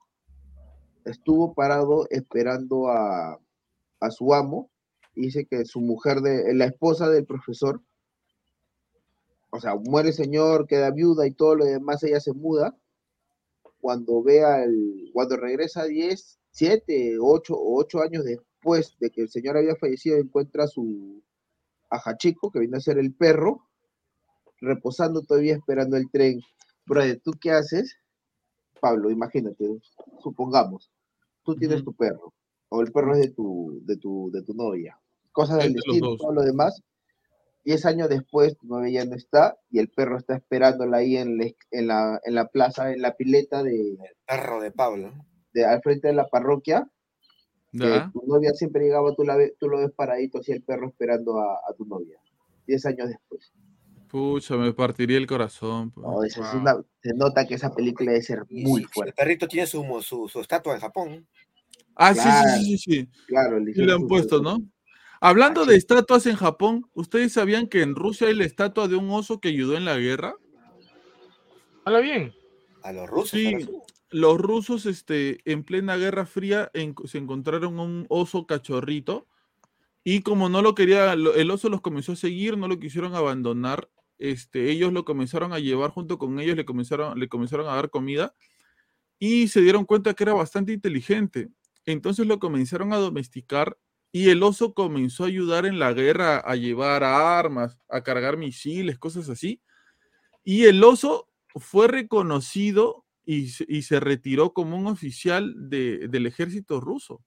estuvo 1.05 1.55
parado 1.55 2.09
esperando 2.11 2.89
a, 2.89 3.39
a 4.01 4.11
su 4.11 4.35
amo. 4.35 4.71
Dice 5.15 5.47
que 5.47 5.65
su 5.65 5.81
mujer, 5.81 6.21
de, 6.21 6.53
la 6.55 6.65
esposa 6.65 7.09
del 7.09 7.27
profesor, 7.27 7.81
o 9.51 9.61
sea, 9.61 9.77
muere 9.77 10.09
el 10.09 10.15
señor, 10.15 10.67
queda 10.67 10.91
viuda 10.91 11.29
y 11.29 11.33
todo 11.33 11.55
lo 11.55 11.65
demás, 11.65 12.03
ella 12.03 12.21
se 12.21 12.33
muda. 12.33 12.77
Cuando 13.81 14.21
ve 14.21 14.45
al, 14.45 15.11
cuando 15.13 15.37
regresa 15.37 15.85
10, 15.85 16.41
7, 16.51 17.19
8 17.21 17.55
o 17.55 17.79
8 17.81 18.03
años 18.03 18.25
después 18.25 18.48
de 19.01 19.11
que 19.11 19.23
el 19.23 19.29
señor 19.29 19.57
había 19.57 19.77
fallecido, 19.77 20.19
encuentra 20.19 20.65
a 20.65 20.69
su 20.69 21.23
a 21.91 21.99
Hachiko, 21.99 22.51
que 22.51 22.61
viene 22.61 22.77
a 22.77 22.81
ser 22.81 22.99
el 22.99 23.15
perro, 23.15 23.67
reposando 24.61 25.23
todavía 25.23 25.55
esperando 25.55 25.97
el 25.97 26.11
tren. 26.11 26.41
Brother, 26.85 27.21
¿tú 27.21 27.33
qué 27.41 27.53
haces? 27.53 27.97
Pablo, 28.81 29.11
imagínate, 29.11 29.81
supongamos, 30.23 30.91
tú 31.43 31.57
tienes 31.57 31.83
tu 31.83 31.95
perro, 31.95 32.35
o 32.69 32.83
el 32.83 32.93
perro 32.93 33.15
es 33.15 33.21
de 33.21 33.31
tu, 33.31 33.81
de 33.85 33.97
tu, 33.97 34.31
de 34.33 34.43
tu 34.43 34.55
novia, 34.55 35.01
cosas 35.33 35.59
del 35.59 35.73
destino, 35.73 36.17
todo 36.17 36.33
lo 36.33 36.43
demás. 36.43 36.83
Diez 37.65 37.85
años 37.87 38.09
después, 38.09 38.57
tu 38.57 38.67
novia 38.67 39.03
ya 39.03 39.11
no 39.11 39.17
está, 39.17 39.59
y 39.71 39.79
el 39.79 39.89
perro 39.89 40.19
está 40.19 40.37
esperándola 40.37 40.99
ahí 40.99 41.17
en 41.17 41.39
la, 41.39 41.51
en 41.71 41.87
la, 41.87 42.21
en 42.25 42.35
la 42.35 42.49
plaza, 42.49 42.93
en 42.93 43.03
la 43.03 43.17
pileta 43.17 43.63
de, 43.63 43.99
Perro 44.27 44.61
de 44.61 44.71
Pablo. 44.71 45.13
de 45.53 45.65
al 45.67 45.83
frente 45.83 46.09
de 46.09 46.15
la 46.15 46.29
parroquia, 46.29 46.89
tu 48.13 48.23
novia 48.27 48.53
siempre 48.55 48.83
llegaba, 48.85 49.15
tú, 49.15 49.25
la 49.25 49.37
ve- 49.37 49.55
tú 49.59 49.69
lo 49.69 49.79
ves 49.79 49.91
paradito 49.93 50.39
así 50.39 50.53
el 50.53 50.63
perro 50.63 50.89
esperando 50.89 51.39
a, 51.39 51.55
a 51.69 51.73
tu 51.77 51.85
novia. 51.85 52.19
Diez 52.67 52.85
años 52.87 53.09
después. 53.09 53.53
Pucha, 54.09 54.57
me 54.57 54.73
partiría 54.73 55.19
el 55.19 55.27
corazón. 55.27 55.91
pues. 55.91 56.07
No, 56.07 56.23
esa 56.25 56.41
es 56.41 56.53
Wow. 56.53 56.61
una- 56.61 56.85
se 57.03 57.15
nota 57.15 57.47
que 57.47 57.55
esa 57.55 57.75
película 57.75 58.13
debe 58.13 58.23
ser 58.23 58.45
muy 58.51 58.85
fuerte. 58.85 59.11
El 59.11 59.15
perrito 59.15 59.47
tiene 59.49 59.67
su, 59.67 59.83
su, 60.03 60.29
su 60.29 60.41
estatua 60.41 60.75
en 60.75 60.81
Japón. 60.81 61.27
Ah, 61.95 62.15
sí, 62.15 62.21
Claro. 62.21 62.49
sí, 62.51 62.65
sí, 62.65 62.79
sí, 62.79 62.79
sí. 62.79 63.09
Claro, 63.27 63.59
Sí 63.59 63.83
le 63.83 63.93
han 63.93 64.01
su- 64.01 64.09
puesto, 64.09 64.37
su- 64.39 64.43
¿no? 64.43 64.59
Hablando 65.21 65.63
Ah, 65.63 65.67
de 65.67 65.73
sí. 65.73 65.79
estatuas 65.79 66.27
en 66.27 66.37
Japón, 66.37 66.85
¿ustedes 66.95 67.33
sabían 67.33 67.67
que 67.67 67.83
en 67.83 67.95
Rusia 67.97 68.29
hay 68.29 68.35
la 68.35 68.45
estatua 68.45 68.87
de 68.89 68.97
un 68.97 69.11
oso 69.11 69.41
que 69.41 69.49
ayudó 69.49 69.77
en 69.77 69.85
la 69.85 69.97
guerra? 69.99 70.35
Habla 71.85 72.01
bien. 72.01 72.33
A 72.83 72.93
los 72.93 73.09
rusos. 73.11 73.31
Sí. 73.31 73.53
Los 74.11 74.39
rusos, 74.39 74.87
este, 74.87 75.41
en 75.51 75.65
plena 75.65 75.97
Guerra 75.97 76.27
Fría, 76.27 76.71
en- 76.75 76.95
se 77.07 77.19
encontraron 77.19 77.79
un 77.79 78.07
oso 78.09 78.47
cachorrito 78.47 79.27
y 80.05 80.23
como 80.23 80.49
no 80.49 80.63
lo 80.63 80.75
quería, 80.75 81.13
el 81.15 81.51
oso 81.51 81.69
los 81.69 81.81
comenzó 81.83 82.13
a 82.13 82.17
seguir, 82.17 82.59
no 82.59 82.69
lo 82.69 82.79
quisieron 82.81 83.15
abandonar, 83.15 83.91
este, 84.19 84.71
ellos 84.71 84.93
lo 84.93 85.05
comenzaron 85.05 85.53
a 85.53 85.59
llevar 85.61 85.91
junto 85.91 86.19
con 86.19 86.41
ellos, 86.41 86.57
le 86.57 86.65
comenzaron, 86.65 87.19
le 87.21 87.29
comenzaron 87.29 87.69
a 87.69 87.75
dar 87.77 87.91
comida 87.91 88.35
y 89.19 89.49
se 89.49 89.61
dieron 89.63 89.85
cuenta 89.85 90.15
que 90.15 90.25
era 90.25 90.35
bastante 90.35 90.73
inteligente. 90.73 91.49
Entonces 91.87 92.27
lo 92.27 92.39
comenzaron 92.39 92.93
a 92.93 92.97
domesticar 92.99 93.79
y 94.13 94.31
el 94.31 94.43
oso 94.43 94.75
comenzó 94.75 95.25
a 95.25 95.29
ayudar 95.29 95.67
en 95.67 95.79
la 95.79 95.93
guerra 95.93 96.39
a 96.39 96.57
llevar 96.57 97.05
armas, 97.05 97.79
a 97.89 98.03
cargar 98.03 98.37
misiles, 98.37 98.99
cosas 98.99 99.29
así. 99.29 99.61
Y 100.45 100.65
el 100.65 100.83
oso 100.85 101.29
fue 101.55 101.89
reconocido 101.89 103.05
y, 103.31 103.49
se- 103.49 103.67
y 103.69 103.83
se 103.83 104.01
retiró 104.01 104.55
como 104.55 104.79
un 104.79 104.87
oficial 104.87 105.55
de- 105.69 106.09
del 106.09 106.25
ejército 106.25 106.81
ruso. 106.81 107.23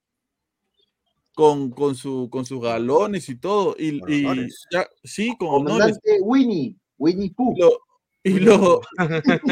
Con, 1.36 1.70
con, 1.70 1.96
su, 1.96 2.28
con 2.32 2.44
sus 2.46 2.60
galones 2.60 3.30
y 3.30 3.36
todo. 3.36 3.76
Y, 3.78 4.02
ya- 4.72 4.88
sí, 5.04 5.36
con 5.38 5.50
honores. 5.50 6.00
Winnie, 6.22 6.76
Winnie 6.98 7.32
Pooh. 7.36 7.56
Lo, 7.58 7.80
Y, 8.24 8.40
lo, 8.40 8.82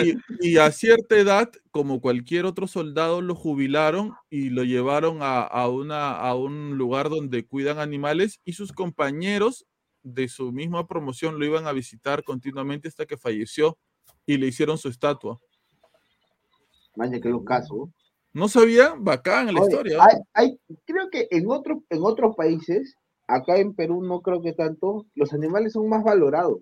y, 0.03 0.13
y 0.51 0.57
a 0.57 0.71
cierta 0.71 1.17
edad, 1.17 1.51
como 1.71 2.01
cualquier 2.01 2.45
otro 2.45 2.67
soldado, 2.67 3.21
lo 3.21 3.33
jubilaron 3.35 4.13
y 4.29 4.49
lo 4.49 4.63
llevaron 4.63 5.19
a, 5.21 5.41
a 5.41 5.67
una, 5.69 6.11
a 6.17 6.35
un 6.35 6.77
lugar 6.77 7.09
donde 7.09 7.45
cuidan 7.45 7.79
animales 7.79 8.41
y 8.43 8.53
sus 8.53 8.71
compañeros 8.71 9.65
de 10.03 10.27
su 10.29 10.51
misma 10.51 10.87
promoción 10.87 11.37
lo 11.39 11.45
iban 11.45 11.65
a 11.67 11.71
visitar 11.73 12.23
continuamente 12.23 12.87
hasta 12.87 13.05
que 13.05 13.17
falleció 13.17 13.77
y 14.25 14.37
le 14.37 14.47
hicieron 14.47 14.77
su 14.77 14.89
estatua. 14.89 15.39
Maña, 16.95 17.19
que 17.19 17.29
los 17.29 17.43
casos. 17.43 17.89
No 18.33 18.47
sabía, 18.47 18.93
bacán 18.97 19.49
en 19.49 19.55
la 19.55 19.61
Oye, 19.61 19.69
historia. 19.71 19.97
hay- 20.03 20.19
hay- 20.33 20.59
creo 20.85 21.09
que 21.09 21.27
en, 21.31 21.49
otro, 21.49 21.83
en 21.89 22.03
otros 22.03 22.35
países, 22.35 22.95
acá 23.27 23.57
en 23.57 23.73
Perú 23.73 24.03
no 24.03 24.21
creo 24.21 24.41
que 24.41 24.53
tanto, 24.53 25.05
los 25.15 25.33
animales 25.33 25.73
son 25.73 25.87
más 25.89 26.03
valorados. 26.03 26.61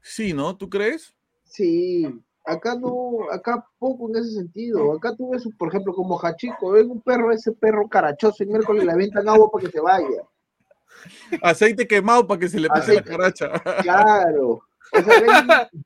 Sí, 0.00 0.32
¿no? 0.32 0.56
¿Tú 0.56 0.68
crees? 0.68 1.14
Sí, 1.44 2.06
acá 2.44 2.74
no, 2.76 3.30
acá 3.32 3.64
poco 3.78 4.08
en 4.08 4.16
ese 4.16 4.32
sentido. 4.32 4.92
Acá 4.94 5.14
tú 5.16 5.30
ves, 5.30 5.44
por 5.58 5.68
ejemplo, 5.68 5.92
como 5.94 6.18
Hachico, 6.18 6.70
ven 6.72 6.90
un 6.90 7.00
perro, 7.00 7.30
ese 7.32 7.52
perro 7.52 7.88
carachoso, 7.88 8.42
y 8.42 8.46
miércoles 8.46 8.84
le 8.84 8.92
aventan 8.92 9.28
agua 9.28 9.50
para 9.50 9.64
que 9.66 9.70
se 9.72 9.80
vaya. 9.80 10.22
Aceite 11.42 11.86
quemado 11.86 12.26
para 12.26 12.40
que 12.40 12.48
se 12.48 12.60
le 12.60 12.68
pase 12.68 12.94
la 12.94 13.02
caracha. 13.02 13.50
Claro. 13.82 14.62
O 14.92 15.02
sea, 15.02 15.20
ven, 15.20 15.84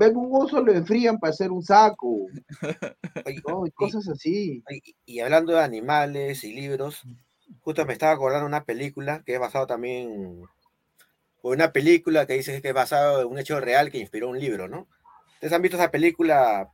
ven 0.00 0.16
un 0.16 0.30
oso, 0.32 0.62
lo 0.62 0.72
enfrían 0.72 1.18
para 1.18 1.30
hacer 1.30 1.52
un 1.52 1.62
saco. 1.62 2.26
Oye, 3.26 3.42
¿no? 3.46 3.66
Y 3.66 3.70
cosas 3.70 4.08
así. 4.08 4.64
Y, 4.70 4.96
y 5.04 5.20
hablando 5.20 5.52
de 5.52 5.60
animales 5.60 6.42
y 6.42 6.54
libros, 6.54 7.02
justo 7.60 7.84
me 7.84 7.92
estaba 7.92 8.12
acordando 8.12 8.46
una 8.46 8.64
película 8.64 9.22
que 9.24 9.34
es 9.34 9.40
basado 9.40 9.66
también, 9.66 10.42
o 11.42 11.50
una 11.50 11.72
película 11.72 12.26
que 12.26 12.34
dice 12.34 12.62
que 12.62 12.68
es 12.68 12.74
basado 12.74 13.20
en 13.20 13.28
un 13.28 13.38
hecho 13.38 13.60
real 13.60 13.90
que 13.90 13.98
inspiró 13.98 14.30
un 14.30 14.40
libro, 14.40 14.68
¿no? 14.68 14.88
¿Ustedes 15.34 15.52
han 15.52 15.62
visto 15.62 15.76
esa 15.76 15.90
película 15.90 16.70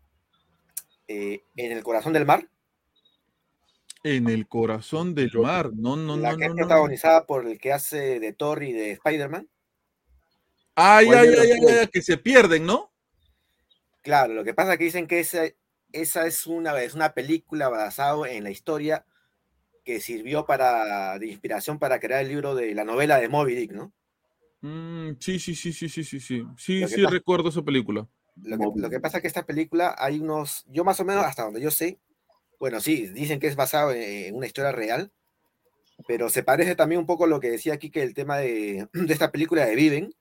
eh, 1.09 1.43
En 1.57 1.73
el 1.73 1.83
corazón 1.83 2.13
del 2.13 2.27
mar? 2.27 2.49
En 4.05 4.29
el 4.29 4.47
corazón 4.47 5.17
del 5.17 5.33
mar. 5.35 5.71
No, 5.75 5.97
no, 5.97 6.17
la 6.17 6.33
no, 6.33 6.39
que 6.39 6.45
no, 6.45 6.51
es 6.51 6.57
no. 6.61 6.67
protagonizada 6.67 7.27
por 7.27 7.47
el 7.49 7.59
que 7.59 7.73
hace 7.73 8.21
de 8.21 8.33
Thor 8.33 8.63
y 8.63 8.73
de 8.73 8.93
Spider-Man. 8.93 9.49
Ay, 10.77 11.07
¿Cuál 11.07 11.19
ay, 11.19 11.29
ay, 11.29 11.77
ay, 11.81 11.87
que 11.89 12.03
se 12.03 12.19
pierden, 12.19 12.67
¿no? 12.67 12.93
Claro, 14.07 14.35
lo 14.35 14.45
que 14.45 14.55
pasa 14.55 14.75
es 14.75 14.79
que 14.79 14.85
dicen 14.85 15.09
que 15.09 15.19
esa, 15.19 15.47
esa 15.91 16.29
es, 16.29 16.47
una, 16.47 16.81
es 16.81 16.95
una 16.95 17.13
película 17.13 17.69
basada 17.69 18.31
en 18.31 18.45
la 18.45 18.53
historia 18.53 19.05
que 19.85 19.99
sirvió 19.99 20.47
para, 20.47 21.19
de 21.19 21.27
inspiración 21.27 21.81
para 21.81 21.99
crear 21.99 22.23
el 22.23 22.29
libro 22.29 22.55
de 22.55 22.73
la 22.73 22.85
novela 22.85 23.19
de 23.19 23.29
Moby 23.29 23.57
Dick, 23.57 23.73
¿no? 23.73 23.93
Mm, 24.63 25.17
sí, 25.19 25.41
sí, 25.41 25.57
sí, 25.57 25.73
sí, 25.73 25.89
sí, 25.89 26.05
sí, 26.05 26.21
sí. 26.21 26.45
Sí, 26.57 26.87
sí 26.87 27.03
pasa- 27.03 27.17
recuerdo 27.17 27.49
esa 27.49 27.63
película. 27.63 28.09
Lo 28.45 28.59
que, 28.59 28.81
lo 28.81 28.91
que 28.91 29.01
pasa 29.01 29.17
es 29.19 29.23
que 29.23 29.27
esta 29.27 29.45
película 29.45 29.97
hay 29.99 30.21
unos, 30.21 30.65
yo 30.69 30.85
más 30.85 31.01
o 31.01 31.05
menos 31.05 31.25
hasta 31.25 31.43
donde 31.43 31.61
yo 31.61 31.73
sé, 31.73 31.99
bueno, 32.61 32.79
sí, 32.79 33.09
dicen 33.09 33.41
que 33.41 33.49
es 33.49 33.57
basado 33.57 33.91
en, 33.91 34.03
en 34.03 34.37
una 34.37 34.47
historia 34.47 34.71
real, 34.71 35.11
pero 36.07 36.29
se 36.29 36.43
parece 36.43 36.77
también 36.77 37.01
un 37.01 37.07
poco 37.07 37.25
a 37.25 37.29
lo 37.29 37.41
que 37.41 37.51
decía 37.51 37.75
aquí 37.75 37.91
que 37.91 38.03
el 38.03 38.15
tema 38.15 38.39
de, 38.39 38.89
de 38.93 39.13
esta 39.13 39.33
película 39.33 39.67
de 39.67 39.75
Viven. 39.75 40.15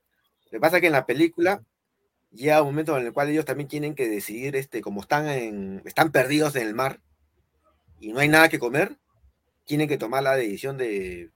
Lo 0.46 0.52
que 0.52 0.60
pasa 0.60 0.78
es 0.78 0.82
que 0.82 0.88
en 0.88 0.94
la 0.94 1.06
película 1.06 1.64
llega 2.36 2.62
un 2.62 2.70
momento 2.70 2.98
en 2.98 3.06
el 3.08 3.14
cual 3.14 3.30
ellos 3.30 3.46
también 3.46 3.68
tienen 3.68 3.96
que 3.96 4.08
decidir, 4.08 4.56
este, 4.56 4.82
como 4.82 5.02
están, 5.02 5.28
en, 5.28 5.82
están 5.86 6.12
perdidos 6.12 6.56
en 6.56 6.68
el 6.68 6.76
mar 6.76 7.00
y 8.00 8.12
no 8.12 8.20
hay 8.20 8.28
nada 8.28 8.50
que 8.50 8.60
comer, 8.60 8.98
tienen 9.66 9.88
que 9.88 9.98
tomar 9.98 10.24
la 10.24 10.36
decisión 10.36 10.78
de, 10.78 11.32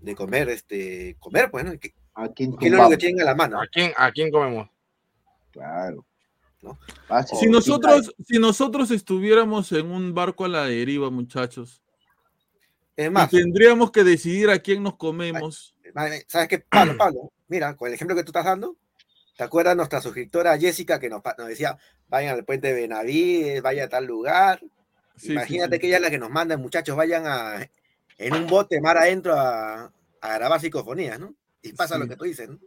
de 0.00 0.14
comer, 0.14 0.48
este, 0.48 1.16
comer, 1.18 1.50
pues, 1.50 1.64
¿no? 1.64 1.78
¿Qué, 1.78 1.94
¿A 2.14 2.28
quién 2.28 2.56
qué 2.56 2.66
es 2.66 2.72
lo 2.72 2.78
único 2.78 2.90
que 2.90 2.96
tumbamos? 2.96 2.98
tienen 2.98 3.20
a 3.22 3.24
la 3.24 3.34
mano? 3.34 3.60
¿A 3.60 3.66
quién, 3.66 3.92
¿A 3.96 4.12
quién 4.12 4.30
comemos? 4.30 4.68
Claro. 5.50 6.04
¿No? 6.60 6.78
Fácil. 7.08 7.38
Si 7.38 7.46
nosotros, 7.46 8.14
si 8.24 8.38
nosotros 8.38 8.90
estuviéramos 8.90 9.72
en 9.72 9.90
un 9.90 10.14
barco 10.14 10.44
a 10.44 10.48
la 10.48 10.64
deriva, 10.66 11.10
muchachos, 11.10 11.82
Es 12.94 13.06
y 13.06 13.10
más, 13.10 13.30
tendríamos 13.30 13.90
que 13.90 14.04
decidir 14.04 14.50
a 14.50 14.58
quién 14.60 14.82
nos 14.82 14.96
comemos. 14.96 15.74
¿Sabes 16.28 16.48
qué, 16.48 16.60
Pablo? 16.60 16.96
Pablo, 16.96 17.32
mira, 17.48 17.74
con 17.76 17.88
el 17.88 17.94
ejemplo 17.94 18.14
que 18.14 18.22
tú 18.22 18.30
estás 18.30 18.44
dando, 18.44 18.76
¿te 19.36 19.44
acuerdas 19.44 19.76
nuestra 19.76 20.00
suscriptora 20.00 20.58
Jessica 20.58 20.98
que 21.00 21.08
nos, 21.10 21.22
decía, 21.48 21.78
vayan 22.08 22.34
al 22.34 22.44
puente 22.44 22.68
de 22.68 22.74
Benavides, 22.82 23.62
vaya 23.62 23.84
a 23.84 23.88
tal 23.88 24.04
lugar? 24.06 24.60
Sí, 25.16 25.32
Imagínate 25.32 25.76
sí. 25.76 25.80
que 25.80 25.86
ella 25.88 25.96
es 25.96 26.02
la 26.02 26.10
que 26.10 26.18
nos 26.18 26.30
manda, 26.30 26.56
muchachos, 26.56 26.96
vayan 26.96 27.26
a, 27.26 27.68
en 28.18 28.34
un 28.34 28.46
bote 28.46 28.80
mar 28.80 28.96
adentro 28.98 29.34
a, 29.34 29.92
a 30.20 30.34
grabar 30.38 30.60
psicofonías, 30.60 31.18
¿no? 31.20 31.34
Y 31.62 31.72
pasa 31.74 31.98
lo 31.98 32.08
que 32.08 32.16
tú 32.16 32.24
dices, 32.24 32.48
¿no? 32.48 32.58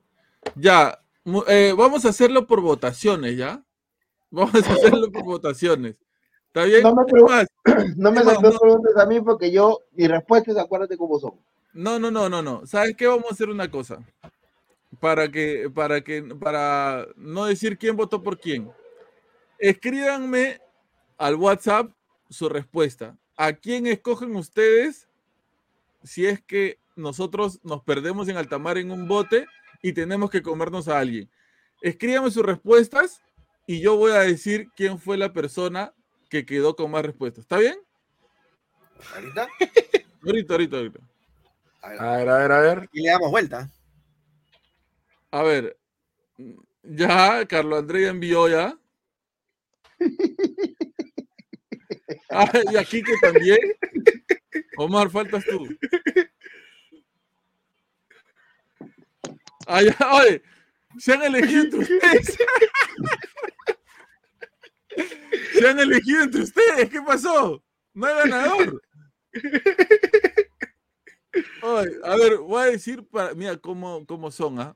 Ya, 0.55 0.99
eh, 1.47 1.73
vamos 1.77 2.05
a 2.05 2.09
hacerlo 2.09 2.45
por 2.47 2.61
votaciones, 2.61 3.35
¿ya? 3.37 3.63
Vamos 4.29 4.55
a 4.67 4.73
hacerlo 4.73 5.11
por 5.11 5.23
votaciones. 5.23 5.95
¿Está 6.47 6.63
bien? 6.63 6.83
No 6.83 6.95
me 6.95 7.01
Es 7.03 7.13
pregun- 7.13 7.29
más, 7.29 7.47
No 7.97 8.11
me 8.11 8.23
no, 8.23 8.39
preguntes 8.39 8.95
a 8.97 9.05
mí 9.05 9.19
porque 9.21 9.51
yo, 9.51 9.81
mis 9.93 10.07
respuestas, 10.07 10.57
acuérdate 10.57 10.97
cómo 10.97 11.19
son. 11.19 11.33
No, 11.73 11.99
no, 11.99 12.09
no, 12.11 12.29
no, 12.29 12.41
no. 12.41 12.65
¿Sabes 12.65 12.95
qué? 12.95 13.07
Vamos 13.07 13.25
a 13.29 13.33
hacer 13.33 13.49
una 13.49 13.69
cosa. 13.69 13.99
Para 14.99 15.29
que, 15.29 15.69
para 15.73 16.01
que, 16.01 16.21
para 16.23 17.07
no 17.15 17.45
decir 17.45 17.77
quién 17.77 17.95
votó 17.95 18.21
por 18.21 18.39
quién. 18.39 18.71
Escríbanme 19.59 20.61
al 21.17 21.35
WhatsApp 21.35 21.91
su 22.29 22.49
respuesta. 22.49 23.17
¿A 23.37 23.53
quién 23.53 23.87
escogen 23.87 24.35
ustedes 24.35 25.07
si 26.03 26.25
es 26.25 26.41
que 26.41 26.79
nosotros 26.95 27.59
nos 27.63 27.83
perdemos 27.83 28.27
en 28.27 28.37
alta 28.37 28.57
mar 28.59 28.77
en 28.77 28.91
un 28.91 29.07
bote 29.07 29.47
y 29.81 29.93
tenemos 29.93 30.29
que 30.29 30.41
comernos 30.41 30.87
a 30.87 30.99
alguien? 30.99 31.29
Escríbanme 31.81 32.31
sus 32.31 32.45
respuestas 32.45 33.21
y 33.67 33.79
yo 33.81 33.97
voy 33.97 34.11
a 34.11 34.19
decir 34.19 34.69
quién 34.75 34.99
fue 34.99 35.17
la 35.17 35.33
persona 35.33 35.93
que 36.29 36.45
quedó 36.45 36.75
con 36.75 36.91
más 36.91 37.03
respuestas. 37.05 37.43
¿Está 37.43 37.57
bien? 37.57 37.75
Ahorita, 39.15 39.47
Ahorita, 40.25 40.53
ahorita, 40.53 40.77
ahorita. 40.77 40.99
a 41.81 41.89
ver, 41.89 41.99
A 42.01 42.17
ver, 42.17 42.29
a 42.29 42.37
ver, 42.37 42.51
a 42.51 42.59
ver. 42.61 42.89
y 42.93 43.01
le 43.01 43.09
damos 43.09 43.29
vuelta. 43.29 43.69
A 45.35 45.43
ver, 45.43 45.77
ya, 46.81 47.45
Carlos 47.45 47.79
André 47.79 48.03
ya 48.03 48.09
envió 48.09 48.47
ya. 48.47 48.79
Ah, 52.29 52.51
y 52.71 52.75
aquí 52.75 53.01
que 53.01 53.13
también. 53.21 53.59
Omar, 54.77 55.09
faltas 55.09 55.43
tú. 55.45 55.67
Ah, 59.67 59.81
ya, 59.81 59.95
oye, 60.13 60.43
se 60.97 61.13
han 61.13 61.23
elegido 61.23 61.63
entre 61.63 61.79
ustedes. 61.79 62.37
Se 65.53 65.67
han 65.67 65.79
elegido 65.79 66.23
entre 66.23 66.41
ustedes. 66.41 66.89
¿Qué 66.89 67.01
pasó? 67.01 67.63
No 67.93 68.05
hay 68.05 68.29
ganador. 68.29 68.81
Oye, 71.61 71.91
a 72.03 72.15
ver, 72.17 72.37
voy 72.37 72.63
a 72.63 72.71
decir 72.71 73.07
para. 73.07 73.33
Mira 73.33 73.57
cómo, 73.57 74.05
cómo 74.05 74.29
son, 74.29 74.59
¿ah? 74.59 74.75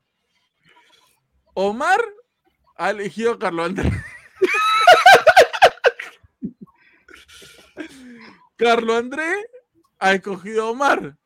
Omar 1.54 2.02
ha 2.76 2.92
elegido 2.92 3.34
a 3.34 3.40
Carlos 3.40 3.66
Andrés. 3.68 3.94
Carlos 8.56 8.98
Andrés 8.98 9.46
ha 10.00 10.14
escogido 10.14 10.64
a 10.64 10.72
Omar. 10.72 11.18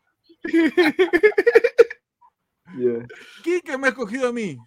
Quique 3.43 3.78
me 3.78 3.88
ha 3.88 3.89
escogido 3.89 4.30
a 4.30 4.34
mí. 4.34 4.57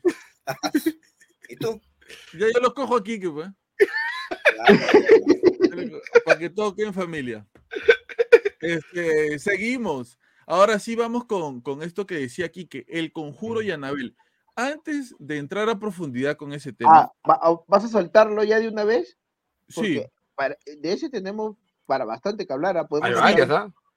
¿Y 1.48 1.57
tú? 1.57 1.80
Ya 2.32 2.46
yo 2.52 2.61
los 2.61 2.74
cojo 2.74 2.96
a 2.96 3.04
Quique, 3.04 3.30
pues. 3.30 3.48
Para 6.24 6.38
que 6.38 6.50
todo 6.50 6.74
quede 6.74 6.86
en 6.86 6.94
familia. 6.94 7.46
Este, 8.61 9.38
seguimos. 9.38 10.18
Ahora 10.46 10.78
sí 10.78 10.94
vamos 10.94 11.24
con, 11.24 11.61
con 11.61 11.82
esto 11.82 12.07
que 12.07 12.16
decía 12.16 12.50
Quique, 12.50 12.84
el 12.88 13.12
conjuro 13.12 13.62
y 13.62 13.70
Anabel. 13.70 14.16
Antes 14.57 15.14
de 15.18 15.36
entrar 15.36 15.68
a 15.68 15.78
profundidad 15.78 16.36
con 16.36 16.52
ese 16.52 16.72
tema, 16.72 17.12
Ah, 17.24 17.38
ah, 17.42 17.57
¿vas 17.68 17.84
a 17.84 17.88
soltarlo 17.88 18.42
ya 18.42 18.59
de 18.59 18.68
una 18.68 18.84
vez? 18.84 19.16
sí, 19.68 20.02
para- 20.34 20.57
de 20.78 20.92
ese 20.92 21.11
tenemos 21.11 21.57
para 21.86 22.04
bastante 22.04 22.46
que 22.46 22.52
hablar. 22.52 22.76
¿ah? 22.78 22.86
Podemos 22.86 23.11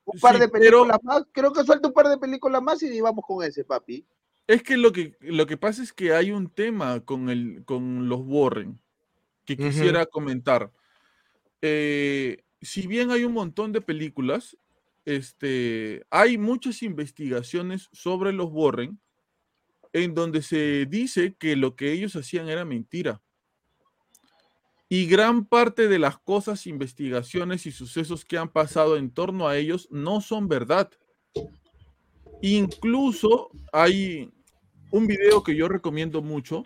un 0.06 0.20
par 0.20 0.36
Sí, 0.36 0.42
de 0.42 0.50
pero- 0.50 0.82
películas 0.82 1.00
más. 1.04 1.24
Creo 1.32 1.54
que 1.54 1.64
suelta 1.64 1.88
un 1.88 1.94
par 1.94 2.08
de 2.08 2.18
películas 2.18 2.62
más 2.62 2.82
y 2.84 3.00
vamos 3.02 3.24
con 3.28 3.44
ese, 3.46 3.64
papi. 3.64 4.06
Es 4.48 4.64
que 4.64 4.78
lo 4.78 4.92
que, 4.92 5.16
lo 5.22 5.46
que 5.46 5.58
pasa 5.58 5.82
es 5.84 5.94
que 5.94 6.14
hay 6.14 6.32
un 6.32 6.50
tema 6.50 7.00
con, 7.02 7.30
el, 7.30 7.64
con 7.66 8.10
los 8.10 8.20
Warren 8.24 8.82
que 9.46 9.56
quisiera 9.56 10.06
comentar. 10.08 10.72
Eh, 11.62 12.44
si 12.62 12.88
bien 12.88 13.12
hay 13.12 13.24
un 13.26 13.34
montón 13.34 13.72
de 13.72 13.82
películas, 13.82 14.58
este, 15.06 16.06
hay 16.10 16.38
muchas 16.38 16.82
investigaciones 16.84 17.90
sobre 17.92 18.34
los 18.34 18.50
Warren 18.52 19.00
en 19.94 20.14
donde 20.14 20.42
se 20.42 20.86
dice 20.86 21.36
que 21.36 21.56
lo 21.56 21.76
que 21.76 21.92
ellos 21.92 22.16
hacían 22.16 22.50
era 22.50 22.66
mentira. 22.66 23.22
Y 24.88 25.06
gran 25.06 25.46
parte 25.46 25.88
de 25.88 26.00
las 26.00 26.18
cosas, 26.18 26.66
investigaciones 26.66 27.68
y 27.68 27.72
sucesos 27.72 28.26
que 28.26 28.38
han 28.40 28.50
pasado 28.50 28.98
en 28.98 29.12
torno 29.12 29.48
a 29.48 29.56
ellos 29.58 29.88
no 29.92 30.20
son 30.20 30.48
verdad. 30.48 30.90
Incluso 32.42 33.52
hay 33.72 34.32
un 34.92 35.06
video 35.06 35.44
que 35.44 35.56
yo 35.56 35.68
recomiendo 35.68 36.22
mucho, 36.22 36.64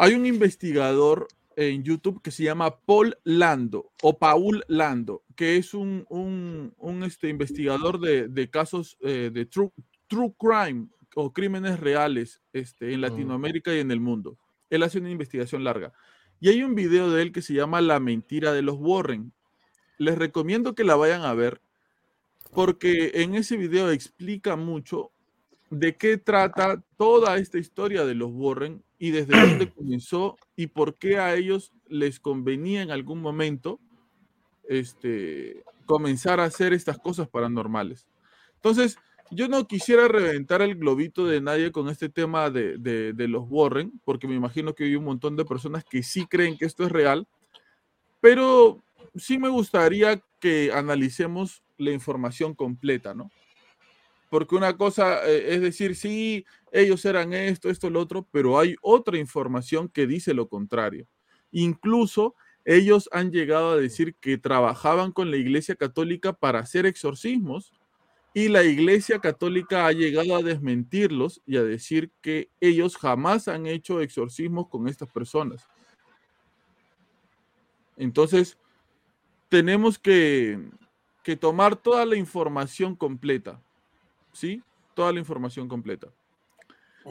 Hay 0.00 0.14
un 0.14 0.26
investigador 0.26 1.26
en 1.56 1.82
YouTube 1.82 2.22
que 2.22 2.30
se 2.30 2.44
llama 2.44 2.78
Paul 2.78 3.18
Lando 3.24 3.90
o 4.00 4.16
Paul 4.16 4.64
Lando, 4.68 5.24
que 5.34 5.56
es 5.56 5.74
un, 5.74 6.06
un, 6.08 6.72
un, 6.78 7.02
este, 7.02 7.28
investigador 7.28 7.98
de, 7.98 8.28
de 8.28 8.48
casos 8.48 8.96
eh, 9.00 9.30
de 9.34 9.44
true, 9.44 9.72
true 10.06 10.32
crime 10.38 10.86
o 11.20 11.32
crímenes 11.32 11.80
reales 11.80 12.40
este, 12.52 12.94
en 12.94 13.00
Latinoamérica 13.00 13.74
y 13.74 13.80
en 13.80 13.90
el 13.90 13.98
mundo. 13.98 14.38
Él 14.70 14.84
hace 14.84 15.00
una 15.00 15.10
investigación 15.10 15.64
larga. 15.64 15.92
Y 16.38 16.48
hay 16.48 16.62
un 16.62 16.76
video 16.76 17.10
de 17.10 17.22
él 17.22 17.32
que 17.32 17.42
se 17.42 17.54
llama 17.54 17.80
La 17.80 17.98
mentira 17.98 18.52
de 18.52 18.62
los 18.62 18.76
Warren. 18.78 19.32
Les 19.96 20.16
recomiendo 20.16 20.76
que 20.76 20.84
la 20.84 20.94
vayan 20.94 21.22
a 21.22 21.34
ver 21.34 21.60
porque 22.52 23.10
en 23.14 23.34
ese 23.34 23.56
video 23.56 23.90
explica 23.90 24.54
mucho 24.54 25.10
de 25.70 25.96
qué 25.96 26.18
trata 26.18 26.84
toda 26.96 27.36
esta 27.38 27.58
historia 27.58 28.06
de 28.06 28.14
los 28.14 28.30
Warren 28.32 28.84
y 28.96 29.10
desde 29.10 29.40
dónde 29.40 29.72
comenzó 29.74 30.36
y 30.54 30.68
por 30.68 30.98
qué 30.98 31.18
a 31.18 31.34
ellos 31.34 31.72
les 31.88 32.20
convenía 32.20 32.80
en 32.80 32.92
algún 32.92 33.20
momento 33.20 33.80
este, 34.68 35.64
comenzar 35.84 36.38
a 36.38 36.44
hacer 36.44 36.72
estas 36.72 37.00
cosas 37.00 37.28
paranormales. 37.28 38.06
Entonces, 38.54 38.98
yo 39.30 39.48
no 39.48 39.66
quisiera 39.66 40.08
reventar 40.08 40.62
el 40.62 40.76
globito 40.76 41.26
de 41.26 41.40
nadie 41.40 41.72
con 41.72 41.88
este 41.88 42.08
tema 42.08 42.50
de, 42.50 42.78
de, 42.78 43.28
los 43.28 43.44
Warren, 43.48 44.00
porque 44.04 44.26
me 44.26 44.34
imagino 44.34 44.74
que 44.74 44.84
hay 44.84 44.96
un 44.96 45.04
montón 45.04 45.36
de 45.36 45.44
personas 45.44 45.84
que 45.84 46.02
sí 46.02 46.26
creen 46.26 46.56
que 46.56 46.64
esto 46.64 46.84
es 46.84 46.92
real, 46.92 47.26
pero 48.20 48.82
sí 49.14 49.38
me 49.38 49.48
gustaría 49.48 50.20
que 50.40 50.72
analicemos 50.72 51.62
la 51.76 51.92
información 51.92 52.54
completa, 52.54 53.14
¿no? 53.14 53.30
Porque 54.30 54.56
una 54.56 54.76
cosa 54.76 55.26
eh, 55.26 55.54
es 55.54 55.60
decir, 55.60 55.96
sí, 55.96 56.44
ellos 56.72 57.04
eran 57.04 57.32
esto, 57.32 57.70
esto, 57.70 57.90
lo 57.90 58.00
otro, 58.00 58.26
pero 58.30 58.58
hay 58.58 58.76
otra 58.82 59.18
información 59.18 59.88
que 59.88 60.06
dice 60.06 60.34
lo 60.34 60.48
contrario. 60.48 61.06
Incluso 61.50 62.34
ellos 62.64 63.08
han 63.12 63.30
llegado 63.30 63.70
a 63.70 63.76
decir 63.76 64.14
que 64.16 64.36
trabajaban 64.36 65.12
con 65.12 65.30
la 65.30 65.38
Iglesia 65.38 65.76
Católica 65.76 66.34
para 66.34 66.58
hacer 66.58 66.84
exorcismos 66.84 67.72
y 68.34 68.48
la 68.48 68.62
Iglesia 68.62 69.18
Católica 69.18 69.86
ha 69.86 69.92
llegado 69.92 70.36
a 70.36 70.42
desmentirlos 70.42 71.42
y 71.46 71.56
a 71.56 71.62
decir 71.62 72.10
que 72.20 72.50
ellos 72.60 72.96
jamás 72.96 73.48
han 73.48 73.66
hecho 73.66 74.00
exorcismos 74.00 74.68
con 74.68 74.86
estas 74.88 75.10
personas. 75.10 75.66
Entonces, 77.96 78.56
tenemos 79.48 79.98
que, 79.98 80.70
que 81.24 81.36
tomar 81.36 81.76
toda 81.76 82.04
la 82.06 82.16
información 82.16 82.94
completa. 82.94 83.60
¿Sí? 84.32 84.62
Toda 84.94 85.12
la 85.12 85.18
información 85.18 85.68
completa. 85.68 86.08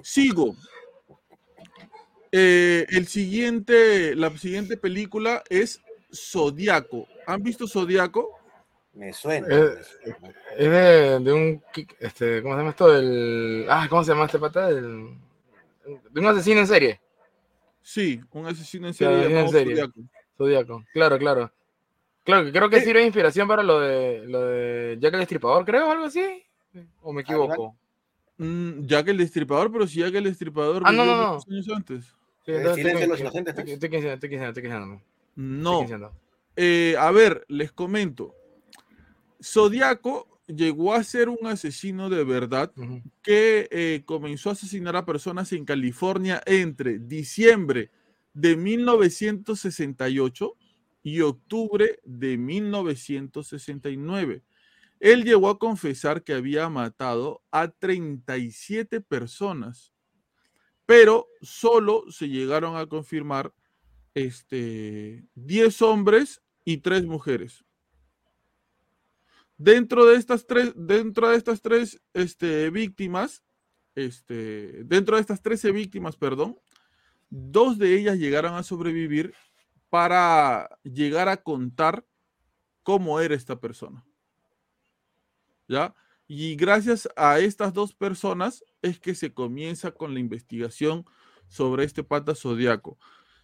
Sigo. 0.04 0.56
Eh, 2.32 2.86
el 2.90 3.08
siguiente, 3.08 4.16
la 4.16 4.36
siguiente 4.38 4.78
película 4.78 5.44
es 5.50 5.82
Zodíaco. 6.14 7.08
¿Han 7.26 7.42
visto 7.42 7.68
Zodíaco? 7.68 8.37
Me 8.98 9.14
suena. 9.14 9.48
Es, 9.48 10.00
es 10.58 10.72
de, 10.72 11.20
de, 11.20 11.32
un. 11.32 11.64
Este, 12.00 12.42
¿Cómo 12.42 12.56
se 12.56 12.58
llama 12.58 12.70
esto? 12.72 12.92
Del, 12.92 13.68
ah, 13.70 13.86
¿Cómo 13.88 14.04
se 14.04 14.12
llama 14.12 14.26
este 14.26 14.40
pata? 14.40 14.70
Del, 14.70 15.16
de 16.10 16.20
un 16.20 16.26
asesino 16.26 16.62
en 16.62 16.68
serie. 16.68 17.00
Sí, 17.84 18.20
un 18.32 18.48
asesino 18.48 18.88
en 18.88 18.96
serie. 18.96 19.28
Claro, 19.28 19.40
en 19.40 19.50
serie. 19.50 19.76
Zodíaco. 19.76 20.02
Zodíaco. 20.36 20.84
Claro, 20.94 21.20
claro. 21.20 21.52
Claro, 22.24 22.52
creo 22.52 22.70
que 22.72 22.82
sirve 22.82 23.02
de 23.02 23.06
inspiración 23.06 23.48
para 23.48 23.62
lo 23.62 23.80
de, 23.80 24.26
lo 24.26 24.42
de 24.42 24.98
Jack 25.00 25.14
el 25.14 25.20
Destripador, 25.20 25.64
creo, 25.64 25.88
o 25.88 25.92
algo 25.92 26.06
así. 26.06 26.44
¿O 27.02 27.14
me 27.14 27.22
equivoco? 27.22 27.78
Mm, 28.38 28.84
Jack 28.88 29.10
el 29.10 29.18
Destripador, 29.18 29.72
pero 29.72 29.86
si 29.86 30.00
Jack 30.00 30.16
el 30.16 30.24
Destripador. 30.24 30.82
Ah, 30.86 30.92
no, 30.92 31.06
no, 31.06 31.16
no. 31.16 31.40
años 31.48 31.70
antes. 31.70 32.06
Sí, 32.44 32.52
entonces, 32.52 32.84
estoy, 32.84 33.02
de 33.02 33.08
los 33.08 33.20
inocentes. 33.20 33.56
Estoy, 33.56 33.74
estoy, 33.74 33.96
estoy, 33.96 34.10
estoy, 34.10 34.36
estoy, 34.36 34.66
estoy, 34.66 35.00
No. 35.36 35.86
Eh, 36.56 36.96
a 36.98 37.12
ver, 37.12 37.46
les 37.48 37.72
comento. 37.72 38.34
Zodíaco 39.42 40.38
llegó 40.48 40.94
a 40.94 41.04
ser 41.04 41.30
un 41.30 41.46
asesino 41.46 42.10
de 42.10 42.24
verdad 42.24 42.72
uh 42.78 42.82
-huh. 42.82 43.04
que 43.22 43.68
eh, 43.72 44.02
comenzó 44.06 44.50
a 44.50 44.54
asesinar 44.54 44.96
a 44.96 45.06
personas 45.06 45.52
en 45.52 45.66
California 45.66 46.42
entre 46.46 47.00
diciembre 47.00 47.92
de 48.34 48.56
1968 48.56 50.56
y 51.04 51.22
octubre 51.22 52.00
de 52.04 52.38
1969. 52.38 54.44
Él 55.00 55.24
llegó 55.24 55.50
a 55.50 55.60
confesar 55.60 56.24
que 56.24 56.34
había 56.34 56.70
matado 56.70 57.44
a 57.52 57.68
37 57.70 59.02
personas, 59.02 59.94
pero 60.86 61.28
solo 61.42 62.06
se 62.10 62.30
llegaron 62.30 62.78
a 62.78 62.88
confirmar 62.88 63.54
este, 64.14 65.26
10 65.36 65.82
hombres 65.82 66.42
y 66.66 66.78
3 66.78 67.06
mujeres. 67.06 67.67
Dentro 69.58 70.06
de 70.06 70.18
estas 70.18 70.46
tres, 70.46 70.74
dentro 70.76 71.30
de 71.30 71.38
estas 71.38 71.62
tres 71.62 72.02
este, 72.14 72.70
víctimas, 72.70 73.44
este, 73.98 74.84
dentro 74.84 75.16
de 75.16 75.22
estas 75.22 75.42
13 75.42 75.72
víctimas, 75.72 76.16
perdón, 76.16 76.60
dos 77.30 77.80
de 77.80 77.98
ellas 77.98 78.20
llegaron 78.20 78.54
a 78.54 78.62
sobrevivir 78.62 79.34
para 79.90 80.70
llegar 80.84 81.30
a 81.30 81.38
contar 81.38 82.06
cómo 82.84 83.20
era 83.20 83.34
esta 83.34 83.60
persona. 83.60 84.06
¿Ya? 85.68 85.96
Y 86.28 86.56
gracias 86.56 87.10
a 87.16 87.40
estas 87.40 87.74
dos 87.74 87.94
personas 87.94 88.64
es 88.82 89.00
que 89.00 89.16
se 89.16 89.34
comienza 89.34 89.92
con 89.92 90.14
la 90.14 90.20
investigación 90.20 91.04
sobre 91.48 91.84
este 91.84 92.04
pata 92.04 92.36
zodiaco. 92.36 93.00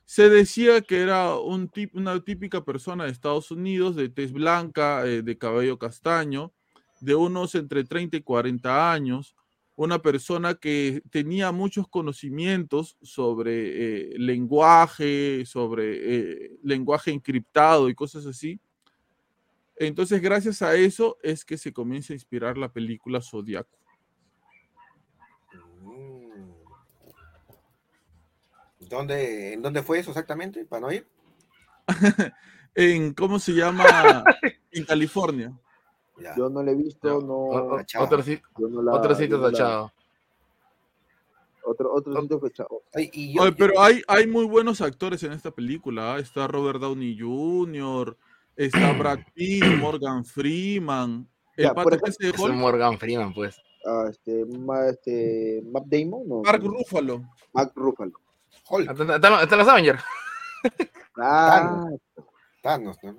Se 0.05 0.29
decía 0.29 0.81
que 0.81 1.01
era 1.01 1.35
una 1.37 2.19
típica 2.23 2.63
persona 2.63 3.05
de 3.05 3.11
Estados 3.11 3.51
Unidos, 3.51 3.95
de 3.95 4.09
tez 4.09 4.31
blanca, 4.31 5.05
eh, 5.05 5.21
de 5.21 5.37
cabello 5.37 5.79
castaño, 5.79 6.53
de 6.99 7.15
unos 7.15 7.55
entre 7.55 7.83
30 7.83 8.17
y 8.17 8.21
40 8.21 8.91
años, 8.91 9.35
una 9.75 10.01
persona 10.01 10.55
que 10.55 11.01
tenía 11.09 11.51
muchos 11.51 11.87
conocimientos 11.87 12.97
sobre 13.01 14.13
eh, 14.13 14.19
lenguaje, 14.19 15.45
sobre 15.45 15.95
eh, 15.95 16.51
lenguaje 16.63 17.11
encriptado 17.11 17.89
y 17.89 17.95
cosas 17.95 18.25
así. 18.25 18.59
Entonces, 19.75 20.21
gracias 20.21 20.61
a 20.61 20.75
eso 20.75 21.17
es 21.23 21.43
que 21.43 21.57
se 21.57 21.73
comienza 21.73 22.13
a 22.13 22.15
inspirar 22.15 22.57
la 22.57 22.71
película 22.71 23.21
Zodíaco. 23.21 23.82
¿Dónde, 28.94 29.53
¿En 29.53 29.61
dónde 29.61 29.82
fue 29.82 29.99
eso 29.99 30.11
exactamente? 30.11 30.65
¿Para 30.65 30.82
no 30.82 30.91
ir? 30.91 31.07
en, 32.76 33.14
¿cómo 33.14 33.40
se 33.40 33.53
llama? 33.53 34.24
en 34.72 34.86
California. 34.86 35.52
Ya. 36.20 36.36
Yo 36.38 36.49
no 36.49 36.61
lo 36.61 36.72
he 36.72 36.76
visto, 36.76 37.22
no. 37.22 37.36
Otro, 37.45 37.78
no 38.57 38.82
la, 38.84 38.94
otro 38.94 39.15
sitio 39.15 39.41
tachado. 39.41 39.91
Otro, 41.65 41.94
otro 41.94 42.22
sitio 42.22 42.41
Oye, 43.40 43.52
pero 43.57 43.82
hay, 43.82 44.02
hay 44.07 44.28
muy 44.28 44.45
buenos 44.45 44.82
actores 44.82 45.24
en 45.24 45.32
esta 45.32 45.49
película. 45.49 46.18
¿eh? 46.18 46.22
Está 46.22 46.45
Robert 46.48 46.80
Downey 46.80 47.18
Jr., 47.18 48.15
está 48.56 48.91
Brad 48.99 49.20
Pitt, 49.34 49.64
Morgan 49.80 50.24
Freeman. 50.26 51.28
El 51.56 51.65
Ya, 51.65 51.74
pata 51.74 51.95
ejemplo, 51.95 52.10
ese 52.10 52.24
de 52.26 52.30
Hulk, 52.32 52.53
Es 52.53 52.60
Morgan 52.60 52.99
Freeman, 52.99 53.34
pues. 53.34 53.56
Ah, 53.86 54.07
este, 54.10 54.45
ma- 54.45 54.88
este, 54.88 55.64
Matt 55.72 55.86
Damon, 55.86 56.28
no. 56.28 56.41
Mark 56.41 56.64
Ruffalo. 56.64 57.24
Mark 57.53 57.72
Ruffalo. 57.76 58.22
Hulk, 58.69 58.90
Están 58.90 59.57
los 59.60 59.68
Avengers. 59.68 60.03
Ah, 61.18 61.85
Thanos, 62.64 62.98
¿no? 63.03 63.15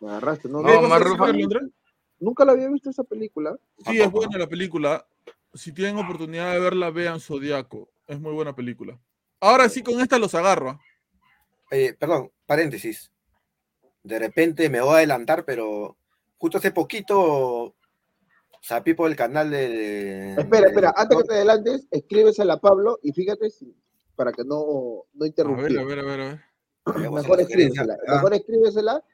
me 0.00 0.10
agarraste. 0.10 0.48
No, 0.48 0.60
No, 0.62 0.68
¿Qué 0.68 0.74
no, 0.74 0.80
cosa 0.80 0.88
Mark 0.88 1.04
dice 1.04 1.10
Ruffalo. 1.10 1.32
Carlos 1.32 1.44
Andrés? 1.44 1.72
nunca 2.18 2.44
la 2.44 2.52
había 2.52 2.68
visto 2.68 2.90
esa 2.90 3.04
película. 3.04 3.56
Sí, 3.86 4.00
es 4.00 4.10
buena 4.10 4.38
la 4.38 4.46
película. 4.46 5.06
Si 5.54 5.72
tienen 5.72 5.98
oportunidad 5.98 6.52
de 6.52 6.60
verla, 6.60 6.90
vean 6.90 7.20
Zodíaco. 7.20 7.88
Es 8.06 8.20
muy 8.20 8.32
buena 8.32 8.54
película. 8.54 8.98
Ahora 9.40 9.68
sí, 9.68 9.82
con 9.82 10.00
esta 10.00 10.18
los 10.18 10.34
agarro. 10.34 10.80
Eh, 11.70 11.94
perdón, 11.98 12.30
paréntesis. 12.46 13.10
De 14.02 14.18
repente 14.18 14.68
me 14.70 14.80
voy 14.80 14.94
a 14.94 14.96
adelantar, 14.98 15.44
pero 15.44 15.96
justo 16.38 16.58
hace 16.58 16.70
poquito 16.70 17.74
sapí 18.66 18.94
por 18.94 19.08
el 19.08 19.16
canal 19.16 19.50
de. 19.50 20.34
Espera, 20.36 20.62
de- 20.62 20.66
espera, 20.68 20.92
antes 20.96 21.18
que 21.18 21.24
te 21.24 21.34
adelantes, 21.34 21.86
escríbesela 21.90 22.54
a 22.54 22.60
Pablo 22.60 22.98
y 23.02 23.12
fíjate 23.12 23.48
si, 23.50 23.74
para 24.16 24.32
que 24.32 24.44
no, 24.44 25.04
no 25.14 25.20
A 25.20 25.20
ver, 25.20 25.26
interrumpir. 25.28 25.78
a 25.78 25.84
ver, 25.84 25.98
a 26.00 26.02
ver, 26.02 26.20
a 26.20 26.24
ver. 26.24 26.40
Vos 26.84 27.22
Mejor 27.22 27.40
escríbesela, 27.40 27.96
Ah, 28.06 28.14
mejor 28.14 28.34
escríbesela, 28.34 29.04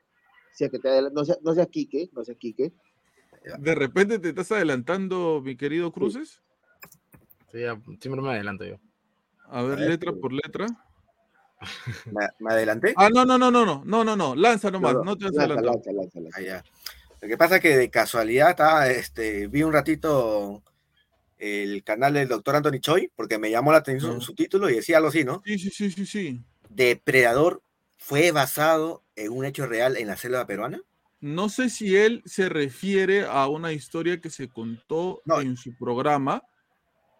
si 0.52 0.64
es 0.64 0.70
que 0.70 0.78
te 0.78 0.88
adel- 0.88 1.12
no, 1.12 1.24
sea, 1.24 1.36
no 1.42 1.54
seas 1.54 1.68
Quique, 1.68 2.08
no 2.12 2.24
seas 2.24 2.38
Quique. 2.38 2.72
De 3.58 3.74
repente 3.74 4.18
te 4.18 4.28
estás 4.30 4.52
adelantando, 4.52 5.40
mi 5.42 5.56
querido 5.56 5.92
Cruces. 5.92 6.42
Sí, 7.50 7.60
ya, 7.60 7.78
siempre 8.00 8.22
me 8.22 8.30
adelanto 8.30 8.64
yo. 8.64 8.76
A 9.46 9.62
ver, 9.62 9.72
A 9.72 9.80
ver, 9.80 9.88
letra 9.90 10.12
por 10.12 10.32
letra. 10.32 10.66
¿Me, 12.06 12.26
me 12.40 12.52
adelanté? 12.52 12.94
Ah, 12.96 13.08
no, 13.12 13.24
no, 13.24 13.36
no, 13.38 13.50
no, 13.50 13.64
no, 13.64 13.82
no, 13.84 14.04
no, 14.04 14.16
no. 14.16 14.34
Lanza 14.34 14.70
nomás, 14.70 14.94
No, 14.94 15.04
no 15.04 15.16
te 15.16 15.24
vas 15.26 15.34
lanza, 15.34 15.62
lanza, 15.62 15.92
lanza, 15.92 16.20
lanza. 16.20 16.38
Ah, 16.38 16.42
ya. 16.42 16.64
Lo 17.22 17.28
que 17.28 17.36
pasa 17.38 17.56
es 17.56 17.62
que 17.62 17.76
de 17.76 17.88
casualidad 17.88 18.50
estaba, 18.50 18.88
este, 18.90 19.46
vi 19.46 19.62
un 19.62 19.72
ratito 19.72 20.62
el 21.38 21.82
canal 21.84 22.14
del 22.14 22.28
doctor 22.28 22.56
Anthony 22.56 22.80
Choi, 22.80 23.10
porque 23.16 23.38
me 23.38 23.50
llamó 23.50 23.70
la 23.72 23.78
atención 23.78 24.16
Ah. 24.18 24.20
su 24.20 24.34
título 24.34 24.68
y 24.68 24.74
decía 24.74 24.96
algo 24.96 25.08
así, 25.08 25.24
¿no? 25.24 25.40
Sí, 25.44 25.58
sí, 25.58 25.70
sí, 25.70 25.90
sí, 25.92 26.04
sí. 26.06 26.40
Depredador 26.68 27.62
fue 27.96 28.32
basado 28.32 29.04
en 29.14 29.30
un 29.32 29.44
hecho 29.44 29.66
real 29.66 29.96
en 29.96 30.08
la 30.08 30.16
selva 30.16 30.46
peruana. 30.46 30.80
No 31.20 31.48
sé 31.48 31.70
si 31.70 31.96
él 31.96 32.22
se 32.26 32.48
refiere 32.48 33.24
a 33.24 33.46
una 33.46 33.72
historia 33.72 34.20
que 34.20 34.28
se 34.30 34.48
contó 34.48 35.22
No. 35.24 35.40
en 35.40 35.56
su 35.56 35.76
programa, 35.78 36.42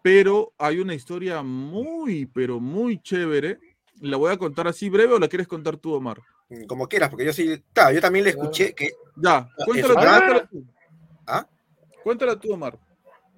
pero 0.01 0.53
hay 0.57 0.79
una 0.79 0.93
historia 0.95 1.41
muy, 1.43 2.25
pero 2.25 2.59
muy 2.59 3.01
chévere. 3.01 3.57
¿La 4.01 4.17
voy 4.17 4.33
a 4.33 4.37
contar 4.37 4.67
así 4.67 4.89
breve 4.89 5.13
o 5.13 5.19
la 5.19 5.29
quieres 5.29 5.47
contar 5.47 5.77
tú, 5.77 5.93
Omar? 5.93 6.19
Como 6.67 6.87
quieras, 6.87 7.09
porque 7.09 7.25
yo 7.25 7.33
sí, 7.33 7.63
claro, 7.73 7.91
yo 7.93 8.01
también 8.01 8.25
le 8.25 8.31
escuché 8.31 8.73
que 8.73 8.91
Ya, 9.17 9.49
su 9.57 9.93
tú. 10.49 10.65
¿Ah? 11.27 11.47
Cuéntala 12.03 12.39
tú, 12.39 12.53
Omar. 12.53 12.77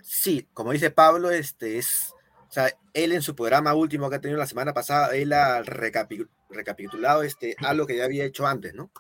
sí, 0.01 0.47
como 0.53 0.71
dice 0.71 0.89
Pablo, 0.91 1.29
este 1.31 1.77
es, 1.77 2.13
o 2.47 2.51
sea, 2.51 2.69
él 2.93 3.11
en 3.11 3.21
su 3.21 3.35
programa 3.35 3.73
último 3.75 4.09
que 4.09 4.15
ha 4.15 4.21
tenido 4.21 4.39
la 4.39 4.47
semana 4.47 4.73
pasada, 4.73 5.15
él 5.15 5.33
ha 5.33 5.61
recapi- 5.63 6.27
recapitulado 6.49 7.23
este, 7.23 7.55
algo 7.59 7.85
que 7.85 7.97
ya 7.97 8.05
había 8.05 8.25
hecho 8.25 8.47
antes, 8.47 8.73
¿no? 8.73 8.91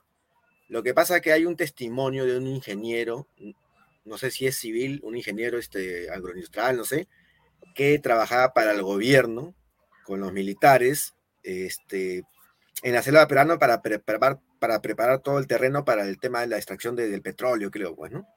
Lo 0.67 0.83
que 0.83 0.93
pasa 0.93 1.17
es 1.17 1.21
que 1.21 1.31
hay 1.31 1.45
un 1.45 1.55
testimonio 1.55 2.25
de 2.25 2.37
un 2.37 2.47
ingeniero, 2.47 3.27
no 4.03 4.17
sé 4.17 4.31
si 4.31 4.45
es 4.47 4.57
civil, 4.57 4.99
un 5.03 5.15
ingeniero 5.15 5.57
este, 5.57 6.09
agroindustrial, 6.09 6.77
no 6.77 6.83
sé, 6.85 7.07
que 7.75 7.97
trabajaba 7.99 8.53
para 8.53 8.71
el 8.71 8.81
gobierno 8.83 9.53
con 10.03 10.19
los 10.19 10.31
militares 10.33 11.13
este, 11.43 12.23
en 12.83 12.93
la 12.93 13.01
selva 13.01 13.27
peruana 13.27 13.57
para 13.57 13.81
preparar, 13.81 14.39
para 14.59 14.81
preparar 14.81 15.19
todo 15.21 15.39
el 15.39 15.47
terreno 15.47 15.85
para 15.85 16.07
el 16.07 16.19
tema 16.19 16.41
de 16.41 16.47
la 16.47 16.57
extracción 16.57 16.95
de- 16.95 17.09
del 17.09 17.21
petróleo, 17.21 17.71
creo, 17.71 17.95
pues, 17.95 18.11
¿no? 18.11 18.27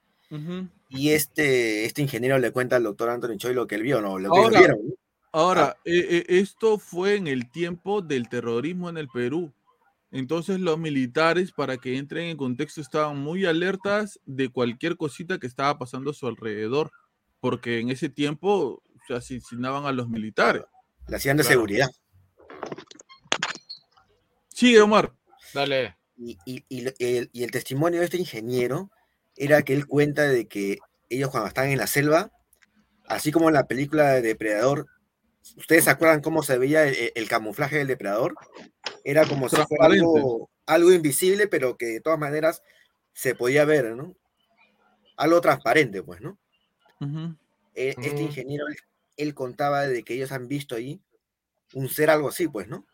Y 0.90 1.10
este, 1.10 1.84
este 1.86 2.02
ingeniero 2.02 2.38
le 2.38 2.50
cuenta 2.52 2.76
al 2.76 2.82
doctor 2.82 3.08
Anthony 3.08 3.36
Choi 3.38 3.54
lo 3.54 3.66
que 3.66 3.76
él 3.76 3.82
vio, 3.82 4.00
¿no? 4.02 4.18
Lo 4.18 4.30
que 4.30 4.38
Ahora- 4.38 4.58
ellos 4.58 4.60
vieron, 4.60 4.88
¿no? 4.88 4.94
Ahora, 5.32 5.76
eh, 5.84 6.06
eh, 6.10 6.24
esto 6.28 6.78
fue 6.78 7.16
en 7.16 7.26
el 7.28 7.50
tiempo 7.50 8.00
del 8.02 8.28
terrorismo 8.28 8.88
en 8.88 8.96
el 8.98 9.08
Perú. 9.08 9.52
Entonces 10.10 10.58
los 10.60 10.78
militares, 10.78 11.52
para 11.52 11.76
que 11.76 11.98
entren 11.98 12.26
en 12.26 12.36
contexto, 12.38 12.80
estaban 12.80 13.18
muy 13.18 13.44
alertas 13.44 14.18
de 14.24 14.48
cualquier 14.48 14.96
cosita 14.96 15.38
que 15.38 15.46
estaba 15.46 15.78
pasando 15.78 16.10
a 16.12 16.14
su 16.14 16.26
alrededor, 16.26 16.90
porque 17.40 17.78
en 17.80 17.90
ese 17.90 18.08
tiempo 18.08 18.82
se 19.06 19.14
asesinaban 19.14 19.84
a 19.84 19.92
los 19.92 20.08
militares. 20.08 20.62
Le 21.08 21.16
hacían 21.16 21.36
de 21.36 21.42
Claro. 21.42 21.54
seguridad. 21.54 21.88
Sigue, 24.58 24.80
Omar. 24.80 25.14
Dale. 25.54 25.96
Y, 26.16 26.36
y- 26.44 26.64
y 26.68 26.80
lo- 26.80 26.90
el, 26.98 27.30
y 27.32 27.44
el 27.44 27.52
testimonio 27.52 28.00
de 28.00 28.06
este 28.06 28.16
ingeniero 28.18 28.90
era 29.36 29.62
que 29.62 29.72
él 29.72 29.86
cuenta 29.86 30.24
de 30.24 30.48
que 30.48 30.78
ellos 31.08 31.30
cuando 31.30 31.46
están 31.46 31.68
en 31.68 31.78
la 31.78 31.86
selva, 31.86 32.32
así 33.06 33.30
como 33.30 33.46
en 33.46 33.54
la 33.54 33.68
película 33.68 34.14
de 34.14 34.22
Depredador, 34.22 34.88
¿ustedes 35.56 35.84
se 35.84 35.90
acuerdan 35.90 36.22
cómo 36.22 36.42
se 36.42 36.58
veía 36.58 36.88
el, 36.88 37.12
el 37.14 37.28
camuflaje 37.28 37.76
del 37.78 37.86
depredador? 37.86 38.34
Era 39.04 39.24
como 39.28 39.48
si 39.48 39.54
fuera 39.68 39.84
algo, 39.94 40.50
algo 40.66 40.92
invisible, 40.92 41.46
pero 41.46 41.76
que 41.76 41.86
de 41.86 42.00
todas 42.00 42.18
maneras 42.18 42.60
se 43.12 43.36
podía 43.36 43.64
ver, 43.64 43.94
¿no? 43.94 44.16
Algo 45.16 45.40
transparente, 45.40 46.02
pues, 46.02 46.20
¿no? 46.20 46.36
Eh, 47.76 47.94
este 48.02 48.22
ingeniero, 48.24 48.66
él, 48.66 48.76
él 49.18 49.34
contaba 49.34 49.86
de 49.86 50.02
que 50.02 50.14
ellos 50.14 50.32
han 50.32 50.48
visto 50.48 50.74
ahí 50.74 51.00
un 51.74 51.88
ser 51.88 52.10
algo 52.10 52.30
así, 52.30 52.48
pues, 52.48 52.66
¿no? 52.66 52.84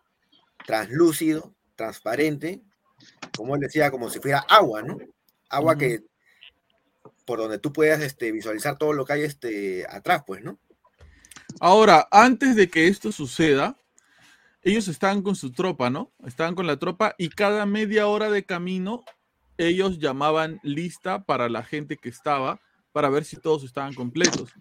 Translúcido, 0.66 1.54
transparente, 1.76 2.62
como 3.36 3.54
él 3.54 3.60
decía, 3.60 3.90
como 3.90 4.10
si 4.10 4.20
fuera 4.20 4.40
agua, 4.48 4.82
¿no? 4.82 4.98
Agua 5.48 5.76
que 5.76 6.04
por 7.24 7.38
donde 7.38 7.58
tú 7.58 7.72
puedas 7.72 8.02
este, 8.02 8.32
visualizar 8.32 8.76
todo 8.76 8.92
lo 8.92 9.04
que 9.04 9.14
hay 9.14 9.22
este, 9.22 9.86
atrás, 9.88 10.24
pues, 10.26 10.42
¿no? 10.42 10.58
Ahora, 11.60 12.08
antes 12.10 12.56
de 12.56 12.68
que 12.68 12.88
esto 12.88 13.12
suceda, 13.12 13.78
ellos 14.62 14.88
estaban 14.88 15.22
con 15.22 15.36
su 15.36 15.52
tropa, 15.52 15.90
¿no? 15.90 16.12
Estaban 16.26 16.54
con 16.54 16.66
la 16.66 16.78
tropa 16.78 17.14
y 17.18 17.28
cada 17.28 17.66
media 17.66 18.06
hora 18.08 18.30
de 18.30 18.44
camino 18.44 19.04
ellos 19.56 19.98
llamaban 19.98 20.58
lista 20.62 21.24
para 21.24 21.48
la 21.48 21.62
gente 21.62 21.96
que 21.96 22.08
estaba 22.08 22.60
para 22.92 23.08
ver 23.08 23.24
si 23.24 23.36
todos 23.36 23.64
estaban 23.64 23.94
completos. 23.94 24.52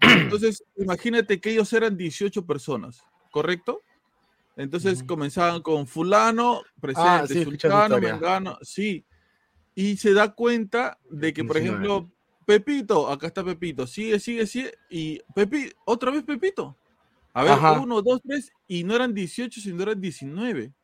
Entonces, 0.00 0.64
imagínate 0.76 1.40
que 1.40 1.50
ellos 1.50 1.72
eran 1.72 1.96
18 1.96 2.46
personas, 2.46 3.02
¿correcto? 3.30 3.82
Entonces 4.56 4.98
Ujú. 4.98 5.06
comenzaban 5.06 5.62
con 5.62 5.86
fulano, 5.86 6.62
presente, 6.80 7.08
Ah, 7.08 7.26
sí, 7.26 7.38
escuché 7.38 7.68
esa 7.68 7.68
sultano, 7.68 7.82
historia. 7.96 8.14
mengano, 8.14 8.58
sí. 8.62 9.04
Y 9.74 9.96
se 9.96 10.12
da 10.12 10.34
cuenta 10.34 10.98
de 11.10 11.32
que, 11.32 11.44
por 11.44 11.56
19. 11.56 11.84
ejemplo, 11.86 12.10
Pepito, 12.44 13.08
acá 13.08 13.28
está 13.28 13.44
Pepito, 13.44 13.86
sigue, 13.86 14.18
sigue, 14.18 14.46
sigue, 14.46 14.74
y 14.90 15.20
Pepi, 15.34 15.70
otra 15.86 16.10
vez 16.10 16.22
Pepito. 16.24 16.76
A 17.32 17.44
ver, 17.44 17.52
Ajá. 17.54 17.80
uno, 17.80 18.02
dos, 18.02 18.20
tres, 18.22 18.50
y 18.66 18.84
no 18.84 18.94
eran 18.94 19.14
18, 19.14 19.60
sino 19.60 19.82
eran 19.82 20.00
19. 20.00 20.74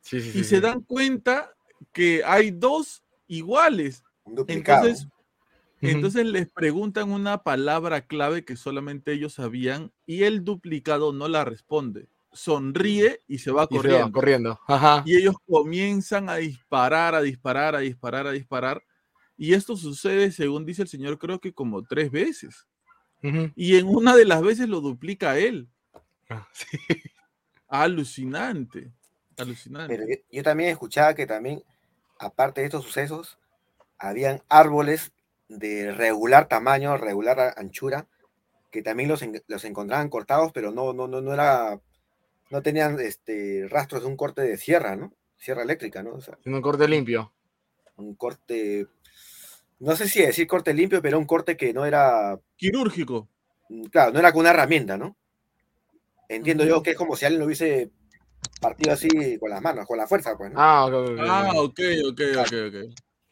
Sí, 0.00 0.20
sí, 0.20 0.30
Y 0.30 0.32
sí, 0.32 0.44
se 0.44 0.56
sí. 0.56 0.62
dan 0.62 0.80
cuenta 0.80 1.54
que 1.92 2.22
hay 2.24 2.50
dos 2.50 3.02
iguales. 3.26 4.02
Un 4.24 4.36
duplicado. 4.36 4.86
Entonces, 4.86 5.08
entonces 5.82 6.26
les 6.26 6.50
preguntan 6.52 7.10
una 7.10 7.42
palabra 7.42 8.06
clave 8.06 8.44
que 8.44 8.56
solamente 8.56 9.12
ellos 9.12 9.34
sabían 9.34 9.92
y 10.06 10.22
el 10.22 10.44
duplicado 10.44 11.12
no 11.12 11.28
la 11.28 11.44
responde. 11.44 12.08
Sonríe 12.32 13.20
y 13.26 13.38
se 13.38 13.50
va 13.50 13.66
Y 13.70 13.74
se 13.74 13.78
va 13.78 13.82
corriendo. 13.82 14.12
corriendo. 14.12 14.60
Ajá. 14.66 15.02
Y 15.06 15.16
ellos 15.16 15.34
comienzan 15.48 16.28
a 16.28 16.36
disparar, 16.36 17.14
a 17.14 17.22
disparar, 17.22 17.74
a 17.74 17.80
disparar, 17.80 18.26
a 18.26 18.32
disparar. 18.32 18.82
Y 19.36 19.54
esto 19.54 19.76
sucede, 19.76 20.30
según 20.32 20.64
dice 20.66 20.82
el 20.82 20.88
señor, 20.88 21.18
creo 21.18 21.40
que 21.40 21.52
como 21.52 21.82
tres 21.82 22.10
veces. 22.10 22.66
Ujú. 23.22 23.50
Y 23.56 23.76
en 23.76 23.86
una 23.88 24.14
de 24.16 24.24
las 24.24 24.42
veces 24.42 24.68
lo 24.68 24.80
duplica 24.80 25.38
él. 25.38 25.68
Ah, 26.28 26.46
sí. 26.52 26.78
Alucinante. 27.68 28.92
Alucinante. 29.36 29.94
Pero 29.96 30.08
yo, 30.08 30.16
yo 30.30 30.42
también 30.42 30.70
escuchaba 30.70 31.14
que 31.14 31.26
también, 31.26 31.62
aparte 32.18 32.60
de 32.60 32.66
estos 32.66 32.84
sucesos, 32.84 33.38
habían 33.98 34.42
árboles 34.48 35.12
de 35.48 35.92
regular 35.92 36.48
tamaño, 36.48 36.96
regular 36.96 37.54
anchura, 37.56 38.06
que 38.70 38.82
también 38.82 39.08
los, 39.08 39.22
en- 39.22 39.42
los 39.48 39.64
encontraban 39.64 40.08
cortados, 40.08 40.52
pero 40.52 40.70
no, 40.70 40.92
no, 40.92 41.08
no, 41.08 41.20
no 41.20 41.32
era, 41.32 41.80
no 42.50 42.62
tenían 42.62 42.98
este, 43.00 43.66
rastros 43.68 44.02
de 44.02 44.08
un 44.08 44.16
corte 44.16 44.42
de 44.42 44.56
sierra, 44.58 44.96
¿no? 44.96 45.14
Sierra 45.36 45.62
eléctrica, 45.62 46.02
¿no? 46.02 46.14
O 46.14 46.20
sea, 46.20 46.38
un 46.44 46.60
corte 46.60 46.86
limpio. 46.86 47.32
un 47.96 48.14
corte, 48.16 48.86
no 49.80 49.96
sé 49.96 50.08
si 50.08 50.22
decir 50.22 50.46
corte 50.46 50.74
limpio, 50.74 51.02
pero 51.02 51.18
un 51.18 51.26
corte 51.26 51.56
que 51.56 51.72
no 51.72 51.84
era, 51.86 52.38
Quirúrgico. 52.56 53.28
mm, 53.68 53.84
claro, 53.84 54.12
no 54.12 54.18
era 54.18 54.32
con 54.32 54.40
una 54.40 54.50
herramienta, 54.50 54.96
¿no? 54.98 55.16
Entiendo 56.28 56.64
yo 56.64 56.82
que 56.82 56.90
es 56.92 56.96
como 56.96 57.16
si 57.16 57.24
alguien 57.26 57.40
lo 57.40 57.46
hubiese 57.46 57.90
partido 58.60 58.92
así 58.92 59.38
con 59.38 59.50
las 59.50 59.62
manos, 59.62 59.86
con 59.86 59.98
la 59.98 60.06
fuerza, 60.06 60.36
pues, 60.36 60.52
¿no? 60.52 60.58
Ah, 60.58 60.86
ok, 60.86 60.94
ok, 60.94 61.00
ok, 61.10 61.16
Ah, 61.16 61.50
ok. 61.50 61.54
ok, 61.64 61.80
ok, 62.10 62.20
ok, 62.44 62.52
ok. 62.68 62.76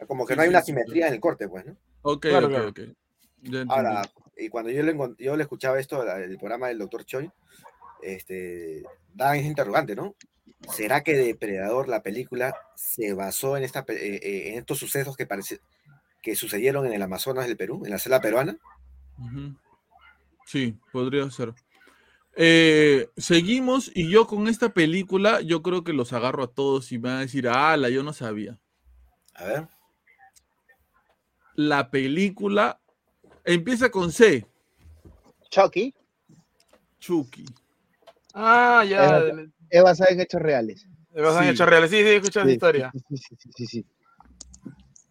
Como 0.09 0.27
que 0.27 0.35
sí, 0.35 0.36
no 0.36 0.43
hay 0.43 0.49
sí, 0.49 0.51
una 0.51 0.61
sí, 0.61 0.66
simetría 0.66 1.09
en 1.09 1.15
el 1.15 1.20
corte, 1.20 1.49
pues, 1.49 1.66
¿no? 1.66 1.77
Ok, 2.03 2.27
Claro, 2.27 2.49
ok, 2.69 2.81
claro. 3.45 3.70
Ahora, 3.70 4.03
y 4.36 4.49
cuando 4.49 4.70
yo 4.70 4.82
le, 4.82 4.97
yo 5.19 5.36
le 5.36 5.43
escuchaba 5.43 5.78
esto, 5.81 6.03
el 6.16 6.36
programa 6.39 6.69
del 6.69 6.78
doctor 6.78 7.05
Choi, 7.05 7.31
este, 8.03 8.83
daban 9.15 9.37
ese 9.37 9.49
interrogante, 9.49 9.95
¿no? 9.95 10.15
¿Será 10.75 11.03
que 11.03 11.15
Depredador, 11.15 11.89
la 11.89 12.03
película, 12.03 12.55
se 12.75 13.15
basó 13.15 13.57
en, 13.57 13.65
esta, 13.65 13.85
eh, 13.89 14.20
eh, 14.23 14.49
en 14.51 14.59
estos 14.59 14.79
sucesos 14.79 15.16
que, 15.16 15.27
parece, 15.27 15.61
que 16.23 16.35
sucedieron 16.35 16.87
en 16.87 16.93
el 16.93 17.03
Amazonas 17.03 17.47
del 17.47 17.57
Perú, 17.57 17.83
en 17.85 17.91
la 17.91 17.99
selva 17.99 18.20
peruana? 18.20 18.57
Sí, 20.47 20.77
podría 20.93 21.31
ser. 21.31 21.55
Eh, 22.37 23.09
seguimos 23.16 23.91
y 23.95 24.09
yo 24.09 24.27
con 24.27 24.49
esta 24.49 24.73
película, 24.73 25.41
yo 25.41 25.62
creo 25.62 25.83
que 25.83 25.93
los 25.93 26.12
agarro 26.12 26.45
a 26.45 26.53
todos 26.53 26.93
y 26.93 26.99
me 26.99 27.09
van 27.09 27.19
a 27.19 27.20
decir, 27.23 27.49
ala, 27.49 27.89
yo 27.89 28.03
no 28.03 28.12
sabía. 28.12 28.59
A 29.35 29.45
ver. 29.45 29.69
La 31.55 31.91
película 31.91 32.81
empieza 33.45 33.91
con 33.91 34.12
C, 34.12 34.47
Chucky 35.51 35.95
Chucky. 37.01 37.45
Ah, 38.40 38.85
ya. 38.85 39.23
Es 39.70 39.82
basada 39.82 40.10
en 40.12 40.20
hechos 40.20 40.40
reales. 40.40 40.86
Le 41.12 41.23
pasan 41.23 41.44
sí. 41.44 41.51
hechos 41.51 41.69
reales. 41.69 41.90
Sí, 41.90 41.97
sí, 41.97 42.02
he 42.06 42.16
escuchado 42.16 42.47
Sí, 42.47 42.52
historia. 42.52 42.90
Sí, 42.93 43.16
sí, 43.16 43.36
sí, 43.36 43.51
sí, 43.56 43.66
sí. 43.66 43.86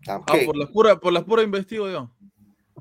Ah, 0.08 0.22
Ah, 0.26 0.36
por 0.46 0.56
las 0.58 0.70
puras, 0.70 0.98
por 1.00 1.12
las 1.12 1.24
puras 1.26 1.44
investigo 1.46 1.90
yo. 1.90 2.10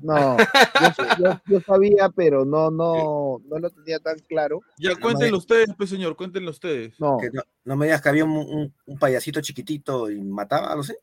No, 0.01 0.37
yo, 0.37 1.05
yo- 1.19 1.41
yo 1.47 1.59
sabía, 1.61 2.07
pero 2.15 2.45
no, 2.45 2.69
no, 2.69 3.41
no 3.49 3.59
lo 3.59 3.69
tenía 3.71 3.99
tan 3.99 4.17
claro. 4.19 4.61
Ya 4.77 4.95
cuéntenlo 4.95 5.37
ustedes, 5.39 5.67
pues 5.75 5.89
señor, 5.89 6.15
cuéntenlo 6.15 6.51
ustedes. 6.51 6.99
No, 6.99 7.17
Que 7.17 7.29
no, 7.33 7.41
no 7.65 7.75
me 7.75 7.87
digas 7.87 8.01
que 8.01 8.09
había 8.09 8.23
un, 8.23 8.31
un- 8.37 8.73
un 8.85 8.99
payasito 8.99 9.41
chiquitito 9.41 10.09
y 10.11 10.21
mataba, 10.21 10.75
no 10.75 10.83
sé. 10.83 10.97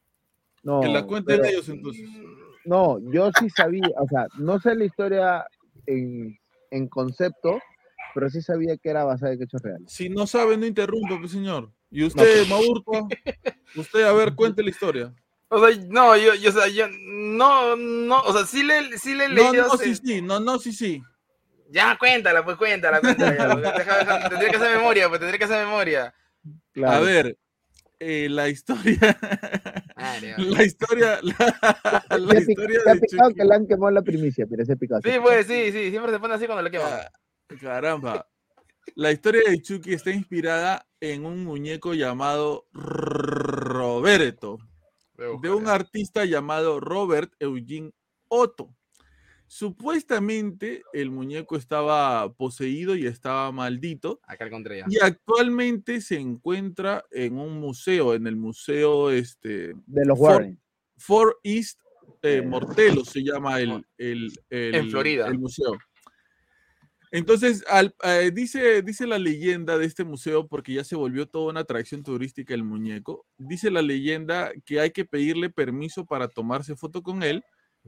no. 0.63 0.81
que 0.81 0.89
la 0.89 1.05
cuenten 1.07 1.41
pero- 1.41 1.51
ellos 1.51 1.69
entonces. 1.69 2.09
No, 2.65 2.99
yo 3.13 3.31
sí 3.39 3.51
sabía, 3.51 3.91
o 3.99 4.09
sea, 4.09 4.27
no 4.39 4.59
sé 4.61 4.75
la 4.75 4.85
historia 4.87 5.45
en, 5.87 6.39
en 6.71 6.89
concepto, 6.89 7.59
pero 8.15 8.31
sí 8.31 8.41
sabía 8.41 8.77
que 8.77 8.89
era 8.91 9.05
basada 9.05 9.33
en 9.33 9.43
hechos 9.43 9.61
reales. 9.63 9.91
Si 9.93 10.09
no 10.09 10.27
sabe, 10.27 10.57
no 10.57 10.65
interrumpa, 10.67 11.19
pues 11.19 11.33
señor. 11.33 11.71
Y 11.91 12.05
usted, 12.05 12.47
Maurto, 12.47 13.09
usted, 13.75 14.03
a 14.05 14.13
ver, 14.13 14.35
cuente 14.35 14.63
la 14.63 14.71
historia. 14.71 15.13
O 15.49 15.65
sea, 15.67 15.77
no, 15.89 16.17
yo, 16.17 16.35
yo, 16.35 16.51
o 16.51 16.53
sea, 16.53 16.69
yo, 16.69 16.87
no, 16.89 17.77
no, 17.77 18.21
o 18.23 18.33
sea, 18.33 18.47
sí 18.47 18.63
le, 18.63 18.97
sí 18.99 19.15
le 19.15 19.27
he 19.27 19.29
No, 19.29 19.35
leído 19.53 19.67
no, 19.67 19.73
hace- 19.75 19.95
sí, 19.95 20.01
sí, 20.05 20.23
no, 20.23 20.41
no, 20.41 20.59
sí, 20.59 20.73
sí. 20.73 21.03
Ya, 21.71 21.97
cuéntala, 21.99 22.45
pues 22.45 22.57
cuéntala, 22.57 23.01
cuéntala. 23.01 23.35
ya, 23.37 23.53
pues, 23.53 23.63
deja- 23.77 23.99
deja- 23.99 24.29
tendría 24.29 24.51
que 24.51 24.57
hacer 24.57 24.77
memoria, 24.77 25.09
pues 25.09 25.21
tendría 25.21 25.39
que 25.39 25.45
hacer 25.45 25.65
memoria. 25.67 26.15
A 26.85 26.99
ver, 27.01 27.37
eh, 28.01 28.29
la 28.31 28.49
historia, 28.49 28.99
Ah, 29.97 30.17
la 30.39 30.65
historia, 30.65 31.21
la, 31.23 32.39
historia 32.39 32.81
se 32.83 32.91
ha 32.91 32.95
de 32.95 33.01
picado 33.01 33.29
Chucky. 33.31 33.35
que 33.41 33.45
le 33.45 33.55
han 33.55 33.67
quemado 33.67 33.91
la 33.93 34.03
primicia, 34.03 34.47
pero 34.49 34.65
se 34.65 34.73
ha 34.73 34.77
picado. 34.77 35.01
Sí, 35.05 35.11
pues, 35.23 35.47
sí, 35.47 35.73
sí, 35.73 35.91
siempre 35.91 36.13
se 36.13 36.19
pone 36.19 36.35
así 36.35 36.47
cuando 36.47 36.63
le 36.63 36.71
queman. 36.71 36.91
Caramba. 37.61 38.27
La 38.97 39.13
historia 39.13 39.43
de 39.51 39.61
Chucky 39.63 39.95
está 39.95 40.11
inspirada 40.11 40.87
en 41.01 41.25
un 41.27 41.45
muñeco 41.45 41.95
llamado 41.95 42.67
Roberto, 42.73 44.59
de 45.43 45.51
un 45.51 45.67
artista 45.69 46.25
llamado 46.25 46.81
Robert 46.81 47.33
Eugene 47.39 47.93
Otto. 48.29 48.75
Supuestamente 49.47 50.83
el 50.93 51.11
muñeco 51.11 51.57
estaba 51.57 52.33
poseído 52.35 52.97
y 52.97 53.07
estaba 53.07 53.53
maldito 53.53 54.19
Acá 54.25 54.47
encontré 54.47 54.79
ya. 54.81 54.87
y 54.89 54.97
actualmente 55.01 56.01
se 56.01 56.17
encuentra 56.19 57.05
en 57.11 57.39
un 57.39 57.61
museo, 57.61 58.15
en 58.15 58.27
el 58.27 58.37
museo 58.37 59.11
este, 59.11 59.75
De 59.87 60.05
los 60.05 60.19
For- 60.19 60.31
Warren. 60.33 60.61
For 60.97 61.39
East 61.45 61.79
eh, 62.23 62.39
Eh. 62.39 62.43
Mortelo 62.43 63.05
se 63.05 63.23
llama 63.23 63.61
el, 63.61 63.85
el- 63.99 64.33
el- 64.51 64.75
En 64.75 64.91
Florida. 64.91 65.27
el 65.29 65.39
museo. 65.39 65.73
Entonces, 67.19 67.65
al- 67.69 67.95
eh, 68.03 68.33
dice, 68.35 68.83
dice 68.83 69.07
la 69.07 69.21
leyenda 69.21 69.79
de 69.79 69.87
este 69.87 70.03
museo, 70.03 70.49
porque 70.49 70.73
ya 70.75 70.83
se 70.83 70.97
volvió 70.97 71.29
toda 71.29 71.51
una 71.53 71.61
atracción 71.61 72.03
turística 72.03 72.55
el 72.55 72.65
muñeco, 72.65 73.25
dice 73.39 73.71
la 73.71 73.83
leyenda 73.83 74.51
que 74.65 74.81
hay 74.81 74.91
que 74.91 75.05
pedirle 75.05 75.49
permiso 75.49 76.05
para 76.05 76.27
tomarse 76.27 76.75
foto 76.75 77.05
con 77.05 77.23
él, 77.23 77.45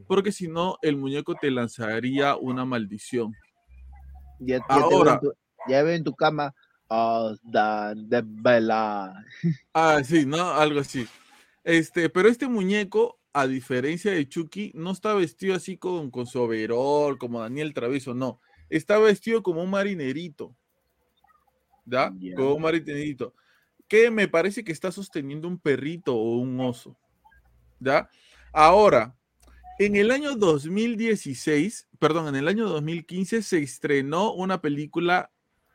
porque 0.06 0.30
si 0.30 0.46
no, 0.46 0.76
el 0.80 0.96
muñeco 0.96 1.34
te 1.34 1.50
lanzaría 1.50 2.36
una 2.36 2.64
maldición. 2.64 3.32
Ya, 4.38 4.58
ya 4.58 4.64
te 4.68 4.74
veo 4.74 4.98
Ahora. 4.98 5.18
tu- 5.18 5.32
ya 5.68 5.82
veo 5.82 5.94
en 5.96 6.04
tu 6.04 6.14
cama. 6.14 6.54
"Oh, 6.86 7.34
de 7.42 8.22
vela". 8.24 9.24
Ah, 9.74 10.04
sí, 10.04 10.24
¿no? 10.24 10.52
Algo 10.52 10.78
así. 10.78 11.04
Este, 11.64 12.08
pero 12.10 12.28
este 12.28 12.46
muñeco, 12.46 13.18
a 13.32 13.48
diferencia 13.48 14.12
de 14.12 14.28
Chucky, 14.28 14.70
no 14.76 14.92
está 14.92 15.14
vestido 15.14 15.56
así 15.56 15.76
con, 15.78 16.12
con 16.12 16.26
su 16.26 16.40
overol, 16.40 17.18
como 17.18 17.40
Daniel 17.40 17.74
Travieso, 17.74 18.14
no. 18.14 18.40
Está 18.68 18.98
vestido 18.98 19.42
como 19.42 19.62
un 19.62 19.70
marinerito. 19.70 20.54
¿Ya? 21.84 22.12
Ya. 22.18 22.34
Como 22.34 22.54
un 22.54 22.62
marinerito. 22.62 23.34
Que 23.88 24.10
me 24.10 24.28
parece 24.28 24.64
que 24.64 24.72
está 24.72 24.90
sosteniendo 24.90 25.46
un 25.46 25.58
perrito 25.58 26.14
o 26.14 26.38
un 26.38 26.58
oso. 26.60 26.96
¿Ya? 27.78 28.08
Ahora, 28.52 29.14
en 29.78 29.96
el 29.96 30.10
año 30.10 30.34
2016, 30.34 31.88
perdón, 31.98 32.28
en 32.28 32.36
el 32.36 32.48
año 32.48 32.68
2015 32.68 33.42
se 33.42 33.58
estrenó 33.58 34.32
una 34.32 34.60
película 34.60 35.30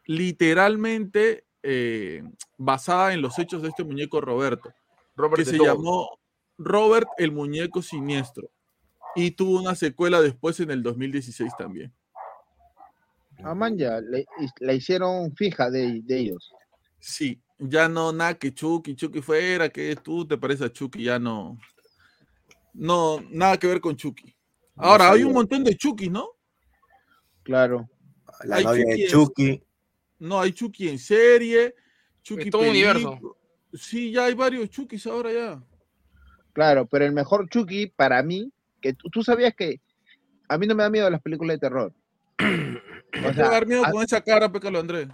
literalmente 0.06 1.46
eh, 1.64 2.24
basada 2.58 3.14
en 3.14 3.22
los 3.22 3.38
hechos 3.38 3.62
de 3.62 3.70
este 3.70 3.84
muñeco 3.84 4.20
Roberto, 4.20 4.74
Robert 5.16 5.44
que 5.44 5.46
se 5.46 5.60
llamó 5.60 6.20
Robert 6.58 7.08
el 7.18 7.32
Muñeco 7.32 7.82
Siniestro. 7.82 8.50
Y 9.16 9.32
tuvo 9.32 9.60
una 9.60 9.76
secuela 9.76 10.22
después 10.22 10.60
en 10.62 10.72
el 10.72 10.84
2016 10.84 11.52
también. 11.58 11.94
Man, 13.44 13.78
ya, 13.78 14.00
le- 14.02 14.26
la 14.60 14.74
hicieron 14.74 15.36
fija 15.36 15.70
de, 15.70 16.02
de 16.04 16.20
ellos. 16.20 16.52
Sí, 17.00 17.42
ya 17.58 17.90
no 17.90 18.14
nada 18.14 18.36
que 18.36 18.54
Chucky, 18.54 18.96
Chucky 18.96 19.22
fuera, 19.22 19.70
que 19.70 19.96
tú 19.96 20.28
te 20.28 20.38
pareces 20.38 20.68
a 20.68 20.72
Chucky, 20.72 21.04
ya 21.04 21.20
no. 21.20 21.58
No, 22.74 23.20
nada 23.30 23.58
que 23.58 23.68
ver 23.68 23.82
con 23.82 23.96
Chucky. 23.96 24.36
No 24.76 24.84
Ahora, 24.84 25.12
hay 25.12 25.24
un 25.24 25.34
montón 25.34 25.64
de 25.64 25.76
Chucky, 25.76 26.10
¿no? 26.10 26.30
Claro. 27.44 27.90
La 28.44 28.58
Hay 28.58 28.64
novia 28.64 29.08
Chucky 29.08 29.46
de 29.46 29.52
en-. 29.54 29.64
No, 30.20 30.40
hay 30.40 30.52
Chucky 30.54 30.90
en 30.90 31.00
serie, 31.00 31.76
Chucky 32.22 32.50
todo 32.50 32.62
un 32.62 32.70
universo. 32.70 33.20
Sí, 33.74 34.12
ya 34.12 34.26
hay 34.26 34.34
varios 34.34 34.70
Chuckys 34.70 35.08
ahora 35.08 35.32
ya. 35.32 35.64
Claro, 36.54 36.86
pero 36.86 37.06
el 37.06 37.14
mejor 37.14 37.50
Chucky 37.50 37.88
para 37.88 38.22
mí, 38.22 38.52
que 38.82 38.94
tú, 38.94 39.10
tú 39.10 39.24
sabías 39.24 39.54
que 39.56 39.82
a 40.48 40.58
mí 40.58 40.68
no 40.68 40.76
me 40.76 40.84
da 40.84 40.90
miedo 40.90 41.10
las 41.10 41.22
películas 41.22 41.56
de 41.56 41.60
terror. 41.60 41.94
O 43.20 43.32
Te 43.32 43.42
dar 43.42 43.66
miedo 43.66 43.84
con 43.92 44.04
esa 44.04 44.22
cara, 44.22 44.52
Pécalo 44.52 44.80
Andrés. 44.80 45.08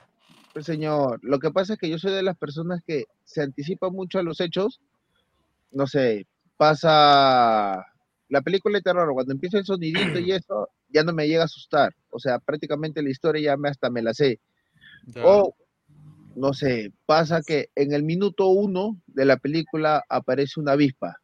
Pues, 0.54 0.66
señor, 0.66 1.20
lo 1.22 1.40
que 1.40 1.52
pasa 1.52 1.74
es 1.74 1.80
que 1.80 1.90
yo 1.90 2.00
soy 2.00 2.14
de 2.14 2.24
las 2.24 2.38
personas 2.38 2.82
que 2.86 3.06
se 3.24 3.42
anticipan 3.42 3.94
mucho 3.94 4.20
a 4.20 4.24
los 4.24 4.42
hechos. 4.42 4.80
No 5.72 5.86
sé, 5.86 6.26
pasa 6.58 7.86
la 8.30 8.42
película 8.42 8.78
de 8.78 8.82
terror, 8.82 9.14
cuando 9.14 9.34
empieza 9.34 9.58
el 9.58 9.66
sonidito 9.66 10.20
y 10.20 10.32
eso, 10.32 10.70
ya 10.90 11.04
no 11.04 11.14
me 11.14 11.28
llega 11.28 11.44
a 11.44 11.46
asustar. 11.46 11.96
O 12.10 12.20
sea, 12.20 12.40
prácticamente 12.40 13.02
la 13.02 13.10
historia 13.10 13.52
ya 13.52 13.58
me 13.58 13.70
hasta 13.70 13.90
me 13.90 14.02
la 14.02 14.14
sé. 14.14 14.40
Ya. 15.06 15.26
O, 15.26 15.56
no 16.36 16.54
sé, 16.54 16.92
pasa 17.06 17.42
que 17.46 17.70
en 17.76 17.94
el 17.94 18.04
minuto 18.04 18.48
uno 18.48 19.00
de 19.08 19.26
la 19.26 19.38
película 19.38 20.04
aparece 20.10 20.60
una 20.60 20.74
avispa. 20.74 21.18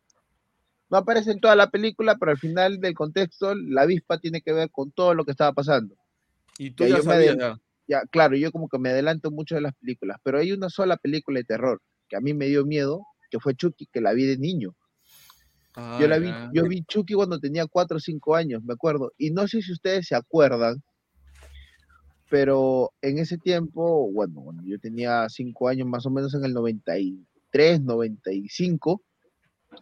No 0.89 0.97
aparece 0.97 1.31
en 1.31 1.39
toda 1.39 1.55
la 1.55 1.71
película, 1.71 2.17
pero 2.19 2.31
al 2.31 2.37
final 2.37 2.79
del 2.79 2.93
contexto, 2.93 3.55
la 3.55 3.81
avispa 3.81 4.19
tiene 4.19 4.41
que 4.41 4.53
ver 4.53 4.69
con 4.69 4.91
todo 4.91 5.15
lo 5.15 5.25
que 5.25 5.31
estaba 5.31 5.53
pasando. 5.53 5.95
Y 6.57 6.71
tú 6.71 6.85
ya 6.85 7.01
sabías, 7.01 7.35
adel- 7.35 7.39
ya. 7.39 7.59
Ya, 7.85 8.01
claro, 8.09 8.35
yo 8.37 8.51
como 8.51 8.69
que 8.69 8.79
me 8.79 8.89
adelanto 8.89 9.29
mucho 9.29 9.55
de 9.55 9.61
las 9.61 9.73
películas, 9.75 10.17
pero 10.23 10.39
hay 10.39 10.53
una 10.53 10.69
sola 10.69 10.95
película 10.95 11.39
de 11.39 11.43
terror 11.43 11.81
que 12.07 12.15
a 12.15 12.21
mí 12.21 12.33
me 12.33 12.47
dio 12.47 12.65
miedo, 12.65 13.01
que 13.29 13.39
fue 13.39 13.55
Chucky, 13.55 13.87
que 13.91 13.99
la 13.99 14.13
vi 14.13 14.25
de 14.25 14.37
niño. 14.37 14.73
yo 15.75 16.05
Ah, 16.05 16.07
la 16.07 16.19
vi, 16.19 16.27
ya. 16.27 16.49
yo 16.53 16.63
vi 16.67 16.83
Chucky 16.83 17.13
cuando 17.13 17.39
tenía 17.39 17.65
4 17.67 17.97
o 17.97 17.99
5 17.99 18.35
años, 18.35 18.63
me 18.63 18.73
acuerdo. 18.73 19.11
Y 19.17 19.31
no 19.31 19.47
sé 19.47 19.61
si 19.61 19.73
ustedes 19.73 20.07
se 20.07 20.15
acuerdan, 20.15 20.81
pero 22.29 22.91
en 23.01 23.19
ese 23.19 23.37
tiempo, 23.37 24.09
bueno, 24.11 24.41
bueno, 24.41 24.61
yo 24.65 24.79
tenía 24.79 25.27
5 25.29 25.67
años 25.67 25.87
más 25.87 26.05
o 26.05 26.09
menos 26.09 26.33
en 26.33 26.45
el 26.45 26.53
93, 26.53 27.81
95, 27.81 29.01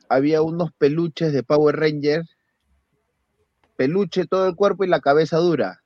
había 0.10 0.42
unos 0.42 0.72
peluches 0.78 1.32
de 1.34 1.44
Power 1.44 1.76
Ranger, 1.76 2.24
peluche 3.78 4.26
todo 4.26 4.48
el 4.48 4.56
cuerpo 4.56 4.84
y 4.84 4.88
la 4.88 5.00
cabeza 5.00 5.38
dura. 5.38 5.81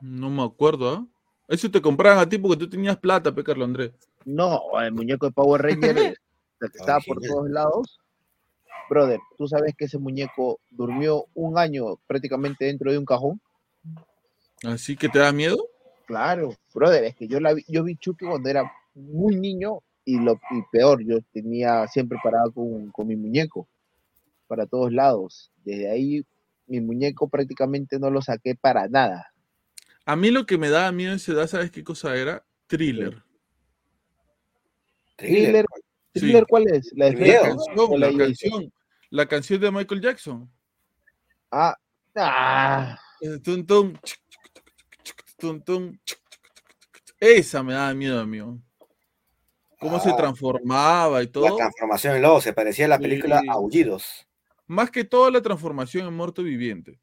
No 0.00 0.30
me 0.30 0.42
acuerdo, 0.42 0.90
¿ah? 0.90 1.06
Eso 1.48 1.70
te 1.70 1.80
compraban 1.80 2.18
a 2.18 2.28
ti 2.28 2.38
porque 2.38 2.56
tú 2.56 2.68
tenías 2.68 2.96
plata, 2.96 3.34
Pécalo 3.34 3.64
Andrés. 3.64 3.92
No, 4.24 4.60
el 4.80 4.92
muñeco 4.92 5.26
de 5.26 5.32
Power 5.32 5.62
Ranger, 5.62 5.96
el 6.60 6.70
que 6.70 6.78
estaba 6.78 7.00
por 7.00 7.20
todos 7.20 7.48
lados. 7.48 7.98
Brother, 8.90 9.20
tú 9.36 9.46
sabes 9.46 9.74
que 9.76 9.86
ese 9.86 9.98
muñeco 9.98 10.60
durmió 10.70 11.26
un 11.34 11.58
año 11.58 11.96
prácticamente 12.06 12.66
dentro 12.66 12.90
de 12.90 12.98
un 12.98 13.04
cajón. 13.04 13.40
Así 14.64 14.96
que 14.96 15.08
te 15.08 15.18
da 15.18 15.32
miedo. 15.32 15.56
Claro, 16.06 16.54
brother, 16.72 17.04
es 17.04 17.16
que 17.16 17.26
yo 17.26 17.40
la 17.40 17.52
vi, 17.52 17.64
yo 17.68 17.82
vi 17.82 17.96
Chucky 17.96 18.26
cuando 18.26 18.48
era 18.48 18.70
muy 18.94 19.36
niño 19.36 19.80
y 20.04 20.18
lo 20.20 20.34
y 20.50 20.62
peor, 20.70 21.04
yo 21.04 21.18
tenía 21.32 21.86
siempre 21.88 22.18
parado 22.22 22.52
con, 22.52 22.90
con 22.92 23.08
mi 23.08 23.16
muñeco 23.16 23.68
para 24.46 24.66
todos 24.66 24.92
lados. 24.92 25.50
Desde 25.64 25.90
ahí 25.90 26.24
mi 26.66 26.80
muñeco 26.80 27.28
prácticamente 27.28 27.98
no 27.98 28.10
lo 28.10 28.22
saqué 28.22 28.54
para 28.54 28.88
nada. 28.88 29.32
A 30.06 30.16
mí 30.16 30.30
lo 30.30 30.46
que 30.46 30.56
me 30.56 30.70
daba 30.70 30.90
miedo 30.92 31.10
en 31.10 31.16
esa 31.16 31.32
edad, 31.32 31.46
¿sabes 31.48 31.70
qué 31.70 31.84
cosa 31.84 32.16
era? 32.16 32.44
Thriller. 32.68 33.22
Thriller, 35.16 35.66
Sí. 36.14 36.20
thriller 36.20 36.46
¿cuál 36.48 36.68
es? 36.68 36.90
La 36.94 37.10
de. 37.10 37.26
La 37.26 37.40
canción, 37.42 38.00
la 38.00 38.16
canción, 38.16 38.72
la 39.10 39.26
canción 39.26 39.60
de 39.60 39.70
Michael 39.70 40.00
Jackson. 40.00 40.50
Ah, 41.50 41.76
ah, 42.14 42.98
Eh, 43.20 43.38
tum, 43.42 43.64
tum. 43.64 43.94
Esa 47.18 47.62
me 47.62 47.72
daba 47.72 47.94
miedo, 47.94 48.20
amigo. 48.20 48.58
Cómo 49.78 50.00
se 50.00 50.10
Ah. 50.10 50.16
transformaba 50.16 51.22
y 51.22 51.26
La 51.26 51.32
todo. 51.32 51.56
transformación 51.56 52.16
en 52.16 52.22
lobo 52.22 52.40
se 52.40 52.52
parecía 52.52 52.86
a 52.86 52.88
la 52.88 52.98
película 52.98 53.40
Sí. 53.40 53.48
Aullidos. 53.48 54.26
Más 54.66 54.90
que 54.90 55.04
todo 55.04 55.30
la 55.30 55.40
transformación 55.42 56.06
en 56.06 56.14
muerto 56.14 56.42
viviente. 56.42 56.98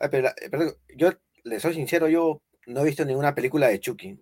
Ay, 0.00 0.08
pero 0.10 0.22
la- 0.24 0.34
pero 0.50 0.76
yo 0.94 1.10
le 1.46 1.60
soy 1.60 1.74
sincero, 1.74 2.08
yo 2.08 2.42
no 2.66 2.80
he 2.80 2.84
visto 2.84 3.04
ninguna 3.04 3.34
película 3.34 3.68
de 3.68 3.78
Chucky. 3.80 4.18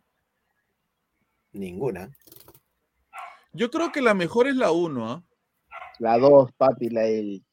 Ninguna. 1.52 2.10
Yo 3.52 3.70
creo 3.70 3.92
que 3.92 4.02
la 4.02 4.14
mejor 4.14 4.48
es 4.48 4.56
la 4.56 4.72
1, 4.72 5.10
¿ah? 5.10 5.24
la 6.01 6.18
2, 6.18 6.52
papi, 6.56 6.88
la 6.90 7.02
del 7.02 7.44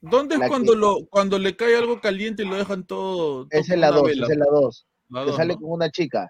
¿Dónde 0.00 0.34
es 0.34 0.40
La 0.40 0.48
cuando, 0.48 0.72
que- 0.72 0.78
lo, 0.78 1.06
cuando 1.08 1.38
le 1.38 1.54
cae 1.54 1.76
algo 1.76 2.00
caliente 2.00 2.42
y 2.42 2.46
lo 2.48 2.56
dejan 2.56 2.84
todo? 2.84 3.46
todo 3.46 3.48
Esa 3.50 3.74
es 3.74 3.80
la 3.80 3.90
una 3.90 3.98
2, 4.00 4.06
vela? 4.08 4.24
esa 4.24 4.32
es 4.32 4.38
la 4.38 4.46
2. 4.50 4.86
La 5.10 5.20
Que 5.20 5.26
dos, 5.26 5.36
sale 5.36 5.54
¿no? 5.54 5.60
con 5.60 5.70
una 5.72 5.90
chica. 5.90 6.28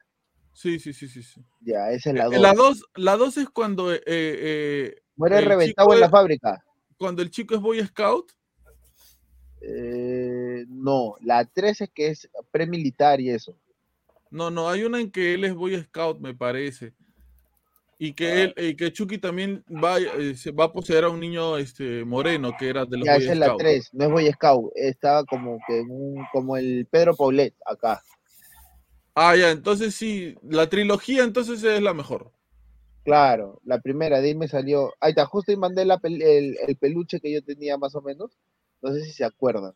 Sí, 0.52 0.78
sí, 0.78 0.92
sí, 0.92 1.08
sí. 1.08 1.22
sí. 1.22 1.40
Ya, 1.60 1.90
esa 1.90 2.10
es 2.10 2.16
la 2.16 2.24
Eh, 2.26 2.30
2. 2.32 2.40
La 2.40 2.52
2 2.52 2.84
la 2.96 3.16
dos 3.16 3.36
es 3.38 3.48
cuando, 3.48 3.90
eh, 3.94 4.02
eh, 4.06 4.94
Muere 5.16 5.38
el 5.38 5.46
reventado 5.46 5.94
en 5.94 6.00
la 6.00 6.06
es- 6.06 6.12
fábrica. 6.12 6.62
cuando 6.98 7.22
el 7.22 7.30
chico 7.30 7.54
es 7.54 7.60
Boy 7.62 7.80
Scout. 7.86 8.30
Eh, 9.64 10.64
no, 10.68 11.16
la 11.20 11.44
3 11.46 11.80
es 11.82 11.90
que 11.90 12.08
es 12.08 12.28
premilitar 12.50 13.20
y 13.20 13.30
eso. 13.30 13.56
No, 14.30 14.50
no, 14.50 14.68
hay 14.68 14.82
una 14.82 15.00
en 15.00 15.12
que 15.12 15.34
él 15.34 15.44
es 15.44 15.54
Boy 15.54 15.80
Scout, 15.80 16.18
me 16.18 16.34
parece. 16.34 16.92
Y 17.98 18.12
que 18.14 18.42
él, 18.44 18.54
y 18.56 18.74
que 18.76 18.92
Chucky 18.92 19.18
también 19.18 19.64
va, 19.82 19.98
eh, 19.98 20.34
se 20.34 20.50
va 20.50 20.64
a 20.64 20.72
poseer 20.72 21.04
a 21.04 21.08
un 21.08 21.20
niño 21.20 21.56
este 21.56 22.04
moreno 22.04 22.52
que 22.58 22.68
era 22.68 22.84
de 22.84 22.98
los 22.98 23.08
Ya, 23.08 23.16
Boy 23.16 23.22
esa 23.24 23.32
es 23.32 23.38
la 23.38 23.50
Scouts. 23.50 23.56
3, 23.56 23.88
no 23.92 24.04
es 24.04 24.10
Boy 24.10 24.30
Scout, 24.32 24.72
estaba 24.76 25.24
como 25.24 25.58
que 25.66 25.80
un, 25.82 26.24
como 26.32 26.56
el 26.56 26.86
Pedro 26.90 27.14
Paulet 27.16 27.54
acá. 27.66 28.02
Ah, 29.14 29.34
ya, 29.36 29.50
entonces 29.50 29.94
sí, 29.94 30.34
la 30.42 30.68
trilogía 30.68 31.24
entonces 31.24 31.62
es 31.64 31.82
la 31.82 31.94
mejor. 31.94 32.32
Claro, 33.04 33.60
la 33.64 33.80
primera 33.80 34.20
de 34.20 34.28
ahí 34.28 34.34
me 34.34 34.48
salió. 34.48 34.92
Ahí 35.00 35.10
está, 35.10 35.26
justo 35.26 35.50
ahí 35.50 35.56
mandé 35.56 35.84
la 35.84 35.98
pel- 35.98 36.22
el, 36.22 36.56
el 36.66 36.76
peluche 36.76 37.20
que 37.20 37.32
yo 37.32 37.42
tenía 37.42 37.76
más 37.76 37.94
o 37.96 38.02
menos. 38.02 38.38
No 38.82 38.92
sé 38.92 39.04
si 39.04 39.12
se 39.12 39.24
acuerdan. 39.24 39.72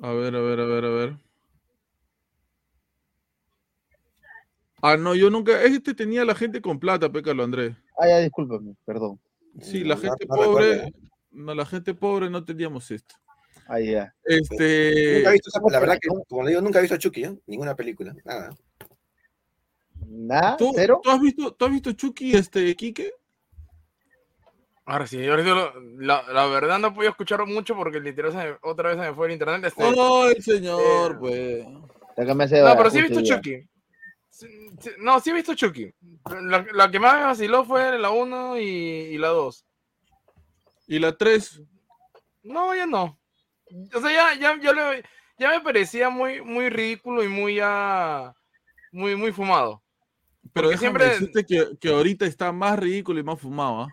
A 0.00 0.12
ver, 0.12 0.34
a 0.34 0.40
ver, 0.40 0.60
a 0.60 0.64
ver, 0.66 0.84
a 0.84 0.88
ver. 0.90 1.16
Ah, 4.82 4.96
no, 4.96 5.14
yo 5.14 5.30
nunca. 5.30 5.62
Este 5.62 5.94
tenía 5.94 6.24
la 6.24 6.34
gente 6.34 6.60
con 6.60 6.78
plata, 6.78 7.10
pécalo, 7.10 7.42
Andrés. 7.44 7.76
Ah, 7.98 8.08
ya, 8.08 8.18
discúlpame, 8.18 8.74
perdón. 8.84 9.20
Sí, 9.60 9.84
la 9.84 9.94
no- 9.94 10.00
gente 10.00 10.26
no 10.26 10.34
pobre. 10.36 10.74
recuerdo. 10.74 10.98
No, 11.30 11.54
la 11.54 11.66
gente 11.66 11.94
pobre 11.94 12.30
no 12.30 12.44
teníamos 12.44 12.90
esto. 12.90 13.14
Ah, 13.66 13.80
ya. 13.80 14.14
Este. 14.24 15.16
Nunca 15.16 15.30
he 15.30 15.32
visto 15.32 15.48
esa- 15.50 15.60
¿cómo 15.60 15.70
la 15.70 15.80
verdad 15.80 15.98
que, 16.00 16.08
como 16.28 16.42
le 16.42 16.50
digo, 16.50 16.60
nunca 16.62 16.78
he 16.78 16.82
visto 16.82 16.96
Chucky, 16.98 17.24
¿eh? 17.24 17.38
Ninguna 17.46 17.74
película, 17.74 18.14
nada. 18.24 18.54
¿Nada? 20.06 20.56
¿Tú, 20.56 20.72
¿Cero? 20.74 21.00
tú 21.02 21.10
has 21.10 21.20
visto, 21.20 21.52
¿Tú 21.52 21.64
has 21.64 21.70
visto 21.72 21.92
Chucky, 21.92 22.34
este, 22.36 22.74
Quique? 22.76 23.12
Ahora 24.88 25.06
sí, 25.06 25.26
ahora 25.26 25.42
sí, 25.42 25.48
lo- 25.48 25.80
la, 25.98 26.22
la 26.32 26.46
verdad 26.46 26.78
no 26.78 26.94
pude 26.94 27.08
escuchar 27.08 27.44
mucho 27.44 27.74
porque 27.74 27.98
literal 28.00 28.32
me- 28.34 28.56
otra 28.62 28.90
vez 28.90 28.98
se 28.98 29.08
me 29.10 29.14
fue 29.14 29.26
el 29.26 29.32
internet. 29.32 29.64
este- 29.64 29.82
¡Oh, 29.84 30.28
el 30.28 30.42
señor, 30.42 31.12
eh, 31.12 31.16
pues! 31.18 31.66
Acá 32.16 32.34
me 32.34 32.44
hace 32.44 32.62
no, 32.62 32.76
pero 32.76 32.90
sí 32.90 32.98
he 32.98 33.02
visto 33.02 33.20
ya. 33.20 33.36
Chucky. 33.36 33.68
Sí, 34.30 34.46
sí, 34.80 34.90
no, 34.98 35.18
sí 35.20 35.30
he 35.30 35.34
visto 35.34 35.54
Chucky. 35.54 35.92
La, 36.42 36.64
la 36.72 36.90
que 36.90 37.00
más 37.00 37.14
me 37.18 37.24
vaciló 37.24 37.64
fue 37.64 37.98
la 37.98 38.10
1 38.10 38.58
y, 38.58 38.64
y 38.64 39.18
la 39.18 39.28
2. 39.28 39.66
Y 40.86 40.98
la 41.00 41.16
3, 41.16 41.60
No, 42.44 42.74
ya 42.74 42.86
no. 42.86 43.18
O 43.92 44.00
sea, 44.00 44.12
ya, 44.12 44.34
ya, 44.40 44.60
ya, 44.62 44.72
le- 44.72 45.02
ya 45.36 45.50
me 45.50 45.60
parecía 45.60 46.08
muy, 46.10 46.40
muy 46.42 46.68
ridículo 46.70 47.24
y 47.24 47.28
muy 47.28 47.56
ya. 47.56 48.32
Muy, 48.92 49.16
muy 49.16 49.32
fumado. 49.32 49.82
pero 50.52 50.68
déjame 50.68 50.86
siempre- 51.00 51.08
decirte 51.08 51.44
que, 51.44 51.76
que 51.78 51.88
ahorita 51.88 52.24
está 52.24 52.52
más 52.52 52.78
ridículo 52.78 53.18
y 53.18 53.24
más 53.24 53.40
fumado, 53.40 53.80
¿ah? 53.82 53.88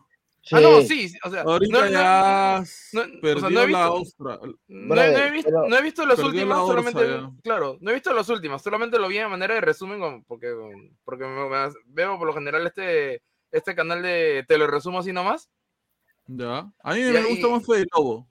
Ah, 0.52 0.60
no, 0.60 0.82
Sí, 0.82 1.08
sí, 1.10 1.18
o 1.24 1.30
sea. 1.30 1.42
Ahorita 1.44 1.80
no- 1.80 1.86
no- 1.86 1.92
ya 1.92 2.58
no- 2.60 3.02
o 3.02 3.40
sea, 3.40 3.50
no 3.50 3.50
he 3.50 3.52
la 3.52 3.66
visto- 3.66 3.94
ostra. 3.94 4.40
No, 4.44 4.52
he- 4.52 4.88
Brother, 4.88 5.12
no 5.14 5.24
he 5.26 5.32
visto, 5.32 5.50
pero- 5.50 5.68
no 5.70 5.78
he 5.78 5.82
visto 5.82 6.06
las 6.06 6.20
últimas, 6.20 6.48
la 6.58 6.64
orza 6.64 6.92
solamente, 6.92 7.08
ya. 7.22 7.32
claro, 7.44 7.78
no 7.80 7.92
he 7.92 7.94
visto 7.94 8.14
las 8.14 8.30
últimas, 8.30 8.62
solamente 8.62 9.00
lo 9.00 9.08
vi 9.08 9.18
de 9.20 9.28
manera 9.30 9.54
de 9.56 9.62
resumen 9.62 10.24
porque, 10.28 10.54
porque 11.06 11.24
me- 11.26 11.48
me- 11.50 11.74
veo 11.86 12.18
por 12.18 12.28
lo 12.28 12.34
general 12.34 12.68
este, 12.68 13.22
este 13.52 13.74
canal 13.74 14.02
de 14.02 14.44
te 14.48 14.58
lo 14.58 14.68
resumo 14.68 15.00
así 15.00 15.14
nomás. 15.14 15.50
Ya. 16.28 16.70
A 16.84 16.94
mí 16.94 17.02
me 17.02 17.24
gusta 17.24 17.48
más 17.48 17.66
Fede 17.66 17.86
Lobo. 17.96 18.28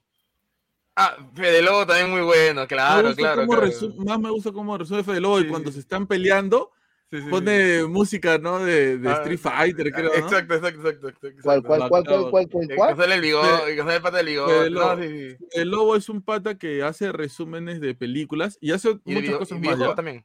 Ah, 0.94 1.16
Fede 1.34 1.62
Lobo 1.62 1.86
también 1.86 2.10
muy 2.10 2.20
bueno, 2.20 2.66
claro, 2.66 3.14
claro. 3.14 3.46
claro. 3.46 3.70
más 4.04 4.20
me 4.20 4.30
gusta 4.30 4.52
cómo 4.52 4.76
resume 4.76 5.02
Fede 5.02 5.20
Lobo 5.22 5.40
y 5.40 5.48
cuando 5.48 5.72
se 5.72 5.80
están 5.80 6.06
peleando 6.06 6.70
Sí, 7.12 7.18
sí, 7.18 7.24
sí. 7.24 7.30
pone 7.30 7.84
música, 7.84 8.38
¿no? 8.38 8.58
De, 8.60 8.96
de 8.96 9.06
Ah, 9.10 9.12
Street 9.20 9.38
Fighter, 9.38 9.92
creo, 9.92 10.08
¿no? 10.08 10.14
Exacto, 10.14 10.54
exacto, 10.54 10.88
exacto. 10.88 11.08
exacto, 11.08 11.42
¿Cuál, 11.42 11.56
exacto. 11.58 11.68
cuál, 11.68 11.88
cuál, 11.90 12.04
cuál, 12.06 12.30
cuál, 12.30 12.48
cuál, 12.48 12.68
Que- 12.68 12.74
cuál? 12.74 12.94
Que 12.96 13.02
sale 13.02 13.14
el 13.16 13.20
bigote, 13.20 13.74
que 13.74 13.76
sale 13.76 13.96
el 13.96 14.02
pata 14.02 14.16
del 14.16 14.26
bigote. 14.26 14.52
Fede 14.54 14.70
No, 14.70 14.80
Lobo. 14.80 15.02
sí, 15.02 15.30
sí. 15.30 15.36
El 15.52 15.68
Lobo 15.68 15.96
es 15.96 16.08
un 16.08 16.22
pata 16.22 16.54
que 16.56 16.82
hace 16.82 17.12
resúmenes 17.12 17.82
de 17.82 17.94
películas 17.94 18.56
y 18.62 18.72
hace 18.72 18.88
Y 19.04 19.10
muchas 19.12 19.22
video- 19.22 19.38
cosas 19.38 19.58
y 19.58 19.60
más, 19.60 19.94
también. 19.94 20.24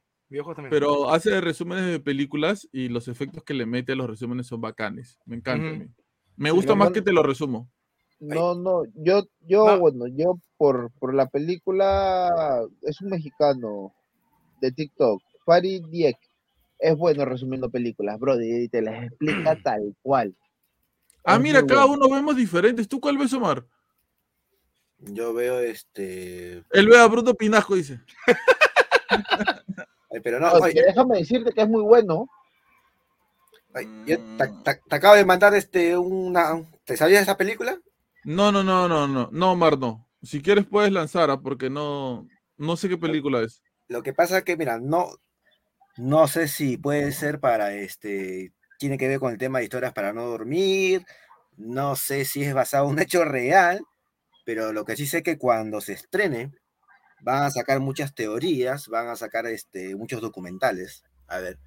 Pero 0.70 1.10
hace 1.10 1.40
resúmenes 1.42 1.86
de 1.86 2.00
películas 2.00 2.66
y 2.72 2.88
los 2.88 3.06
efectos 3.08 3.42
que 3.44 3.52
le 3.54 3.66
mete 3.66 3.92
a 3.92 3.96
los 3.96 4.08
resúmenes 4.08 4.46
son 4.46 4.60
bacanes. 4.62 5.18
Me 5.26 5.36
encanta 5.36 5.68
a 5.68 5.72
Ujú. 5.72 5.80
mí. 5.80 5.88
Me 6.36 6.50
gusta 6.52 6.72
no, 6.72 6.76
más 6.76 6.88
no, 6.88 6.92
que 6.94 7.02
te 7.02 7.12
lo 7.12 7.22
resumo. 7.22 7.70
No, 8.20 8.54
no, 8.54 8.84
yo, 8.94 9.24
yo, 9.46 9.66
No. 9.66 9.78
bueno, 9.78 10.06
yo 10.06 10.38
por, 10.56 10.90
por 10.98 11.12
la 11.14 11.28
película, 11.28 12.62
es 12.82 13.00
un 13.02 13.10
mexicano 13.10 13.92
de 14.60 14.72
TikTok, 14.72 15.22
Farid 15.44 15.84
Diek, 15.90 16.16
es 16.78 16.96
bueno 16.96 17.24
resumiendo 17.24 17.70
películas, 17.70 18.18
bro, 18.18 18.40
y 18.40 18.68
te 18.68 18.82
las 18.82 19.04
explica 19.04 19.56
tal 19.62 19.94
cual. 20.02 20.34
Ah, 21.24 21.34
Es 21.36 21.40
mira, 21.40 21.66
cada 21.66 21.84
bueno. 21.86 22.06
uno 22.06 22.14
vemos 22.14 22.36
diferentes. 22.36 22.88
¿Tú 22.88 23.00
cuál 23.00 23.18
ves, 23.18 23.32
Omar? 23.32 23.64
Yo 24.98 25.32
veo 25.34 25.60
este. 25.60 26.64
Él 26.70 26.88
ve 26.88 26.98
a 26.98 27.06
Bruto 27.06 27.34
Pinasco, 27.34 27.74
dice. 27.74 28.00
Ay, 30.10 30.20
pero 30.22 30.40
no, 30.40 30.50
Oye, 30.52 30.82
déjame 30.82 31.18
decirte 31.18 31.52
que 31.52 31.62
es 31.62 31.68
muy 31.68 31.82
bueno. 31.82 32.26
ay, 33.74 33.86
yo 34.06 34.18
te, 34.36 34.48
te- 34.64 34.80
te 34.88 34.96
acabo 34.96 35.14
de 35.16 35.24
mandar 35.24 35.54
este 35.54 35.96
una. 35.96 36.64
¿Te 36.84 36.96
sabías 36.96 37.20
de 37.20 37.22
esa 37.24 37.36
película? 37.36 37.78
No, 38.24 38.50
no, 38.50 38.64
no, 38.64 38.88
no, 38.88 39.06
no. 39.06 39.28
No, 39.32 39.52
Omar, 39.52 39.78
no. 39.78 40.06
Si 40.22 40.40
quieres 40.42 40.66
puedes 40.66 40.90
lanzar, 40.92 41.30
¿ah? 41.30 41.40
porque 41.40 41.70
no, 41.70 42.26
no 42.56 42.76
sé 42.76 42.88
qué 42.88 42.96
película 42.96 43.42
es. 43.42 43.62
Lo 43.88 44.02
que 44.02 44.12
pasa 44.12 44.42
que, 44.42 44.56
mira, 44.56 44.78
no, 44.80 45.10
no 45.98 46.28
sé 46.28 46.46
si 46.46 46.76
puede 46.76 47.12
ser 47.12 47.40
para 47.40 47.74
este. 47.74 48.52
Tiene 48.78 48.96
que 48.96 49.08
ver 49.08 49.18
con 49.18 49.32
el 49.32 49.38
tema 49.38 49.58
de 49.58 49.64
historias 49.64 49.92
para 49.92 50.12
no 50.12 50.26
dormir. 50.26 51.04
No 51.56 51.96
sé 51.96 52.24
si 52.24 52.44
es 52.44 52.54
basado 52.54 52.86
en 52.86 52.92
un 52.92 52.98
hecho 53.00 53.24
real. 53.24 53.80
Pero 54.44 54.72
lo 54.72 54.84
que 54.84 54.96
sí 54.96 55.06
sé 55.06 55.22
que 55.24 55.36
cuando 55.36 55.80
se 55.80 55.94
estrene, 55.94 56.52
van 57.20 57.42
a 57.42 57.50
sacar 57.50 57.80
muchas 57.80 58.14
teorías, 58.14 58.88
van 58.88 59.08
a 59.08 59.16
sacar 59.16 59.46
este, 59.46 59.96
muchos 59.96 60.20
documentales. 60.20 61.02
A 61.26 61.38
ver, 61.38 61.58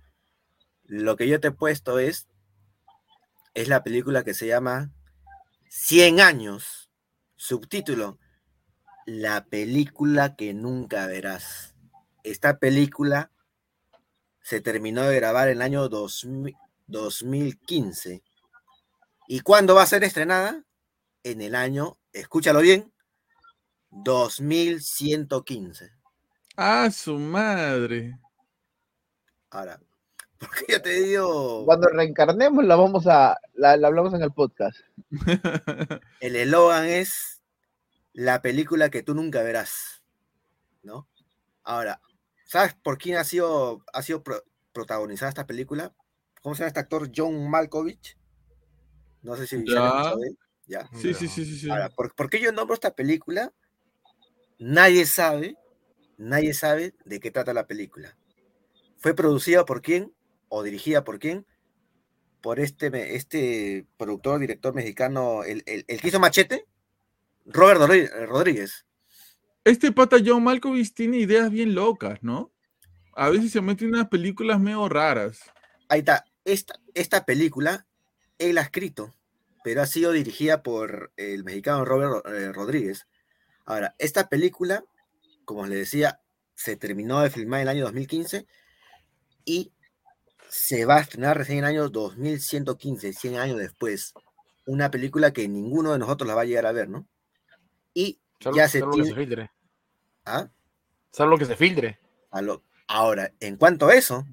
lo 0.86 1.18
que 1.18 1.28
yo 1.28 1.40
te 1.40 1.50
he 1.50 1.52
puesto 1.52 2.00
es, 2.00 2.28
es 3.54 3.68
la 3.68 3.84
película 3.84 4.24
que 4.24 4.34
se 4.34 4.48
llama 4.48 4.92
100 5.70 6.22
años, 6.22 6.90
subtítulo, 7.36 8.18
la 9.06 9.46
película 9.46 10.36
que 10.36 10.54
nunca 10.54 11.06
verás. 11.06 11.76
Esta 12.24 12.60
película 12.60 13.30
se 14.52 14.60
terminó 14.60 15.04
de 15.04 15.16
grabar 15.16 15.48
en 15.48 15.56
el 15.56 15.62
año 15.62 15.88
2000 15.88 16.58
2015. 16.88 18.22
¿Y 19.30 19.40
cuándo 19.40 19.76
va 19.76 19.84
a 19.84 19.86
ser 19.86 20.04
estrenada? 20.04 20.66
En 21.24 21.40
el 21.40 21.56
año, 21.56 21.98
escúchalo 22.12 22.60
bien, 22.60 22.92
2115. 23.92 25.94
Ah, 26.58 26.92
su 26.92 27.18
madre. 27.18 28.20
Ahora, 29.52 29.80
porque 30.38 30.66
yo 30.68 30.82
te 30.82 31.00
digo, 31.00 31.64
Cuando 31.64 31.88
reencarnemos 31.88 32.66
la 32.66 32.76
vamos 32.76 33.08
a, 33.08 33.38
la, 33.54 33.78
la 33.78 33.88
hablamos 33.88 34.14
en 34.14 34.22
el 34.22 34.34
podcast. 34.34 34.78
el 36.20 36.36
eslogan 36.36 36.88
es 36.88 37.42
la 38.12 38.42
película 38.42 38.90
que 38.90 39.02
tú 39.02 39.16
nunca 39.16 39.44
verás, 39.44 40.04
¿no? 40.84 41.08
Ahora, 41.64 42.02
¿sabes 42.52 42.74
por 42.74 42.98
quién 42.98 43.16
ha 43.16 43.24
sido, 43.24 43.82
ha 43.94 44.02
sido 44.02 44.24
pro- 44.24 44.44
protagonizada 44.74 45.30
esta 45.30 45.48
película? 45.48 45.96
¿Cómo 46.42 46.54
se 46.54 46.60
llama 46.60 46.68
este 46.68 46.80
actor? 46.82 47.10
John 47.16 47.50
Malkovich. 47.50 48.18
No 49.22 49.38
sé 49.38 49.48
si 49.48 49.56
ya, 49.66 49.74
Ya. 49.74 49.80
han 49.80 49.88
escuchado 49.88 50.20
de 50.20 50.28
él. 50.28 50.38
Ya. 50.68 50.90
Sí, 50.94 51.14
sí, 51.14 51.28
sí, 51.30 51.46
sí, 51.46 51.58
sí. 51.60 51.70
Ahora, 51.70 51.90
¿por, 51.90 52.14
por 52.14 52.30
qué 52.30 52.42
yo 52.42 52.52
nombro 52.52 52.74
esta 52.74 52.94
película? 52.94 53.54
Nadie 54.60 55.06
sabe, 55.06 55.56
nadie 56.18 56.54
sabe 56.54 56.94
de 57.06 57.20
qué 57.22 57.32
trata 57.32 57.54
la 57.54 57.68
película. 57.68 58.18
¿Fue 58.98 59.14
producida 59.14 59.64
por 59.66 59.82
quién? 59.82 60.14
¿O 60.50 60.62
dirigida 60.62 61.06
por 61.06 61.20
quién? 61.20 61.46
Por 62.42 62.60
este, 62.60 62.90
me- 62.92 63.16
este 63.16 63.86
productor, 63.98 64.40
director 64.42 64.74
mexicano, 64.74 65.44
el, 65.46 65.64
el- 65.68 65.86
el 65.88 66.02
que 66.02 66.08
hizo 66.10 66.20
Machete, 66.20 66.66
Robert 67.46 67.80
Rodríguez. 68.28 68.86
Este 69.64 69.92
pata 69.92 70.18
John 70.26 70.44
Malkovich 70.44 70.94
tiene 70.94 71.18
ideas 71.18 71.52
bien 71.52 71.76
locas, 71.76 72.24
¿no? 72.24 72.52
A 73.14 73.30
veces 73.30 73.52
se 73.52 73.62
mete 73.62 73.86
en 73.86 73.94
unas 73.94 74.08
películas 74.08 74.60
medio 74.60 74.90
raras. 74.90 75.40
Ahí 75.88 76.00
está, 76.00 76.26
esta, 76.46 76.80
esta 76.96 77.26
película, 77.26 77.86
él 78.40 78.58
ha 78.58 78.62
escrito, 78.62 79.14
pero 79.64 79.84
ha 79.84 79.86
sido 79.86 80.14
dirigida 80.14 80.64
por 80.64 81.12
el 81.16 81.44
mexicano 81.44 81.86
Robert 81.86 82.26
eh, 82.26 82.52
Rodríguez. 82.52 83.06
Ahora, 83.66 83.94
esta 84.00 84.30
película, 84.30 84.84
como 85.46 85.68
les 85.68 85.78
decía, 85.78 86.22
se 86.56 86.76
terminó 86.76 87.22
de 87.22 87.30
filmar 87.30 87.60
en 87.60 87.64
el 87.64 87.70
año 87.70 87.84
2015 87.84 88.48
y 89.46 89.72
se 90.50 90.86
va 90.86 90.98
a 90.98 91.02
estrenar 91.02 91.38
recién 91.38 91.60
en 91.60 91.66
el 91.66 91.70
año 91.70 91.90
2115, 91.90 93.14
100 93.14 93.38
años 93.38 93.60
después. 93.60 94.14
Una 94.66 94.90
película 94.90 95.32
que 95.32 95.48
ninguno 95.48 95.92
de 95.92 96.00
nosotros 96.00 96.28
la 96.28 96.34
va 96.34 96.42
a 96.42 96.46
llegar 96.46 96.66
a 96.66 96.72
ver, 96.72 96.90
¿no? 96.90 97.08
Y 97.94 98.20
Salvo, 98.42 98.58
ya 98.58 98.68
se 98.68 98.80
salvo 98.80 98.96
que 98.96 99.06
se 99.06 99.14
filtre. 99.16 99.52
¿Ah? 100.26 100.50
Salvo 101.12 101.38
que 101.38 101.46
se 101.46 101.56
filtre. 101.56 102.00
A 102.32 102.42
lo- 102.42 102.64
Ahora, 102.88 103.32
en 103.40 103.56
cuanto 103.58 103.88
a 103.88 103.96
eso, 103.96 104.26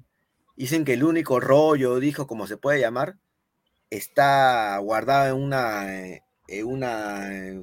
dicen 0.57 0.83
que 0.83 0.93
el 0.93 1.03
único 1.03 1.39
rollo, 1.39 1.99
dijo 1.99 2.27
como 2.27 2.45
se 2.47 2.57
puede 2.57 2.79
llamar, 2.81 3.15
está 3.89 4.77
guardado 4.79 5.35
en 5.35 5.41
una, 5.43 5.97
eh, 5.97 6.23
en 6.47 6.65
una, 6.67 7.37
eh, 7.37 7.61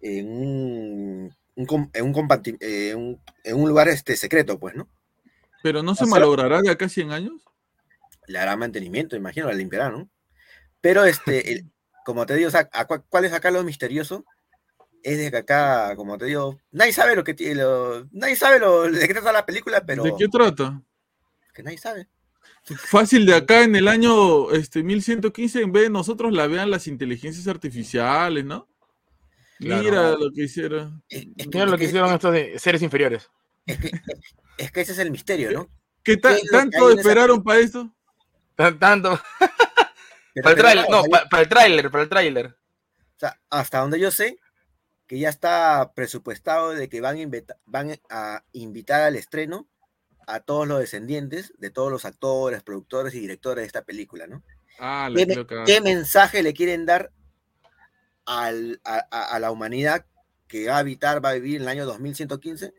en 0.00 0.28
un, 0.30 1.34
un 1.56 1.66
com- 1.66 1.90
en 1.92 2.04
un, 2.04 2.12
comparti- 2.14 2.56
eh, 2.60 2.94
un- 2.94 3.20
en 3.44 3.56
un 3.56 3.68
lugar 3.68 3.88
este 3.88 4.16
secreto, 4.16 4.58
pues, 4.58 4.74
¿no? 4.74 4.88
Pero 5.62 5.82
no 5.82 5.94
se 5.94 6.04
O 6.04 6.06
sea- 6.06 6.14
malogrará 6.16 6.60
de 6.62 6.70
acá 6.70 6.86
a 6.86 6.88
100 6.90 7.10
años. 7.12 7.42
le 8.26 8.38
hará 8.38 8.56
mantenimiento, 8.58 9.16
imagino, 9.16 9.46
la 9.46 9.54
limpiará, 9.54 9.88
¿no? 9.88 10.08
Pero 10.82 11.04
este, 11.06 11.50
el- 11.52 11.70
como 12.04 12.26
te 12.26 12.36
digo, 12.36 12.48
o 12.48 12.50
sea, 12.50 12.68
¿cuál 13.08 13.24
es 13.24 13.32
acá 13.32 13.50
lo 13.50 13.64
misterioso? 13.64 14.24
Es 15.02 15.18
de 15.18 15.30
que 15.30 15.36
acá, 15.38 15.94
como 15.96 16.18
te 16.18 16.26
digo, 16.26 16.58
nadie 16.72 16.92
sabe 16.92 17.14
lo 17.16 17.24
que 17.24 17.34
tiene, 17.34 17.56
lo- 17.62 18.06
nadie 18.12 18.36
sabe 18.36 18.58
lo, 18.58 18.82
de 18.90 19.06
qué 19.06 19.14
trata 19.14 19.32
la 19.32 19.46
película, 19.46 19.84
pero 19.86 20.02
¿De 20.02 20.14
qué 20.18 20.28
trata? 20.28 20.82
que 21.54 21.62
nadie 21.62 21.78
sabe. 21.78 22.08
Fácil 22.76 23.24
de 23.26 23.34
acá 23.34 23.62
en 23.62 23.74
el 23.76 23.88
año 23.88 24.50
este, 24.52 24.82
1115, 24.82 25.60
en 25.62 25.72
vez 25.72 25.84
de 25.84 25.90
nosotros 25.90 26.32
la 26.32 26.46
vean 26.46 26.70
las 26.70 26.86
inteligencias 26.86 27.46
artificiales, 27.48 28.44
¿no? 28.44 28.68
Claro. 29.58 29.82
Mira 29.82 30.10
lo 30.12 30.30
que 30.32 30.42
hicieron. 30.44 31.02
Es, 31.08 31.26
es 31.36 31.46
Mira 31.48 31.66
lo 31.66 31.76
que 31.78 31.84
es 31.84 31.90
hicieron 31.90 32.12
estos 32.12 32.32
de- 32.32 32.58
seres 32.58 32.82
inferiores. 32.82 33.28
es 33.66 33.78
que, 33.78 33.90
es 34.58 34.70
que 34.72 34.80
ese 34.82 34.92
es 34.92 34.98
el 34.98 35.10
misterio, 35.10 35.50
¿no? 35.52 35.68
¿Qué 36.02 36.16
ta- 36.16 36.30
¿Qué 36.30 36.36
es 36.36 36.44
lo 36.44 36.50
que 36.50 36.56
tanto 36.58 36.86
en 36.90 36.98
esa 36.98 37.00
esperaron 37.00 37.42
para 37.42 37.58
esto? 37.60 37.92
Tan- 38.54 38.78
Tanto. 38.78 39.20
Para 40.42 40.50
el 40.52 40.56
tráiler, 40.58 40.84
no, 40.88 40.90
no, 40.90 41.00
o 41.00 41.02
sea, 41.04 41.10
pa- 41.10 41.28
para 41.28 41.42
el 41.42 41.48
tráiler, 41.48 41.90
para 41.90 42.02
el 42.04 42.08
tráiler. 42.08 42.46
O 42.46 43.18
sea, 43.18 43.40
hasta 43.50 43.78
donde 43.80 43.98
yo 43.98 44.10
sé, 44.12 44.38
que 45.08 45.18
ya 45.18 45.28
está 45.30 45.92
presupuestado 45.94 46.70
de 46.70 46.88
que 46.88 47.00
van 47.00 47.16
a, 47.16 47.20
invita- 47.20 47.56
van 47.66 47.98
a 48.10 48.44
invitar 48.52 49.00
al 49.02 49.16
estreno 49.16 49.66
a 50.26 50.40
todos 50.40 50.68
los 50.68 50.78
descendientes 50.78 51.52
de 51.58 51.70
todos 51.70 51.90
los 51.90 52.04
actores, 52.04 52.62
productores 52.62 53.14
y 53.14 53.20
directores 53.20 53.62
de 53.62 53.66
esta 53.66 53.82
película, 53.82 54.26
¿no? 54.26 54.44
Ah, 54.78 55.08
¿Qué, 55.12 55.20
la 55.20 55.26
me- 55.26 55.34
qué 55.66 55.80
mensaje 55.80 56.42
le 56.42 56.52
quieren 56.54 56.84
dar 56.86 57.10
al- 58.26 58.80
a, 58.84 59.06
a- 59.10 59.34
a 59.34 59.40
la 59.40 59.50
humanidad 59.50 60.04
que 60.46 60.68
va 60.68 60.76
a 60.76 60.78
habitar, 60.78 61.24
va 61.24 61.30
a 61.30 61.34
vivir 61.34 61.56
en 61.56 61.62
el 61.62 61.68
año 61.68 61.86
2115? 61.86 62.74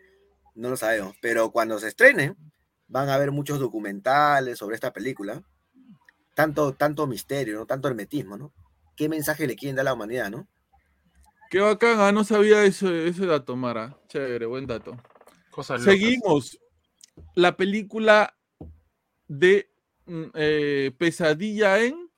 No 0.55 0.69
lo 0.69 0.77
sabemos, 0.77 1.15
pero 1.21 1.51
cuando 1.51 1.79
se 1.79 1.87
estrene, 1.87 2.35
van 2.87 3.09
a 3.09 3.15
haber 3.15 3.31
muchos 3.31 3.59
documentales 3.59 4.57
sobre 4.57 4.75
esta 4.75 4.91
película. 4.93 5.41
Tanto, 6.35 6.73
tanto 6.73 7.07
misterio, 7.07 7.57
¿no? 7.57 7.65
Tanto 7.65 7.87
hermetismo, 7.87 8.37
¿no? 8.37 8.53
¿Qué 8.95 9.09
mensaje 9.09 9.47
le 9.47 9.55
quieren 9.55 9.75
dar 9.75 9.83
a 9.83 9.89
la 9.89 9.93
humanidad, 9.93 10.29
no? 10.29 10.47
Qué 11.49 11.59
bacán, 11.59 11.99
ah, 11.99 12.11
no 12.11 12.23
sabía 12.23 12.63
eso, 12.63 12.93
ese 12.93 13.25
dato, 13.25 13.55
Mara. 13.55 13.97
Chévere, 14.07 14.45
buen 14.45 14.67
dato. 14.67 14.95
Cosas 15.49 15.81
locas. 15.81 15.93
Seguimos. 15.93 16.59
La 17.35 17.57
película 17.57 18.35
de 19.27 19.71
mm, 20.05 20.23
eh, 20.35 20.91
Pesadilla 20.97 21.79
en 21.79 22.09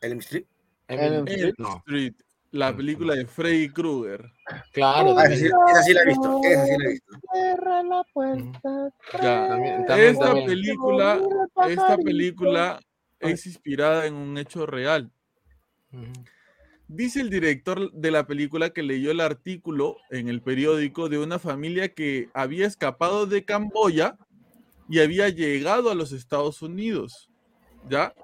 El 0.00 0.18
Street. 0.18 0.44
Elm 0.88 1.24
Elm 1.28 1.54
No. 1.58 1.76
Street, 1.78 2.14
la 2.50 2.74
película 2.76 3.14
de 3.14 3.26
Freddy 3.26 3.68
Krueger. 3.68 4.24
Claro, 4.72 5.16
Ah, 5.18 5.24
esa, 5.26 5.36
sí, 5.36 5.48
también. 5.50 5.68
esa 5.76 5.82
sí 5.82 5.92
la 5.92 6.00
he 6.02 6.06
visto, 6.06 6.40
esa 6.44 6.64
sí 6.66 6.72
la 6.78 6.84
he 6.84 6.88
visto. 6.92 7.06
Cierra 7.32 7.82
la 7.84 8.04
puerta. 8.12 8.92
Ya. 9.12 9.48
También- 9.48 9.86
también- 9.86 10.10
Esta 10.10 10.24
también. 10.24 10.46
película, 10.46 11.20
esta 11.68 11.96
película 11.98 12.80
es 13.20 13.46
inspirada 13.46 14.06
en 14.06 14.14
un 14.14 14.36
hecho 14.38 14.66
real. 14.66 15.10
Ujú. 15.92 16.12
Dice 16.88 17.20
el 17.20 17.28
director 17.28 17.92
de 17.92 18.10
la 18.10 18.26
película 18.26 18.70
que 18.70 18.82
leyó 18.82 19.10
el 19.10 19.20
artículo 19.20 19.98
en 20.10 20.30
el 20.30 20.40
periódico 20.40 21.10
de 21.10 21.18
una 21.18 21.38
familia 21.38 21.92
que 21.92 22.30
había 22.32 22.66
escapado 22.66 23.26
de 23.26 23.44
Camboya 23.44 24.16
y 24.88 25.00
había 25.00 25.28
llegado 25.28 25.90
a 25.90 25.94
los 25.94 26.12
Estados 26.12 26.62
Unidos. 26.62 27.28
¿Ya? 27.90 28.14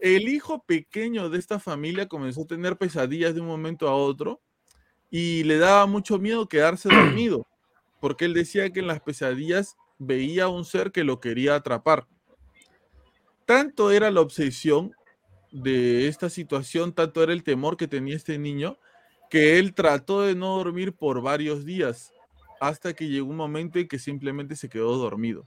El 0.00 0.28
hijo 0.28 0.64
pequeño 0.64 1.28
de 1.28 1.38
esta 1.38 1.58
familia 1.58 2.08
comenzó 2.08 2.42
a 2.42 2.46
tener 2.46 2.78
pesadillas 2.78 3.34
de 3.34 3.42
un 3.42 3.48
momento 3.48 3.86
a 3.86 3.94
otro 3.94 4.40
y 5.10 5.44
le 5.44 5.58
daba 5.58 5.84
mucho 5.84 6.18
miedo 6.18 6.48
quedarse 6.48 6.88
dormido, 6.88 7.46
porque 8.00 8.24
él 8.24 8.32
decía 8.32 8.70
que 8.70 8.80
en 8.80 8.86
las 8.86 9.00
pesadillas 9.00 9.76
veía 9.98 10.48
un 10.48 10.64
ser 10.64 10.90
que 10.90 11.04
lo 11.04 11.20
quería 11.20 11.54
atrapar. 11.54 12.06
Tanto 13.44 13.92
era 13.92 14.10
la 14.10 14.22
obsesión 14.22 14.95
de 15.62 16.08
esta 16.08 16.28
situación, 16.28 16.92
tanto 16.92 17.22
era 17.22 17.32
el 17.32 17.42
temor 17.42 17.76
que 17.76 17.88
tenía 17.88 18.14
este 18.14 18.38
niño, 18.38 18.78
que 19.30 19.58
él 19.58 19.74
trató 19.74 20.22
de 20.22 20.34
no 20.34 20.56
dormir 20.56 20.92
por 20.92 21.20
varios 21.22 21.64
días, 21.64 22.12
hasta 22.60 22.94
que 22.94 23.08
llegó 23.08 23.28
un 23.28 23.36
momento 23.36 23.78
en 23.78 23.88
que 23.88 23.98
simplemente 23.98 24.54
se 24.54 24.68
quedó 24.68 24.96
dormido. 24.96 25.46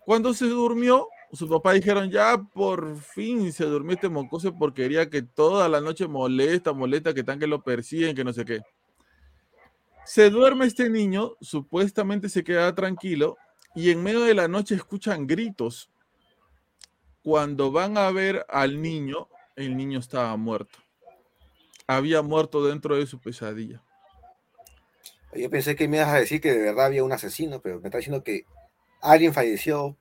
Cuando 0.00 0.34
se 0.34 0.46
durmió, 0.46 1.08
su 1.32 1.48
papá 1.48 1.72
dijeron, 1.74 2.10
ya 2.10 2.36
por 2.36 2.98
fin 2.98 3.52
se 3.52 3.64
durmió 3.64 3.94
este 3.94 4.08
mocoso 4.08 4.50
de 4.50 4.58
porquería 4.58 5.08
que 5.08 5.22
toda 5.22 5.68
la 5.68 5.80
noche 5.80 6.08
molesta, 6.08 6.72
molesta, 6.72 7.14
que 7.14 7.22
tan 7.22 7.38
que 7.38 7.46
lo 7.46 7.62
persiguen, 7.62 8.16
que 8.16 8.24
no 8.24 8.32
sé 8.32 8.44
qué. 8.44 8.60
Se 10.04 10.30
duerme 10.30 10.66
este 10.66 10.90
niño, 10.90 11.36
supuestamente 11.40 12.28
se 12.28 12.42
queda 12.42 12.74
tranquilo, 12.74 13.36
y 13.74 13.90
en 13.90 14.02
medio 14.02 14.22
de 14.22 14.34
la 14.34 14.48
noche 14.48 14.74
escuchan 14.74 15.26
gritos. 15.26 15.91
Cuando 17.22 17.70
van 17.70 17.96
a 17.98 18.10
ver 18.10 18.44
al 18.48 18.80
niño, 18.82 19.28
el 19.56 19.76
niño 19.76 19.98
estaba 20.00 20.36
muerto. 20.36 20.78
Había 21.86 22.22
muerto 22.22 22.64
dentro 22.66 22.96
de 22.96 23.06
su 23.06 23.20
pesadilla. 23.20 23.82
Yo 25.34 25.48
pensé 25.48 25.76
que 25.76 25.88
me 25.88 25.96
ibas 25.98 26.08
a 26.10 26.18
decir 26.18 26.40
que 26.40 26.52
de 26.52 26.62
verdad 26.62 26.86
había 26.86 27.04
un 27.04 27.12
asesino, 27.12 27.60
pero 27.60 27.80
me 27.80 27.88
está 27.88 27.98
diciendo 27.98 28.22
que 28.22 28.44
alguien 29.00 29.32
falleció 29.32 29.96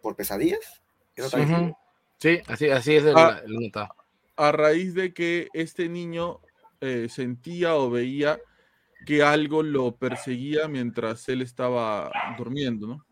por 0.00 0.16
pesadillas. 0.16 0.82
¿Eso 1.16 1.26
está 1.26 1.38
Ujú. 1.38 1.46
diciendo? 1.46 1.78
Sí, 2.18 2.38
así, 2.46 2.70
así 2.70 2.96
es 2.96 3.04
el, 3.04 3.16
Ah. 3.16 3.40
el 3.44 3.54
nota. 3.54 3.88
A 4.36 4.52
raíz 4.52 4.94
de 4.94 5.12
que 5.14 5.48
este 5.52 5.88
niño 5.88 6.40
eh, 6.80 7.08
sentía 7.08 7.76
o 7.76 7.88
veía 7.90 8.38
que 9.06 9.22
algo 9.22 9.62
lo 9.62 9.96
perseguía 9.96 10.68
mientras 10.68 11.28
él 11.28 11.42
estaba 11.42 12.10
durmiendo, 12.36 12.86
¿no? 12.86 13.06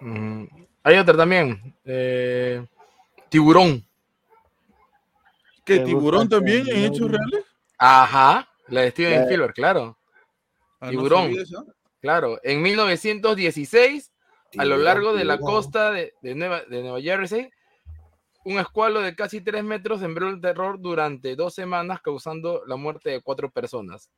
Ujú. 0.00 0.68
Hay 0.88 0.96
otra 0.96 1.16
también. 1.18 1.74
eh, 1.84 2.66
tiburón. 3.28 3.84
¿Qué 5.62 5.80
Me 5.80 5.84
tiburón 5.84 6.28
también 6.30 6.64
que 6.64 6.70
en 6.72 6.84
hechos 6.92 7.10
reales? 7.10 7.44
Ajá. 7.76 8.48
La 8.68 8.80
de 8.82 8.90
Steven 8.90 9.12
La- 9.16 9.22
Spielberg, 9.24 9.52
claro. 9.52 9.98
Ah, 10.80 10.88
Tiburón. 10.88 11.34
Claro. 12.00 12.40
En 12.42 12.62
1916, 12.62 14.10
a 14.56 14.64
lo 14.64 14.76
Tiburón, 14.76 14.84
largo 14.84 15.12
de 15.14 15.24
la 15.26 15.36
tiburón. 15.36 15.56
costa 15.56 15.90
de, 15.90 16.14
de 16.22 16.34
Nueva, 16.34 16.62
de 16.62 16.80
Nueva 16.82 17.00
Jersey, 17.02 17.50
un 18.46 18.58
escualo 18.58 19.02
de 19.02 19.14
casi 19.14 19.42
3 19.42 19.62
metros 19.64 20.00
sembró 20.00 20.30
el 20.30 20.40
terror 20.40 20.80
durante 20.80 21.36
dos 21.36 21.52
semanas, 21.54 22.00
causando 22.00 22.62
la 22.66 22.76
muerte 22.76 23.10
de 23.10 23.20
cuatro 23.20 23.50
personas. 23.50 24.10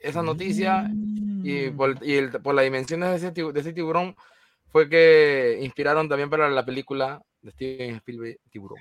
Esa 0.00 0.22
noticia 0.22 0.88
y, 1.44 1.68
Mm. 1.70 1.76
por, 1.76 1.98
y 2.06 2.14
el- 2.14 2.30
por 2.40 2.54
las 2.54 2.64
dimensiones 2.64 3.10
de 3.20 3.28
ese, 3.28 3.52
de 3.52 3.60
ese 3.60 3.72
tiburón 3.74 4.16
fue 4.70 4.88
que 4.88 5.58
inspiraron 5.62 6.08
también 6.08 6.30
para 6.30 6.48
la 6.50 6.64
película 6.64 7.22
de 7.42 7.50
Steven 7.52 7.96
Spielberg, 7.96 8.38
Tiburón. 8.50 8.78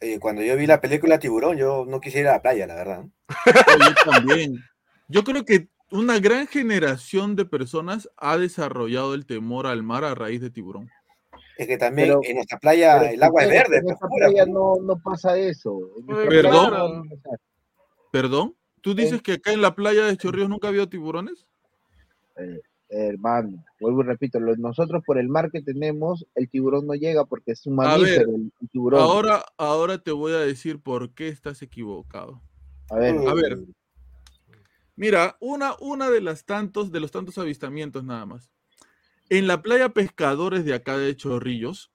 Eh, 0.00 0.18
cuando 0.18 0.42
yo 0.42 0.56
vi 0.56 0.66
la 0.66 0.80
película 0.80 1.18
Tiburón, 1.18 1.56
yo 1.56 1.84
no 1.86 2.00
quisiera 2.00 2.28
ir 2.28 2.28
a 2.28 2.32
la 2.34 2.42
playa, 2.42 2.66
la 2.66 2.74
verdad. 2.74 3.04
Yo 3.80 4.12
también. 4.12 4.56
Yo 5.08 5.24
creo 5.24 5.44
que 5.44 5.68
una 5.90 6.18
gran 6.18 6.46
generación 6.46 7.36
de 7.36 7.44
personas 7.44 8.10
ha 8.16 8.36
desarrollado 8.36 9.14
el 9.14 9.24
temor 9.24 9.66
al 9.66 9.82
mar 9.82 10.04
a 10.04 10.14
raíz 10.14 10.40
de 10.40 10.50
tiburón. 10.50 10.90
Es 11.56 11.66
que 11.66 11.78
también 11.78 12.08
Pero- 12.08 12.20
en 12.24 12.36
nuestra 12.36 12.58
playa 12.58 13.10
el 13.10 13.22
agua 13.22 13.44
es 13.44 13.48
verde. 13.48 13.76
En 13.78 13.84
pues, 13.84 13.94
esta 13.94 14.08
pura, 14.08 14.26
playa 14.26 14.46
no, 14.46 14.76
no 14.82 14.98
pasa 14.98 15.38
eso. 15.38 15.78
Perdón. 16.06 16.70
playa 16.70 16.88
no 16.88 17.02
pasa. 17.22 17.42
¿Perdón? 18.12 18.56
¿Tú 18.80 18.94
dices 18.94 19.22
que 19.22 19.34
acá 19.34 19.52
en 19.52 19.62
la 19.62 19.74
playa 19.74 20.04
de 20.04 20.16
Chorrillos 20.16 20.48
nunca 20.48 20.68
ha 20.68 20.70
habido 20.70 20.88
tiburones? 20.88 21.46
Eh, 22.36 22.60
hermano, 22.88 23.64
vuelvo 23.80 24.02
y 24.02 24.06
repito, 24.06 24.38
nosotros 24.40 25.02
por 25.04 25.18
el 25.18 25.28
mar 25.28 25.50
que 25.50 25.62
tenemos, 25.62 26.26
el 26.34 26.48
tiburón 26.48 26.86
no 26.86 26.94
llega 26.94 27.24
porque 27.24 27.52
es 27.52 27.66
un 27.66 27.80
A 27.80 27.96
ver, 27.96 27.98
mamífero 27.98 28.30
el, 28.36 28.68
tiburón. 28.70 29.00
Ahora, 29.00 29.44
ahora 29.56 29.98
te 29.98 30.12
voy 30.12 30.32
a 30.32 30.38
decir 30.38 30.80
por 30.80 31.12
qué 31.14 31.28
estás 31.28 31.62
equivocado. 31.62 32.40
a 32.90 32.96
ver, 32.96 33.16
a 33.26 33.34
ver. 33.34 33.58
Mira, 34.94 35.36
una, 35.40 35.74
una 35.80 36.10
de 36.10 36.20
las 36.20 36.44
tantos, 36.44 36.90
de 36.90 37.00
los 37.00 37.10
tantos 37.10 37.36
avistamientos 37.38 38.04
nada 38.04 38.24
más. 38.24 38.50
En 39.28 39.46
la 39.46 39.60
playa 39.60 39.90
Pescadores 39.90 40.64
de 40.64 40.72
acá 40.72 40.96
de 40.96 41.14
Chorrillos, 41.16 41.90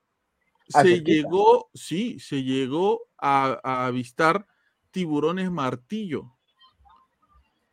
Ah, 0.74 0.84
se 0.84 1.02
llegó, 1.02 1.70
sí, 1.74 2.20
se 2.20 2.44
llegó 2.44 3.10
a, 3.18 3.60
a 3.64 3.86
avistar 3.88 4.48
tiburones 4.92 5.52
martillo. 5.52 6.38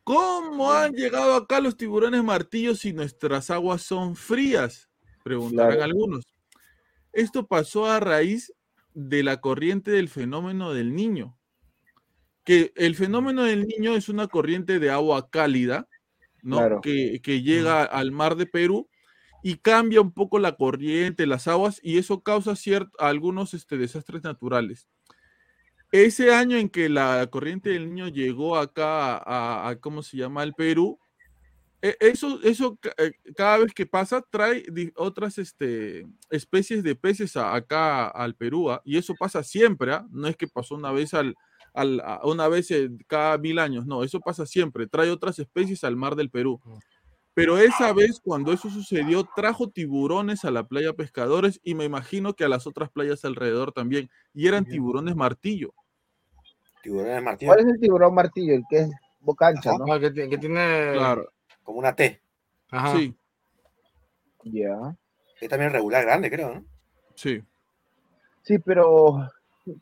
¿Cómo 0.09 0.71
han 0.73 0.93
llegado 0.93 1.35
acá 1.35 1.59
los 1.59 1.77
tiburones 1.77 2.23
martillo 2.23 2.73
si 2.73 2.93
nuestras 2.93 3.51
aguas 3.51 3.83
son 3.83 4.15
frías? 4.15 4.89
Preguntarán 5.23 5.73
Claro. 5.75 5.83
algunos. 5.83 6.25
Esto 7.13 7.45
pasó 7.45 7.85
a 7.85 7.99
raíz 7.99 8.51
de 8.95 9.21
la 9.21 9.39
corriente 9.39 9.91
del 9.91 10.09
fenómeno 10.09 10.73
del 10.73 10.95
niño. 10.95 11.37
Que 12.43 12.73
el 12.75 12.95
fenómeno 12.95 13.43
del 13.43 13.67
niño 13.67 13.93
es 13.95 14.09
una 14.09 14.27
corriente 14.27 14.79
de 14.79 14.89
agua 14.89 15.29
cálida, 15.29 15.87
¿no? 16.41 16.57
Claro. 16.57 16.81
Que, 16.81 17.21
que 17.21 17.43
llega 17.43 17.83
al 17.83 18.11
mar 18.11 18.35
de 18.35 18.47
Perú 18.47 18.89
y 19.43 19.57
cambia 19.57 20.01
un 20.01 20.11
poco 20.11 20.39
la 20.39 20.55
corriente, 20.55 21.27
las 21.27 21.47
aguas, 21.47 21.79
y 21.83 21.99
eso 21.99 22.23
causa 22.23 22.53
ciert- 22.53 22.89
algunos 22.97 23.53
este, 23.53 23.77
desastres 23.77 24.23
naturales. 24.23 24.87
Ese 25.91 26.33
año 26.33 26.55
en 26.57 26.69
que 26.69 26.87
la 26.87 27.25
corriente 27.31 27.71
del 27.71 27.87
niño 27.89 28.07
llegó 28.09 28.57
acá 28.57 29.17
a, 29.17 29.69
a- 29.69 29.75
¿cómo 29.79 30.03
se 30.03 30.17
llama?, 30.17 30.41
al 30.43 30.53
Perú, 30.53 30.99
e- 31.81 31.97
eso, 31.99 32.39
eso 32.43 32.77
eh, 32.97 33.11
cada 33.35 33.57
vez 33.59 33.73
que 33.73 33.85
pasa 33.87 34.21
trae 34.29 34.63
otras 34.95 35.37
este, 35.39 36.05
especies 36.29 36.83
de 36.83 36.93
peces 36.95 37.35
a- 37.37 37.55
acá 37.55 38.07
al 38.07 38.35
Perú, 38.35 38.69
¿ah? 38.69 38.81
y 38.85 38.97
eso 38.97 39.15
pasa 39.17 39.41
siempre, 39.43 39.93
¿ah? 39.93 40.05
no 40.11 40.27
es 40.27 40.35
que 40.37 40.47
pasó 40.47 40.75
una 40.75 40.91
vez 40.91 41.13
al, 41.15 41.33
al- 41.73 42.01
a- 42.01 42.21
una 42.23 42.47
vez 42.47 42.69
cada 43.07 43.37
mil 43.39 43.57
años, 43.57 43.87
no, 43.87 44.03
eso 44.03 44.19
pasa 44.19 44.45
siempre, 44.45 44.85
trae 44.87 45.09
otras 45.09 45.39
especies 45.39 45.83
al 45.83 45.95
mar 45.95 46.15
del 46.15 46.29
Perú. 46.29 46.59
Pero 47.35 47.57
esa 47.57 47.93
vez, 47.93 48.19
cuando 48.21 48.51
eso 48.51 48.69
sucedió, 48.69 49.23
trajo 49.33 49.69
tiburones 49.69 50.43
a 50.43 50.51
la 50.51 50.67
playa 50.67 50.91
pescadores 50.93 51.61
y 51.63 51.73
me 51.73 51.85
imagino 51.85 52.33
que 52.33 52.43
a 52.43 52.49
las 52.49 52.67
otras 52.67 52.89
playas 52.89 53.23
alrededor 53.23 53.71
también, 53.71 54.09
y 54.33 54.47
eran 54.47 54.65
tiburones 54.65 55.15
martillo. 55.15 55.73
Tiburones 56.81 57.21
martillo, 57.23 57.49
¿Cuál 57.53 57.59
es 57.67 57.73
el 57.73 57.79
tiburón 57.79 58.13
martillo? 58.15 58.53
El 58.53 58.63
que 58.69 58.77
es 58.79 58.89
boca 59.19 59.47
ancha, 59.47 59.69
Ajá. 59.71 59.79
¿no? 59.79 59.93
Ah, 59.93 59.99
que, 59.99 60.11
ti- 60.11 60.29
que 60.29 60.37
tiene. 60.37 60.91
Claro, 60.93 61.31
como 61.63 61.79
una 61.79 61.95
T. 61.95 62.21
Ajá. 62.71 62.97
sí, 62.97 63.15
Ya. 64.43 64.95
Es 65.41 65.49
también 65.49 65.71
regular 65.71 66.03
grande, 66.03 66.29
creo, 66.29 66.53
¿no? 66.55 66.65
sí. 67.15 67.41
Sí, 68.43 68.57
pero 68.59 69.29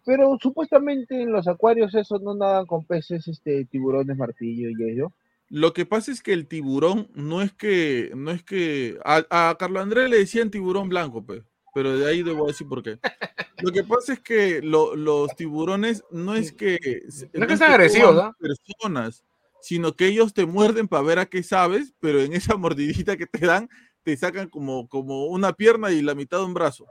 pero 0.06 0.38
supuestamente 0.41 1.22
en 1.22 1.32
los 1.32 1.48
acuarios 1.48 1.95
esos 1.95 2.22
no 2.22 2.34
nadan 2.34 2.65
con 2.65 2.84
peces, 2.84 3.26
este, 3.28 3.64
tiburones 3.65 4.18
martillo 4.18 4.69
y 4.69 4.91
ello. 4.91 5.14
Lo 5.49 5.72
que 5.72 5.86
pasa 5.86 6.11
es 6.11 6.22
que 6.22 6.34
el 6.34 6.48
tiburón 6.48 7.07
no 7.14 7.41
es 7.41 7.53
que, 7.53 8.11
no 8.14 8.32
es 8.32 8.44
que, 8.44 8.98
a, 9.06 9.49
a 9.49 9.56
Carlos 9.57 9.82
Andrés 9.84 10.10
le 10.10 10.18
decían 10.18 10.52
tiburón 10.52 10.90
blanco, 10.90 11.24
pues, 11.24 11.44
pero 11.73 11.98
de 11.98 12.07
ahí 12.10 12.23
debo 12.23 12.48
decir 12.48 12.68
por 12.68 12.81
qué. 12.84 12.99
Lo 13.61 13.72
que 13.72 13.84
pasa 13.84 14.14
es 14.14 14.19
que 14.19 14.61
lo- 14.61 14.95
los 14.95 15.35
tiburones 15.35 16.03
no 16.11 16.35
es 16.35 16.52
que, 16.52 16.77
No 17.34 17.44
es 17.45 17.48
que 17.49 17.57
sean 17.57 17.72
agresivos, 17.72 18.18
¿ah? 18.18 18.35
personas, 18.39 19.23
sino 19.61 19.95
que 19.95 20.07
ellos 20.07 20.34
te 20.34 20.45
muerden 20.45 20.88
para 20.88 21.03
ver 21.03 21.19
a 21.19 21.26
qué 21.26 21.44
sabes, 21.44 21.94
pero 21.99 22.22
en 22.22 22.34
esa 22.34 22.56
mordidita 22.57 23.18
que 23.18 23.26
te 23.27 23.45
dan, 23.45 23.69
te 24.03 24.15
sacan 24.18 24.49
como, 24.49 24.88
como 24.88 25.26
una 25.27 25.53
pierna 25.53 25.91
y 25.91 26.02
la 26.02 26.15
mitad 26.15 26.39
de 26.39 26.45
un 26.45 26.53
brazo. 26.53 26.85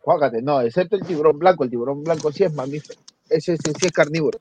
Juágate, 0.00 0.40
no, 0.42 0.60
excepto 0.60 0.96
el 0.96 1.02
tiburón 1.06 1.38
blanco. 1.38 1.64
El 1.64 1.70
tiburón 1.70 2.02
blanco 2.04 2.30
sí 2.32 2.44
es 2.44 2.52
mamífero. 2.54 3.00
Ese, 3.28 3.54
ese 3.54 3.72
sí 3.78 3.86
es 3.86 3.92
carnívoro. 3.92 4.38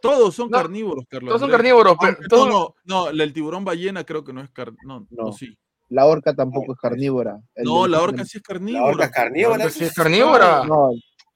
Todos 0.00 0.34
son 0.34 0.50
No, 0.50 0.58
carnívoros, 0.58 1.04
Carlos. 1.08 1.30
Todos 1.30 1.40
son 1.40 1.50
carnívoros, 1.50 1.96
pero. 2.00 2.16
Todos- 2.28 2.48
No, 2.48 2.74
no, 2.84 3.08
no, 3.14 3.22
el 3.22 3.32
tiburón 3.32 3.64
ballena 3.64 4.04
creo 4.04 4.22
que 4.22 4.32
no 4.32 4.40
es 4.42 4.50
carnívoro. 4.50 4.86
No, 4.86 5.06
no, 5.10 5.24
No. 5.28 5.32
sí. 5.32 5.56
La 5.90 6.06
orca 6.06 6.34
tampoco 6.34 6.72
es 6.74 6.78
carnívora. 6.78 7.38
El 7.54 7.64
No, 7.64 7.86
la 7.86 8.02
orca 8.02 8.24
sí 8.24 8.38
es 8.38 8.42
La 8.46 8.54
carnívora. 8.54 8.84
orca 8.84 9.04
es 9.06 9.10
carnívora. 9.10 9.54
Orca 9.64 9.70
sí 9.70 9.84
es 9.84 9.94
carnívora. 9.94 10.64
No, 10.66 10.90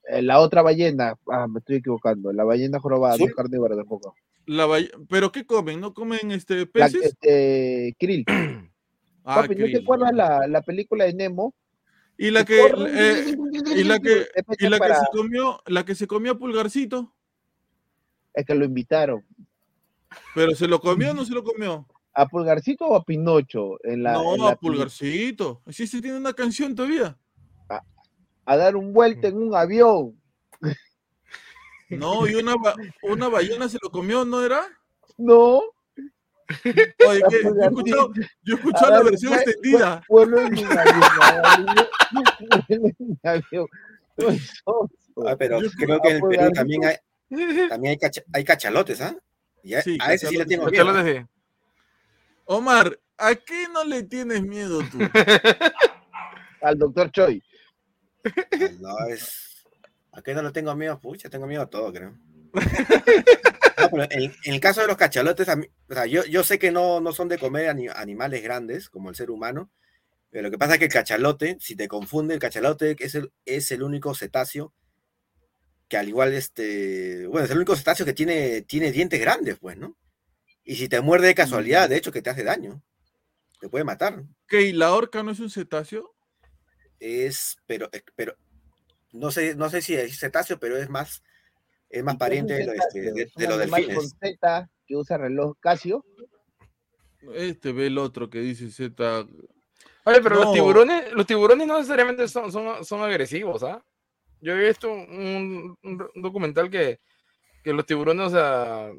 eh, 0.09 0.20
la 0.23 0.41
otra 0.41 0.61
ballena. 0.62 1.15
Ah, 1.31 1.47
me 1.49 1.61
estoy 1.61 1.77
equivocando. 1.77 2.33
La 2.33 2.45
ballena 2.45 2.79
jorobada 2.79 3.16
no 3.16 3.24
es 3.24 3.35
carnívora 3.35 3.77
tampoco. 3.77 4.15
La 4.47 4.66
balle- 4.66 4.91
¿Pero 5.09 5.33
qué 5.33 5.47
comen? 5.47 5.81
¿No 5.81 5.95
comen 5.95 6.33
este 6.33 6.61
La, 6.61 6.66
peces? 6.66 7.03
este, 7.05 7.95
krill. 7.99 8.24
Ah, 9.24 9.37
Papi, 9.43 9.55
¿no 9.55 9.66
te 9.66 9.79
acuerdas 9.79 10.12
la, 10.12 10.49
la 10.49 10.62
película 10.62 11.05
de 11.05 11.15
Nemo? 11.15 11.55
Y 12.19 12.33
la 12.33 12.45
que, 12.45 12.61
eh, 12.61 13.37
y 13.77 13.85
la 13.85 14.01
que, 14.01 14.27
y 14.59 14.69
la 14.69 14.77
que 14.77 14.81
para- 14.81 14.99
se 14.99 15.07
comió, 15.12 15.61
la 15.66 15.85
que 15.85 15.95
se 15.95 16.09
comió 16.09 16.33
a 16.33 16.39
Pulgarcito, 16.39 17.15
Es 18.35 18.45
que 18.45 18.57
lo 18.57 18.65
invitaron. 18.65 19.24
pero 20.35 20.57
se 20.57 20.66
lo 20.66 20.81
comió 20.81 21.12
o 21.12 21.15
no 21.15 21.24
se 21.24 21.35
lo 21.35 21.45
comió. 21.45 21.87
¿A 22.14 22.26
Pulgarcito 22.26 22.86
o 22.86 22.94
a 22.97 23.05
Pinocho? 23.05 23.78
En 23.84 24.02
la, 24.02 24.12
no, 24.12 24.34
en 24.34 24.40
la 24.43 24.51
a 24.51 24.56
Pulgarcito. 24.56 25.62
Sí, 25.70 25.86
se 25.86 26.01
tiene 26.02 26.16
una 26.18 26.32
canción 26.32 26.74
todavía. 26.74 27.16
a 28.44 28.56
dar 28.56 28.76
un 28.76 28.93
vuelta 28.93 29.28
en 29.28 29.36
un 29.36 29.55
avión. 29.55 30.20
No, 31.89 32.26
y 32.26 32.34
una, 32.34 32.55
una 33.02 33.28
ballena 33.28 33.68
se 33.68 33.78
lo 33.82 33.90
comió, 33.90 34.24
¿no 34.24 34.43
era? 34.44 34.62
No. 35.18 35.60
Oye. 36.64 37.22
Yo 37.30 37.55
he 37.55 37.66
escuchado, 37.66 37.70
Pulgarcito, 37.70 38.12
yo 38.43 38.55
he 38.55 38.56
a 38.56 38.59
escuchado 38.59 38.90
la 38.90 39.02
versión 39.02 39.32
extendida. 39.34 40.02
Vuelo 40.09 40.40
en 40.40 40.59
un 40.59 40.78
avión. 40.78 41.76
en 42.68 42.82
un. 42.98 43.18
Ah, 45.26 45.36
pero 45.39 45.59
creo 45.78 46.01
que 46.01 46.09
en 46.09 46.14
el 46.16 46.20
Perú 46.20 46.20
Pulgarcito. 46.20 46.52
también 46.55 46.84
hay, 46.84 46.97
también 47.68 47.90
hay, 47.93 47.98
cacha- 47.98 48.24
hay 48.32 48.44
cachalotes, 48.44 49.01
¿ah? 49.01 49.14
A, 49.16 49.82
Sí, 49.82 49.97
a 50.01 50.12
ese 50.14 50.26
sí 50.28 50.36
le 50.36 50.44
cachalotes. 50.44 50.48
tengo 50.78 51.02
miedo. 51.02 51.28
Omar, 52.44 52.98
¿a 53.19 53.35
qué 53.35 53.66
no 53.73 53.85
le 53.85 54.02
tienes 54.05 54.43
miedo 54.43 54.81
tú? 54.90 54.98
Al 56.62 56.78
doctor 56.78 57.10
Choi. 57.10 57.43
No, 58.81 58.98
es. 59.09 59.64
¿A 60.12 60.23
qué 60.23 60.35
no 60.35 60.43
le 60.43 60.52
tengo 60.52 60.74
miedo? 60.77 60.98
Pucha, 61.01 61.31
tengo 61.31 61.47
miedo 61.47 61.62
a 61.62 61.70
todo, 61.70 61.93
creo. 61.93 62.16
No, 63.78 63.89
pero 63.90 64.02
en, 64.10 64.32
en 64.44 64.55
el 64.55 64.60
caso 64.60 64.82
de 64.82 64.86
los 64.86 64.97
cachalotes, 64.97 65.48
a 65.48 65.56
mí- 65.56 65.66
o 65.89 65.94
sea, 65.94 66.06
yo, 66.06 66.24
yo 66.27 66.44
sé 66.44 66.59
que 66.59 66.70
no, 66.70 67.01
no 67.01 67.12
son 67.12 67.28
de 67.28 67.39
comer 67.39 67.69
ani- 67.69 67.89
animales 67.89 68.43
grandes 68.43 68.89
como 68.90 69.09
el 69.09 69.16
ser 69.16 69.31
humano, 69.31 69.70
pero 70.31 70.44
lo 70.44 70.51
que 70.51 70.59
pasa 70.59 70.74
es 70.74 70.78
que 70.81 70.86
el 70.86 70.93
cachalote, 70.93 71.56
si 71.60 71.77
te 71.77 71.89
confunde, 71.89 72.35
el 72.35 72.40
cachalote 72.40 72.97
es 72.98 73.14
el, 73.16 73.32
es 73.47 73.70
el 73.73 73.82
único 73.82 74.14
cetáceo 74.14 74.74
que 75.89 75.97
al 75.97 76.09
igual, 76.09 76.32
este, 76.32 77.27
bueno, 77.27 77.44
es 77.44 77.51
el 77.51 77.59
único 77.59 77.77
cetáceo 77.77 78.06
que 78.06 78.14
tiene, 78.14 78.62
tiene 78.62 78.93
dientes 78.93 79.20
grandes, 79.20 79.59
pues, 79.59 79.77
¿no? 79.77 79.97
Y 80.64 80.76
si 80.76 80.89
te 80.89 81.01
muerde 81.01 81.28
de 81.28 81.34
casualidad, 81.34 81.89
de 81.89 81.97
hecho, 81.97 82.12
que 82.12 82.22
te 82.22 82.30
hace 82.30 82.44
daño, 82.44 82.82
te 83.60 83.68
puede 83.68 83.84
matar. 83.84 84.22
¿Qué? 84.47 84.62
¿Y 84.62 84.72
la 84.72 84.94
orca 84.94 85.22
no 85.22 85.30
es 85.32 85.40
un 85.40 85.51
cetáceo? 85.51 86.14
es, 87.01 87.56
pero, 87.66 87.89
eh, 87.93 88.02
pero 88.14 88.36
no 89.12 89.32
sé, 89.32 89.56
no 89.56 89.68
sé 89.68 89.82
si 89.82 89.94
es 89.94 90.20
cetáceo, 90.20 90.60
pero 90.60 90.76
es 90.76 90.89
más, 90.89 91.24
es 91.90 92.05
más 92.05 92.14
¿Y 92.14 92.18
qué 92.18 92.22
es 92.36 92.43
un 92.43 92.47
pariente 92.47 92.55
de, 92.55 92.66
lo- 92.66 92.72
este, 92.74 93.01
de- 93.01 93.32
de 93.34 93.47
los 93.48 93.59
delfines. 93.59 93.97
Con 93.97 94.09
Z 94.09 94.70
que 94.86 94.97
usa 94.97 95.18
reloj 95.18 95.56
Casio. 95.59 96.05
Este 97.34 97.72
ve 97.72 97.86
el 97.89 97.98
otro 97.98 98.30
que 98.30 98.39
dice 98.40 98.70
Z. 98.70 99.26
Oye, 100.05 100.20
pero 100.22 100.36
No. 100.36 100.44
los 100.44 100.52
tiburones, 100.52 101.12
los 101.12 101.26
tiburones 101.26 101.66
no 101.66 101.76
necesariamente 101.76 102.28
son, 102.28 102.52
son, 102.52 102.84
son 102.84 103.01
agresivos, 103.02 103.62
¿ah? 103.64 103.84
Yo 104.40 104.52
he 104.55 104.68
visto 104.68 104.93
un, 104.93 105.76
un 105.82 106.10
documental 106.22 106.70
que, 106.70 107.01
que 107.64 107.72
los 107.72 107.84
tiburones, 107.86 108.26
o 108.26 108.30
sea, 108.30 108.90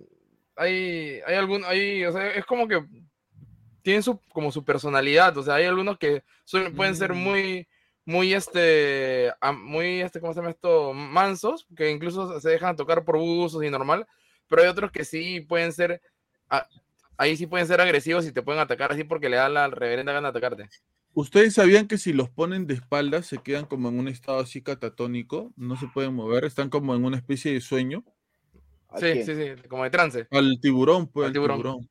hay, 0.56 1.20
hay 1.26 1.36
algún, 1.36 1.64
hay, 1.66 2.06
o 2.06 2.12
sea, 2.12 2.30
es 2.32 2.46
como 2.46 2.68
que 2.68 2.84
tienen 3.82 4.04
su, 4.04 4.20
como 4.32 4.52
su 4.52 4.64
personalidad, 4.64 5.38
o 5.38 5.44
sea, 5.44 5.56
hay 5.56 5.66
algunos 5.66 5.98
que 5.98 6.24
suelen- 6.46 6.76
pueden 6.76 6.96
ser 6.96 7.14
Mm. 7.14 7.18
muy, 7.18 7.68
muy, 8.06 8.34
este, 8.34 9.32
muy, 9.62 10.02
este, 10.02 10.20
¿cómo 10.20 10.34
se 10.34 10.40
llama 10.40 10.52
esto? 10.52 10.94
Mansos, 10.94 11.68
que 11.76 11.90
incluso 11.92 12.40
se 12.40 12.50
dejan 12.50 12.76
tocar 12.76 13.04
por 13.04 13.18
buzos 13.18 13.64
y 13.64 13.70
normal, 13.70 14.06
pero 14.48 14.62
hay 14.62 14.68
otros 14.70 14.92
que 14.92 15.04
sí 15.06 15.42
pueden 15.42 15.74
ser, 15.74 16.02
ah, 16.50 16.68
ahí 17.18 17.36
sí 17.38 17.46
pueden 17.48 17.68
ser 17.68 17.82
agresivos 17.82 18.26
y 18.26 18.32
te 18.32 18.42
pueden 18.42 18.62
atacar 18.62 18.92
así 18.92 19.04
porque 19.04 19.30
le 19.30 19.38
da 19.38 19.50
la 19.50 19.68
reverenda 19.68 20.14
gana 20.14 20.32
de 20.32 20.38
atacarte. 20.38 20.70
¿Ustedes 21.16 21.54
sabían 21.54 21.88
que 21.88 21.98
si 22.00 22.12
los 22.12 22.30
ponen 22.30 22.66
de 22.66 22.74
espaldas 22.74 23.28
se 23.28 23.38
quedan 23.38 23.66
como 23.66 23.90
en 23.90 24.00
un 24.00 24.08
estado 24.08 24.40
así 24.40 24.62
catatónico? 24.64 25.52
No 25.56 25.76
se 25.78 25.88
pueden 25.88 26.14
mover, 26.14 26.44
están 26.44 26.70
como 26.70 26.96
en 26.96 27.06
una 27.06 27.18
especie 27.18 27.54
de 27.54 27.62
sueño. 27.62 28.04
¿A 28.94 29.00
Sí, 29.00 29.06
quién? 29.12 29.26
sí, 29.26 29.36
sí, 29.36 29.68
como 29.70 29.84
de 29.84 29.90
trance. 29.90 30.28
Al 30.32 30.60
tiburón, 30.62 31.08
pues, 31.08 31.28
Al 31.28 31.34
tiburón. 31.34 31.58
tiburón. 31.58 31.90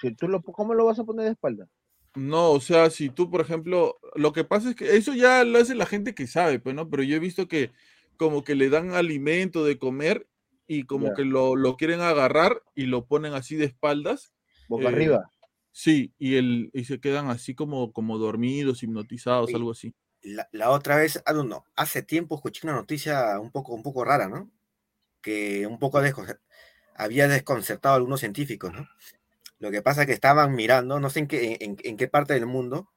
Si 0.00 0.14
tú 0.14 0.28
lo, 0.28 0.42
¿Cómo 0.42 0.74
lo 0.74 0.84
vas 0.84 0.98
a 0.98 1.04
poner 1.04 1.24
de 1.26 1.32
espalda? 1.32 1.68
No, 2.16 2.52
o 2.52 2.60
sea, 2.60 2.90
si 2.90 3.10
tú, 3.10 3.28
por 3.30 3.40
ejemplo, 3.40 3.98
lo 4.14 4.32
que 4.32 4.44
pasa 4.44 4.70
es 4.70 4.76
que 4.76 4.96
eso 4.96 5.14
ya 5.14 5.42
lo 5.42 5.58
hace 5.58 5.74
la 5.74 5.86
gente 5.86 6.14
que 6.14 6.28
sabe, 6.28 6.60
pues, 6.60 6.74
¿no? 6.76 6.88
Pero 6.88 7.02
yo 7.02 7.16
he 7.16 7.18
visto 7.18 7.48
que 7.48 7.72
como 8.16 8.44
que 8.44 8.54
le 8.54 8.68
dan 8.70 8.92
alimento 8.94 9.64
de 9.64 9.78
comer 9.78 10.28
y 10.68 10.84
como 10.84 11.12
que 11.12 11.24
lo, 11.24 11.56
lo 11.56 11.76
quieren 11.76 12.00
agarrar 12.00 12.62
y 12.76 12.86
lo 12.86 13.06
ponen 13.06 13.34
así 13.34 13.56
de 13.56 13.64
espaldas. 13.66 14.32
Boca 14.68 14.84
Eh, 14.84 14.88
arriba. 14.88 15.30
Sí, 15.72 16.14
y, 16.18 16.36
el, 16.36 16.70
y 16.72 16.84
se 16.84 17.00
quedan 17.00 17.28
así 17.30 17.54
como, 17.56 17.92
como 17.92 18.16
dormidos, 18.18 18.82
hipnotizados, 18.84 19.48
Sí. 19.48 19.56
algo 19.56 19.72
así. 19.72 19.94
La, 20.22 20.48
la 20.52 20.70
otra 20.70 20.96
vez, 20.96 21.22
ah, 21.26 21.32
no, 21.32 21.64
hace 21.76 22.02
tiempo 22.02 22.36
escuché 22.36 22.66
una 22.66 22.76
noticia 22.76 23.38
un 23.40 23.50
poco, 23.50 23.74
un 23.74 23.82
poco 23.82 24.04
rara, 24.04 24.28
¿no? 24.28 24.50
Que 25.24 25.66
un 25.66 25.78
poco 25.78 26.00
había 26.94 27.28
desconcertado 27.28 27.94
a 27.94 27.96
algunos 27.96 28.20
científicos, 28.20 28.72
¿no? 28.72 28.86
Lo 29.58 29.70
que 29.70 29.82
pasa 29.82 30.02
es 30.02 30.06
que 30.06 30.12
estaban 30.12 30.54
mirando, 30.54 31.00
no 31.00 31.08
sé 31.08 31.20
en 31.20 31.26
qué, 31.26 31.56
en, 31.60 31.78
en 31.82 31.96
qué 31.96 32.06
parte 32.06 32.34
del 32.34 32.46
mundo, 32.46 32.90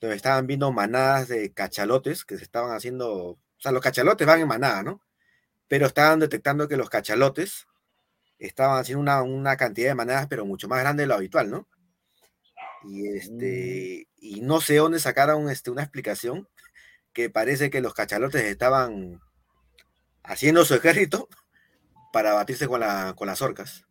donde 0.00 0.16
estaban 0.16 0.46
viendo 0.46 0.72
manadas 0.72 1.28
de 1.28 1.52
cachalotes 1.52 2.24
que 2.24 2.38
se 2.38 2.44
estaban 2.44 2.74
haciendo, 2.74 3.12
o 3.12 3.38
sea, 3.58 3.72
los 3.72 3.82
cachalotes 3.82 4.26
van 4.26 4.40
en 4.40 4.48
manada, 4.48 4.82
¿no? 4.82 5.02
Pero 5.68 5.86
estaban 5.86 6.20
detectando 6.20 6.66
que 6.66 6.78
los 6.78 6.88
cachalotes 6.88 7.66
estaban 8.38 8.78
haciendo 8.78 9.02
una, 9.02 9.22
una 9.22 9.56
cantidad 9.56 9.88
de 9.88 9.94
manadas, 9.94 10.26
pero 10.28 10.46
mucho 10.46 10.68
más 10.68 10.80
grande 10.80 11.02
de 11.02 11.08
lo 11.08 11.14
habitual, 11.14 11.50
¿no? 11.50 11.68
Y, 12.84 13.08
este, 13.16 14.08
y 14.16 14.40
no 14.42 14.60
sé 14.60 14.76
dónde 14.76 14.98
sacaron 15.00 15.50
este, 15.50 15.70
una 15.70 15.82
explicación 15.82 16.48
que 17.12 17.30
parece 17.30 17.70
que 17.70 17.80
los 17.80 17.94
cachalotes 17.94 18.44
estaban 18.44 19.20
haciendo 20.22 20.64
su 20.64 20.74
ejército 20.74 21.28
para 22.14 22.32
batirse 22.32 22.68
con, 22.68 22.78
la, 22.80 23.12
con 23.16 23.26
las 23.26 23.42
orcas. 23.42 23.84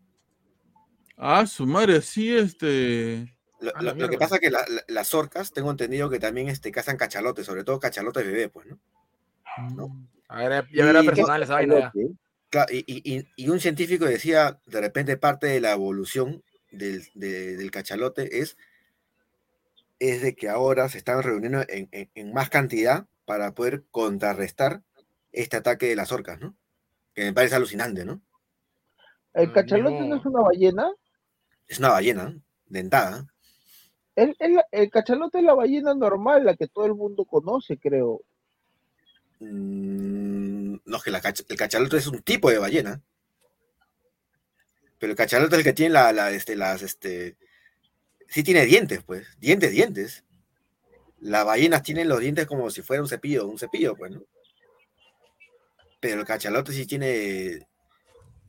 Ah, 1.18 1.46
su 1.46 1.66
madre, 1.68 1.98
así, 1.98 2.34
este... 2.36 3.36
Lo, 3.60 3.76
A 3.76 3.82
la 3.82 3.92
lo- 3.94 4.00
lo 4.00 4.10
que 4.10 4.18
pasa 4.18 4.36
es 4.36 4.42
que 4.42 4.50
la- 4.50 4.66
la- 4.68 4.84
las 4.88 5.14
orcas, 5.14 5.52
tengo 5.52 5.70
entendido 5.70 6.10
que 6.10 6.20
también 6.20 6.48
este, 6.48 6.72
cazan 6.72 6.96
cachalotes, 6.98 7.46
sobre 7.46 7.64
todo 7.66 7.80
cachalotes 7.80 8.26
bebé, 8.26 8.48
pues, 8.50 8.66
¿no? 8.68 8.80
No. 9.76 10.10
A 10.30 10.48
ver, 10.48 10.68
ya 10.74 10.86
verá 10.86 11.04
Y- 11.04 11.06
personal 11.06 11.44
esa 11.44 11.54
vaina. 11.56 11.92
y, 11.96 12.78
y- 12.88 13.18
y- 13.18 13.28
y 13.36 13.50
un 13.50 13.60
científico 13.60 14.06
decía, 14.06 14.60
de 14.66 14.80
repente 14.82 15.18
parte 15.18 15.48
de 15.48 15.60
la 15.60 15.74
evolución 15.74 16.44
del, 16.72 17.06
de- 17.14 17.58
del 17.58 17.72
cachalote 17.72 18.40
es 18.40 18.58
es 20.00 20.22
de 20.22 20.36
que 20.36 20.50
ahora 20.50 20.90
se 20.90 20.98
están 20.98 21.22
reuniendo 21.24 21.62
en, 21.70 21.88
en- 21.92 22.10
en 22.16 22.34
más 22.34 22.50
cantidad 22.50 23.06
para 23.26 23.54
poder 23.54 23.84
contrarrestar 23.92 24.82
este 25.32 25.58
ataque 25.58 25.88
de 25.88 25.96
las 25.96 26.12
orcas, 26.12 26.40
¿no? 26.42 26.56
Que 27.14 27.24
me 27.26 27.34
parece 27.34 27.56
alucinante, 27.56 28.06
¿no? 28.06 28.22
El 29.36 29.52
Ah, 29.52 29.54
cachalote 29.54 30.06
no 30.06 30.16
no. 30.16 30.16
es 30.16 30.26
una 30.26 30.42
ballena. 30.42 30.92
Es 31.68 31.78
una 31.80 31.90
ballena, 31.90 32.34
dentada. 32.68 33.28
El, 34.16 34.36
el, 34.40 34.60
el 34.72 34.90
cachalote 34.90 35.38
es 35.38 35.44
la 35.44 35.54
ballena 35.54 35.94
normal, 35.94 36.46
la 36.46 36.56
que 36.56 36.68
todo 36.68 36.88
el 36.88 36.96
mundo 36.96 37.26
conoce, 37.26 37.78
creo. 37.78 38.22
Mm, 39.40 40.76
no, 40.86 40.98
es 40.98 41.04
que 41.04 41.12
la 41.12 41.22
el 41.50 41.58
cachalote 41.58 41.98
es 41.98 42.08
un 42.08 42.22
tipo 42.24 42.50
de 42.50 42.58
ballena. 42.58 43.02
Pero 45.00 45.12
el 45.12 45.18
cachalote 45.18 45.56
es 45.56 45.60
el 45.60 45.64
que 45.66 45.74
tiene 45.74 45.94
la, 45.94 46.12
la, 46.14 46.32
este, 46.32 46.56
las, 46.56 46.82
este, 46.82 47.38
sí 48.28 48.44
tiene 48.44 48.66
dientes, 48.66 49.04
pues, 49.04 49.28
dientes, 49.40 49.72
dientes. 49.72 50.24
Las 51.20 51.46
ballenas 51.46 51.84
tienen 51.84 52.10
los 52.10 52.20
dientes 52.20 52.48
como 52.48 52.70
si 52.70 52.82
fuera 52.82 53.02
un 53.02 53.10
cepillo, 53.10 53.48
un 53.48 53.58
cepillo, 53.60 53.96
pues, 53.96 54.12
¿no? 54.12 54.24
Pero 56.04 56.20
el 56.20 56.28
cachalote 56.28 56.74
sí 56.74 56.86
tiene 56.86 57.66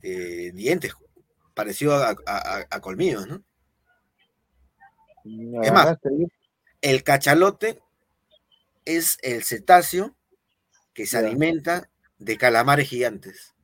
eh, 0.03 0.51
dientes, 0.53 0.93
parecido 1.53 1.95
a, 1.95 2.13
a- 2.27 2.81
colmillos, 2.81 3.25
¿no? 3.27 3.41
Me 5.23 5.65
Es 5.65 5.71
más. 5.71 5.97
El 6.81 7.03
cachalote 7.03 7.79
es 8.83 9.17
el 9.21 9.43
cetáceo 9.45 10.17
que 10.93 11.05
se 11.05 11.17
alimenta 11.17 11.89
de 12.19 12.37
calamares 12.37 12.89
gigantes. 12.89 13.55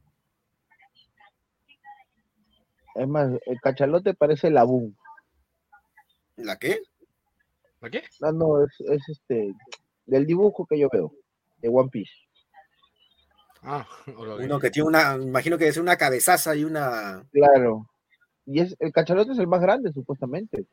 Es 2.95 3.07
más, 3.09 3.29
el 3.45 3.59
cachalote 3.61 4.13
parece 4.13 4.49
la 4.49 4.63
boom. 4.63 4.95
¿La 6.37 6.57
qué? 6.57 6.79
¿La 7.81 7.89
qué? 7.89 8.03
No, 8.21 8.31
no, 8.31 8.63
es, 8.63 8.71
es 8.89 9.01
este, 9.09 9.53
del 10.05 10.25
dibujo 10.25 10.65
que 10.65 10.79
yo 10.79 10.87
veo, 10.89 11.11
de 11.57 11.67
One 11.67 11.89
Piece. 11.91 12.13
Ah. 13.61 13.87
Uno 14.39 14.59
que 14.59 14.71
tiene 14.71 14.87
una, 14.87 15.15
imagino 15.15 15.57
que 15.57 15.67
es 15.67 15.77
una 15.77 15.97
cabezaza 15.97 16.55
y 16.55 16.63
una. 16.63 17.25
Claro. 17.31 17.87
Y 18.45 18.59
es, 18.59 18.75
el 18.79 18.91
cachalote 18.91 19.33
es 19.33 19.39
el 19.39 19.47
más 19.47 19.61
grande, 19.61 19.91
supuestamente. 19.93 20.65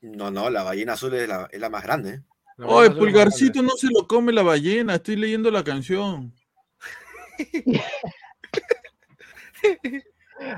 No, 0.00 0.30
no, 0.30 0.48
la 0.48 0.62
ballena 0.62 0.94
azul 0.94 1.14
es 1.14 1.28
la, 1.28 1.48
es 1.50 1.60
la 1.60 1.68
más 1.68 1.82
grande. 1.82 2.22
La 2.56 2.66
azul 2.66 2.84
es 2.84 2.90
más 2.90 2.98
Pulgarcito 2.98 3.62
no 3.62 3.70
se 3.76 3.88
lo 3.88 4.06
come 4.06 4.32
la 4.32 4.42
ballena. 4.42 4.94
Estoy 4.94 5.16
leyendo 5.16 5.50
la 5.50 5.62
canción. 5.62 6.32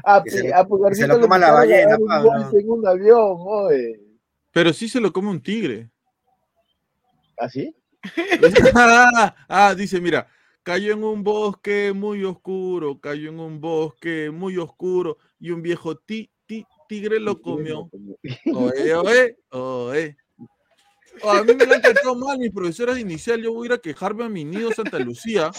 A, 0.04 0.22
Que 0.24 0.30
se 0.30 0.54
a 0.54 0.64
Pulgarcito 0.64 1.06
se 1.06 1.08
lo 1.08 1.16
le 1.16 1.22
coma 1.22 1.38
la 1.38 1.52
ballena, 1.52 1.98
Pablo. 1.98 2.58
en 2.58 2.70
un 2.70 2.86
avión, 2.86 3.36
oye. 3.38 4.00
Pero 4.52 4.72
sí 4.72 4.88
se 4.88 5.00
lo 5.00 5.12
come 5.12 5.30
un 5.30 5.42
tigre. 5.42 5.90
¿Así? 7.36 7.74
ah, 8.74 9.34
ah, 9.48 9.74
dice, 9.74 10.00
mira, 10.00 10.28
cayó 10.62 10.92
en 10.92 11.04
un 11.04 11.22
bosque 11.22 11.92
muy 11.94 12.24
oscuro, 12.24 13.00
cayó 13.00 13.30
en 13.30 13.40
un 13.40 13.60
bosque 13.60 14.30
muy 14.30 14.56
oscuro 14.58 15.18
y 15.38 15.50
un 15.50 15.62
viejo 15.62 15.96
ti, 15.96 16.30
ti- 16.46 16.66
tigre 16.88 17.18
lo 17.20 17.40
comió. 17.40 17.90
Oe, 18.54 18.94
oe, 18.94 19.38
oe. 19.50 20.16
Oh, 21.22 21.30
a 21.30 21.44
mí 21.44 21.54
me 21.54 21.66
lo 21.66 21.74
han 21.74 21.82
tratado 21.82 22.14
mal 22.14 22.38
mis 22.38 22.50
profesoras 22.50 22.94
de 22.94 23.02
inicial. 23.02 23.40
Yo 23.42 23.52
voy 23.52 23.66
a 23.66 23.66
ir 23.66 23.72
a 23.74 23.78
quejarme 23.78 24.24
a 24.24 24.28
mi 24.28 24.44
nido 24.44 24.72
Santa 24.72 24.98
Lucía. 24.98 25.50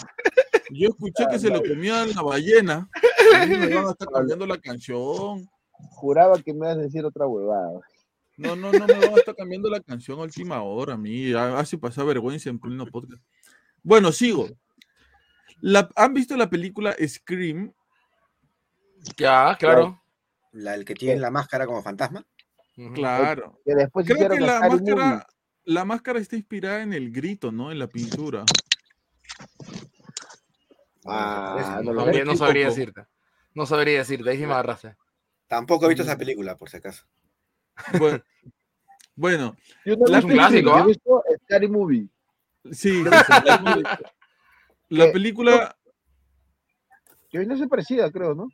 Yo 0.71 0.89
escuché 0.89 1.25
que 1.29 1.37
se 1.37 1.49
lo 1.49 1.61
comían 1.61 2.09
la 2.15 2.23
ballena. 2.23 2.89
A 3.35 3.45
mí 3.45 3.55
me 3.55 3.75
van 3.75 3.85
a 3.85 3.91
estar 3.91 4.07
cambiando 4.09 4.47
la 4.47 4.57
canción. 4.57 5.47
Juraba 5.71 6.41
que 6.41 6.53
me 6.53 6.59
ibas 6.59 6.77
a 6.77 6.81
decir 6.81 7.05
otra 7.05 7.27
huevada. 7.27 7.79
No, 8.35 8.55
no, 8.55 8.71
no 8.71 8.87
me 8.87 8.93
van 8.93 9.13
a 9.13 9.17
estar 9.17 9.35
cambiando 9.35 9.69
la 9.69 9.79
canción 9.79 10.19
a 10.19 10.23
última 10.23 10.63
hora. 10.63 10.95
A 10.95 10.97
mí 10.97 11.31
hace 11.33 11.77
pasar 11.77 12.07
vergüenza 12.07 12.49
en 12.49 12.57
pleno 12.57 12.87
podcast. 12.87 13.21
Bueno, 13.83 14.11
sigo. 14.11 14.47
La- 15.63 15.89
¿Han 15.95 16.13
visto 16.13 16.35
la 16.35 16.49
película 16.49 16.93
Scream? 17.07 17.73
Ya, 19.15 19.55
claro. 19.57 20.03
La, 20.51 20.75
el 20.75 20.83
que 20.83 20.93
tiene 20.93 21.21
la 21.21 21.31
máscara 21.31 21.65
como 21.65 21.81
fantasma. 21.81 22.25
Claro. 22.93 23.61
Que 23.63 23.73
después 23.73 24.05
Creo 24.05 24.29
que 24.29 24.41
la 24.41 24.59
máscara, 24.59 25.27
la 25.63 25.85
máscara 25.85 26.19
está 26.19 26.35
inspirada 26.35 26.81
en 26.81 26.91
el 26.91 27.11
grito, 27.13 27.53
¿no? 27.53 27.71
En 27.71 27.79
la 27.79 27.87
pintura. 27.87 28.43
Ah, 31.05 31.53
Parece, 31.55 31.83
no 31.85 31.93
No 31.93 32.25
no 32.25 32.35
sabría 32.35 32.65
decirte. 32.67 33.05
No 33.53 33.65
sabría 33.65 33.99
decirte, 33.99 34.29
ahí 34.31 34.37
sí 34.37 34.45
me 34.45 34.51
agarraste. 34.51 34.97
Tampoco 35.47 35.85
he 35.85 35.89
visto 35.89 36.03
esa 36.03 36.17
película, 36.17 36.57
por 36.57 36.69
si 36.69 36.75
acaso. 36.77 37.05
Bueno, 37.97 38.21
bueno 39.15 39.55
Yo 39.85 39.95
no 39.95 40.07
he 40.07 40.09
La 40.09 40.19
yo 40.19 40.77
he 40.77 40.85
visto 40.87 41.23
Scary 41.45 41.69
Movie. 41.69 42.09
sí. 42.69 43.01
La 44.93 45.11
película, 45.11 45.75
Que 47.31 47.45
no 47.45 47.57
se 47.57 47.67
parecida, 47.67 48.11
creo, 48.11 48.35
¿no? 48.35 48.47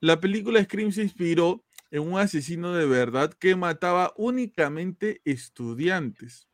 la 0.00 0.20
película 0.20 0.62
Scream 0.62 0.92
se 0.92 1.02
inspiró 1.02 1.64
en 1.90 2.02
un 2.02 2.18
asesino 2.18 2.74
de 2.74 2.86
verdad 2.86 3.32
que 3.32 3.54
mataba 3.54 4.12
únicamente 4.16 5.22
estudiantes. 5.24 6.48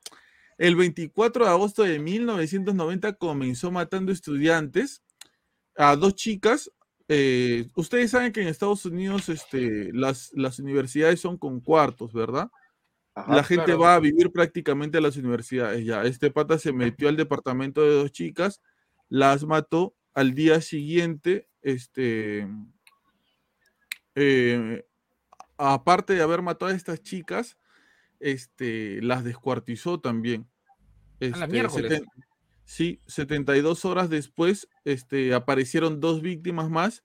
El 0.59 0.77
24 0.77 1.47
de 1.47 1.51
agosto 1.51 1.83
de 1.83 1.99
1990 1.99 3.15
comenzó 3.15 3.71
matando 3.71 4.13
estudiantes 4.13 5.03
a 5.77 5.97
dos 5.97 6.15
chicas. 6.15 6.71
eh, 7.09 7.69
ustedes 7.75 8.11
saben 8.11 8.33
que 8.33 8.43
en 8.43 8.49
Estados 8.49 8.85
Unidos 8.85 9.31
este, 9.31 9.93
las, 9.95 10.31
las 10.35 10.59
universidades 10.59 11.21
son 11.21 11.39
con 11.39 11.61
cuartos, 11.61 12.13
¿verdad? 12.13 12.51
Ajá. 13.15 13.35
la 13.35 13.43
gente 13.43 13.65
claro. 13.65 13.81
va 13.81 13.95
a 13.97 14.01
vivir 14.01 14.31
prácticamente 14.31 14.99
a 14.99 15.01
las 15.01 15.17
universidades 15.17 15.85
ya. 15.85 16.05
Este 16.05 16.31
pata 16.31 16.59
se 16.59 16.73
metió 16.73 17.09
al 17.09 17.17
departamento 17.17 17.83
de 17.83 17.95
dos 17.95 18.13
chicas, 18.13 18.61
las 19.11 19.45
mató 19.45 19.95
al 20.15 20.35
día 20.35 20.63
siguiente, 20.63 21.51
este, 21.61 22.49
eh, 24.15 24.85
aparte 25.59 26.15
de 26.15 26.23
haber 26.23 26.43
matado 26.43 26.73
a 26.73 26.75
estas 26.75 27.03
chicas, 27.03 27.59
este, 28.19 29.01
las 29.03 29.25
descuartizó 29.25 30.01
también. 30.01 30.49
la 31.21 31.27
Este, 31.29 31.47
miércoles. 31.49 31.93
seten- 31.93 32.07
sí, 32.65 33.01
72 33.07 33.85
horas 33.85 34.09
después, 34.09 34.69
este, 34.85 35.35
aparecieron 35.35 36.01
dos 36.01 36.23
víctimas 36.23 36.71
más 36.71 37.05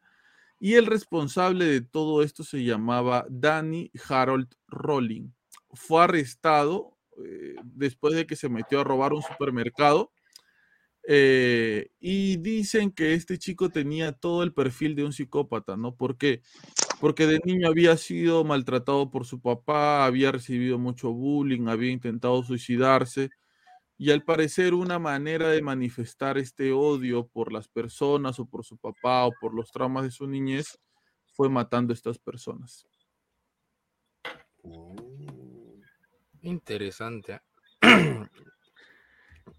y 0.60 0.76
el 0.76 0.86
responsable 0.86 1.66
de 1.66 1.82
todo 1.82 2.24
esto 2.24 2.44
se 2.46 2.64
llamaba 2.64 3.26
Danny 3.30 3.92
Harold 4.08 4.48
Rolling 4.68 5.32
fue 5.74 6.04
arrestado 6.06 6.98
eh, 7.26 7.56
después 7.64 8.14
de 8.16 8.26
que 8.26 8.38
se 8.38 8.48
metió 8.48 8.80
a 8.80 8.84
robar 8.86 9.12
un 9.14 9.22
supermercado. 9.22 10.12
Eh, 11.08 11.92
y 12.00 12.38
dicen 12.38 12.92
que 12.92 13.14
este 13.14 13.38
chico 13.38 13.70
tenía 13.70 14.12
todo 14.12 14.44
el 14.44 14.54
perfil 14.54 14.96
de 14.96 15.04
un 15.04 15.14
psicópata, 15.14 15.78
¿no? 15.78 15.96
¿Por 15.96 16.18
qué? 16.18 16.42
Porque 17.00 17.28
de 17.28 17.40
niño 17.46 17.68
había 17.68 17.96
sido 17.98 18.44
maltratado 18.44 19.12
por 19.12 19.26
su 19.26 19.40
papá, 19.42 20.06
había 20.06 20.32
recibido 20.32 20.80
mucho 20.80 21.12
bullying, 21.12 21.68
había 21.68 21.92
intentado 21.92 22.42
suicidarse. 22.44 23.30
Y 23.98 24.12
al 24.12 24.24
parecer 24.24 24.74
una 24.74 25.00
manera 25.00 25.50
de 25.50 25.62
manifestar 25.62 26.38
este 26.38 26.72
odio 26.72 27.28
por 27.28 27.54
las 27.54 27.68
personas 27.68 28.40
o 28.40 28.46
por 28.46 28.66
su 28.66 28.78
papá 28.78 29.26
o 29.26 29.32
por 29.40 29.54
los 29.54 29.72
traumas 29.72 30.04
de 30.04 30.12
su 30.12 30.28
niñez 30.28 30.80
fue 31.34 31.50
matando 31.50 31.94
a 31.94 31.96
estas 31.96 32.18
personas. 32.18 32.88
Interesante. 36.42 37.42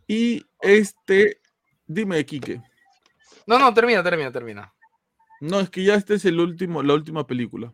Y 0.06 0.44
este, 0.60 1.40
dime, 1.86 2.24
Quique. 2.24 2.60
No, 3.46 3.58
no, 3.58 3.72
termina, 3.74 4.02
termina, 4.02 4.32
termina. 4.32 4.72
No, 5.40 5.60
es 5.60 5.70
que 5.70 5.84
ya 5.84 5.94
este 5.94 6.14
es 6.14 6.24
el 6.24 6.40
último, 6.40 6.82
la 6.82 6.94
última 6.94 7.26
película. 7.26 7.72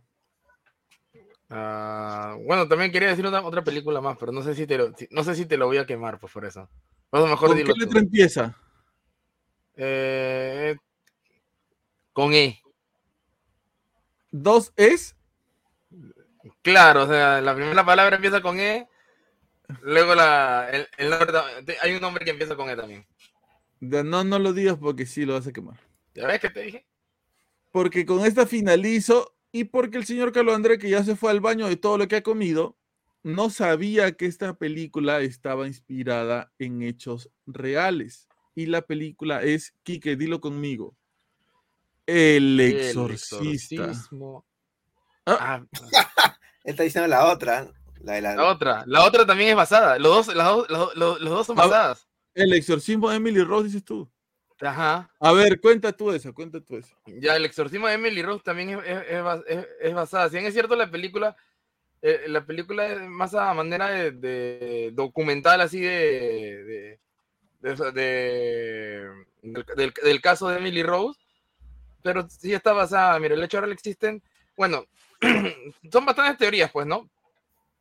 Ah, 1.48 2.36
bueno, 2.46 2.66
también 2.66 2.90
quería 2.90 3.08
decir 3.10 3.26
una, 3.26 3.42
otra 3.42 3.62
película 3.62 4.00
más, 4.00 4.16
pero 4.18 4.32
no 4.32 4.42
sé 4.42 4.54
si 4.54 4.66
te 4.66 4.78
lo, 4.78 4.94
si- 4.96 5.08
no 5.10 5.22
sé 5.22 5.34
si 5.34 5.44
te 5.46 5.56
lo 5.58 5.66
voy 5.66 5.76
a 5.76 5.86
quemar, 5.86 6.18
pues 6.18 6.32
por 6.32 6.44
eso. 6.46 6.68
Pues 7.10 7.22
mejor 7.24 7.48
¿Con 7.50 7.58
qué 7.58 7.64
tú. 7.64 7.74
letra 7.78 8.00
empieza? 8.00 8.56
Eh, 9.76 10.76
con 12.12 12.32
E. 12.32 12.62
Dos 14.30 14.72
es. 14.76 15.14
Claro, 16.62 17.02
o 17.04 17.06
sea, 17.06 17.40
la 17.42 17.54
primera 17.54 17.84
palabra 17.84 18.16
empieza 18.16 18.40
con 18.40 18.58
E. 18.58 18.88
Luego 19.82 20.14
la, 20.14 20.68
el, 20.70 20.86
el 20.98 21.10
nombre 21.10 21.38
hay 21.80 21.94
un 21.94 22.00
nombre 22.00 22.24
que 22.24 22.30
empieza 22.32 22.56
con 22.56 22.68
E 22.70 22.76
también. 22.76 23.06
de- 23.80 24.04
No, 24.04 24.24
no 24.24 24.38
lo 24.38 24.52
digas 24.52 24.76
porque 24.78 25.06
sí 25.06 25.24
lo 25.24 25.34
vas 25.34 25.46
a 25.46 25.52
quemar. 25.52 25.78
¿Ya 26.14 26.26
ves 26.26 26.40
que 26.40 26.50
te 26.50 26.60
dije? 26.62 26.86
Porque 27.70 28.04
con 28.04 28.24
esta 28.26 28.46
finalizo 28.46 29.34
y 29.50 29.64
porque 29.64 29.98
el 29.98 30.04
señor 30.04 30.32
Carlos 30.32 30.54
André, 30.54 30.78
que 30.78 30.90
ya 30.90 31.02
se 31.04 31.16
fue 31.16 31.30
al 31.30 31.40
baño 31.40 31.68
de 31.68 31.76
todo 31.76 31.96
lo 31.98 32.06
que 32.08 32.16
ha 32.16 32.22
comido, 32.22 32.76
no 33.22 33.50
sabía 33.50 34.12
que 34.12 34.26
esta 34.26 34.54
película 34.54 35.20
estaba 35.20 35.66
inspirada 35.66 36.52
en 36.58 36.82
hechos 36.82 37.30
reales. 37.46 38.28
Y 38.54 38.66
la 38.66 38.82
película 38.82 39.42
es, 39.42 39.74
Quique, 39.82 40.16
dilo 40.16 40.40
conmigo. 40.40 40.94
El 42.06 42.60
exorcista. 42.60 43.74
exorcismo. 43.84 44.44
Ah. 45.24 45.62
Ah, 45.62 45.66
Él 46.64 46.70
está 46.72 46.82
diciendo 46.82 47.08
la 47.08 47.26
otra. 47.32 47.70
La, 48.02 48.12
de 48.14 48.20
la, 48.22 48.34
La 48.36 48.44
otra, 48.46 48.84
la 48.86 49.04
otra 49.04 49.24
también 49.26 49.50
es 49.50 49.56
basada. 49.56 49.98
Los 49.98 50.26
dos, 50.26 50.36
las 50.36 50.46
dos- 50.48 50.68
los, 50.68 50.96
los 50.96 51.20
dos 51.30 51.46
son 51.46 51.58
Ah, 51.58 51.66
basadas. 51.66 52.08
El 52.34 52.52
exorcismo 52.54 53.10
de 53.10 53.16
Emily 53.16 53.42
Rose, 53.42 53.66
dices 53.66 53.84
tú. 53.84 54.10
Ajá. 54.60 55.10
A 55.20 55.32
ver, 55.32 55.60
cuenta 55.60 55.92
tú 55.92 56.10
eso, 56.12 56.32
cuenta 56.32 56.60
tú 56.60 56.76
eso. 56.76 56.94
Ya, 57.06 57.36
el 57.36 57.44
exorcismo 57.44 57.86
de 57.88 57.94
Emily 57.94 58.22
Rose 58.22 58.42
también 58.44 58.70
es, 58.70 58.78
es- 58.86 59.42
es 59.48 59.66
es- 59.80 59.94
basada. 59.94 60.28
Si 60.28 60.34
bien 60.36 60.46
es 60.46 60.54
cierto, 60.54 60.76
la 60.76 60.90
película, 60.90 61.36
eh, 62.00 62.22
la 62.28 62.44
película 62.44 62.86
es 62.86 63.00
más 63.08 63.34
a 63.34 63.52
manera 63.54 63.88
de, 63.88 64.12
de 64.12 64.90
documental, 64.94 65.60
así 65.60 65.80
de. 65.80 66.98
de, 67.60 67.74
de- 67.74 67.92
de- 67.92 69.08
del, 69.42 69.64
del- 69.76 69.94
del 70.02 70.20
caso 70.20 70.48
de 70.48 70.58
Emily 70.58 70.82
Rose, 70.82 71.20
pero 72.02 72.28
sí 72.28 72.52
está 72.54 72.72
basada. 72.72 73.18
Mira, 73.18 73.34
el 73.34 73.42
hecho 73.42 73.60
real 73.60 73.72
existen. 73.72 74.22
Bueno, 74.56 74.84
son 75.92 76.04
bastantes 76.06 76.38
teorías, 76.38 76.70
pues, 76.72 76.86
¿no? 76.86 77.08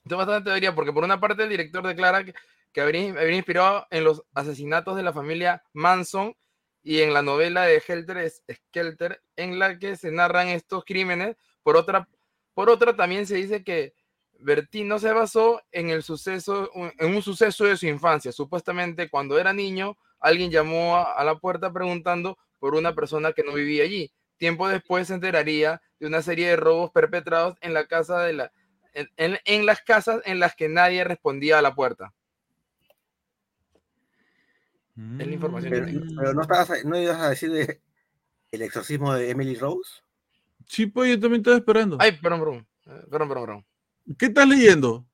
Son 0.07 0.17
bastantes 0.17 0.45
teorías, 0.45 0.73
porque 0.73 0.91
por 0.91 1.03
una 1.03 1.19
parte 1.19 1.43
el 1.43 1.49
director 1.49 1.85
declara 1.85 2.23
que, 2.23 2.33
que 2.71 2.81
habría, 2.81 3.31
inspirado 3.31 3.87
en 3.91 4.03
los 4.03 4.23
asesinatos 4.33 4.95
de 4.95 5.03
la 5.03 5.13
familia 5.13 5.63
Manson 5.73 6.35
y 6.83 7.01
en 7.01 7.13
la 7.13 7.21
novela 7.21 7.63
de 7.63 7.81
Helter 7.85 8.31
Skelter, 8.51 9.21
en 9.35 9.59
la 9.59 9.77
que 9.77 9.95
se 9.95 10.11
narran 10.11 10.47
estos 10.47 10.83
crímenes. 10.85 11.35
Por 11.63 11.77
otra, 11.77 12.09
por 12.53 12.69
otra 12.69 12.95
también 12.95 13.27
se 13.27 13.35
dice 13.35 13.63
que 13.63 13.93
Bertino 14.39 14.97
se 14.97 15.13
basó 15.13 15.61
en 15.71 15.91
el 15.91 16.01
suceso, 16.01 16.71
en 16.97 17.15
un 17.15 17.21
suceso 17.21 17.65
de 17.65 17.77
su 17.77 17.85
infancia. 17.85 18.31
Supuestamente 18.31 19.09
cuando 19.09 19.37
era 19.37 19.53
niño, 19.53 19.97
alguien 20.19 20.49
llamó 20.49 20.97
a 20.97 21.23
la 21.23 21.35
puerta 21.35 21.71
preguntando 21.71 22.39
por 22.57 22.73
una 22.73 22.95
persona 22.95 23.33
que 23.33 23.43
no 23.43 23.53
vivía 23.53 23.83
allí. 23.83 24.11
Tiempo 24.37 24.67
después 24.67 25.07
se 25.07 25.13
enteraría 25.13 25.81
de 25.99 26.07
una 26.07 26.23
serie 26.23 26.49
de 26.49 26.55
robos 26.55 26.89
perpetrados 26.91 27.55
en 27.61 27.75
la 27.75 27.85
casa 27.85 28.23
de 28.23 28.33
la, 28.33 28.51
en, 28.93 29.09
en- 29.17 29.39
en 29.45 29.65
las 29.65 29.81
casas 29.81 30.21
en 30.25 30.39
las 30.39 30.55
que 30.55 30.69
nadie 30.69 31.03
respondía 31.03 31.59
a 31.59 31.61
la 31.61 31.73
puerta. 31.75 32.13
Es 35.19 35.27
la 35.27 35.33
información 35.33 35.71
que 35.73 35.79
pero, 35.79 35.91
tengo. 35.91 36.15
pero 36.17 36.33
no, 36.33 36.41
estabas 36.41 36.69
a- 36.71 36.83
no 36.83 36.97
ibas 36.99 37.19
a 37.19 37.29
decir 37.29 37.51
de 37.51 37.81
el 38.51 38.61
exorcismo 38.61 39.13
de 39.13 39.29
Emily 39.29 39.55
Rose. 39.55 40.01
Sí, 40.67 40.85
pues 40.85 41.09
yo 41.09 41.19
también 41.19 41.41
estaba 41.41 41.57
esperando. 41.57 41.97
Ay, 41.99 42.11
perdón, 42.13 42.39
perdón. 42.39 42.67
Eh, 42.85 43.05
Perdón, 43.09 43.29
perdón, 43.29 43.45
perdón. 43.45 43.65
¿Qué 44.17 44.25
estás 44.27 44.47
leyendo? 44.47 45.05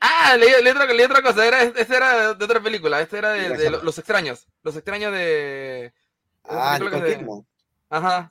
Ah, 0.00 0.36
leí, 0.38 0.50
leí 0.62 0.72
otra, 0.72 0.86
leí 0.86 1.04
otra 1.04 1.22
cosa. 1.22 1.46
Era, 1.46 1.62
este 1.62 1.96
era 1.96 2.34
de 2.34 2.44
otra 2.44 2.60
película. 2.62 3.00
Este 3.00 3.18
era 3.18 3.32
de, 3.32 3.56
de 3.56 3.70
Los 3.70 3.98
Extraños. 3.98 4.46
Los 4.62 4.76
Extraños 4.76 5.12
de. 5.12 5.92
Ah, 6.44 6.78
que 6.78 7.16
Kidman. 7.16 7.46
Ajá. 7.88 8.30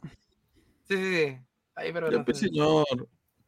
Sí, 0.88 0.96
sí, 0.98 1.16
sí. 1.28 1.38
Ahí, 1.76 1.92
pero. 1.92 2.12
Ya, 2.12 2.18
no 2.20 2.26
pues, 2.26 2.38
señor. 2.40 2.86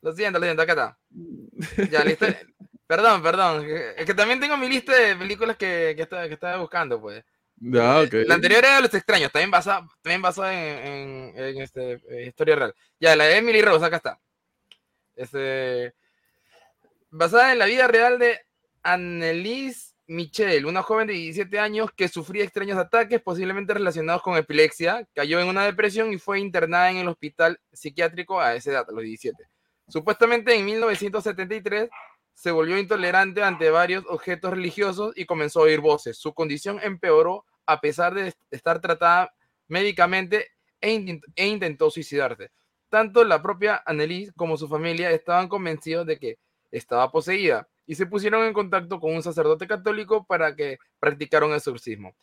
Lo 0.02 0.14
siento, 0.14 0.40
lo 0.40 0.45
siento, 0.45 0.61
acá 0.64 0.72
está. 0.73 0.98
Ya, 1.91 2.03
listo. 2.03 2.26
perdón, 2.88 3.22
perdón. 3.22 3.65
Es 3.98 4.06
que 4.06 4.14
también 4.14 4.40
tengo 4.40 4.57
mi 4.57 4.68
lista 4.68 4.95
de 4.95 5.15
películas 5.15 5.57
que, 5.57 5.94
que, 5.95 6.02
estaba, 6.03 6.28
que 6.28 6.34
estaba 6.34 6.57
buscando, 6.57 6.99
pues. 6.99 7.23
Ok. 8.03 8.14
La 8.26 8.36
anterior 8.36 8.64
era 8.65 8.82
Los 8.82 8.94
Extraños, 8.94 9.32
también 9.32 9.52
basada, 9.52 9.88
también 10.02 10.22
basada 10.22 10.52
en, 10.53 10.88
en- 10.88 11.38
en, 11.38 11.61
este, 11.61 12.02
eh, 12.10 12.26
historia 12.28 12.56
real. 12.56 12.76
Ya, 12.99 13.15
la 13.15 13.26
de 13.26 13.38
Emily 13.38 13.61
Rose, 13.61 13.86
acá 13.86 13.98
está. 13.98 14.19
Este, 15.15 15.94
basada 17.10 17.52
en 17.52 17.60
la 17.60 17.65
vida 17.65 17.88
real 17.88 18.18
de 18.18 18.40
Annelise 18.82 19.94
Michel, 20.07 20.65
una 20.65 20.82
joven 20.82 21.07
de 21.07 21.14
17 21.14 21.60
años 21.60 21.91
que 21.95 22.07
sufría 22.07 22.44
extraños 22.44 22.78
ataques, 22.78 23.22
posiblemente 23.22 23.73
relacionados 23.73 24.22
con 24.23 24.36
epilepsia, 24.36 25.07
cayó 25.14 25.40
en 25.40 25.48
una 25.48 25.64
depresión 25.65 26.11
y 26.11 26.18
fue 26.18 26.40
internada 26.40 26.90
en 26.90 26.98
el 26.98 27.07
hospital 27.07 27.60
psiquiátrico 27.72 28.41
a 28.41 28.56
esa 28.56 28.72
edad, 28.72 28.86
a 28.90 28.91
los 28.91 29.03
17. 29.03 29.44
Supuestamente 29.91 30.55
en 30.55 30.63
1973 30.63 31.89
se 32.34 32.51
volvió 32.51 32.80
intolerante 32.80 33.43
ante 33.43 33.69
varios 33.69 34.05
objetos 34.07 34.51
religiosos 34.51 35.11
y 35.18 35.26
comenzó 35.26 35.59
a 35.59 35.63
oír 35.63 35.81
voces. 35.81 36.18
Su 36.18 36.34
condición 36.34 36.80
empeoró 36.81 37.43
a 37.65 37.81
pesar 37.81 38.13
de 38.13 38.34
estar 38.51 38.80
tratada 38.80 39.34
médicamente 39.68 40.47
e, 40.80 41.19
e 41.35 41.47
intentó 41.47 41.91
suicidarse. 41.91 42.51
Tanto 42.88 43.26
la 43.26 43.41
propia 43.41 43.84
Annelise 43.85 44.31
como 44.34 44.55
su 44.55 44.69
familia 44.69 45.11
estaban 45.11 45.49
convencidos 45.49 46.07
de 46.07 46.18
que 46.18 46.39
estaba 46.72 47.11
poseída 47.11 47.68
y 47.85 47.95
se 47.95 48.05
pusieron 48.05 48.45
en 48.45 48.53
contacto 48.53 48.97
con 48.97 49.13
un 49.13 49.22
sacerdote 49.22 49.68
católico 49.68 50.23
para 50.23 50.55
que 50.55 50.77
practicara 50.99 51.45
un 51.45 51.53
exorcismo. 51.53 52.15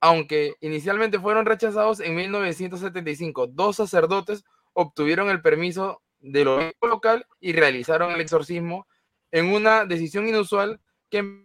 Aunque 0.00 0.54
inicialmente 0.60 1.18
fueron 1.18 1.46
rechazados 1.46 1.98
en 1.98 2.14
1975, 2.14 3.48
dos 3.48 3.74
sacerdotes 3.74 4.44
obtuvieron 4.72 5.30
el 5.30 5.42
permiso 5.42 6.00
del 6.22 6.48
obispo 6.48 6.86
local 6.86 7.26
y 7.40 7.52
realizaron 7.52 8.12
el 8.12 8.20
exorcismo 8.20 8.86
en 9.30 9.52
una 9.52 9.84
decisión 9.84 10.28
inusual 10.28 10.80
que 11.10 11.44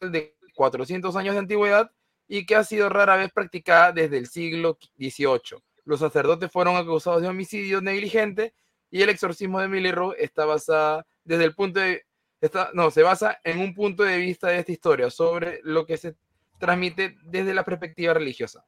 de 0.00 0.36
400 0.54 1.16
años 1.16 1.34
de 1.34 1.40
antigüedad 1.40 1.90
y 2.28 2.46
que 2.46 2.56
ha 2.56 2.64
sido 2.64 2.88
rara 2.88 3.16
vez 3.16 3.32
practicada 3.32 3.92
desde 3.92 4.18
el 4.18 4.26
siglo 4.26 4.78
XVIII. 4.98 5.62
Los 5.84 6.00
sacerdotes 6.00 6.50
fueron 6.50 6.76
acusados 6.76 7.22
de 7.22 7.28
homicidio 7.28 7.80
negligente 7.80 8.54
y 8.90 9.02
el 9.02 9.08
exorcismo 9.08 9.58
de 9.58 9.66
Emily 9.66 9.90
Rose 9.90 10.22
está 10.22 10.44
basada 10.44 11.06
desde 11.24 11.44
el 11.44 11.54
punto 11.54 11.80
de 11.80 12.04
está, 12.40 12.70
no, 12.74 12.90
se 12.90 13.02
basa 13.02 13.38
en 13.44 13.60
un 13.60 13.74
punto 13.74 14.02
de 14.02 14.18
vista 14.18 14.48
de 14.48 14.58
esta 14.58 14.72
historia 14.72 15.10
sobre 15.10 15.60
lo 15.62 15.86
que 15.86 15.96
se 15.96 16.16
transmite 16.58 17.16
desde 17.22 17.54
la 17.54 17.64
perspectiva 17.64 18.14
religiosa. 18.14 18.64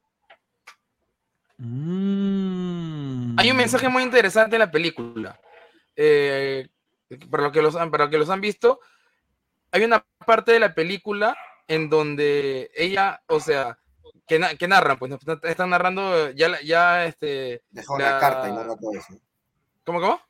Mm. 1.58 3.38
Hay 3.38 3.50
un 3.50 3.56
mensaje 3.56 3.88
muy 3.88 4.02
interesante 4.02 4.56
en 4.56 4.60
la 4.60 4.70
película. 4.70 5.40
Eh, 5.96 6.68
para, 7.30 7.44
los 7.44 7.52
que 7.52 7.62
los 7.62 7.76
han, 7.76 7.90
para 7.90 8.04
los 8.04 8.10
que 8.10 8.18
los 8.18 8.30
han 8.30 8.40
visto, 8.40 8.80
hay 9.70 9.84
una 9.84 10.04
parte 10.26 10.52
de 10.52 10.60
la 10.60 10.74
película 10.74 11.36
en 11.68 11.88
donde 11.88 12.70
ella, 12.74 13.22
o 13.26 13.40
sea, 13.40 13.78
que, 14.26 14.38
na- 14.38 14.54
que 14.56 14.68
narran, 14.68 14.98
pues 14.98 15.12
están 15.42 15.70
narrando 15.70 16.30
ya, 16.30 16.48
la- 16.48 16.62
ya 16.62 17.04
este, 17.06 17.62
Deja 17.70 17.96
La- 17.98 18.08
una 18.10 18.18
carta 18.18 18.48
y 18.48 18.52
narra 18.52 18.76
todo 18.76 18.92
eso. 18.92 19.14
¿cómo, 19.84 20.00
cómo? 20.00 20.20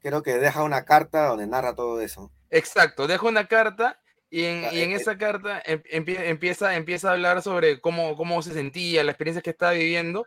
Creo 0.00 0.22
que 0.22 0.34
deja 0.34 0.62
una 0.62 0.84
carta 0.84 1.26
donde 1.26 1.46
narra 1.46 1.74
todo 1.74 2.00
eso. 2.00 2.30
Exacto, 2.50 3.06
deja 3.06 3.26
una 3.26 3.46
carta 3.46 4.00
y 4.30 4.44
en, 4.44 4.62
y 4.72 4.80
en 4.82 4.90
eh, 4.90 4.94
eh. 4.94 4.96
esa 4.96 5.16
carta 5.16 5.62
em- 5.64 5.82
empie- 5.90 6.26
empieza, 6.26 6.76
empieza 6.76 7.08
a 7.10 7.12
hablar 7.12 7.42
sobre 7.42 7.80
cómo, 7.80 8.16
cómo 8.16 8.42
se 8.42 8.52
sentía, 8.52 9.02
la 9.04 9.12
experiencia 9.12 9.42
que 9.42 9.50
estaba 9.50 9.72
viviendo 9.72 10.26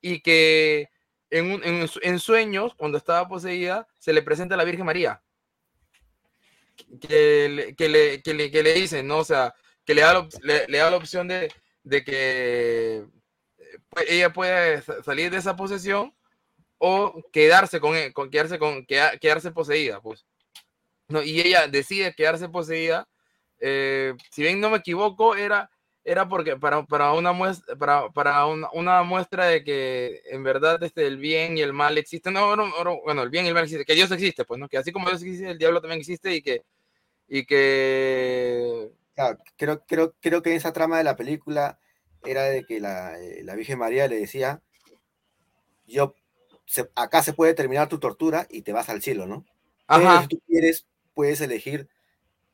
y 0.00 0.20
que 0.20 0.88
en, 1.30 1.52
un- 1.52 1.64
en, 1.64 1.88
en 2.02 2.18
sueños, 2.18 2.74
cuando 2.74 2.98
estaba 2.98 3.28
poseída, 3.28 3.86
se 3.98 4.12
le 4.12 4.22
presenta 4.22 4.54
a 4.54 4.58
la 4.58 4.64
Virgen 4.64 4.86
María. 4.86 5.22
Que 7.00 7.48
le, 7.48 7.74
que 7.74 7.88
le, 7.88 8.22
que 8.22 8.34
le, 8.34 8.50
que 8.50 8.62
le 8.62 8.72
dice, 8.72 9.02
¿no? 9.02 9.18
O 9.18 9.24
sea, 9.24 9.54
que 9.84 9.94
le 9.94 10.02
da 10.02 10.14
la, 10.14 10.28
le, 10.42 10.66
le 10.68 10.78
da 10.78 10.90
la 10.90 10.96
opción 10.96 11.26
de, 11.28 11.52
de 11.82 12.04
que 12.04 13.04
eh, 13.58 13.78
pu- 13.90 14.04
ella 14.08 14.32
puede 14.32 14.82
sa- 14.82 15.02
salir 15.02 15.30
de 15.30 15.38
esa 15.38 15.56
posesión 15.56 16.14
o 16.78 17.20
quedarse 17.32 17.80
con, 17.80 17.96
e- 17.96 18.12
con 18.12 18.30
quedarse 18.30 18.58
con 18.58 18.86
queda- 18.86 19.18
quedarse 19.18 19.50
poseída, 19.50 20.00
pues. 20.00 20.24
No, 21.08 21.22
y 21.22 21.40
ella 21.40 21.66
decide 21.68 22.14
quedarse 22.14 22.48
poseída. 22.48 23.08
Eh, 23.60 24.14
si 24.30 24.42
bien 24.42 24.60
no 24.60 24.70
me 24.70 24.78
equivoco, 24.78 25.34
era, 25.36 25.70
era 26.04 26.28
porque 26.28 26.56
para, 26.56 26.84
para, 26.84 27.12
una, 27.12 27.32
muestra, 27.32 27.76
para, 27.76 28.08
para 28.10 28.46
una, 28.46 28.68
una 28.72 29.02
muestra 29.02 29.46
de 29.46 29.64
que 29.64 30.22
en 30.30 30.42
verdad 30.42 30.82
este, 30.82 31.06
el 31.06 31.18
bien 31.18 31.58
y 31.58 31.62
el 31.62 31.72
mal 31.72 31.98
existen. 31.98 32.34
No, 32.34 32.56
no, 32.56 32.66
no, 32.84 33.00
bueno, 33.02 33.22
el 33.22 33.30
bien 33.30 33.44
y 33.44 33.48
el 33.48 33.54
mal 33.54 33.64
existen, 33.64 33.84
que 33.86 33.94
Dios 33.94 34.10
existe, 34.10 34.44
pues, 34.44 34.60
¿no? 34.60 34.68
Que 34.68 34.78
así 34.78 34.92
como 34.92 35.08
Dios 35.08 35.22
existe, 35.22 35.50
el 35.50 35.58
diablo 35.58 35.80
también 35.80 36.00
existe 36.00 36.34
y 36.34 36.42
que, 36.42 36.62
y 37.28 37.44
que 37.46 38.90
Claro, 39.14 39.38
creo, 39.56 39.84
creo, 39.86 40.14
creo 40.20 40.42
que 40.42 40.54
esa 40.54 40.72
trama 40.72 40.96
de 40.98 41.04
la 41.04 41.16
película 41.16 41.78
era 42.24 42.44
de 42.44 42.64
que 42.64 42.80
la, 42.80 43.18
eh, 43.20 43.42
la 43.44 43.54
Virgen 43.54 43.78
María 43.78 44.08
le 44.08 44.16
decía, 44.20 44.62
yo, 45.86 46.14
se- 46.66 46.90
acá 46.94 47.22
se 47.22 47.32
puede 47.32 47.54
terminar 47.54 47.88
tu 47.88 47.98
tortura 47.98 48.46
y 48.50 48.62
te 48.62 48.72
vas 48.72 48.88
al 48.88 49.02
cielo, 49.02 49.26
¿no? 49.26 49.44
Pero 49.90 50.08
Ajá, 50.08 50.16
si 50.18 50.28
tú 50.28 50.40
quieres, 50.46 50.86
puedes 51.14 51.40
elegir 51.40 51.88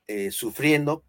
eh, 0.07 0.31
sufriendo 0.31 1.05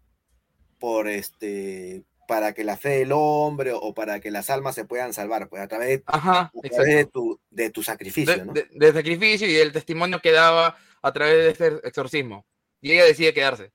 por 0.78 1.08
este 1.08 2.04
para 2.28 2.52
que 2.54 2.64
la 2.64 2.76
fe 2.76 2.88
del 2.98 3.12
hombre 3.12 3.70
o 3.72 3.94
para 3.94 4.18
que 4.18 4.32
las 4.32 4.50
almas 4.50 4.74
se 4.74 4.84
puedan 4.84 5.12
salvar, 5.14 5.48
pues 5.48 5.62
a 5.62 5.68
través, 5.68 5.88
de- 5.88 6.02
ajá, 6.06 6.40
a 6.40 6.50
través 6.68 6.86
de, 6.86 6.92
exacto. 7.00 7.10
tu, 7.20 7.40
de 7.50 7.70
tu 7.70 7.82
sacrificio, 7.84 8.36
De, 8.36 8.44
¿no? 8.44 8.52
de- 8.52 8.68
del 8.72 8.92
sacrificio 8.94 9.46
y 9.48 9.52
del 9.52 9.70
testimonio 9.72 10.20
que 10.20 10.32
daba 10.32 10.76
a 11.02 11.12
través 11.12 11.36
de 11.36 11.50
este 11.50 11.86
exorcismo. 11.88 12.44
Y 12.80 12.90
ella 12.92 13.04
decide 13.04 13.32
quedarse. 13.32 13.70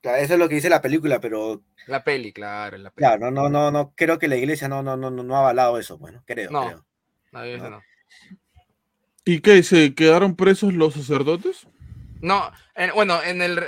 Claro, 0.00 0.18
eso 0.18 0.34
es 0.34 0.38
lo 0.40 0.48
que 0.48 0.56
dice 0.56 0.68
la 0.68 0.80
película, 0.82 1.20
pero 1.20 1.62
La 1.86 2.02
peli, 2.04 2.32
claro, 2.32 2.76
la 2.78 2.90
peli. 2.90 3.06
claro, 3.06 3.30
no, 3.30 3.42
no, 3.42 3.48
no, 3.48 3.70
no, 3.70 3.92
creo 3.96 4.18
que 4.18 4.28
la 4.28 4.36
iglesia 4.36 4.68
no, 4.68 4.82
no, 4.82 4.96
no, 4.96 5.10
no 5.10 5.22
no 5.22 5.36
ha 5.36 5.40
avalado 5.40 5.78
eso, 5.78 5.98
bueno, 5.98 6.22
creo, 6.26 6.50
No. 6.50 6.66
creo. 6.66 6.86
No, 7.32 7.42
ese 7.44 7.58
No. 7.62 7.70
no. 7.70 7.82
¿Y 9.24 9.40
qué? 9.40 9.62
¿Se 9.62 9.94
quedaron 9.94 10.36
presos 10.36 10.72
los 10.74 10.94
sacerdotes? 10.94 11.66
No, 12.20 12.50
en- 12.74 12.92
bueno, 12.94 13.22
en 13.22 13.42
el, 13.42 13.62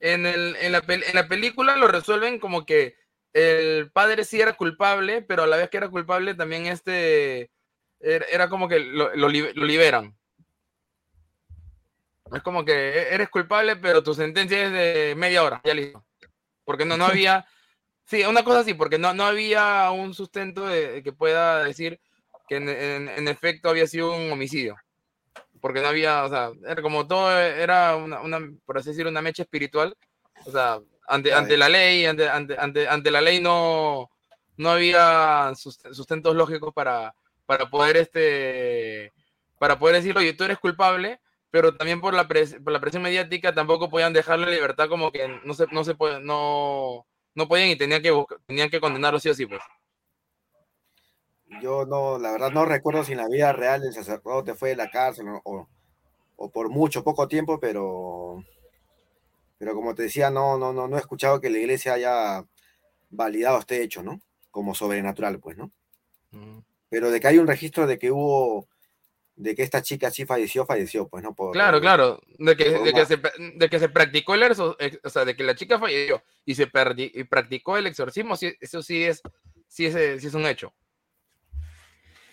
en 0.00 0.26
el, 0.26 0.56
en 0.60 0.72
la, 0.72 0.82
pel- 0.82 1.04
en 1.06 1.14
la 1.14 1.28
película 1.28 1.76
lo 1.76 1.88
resuelven 1.88 2.38
como 2.38 2.64
que 2.64 2.96
el 3.32 3.90
padre 3.92 4.24
sí 4.24 4.40
era 4.40 4.54
culpable, 4.54 5.22
pero 5.22 5.42
a 5.44 5.46
la 5.46 5.56
vez 5.56 5.70
que 5.70 5.76
era 5.76 5.88
culpable 5.88 6.34
también 6.34 6.66
este 6.66 7.50
era, 8.00 8.24
era 8.26 8.48
como 8.48 8.68
que 8.68 8.80
lo, 8.80 9.14
lo 9.14 9.28
lo 9.28 9.64
liberan. 9.64 10.16
Es 12.32 12.42
como 12.42 12.64
que 12.64 12.72
e-, 12.72 13.14
eres 13.14 13.28
culpable, 13.28 13.76
pero 13.76 14.02
tu 14.02 14.14
sentencia 14.14 14.64
es 14.64 14.72
de 14.72 15.14
media 15.16 15.42
hora, 15.42 15.60
ya 15.64 15.74
listo. 15.74 16.04
Porque 16.64 16.84
no, 16.84 16.96
no 16.96 17.06
había, 17.06 17.46
sí, 18.04 18.22
una 18.24 18.42
cosa 18.44 18.60
así, 18.60 18.74
porque 18.74 18.98
no, 18.98 19.14
no 19.14 19.24
había 19.24 19.90
un 19.90 20.14
sustento 20.14 20.66
de, 20.66 21.02
que 21.02 21.12
pueda 21.12 21.64
decir 21.64 22.00
que 22.48 22.56
en, 22.56 22.68
en- 22.68 23.08
en 23.08 23.28
efecto 23.28 23.68
había 23.68 23.86
sido 23.86 24.12
un 24.14 24.30
homicidio. 24.32 24.76
Porque 25.60 25.80
no 25.80 25.88
había, 25.88 26.24
o 26.24 26.28
sea, 26.28 26.50
era 26.66 26.80
como 26.82 27.06
todo 27.06 27.38
era 27.38 27.96
una, 27.96 28.20
una, 28.20 28.40
por 28.64 28.78
así 28.78 28.90
decirlo, 28.90 29.10
una 29.10 29.22
mecha 29.22 29.42
espiritual. 29.42 29.96
O 30.46 30.50
sea, 30.50 30.80
ante, 31.08 31.32
ante 31.34 31.56
la 31.56 31.68
ley, 31.68 32.06
ante, 32.06 32.28
ante, 32.28 32.56
ante, 32.58 32.88
ante 32.88 33.10
la 33.10 33.20
ley 33.20 33.40
no, 33.40 34.10
no 34.56 34.70
había 34.70 35.52
sus- 35.56 35.80
sustentos 35.92 36.34
lógicos 36.34 36.72
para, 36.74 37.14
para 37.46 37.68
poder 37.70 37.96
este 37.96 39.12
para 39.58 39.78
poder 39.78 39.96
decir, 39.96 40.16
oye, 40.16 40.32
tú 40.32 40.44
eres 40.44 40.58
culpable, 40.58 41.20
pero 41.50 41.76
también 41.76 42.00
por 42.00 42.14
la, 42.14 42.26
pres- 42.26 42.62
por 42.62 42.72
la 42.72 42.80
presión 42.80 43.02
mediática 43.02 43.54
tampoco 43.54 43.90
podían 43.90 44.12
dejarlo 44.14 44.46
en 44.46 44.54
libertad 44.54 44.88
como 44.88 45.12
que 45.12 45.28
no 45.44 45.52
se, 45.54 45.66
no 45.70 45.84
se 45.84 45.94
puede, 45.94 46.20
no, 46.20 47.06
no 47.34 47.48
podían 47.48 47.68
y 47.68 47.76
tenían 47.76 48.00
que 48.02 48.10
tenían 48.46 48.70
que 48.70 48.80
condenarlo 48.80 49.20
sí 49.20 49.28
o 49.28 49.34
sí, 49.34 49.44
pues. 49.46 49.60
Yo 51.60 51.84
no, 51.86 52.18
la 52.18 52.32
verdad 52.32 52.50
no 52.52 52.64
recuerdo 52.64 53.02
si 53.04 53.12
en 53.12 53.18
la 53.18 53.28
vida 53.28 53.52
real 53.52 53.82
el 53.84 53.92
sacerdote 53.92 54.54
fue 54.54 54.70
de 54.70 54.76
la 54.76 54.90
cárcel 54.90 55.26
o, 55.44 55.68
o- 56.36 56.50
por 56.50 56.68
mucho, 56.70 57.02
poco 57.04 57.28
tiempo, 57.28 57.58
pero, 57.60 58.42
pero 59.58 59.74
como 59.74 59.94
te 59.94 60.04
decía, 60.04 60.30
no, 60.30 60.56
no, 60.58 60.72
no, 60.72 60.88
no 60.88 60.96
he 60.96 61.00
escuchado 61.00 61.40
que 61.40 61.50
la 61.50 61.58
iglesia 61.58 61.94
haya 61.94 62.44
validado 63.10 63.58
este 63.58 63.82
hecho, 63.82 64.02
¿no? 64.02 64.20
Como 64.50 64.74
sobrenatural, 64.74 65.38
pues, 65.40 65.56
¿no? 65.56 65.70
Pero 66.88 67.10
de 67.10 67.20
que 67.20 67.26
hay 67.28 67.38
un 67.38 67.46
registro 67.46 67.86
de 67.86 67.98
que 67.98 68.10
hubo, 68.10 68.68
de 69.36 69.54
que 69.54 69.62
esta 69.62 69.82
chica 69.82 70.10
sí 70.10 70.24
falleció, 70.24 70.64
falleció, 70.64 71.08
pues, 71.08 71.22
¿no? 71.22 71.34
Por, 71.34 71.52
Claro, 71.52 71.80
claro, 71.80 72.20
de 72.38 72.56
que, 72.56 72.70
de, 72.70 72.92
que 72.94 73.04
se, 73.06 73.16
de 73.56 73.68
que 73.68 73.78
se 73.78 73.88
practicó 73.88 74.34
el 74.34 74.42
exor- 74.44 74.76
ex- 74.78 75.00
o 75.04 75.10
sea, 75.10 75.24
de 75.24 75.36
que 75.36 75.44
la 75.44 75.54
chica 75.56 75.78
falleció 75.78 76.22
y 76.44 76.54
se 76.54 76.70
perdi- 76.70 77.10
y 77.12 77.24
practicó 77.24 77.76
el 77.76 77.86
exorcismo, 77.86 78.36
sí, 78.36 78.54
eso 78.60 78.82
sí 78.82 79.04
es, 79.04 79.20
sí 79.68 79.86
es, 79.86 80.20
sí 80.22 80.26
es 80.28 80.34
un 80.34 80.46
hecho. 80.46 80.72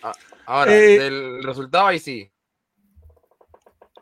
Ah, 0.02 0.12
Ahora, 0.46 0.76
Eh, 0.76 0.98
del 0.98 1.42
resultado 1.42 1.86
ahí 1.86 1.98
sí. 1.98 2.30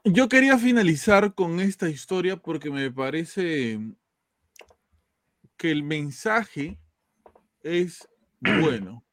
Yo 0.05 0.28
quería 0.28 0.56
finalizar 0.59 1.35
con 1.35 1.59
esta 1.59 1.89
historia 1.89 2.36
porque 2.36 2.70
me 2.70 2.90
parece 2.93 3.81
que 5.56 5.70
el 5.70 5.82
mensaje 5.82 6.78
es 7.62 8.09
bueno 8.39 9.05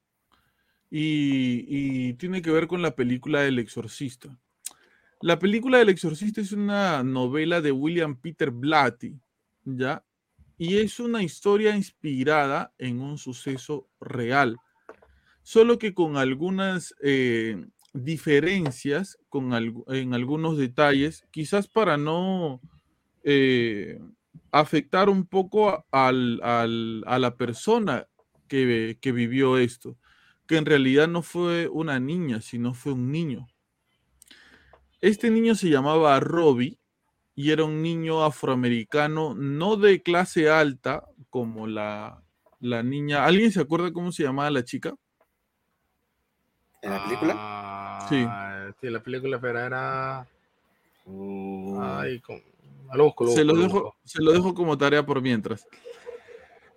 y, 0.91 1.65
y 1.67 2.13
tiene 2.13 2.43
que 2.43 2.51
ver 2.51 2.67
con 2.67 2.83
la 2.83 2.95
película 2.95 3.43
El 3.45 3.57
Exorcista. 3.57 4.37
La 5.21 5.39
película 5.39 5.79
del 5.79 5.89
Exorcista 5.89 6.41
es 6.41 6.51
una 6.51 7.01
novela 7.01 7.61
de 7.61 7.71
William 7.71 8.15
Peter 8.15 8.51
Blatty, 8.51 9.17
¿ya? 9.63 10.03
Y 10.57 10.77
es 10.77 10.99
una 10.99 11.23
historia 11.23 11.75
inspirada 11.75 12.71
en 12.77 12.99
un 12.99 13.17
suceso 13.17 13.87
real, 13.99 14.57
solo 15.43 15.77
que 15.79 15.93
con 15.93 16.17
algunas 16.17 16.95
eh, 17.03 17.65
diferencias 17.93 19.17
con 19.29 19.53
en 19.89 20.13
algunos 20.13 20.57
detalles, 20.57 21.25
quizás 21.31 21.67
para 21.67 21.97
no 21.97 22.61
eh, 23.23 23.99
afectar 24.51 25.09
un 25.09 25.25
poco 25.27 25.85
a- 25.91 26.11
la 26.13 27.35
persona 27.37 28.07
que, 28.47 28.97
vivió 29.03 29.57
esto, 29.57 29.97
que 30.47 30.57
en 30.57 30.65
realidad 30.65 31.07
no 31.07 31.21
fue 31.23 31.67
una 31.69 31.99
niña, 31.99 32.41
sino 32.41 32.73
fue 32.73 32.93
un 32.93 33.11
niño. 33.11 33.47
Este 35.01 35.29
niño 35.29 35.55
se 35.55 35.69
llamaba 35.69 36.19
Robbie 36.19 36.79
y 37.35 37.51
era 37.51 37.65
un 37.65 37.81
niño 37.83 38.23
afroamericano, 38.23 39.35
no 39.35 39.77
de 39.77 40.03
clase 40.03 40.49
alta 40.49 41.05
como 41.29 41.67
la 41.67 42.23
niña. 42.83 43.25
¿Alguien 43.25 43.51
se 43.51 43.61
acuerda 43.61 43.93
cómo 43.93 44.11
se 44.11 44.23
llamaba 44.23 44.51
la 44.51 44.63
chica? 44.65 44.95
¿En 46.83 46.91
la 46.91 47.03
película? 47.03 48.05
Sí. 48.09 48.25
Ah, 48.27 48.69
sí, 48.79 48.89
la 48.89 48.99
película 49.01 49.39
pero 49.39 49.59
era. 49.59 50.27
Mm, 51.05 51.79
Ay, 51.81 52.19
con... 52.19 52.41
lo 52.93 53.05
busco, 53.05 53.23
lo 53.23 53.31
se, 53.31 53.43
lo 53.45 53.53
busco, 53.53 53.55
lo 53.55 53.67
dejo, 53.67 53.81
busco. 53.83 53.97
se 54.03 54.21
lo 54.21 54.31
dejo 54.33 54.53
como 54.53 54.77
tarea 54.77 55.05
por 55.05 55.21
mientras. 55.21 55.65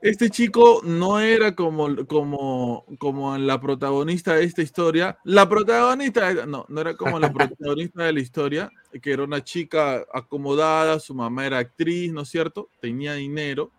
Este 0.00 0.30
chico 0.30 0.82
no 0.84 1.18
era 1.18 1.54
como, 1.56 2.06
como, 2.06 2.84
como 2.98 3.36
la 3.38 3.60
protagonista 3.60 4.34
de 4.34 4.44
esta 4.44 4.62
historia. 4.62 5.18
La 5.24 5.48
protagonista, 5.48 6.30
era- 6.30 6.46
no, 6.46 6.66
no 6.68 6.80
era 6.80 6.96
como 6.96 7.18
la 7.18 7.32
protagonista 7.32 8.04
de 8.04 8.12
la 8.12 8.20
historia, 8.20 8.70
que 9.02 9.12
era 9.12 9.24
una 9.24 9.42
chica 9.42 10.04
acomodada, 10.12 11.00
su 11.00 11.14
mamá 11.14 11.46
era 11.46 11.58
actriz, 11.58 12.12
¿no 12.12 12.20
es 12.22 12.28
cierto? 12.28 12.68
Tenía 12.80 13.14
dinero. 13.14 13.72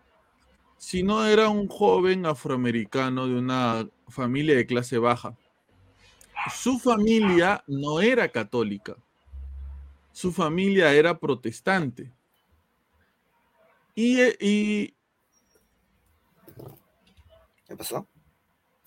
Sino 0.76 1.24
era 1.26 1.48
un 1.48 1.66
joven 1.68 2.26
afroamericano 2.26 3.26
de 3.26 3.34
una 3.34 3.88
familia 4.08 4.54
de 4.56 4.66
clase 4.66 4.98
baja. 4.98 5.34
Su 6.54 6.78
familia 6.78 7.62
no 7.66 8.00
era 8.00 8.28
católica. 8.28 8.96
Su 10.12 10.32
familia 10.32 10.92
era 10.94 11.18
protestante. 11.18 12.12
Y, 13.94 14.20
y 14.40 14.94
¿Qué 17.66 17.76
pasó? 17.76 18.06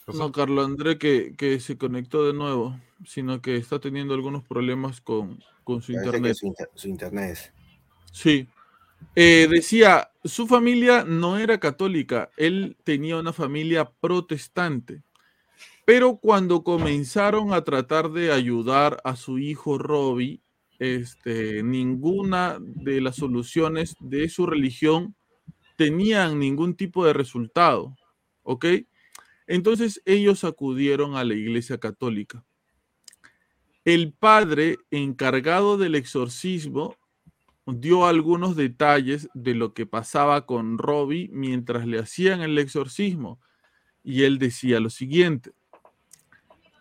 no, 0.08 0.32
Carlos 0.32 0.66
André, 0.66 0.98
que, 0.98 1.36
que 1.38 1.60
se 1.60 1.78
conectó 1.78 2.26
de 2.26 2.34
nuevo, 2.34 2.78
sino 3.06 3.42
que 3.42 3.56
está 3.56 3.80
teniendo 3.80 4.14
algunos 4.14 4.44
problemas 4.44 5.00
con, 5.00 5.42
con 5.64 5.82
su 5.82 5.94
Parece 5.94 6.08
internet. 6.08 6.36
Su, 6.36 6.48
inter- 6.48 6.70
su 6.76 6.88
internet 6.88 7.32
es. 7.32 7.54
Sí. 8.12 8.48
Eh, 9.16 9.48
decía, 9.50 10.12
su 10.24 10.48
familia 10.48 11.04
no 11.04 11.38
era 11.38 11.60
católica, 11.60 12.30
él 12.38 12.78
tenía 12.84 13.18
una 13.18 13.34
familia 13.34 13.90
protestante. 13.90 15.04
Pero 15.94 16.16
cuando 16.16 16.64
comenzaron 16.64 17.52
a 17.52 17.66
tratar 17.66 18.12
de 18.12 18.32
ayudar 18.32 19.02
a 19.04 19.18
su 19.18 19.40
hijo 19.40 19.78
Robbie, 19.78 20.40
este, 20.80 21.64
ninguna 21.64 22.60
de 22.62 23.02
las 23.02 23.18
soluciones 23.18 23.98
de 24.00 24.30
su 24.30 24.46
religión 24.46 25.18
tenían 25.76 26.40
ningún 26.40 26.76
tipo 26.76 27.06
de 27.06 27.12
resultado. 27.12 27.98
¿Ok? 28.44 28.68
Entonces 29.48 30.02
ellos 30.06 30.46
acudieron 30.46 31.18
a 31.18 31.26
la 31.26 31.34
iglesia 31.34 31.78
católica. 31.78 32.46
El 33.84 34.14
padre 34.14 34.78
encargado 34.92 35.78
del 35.78 35.96
exorcismo 35.96 36.96
dio 37.66 38.06
algunos 38.06 38.56
detalles 38.56 39.28
de 39.34 39.56
lo 39.56 39.74
que 39.74 39.86
pasaba 39.86 40.46
con 40.46 40.78
Robbie 40.78 41.28
mientras 41.34 41.86
le 41.86 42.00
hacían 42.00 42.40
el 42.40 42.58
exorcismo. 42.60 43.42
Y 44.06 44.24
él 44.24 44.40
decía 44.40 44.80
lo 44.80 44.90
siguiente. 44.90 45.52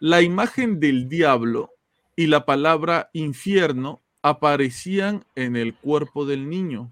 La 0.03 0.23
imagen 0.23 0.81
del 0.81 1.11
diablo 1.11 1.75
y 2.17 2.27
la 2.27 2.47
palabra 2.47 3.11
infierno 3.13 4.01
aparecían 4.23 5.27
en 5.35 5.57
el 5.57 5.75
cuerpo 5.75 6.25
del 6.25 6.49
niño. 6.49 6.91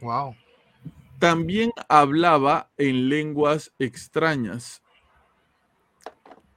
Wow. 0.00 0.36
También 1.18 1.72
hablaba 1.88 2.70
en 2.76 3.08
lenguas 3.08 3.72
extrañas. 3.80 4.84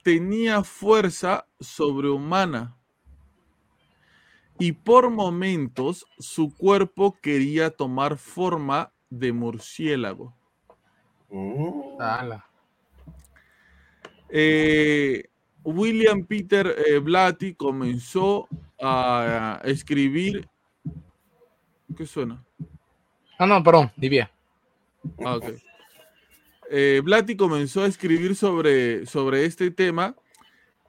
Tenía 0.03 0.63
fuerza 0.63 1.47
sobrehumana. 1.59 2.77
Y 4.59 4.73
por 4.73 5.09
momentos 5.09 6.05
su 6.19 6.55
cuerpo 6.55 7.17
quería 7.23 7.71
tomar 7.71 8.19
forma 8.19 8.91
de 9.09 9.33
murciélago. 9.33 10.35
Ala. 11.99 12.46
Eh, 14.29 15.29
William 15.63 16.25
Peter 16.25 16.75
eh, 16.85 16.99
Blatty 16.99 17.53
comenzó 17.55 18.47
a 18.79 19.61
escribir. 19.63 20.47
¿Qué 21.95 22.05
suena? 22.05 22.43
Ah, 23.39 23.45
no, 23.45 23.63
perdón, 23.63 23.91
bien. 23.97 24.27
Ah, 25.23 25.35
ok. 25.35 25.45
Eh, 26.69 27.01
Blatty 27.03 27.35
comenzó 27.35 27.83
a 27.83 27.87
escribir 27.87 28.35
sobre, 28.35 29.05
sobre 29.05 29.45
este 29.45 29.71
tema 29.71 30.15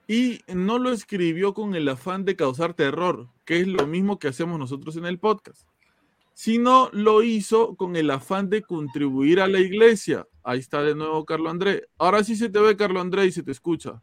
y 0.09 0.41
no 0.49 0.79
lo 0.79 0.91
escribió 0.91 1.55
con 1.55 1.75
el 1.75 1.89
afán 1.89 2.25
de 2.25 2.35
causar 2.35 2.75
terror, 2.75 3.29
que 3.45 3.61
es 3.61 3.69
lo 3.69 3.87
mismo 3.87 4.19
que 4.19 4.29
hacemos 4.29 4.59
nosotros 4.59 4.97
en 4.97 5.05
el 5.05 5.19
podcast, 5.19 5.69
sino 6.35 6.89
lo 6.93 7.23
hizo 7.23 7.77
con 7.77 7.95
el 7.95 8.11
afán 8.11 8.49
de 8.49 8.63
contribuir 8.63 9.41
a 9.41 9.49
la 9.49 9.61
iglesia. 9.61 10.27
Ahí 10.49 10.61
está 10.61 10.83
de 10.83 10.95
nuevo 10.95 11.27
Carlo 11.27 11.51
André. 11.51 11.91
Ahora 11.99 12.25
sí 12.25 12.35
se 12.35 12.49
te 12.49 12.59
ve, 12.59 12.75
Carlo 12.75 13.03
André, 13.03 13.27
y 13.27 13.33
se 13.33 13.43
te 13.43 13.53
escucha. 13.53 14.03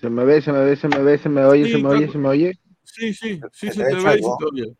Se 0.00 0.08
me 0.08 0.24
ve, 0.24 0.40
se 0.40 0.52
me 0.52 0.64
ve, 0.64 0.76
se 0.76 0.86
me 0.86 1.02
ve, 1.02 1.18
se 1.18 1.28
me 1.28 1.44
oye, 1.44 1.64
Sí, 1.64 1.72
se 1.72 1.78
me 1.78 1.88
oye, 1.88 2.12
se 2.12 2.18
me 2.18 2.28
oye. 2.28 2.52
Sí, 2.84 3.12
sí, 3.12 3.40
sí, 3.52 3.66
Se 3.66 3.72
se 3.72 3.82
te 3.82 3.88
te 3.88 3.94
ve, 3.96 4.18
y 4.20 4.22
se 4.22 4.28
te 4.38 4.44
oye. 4.52 4.76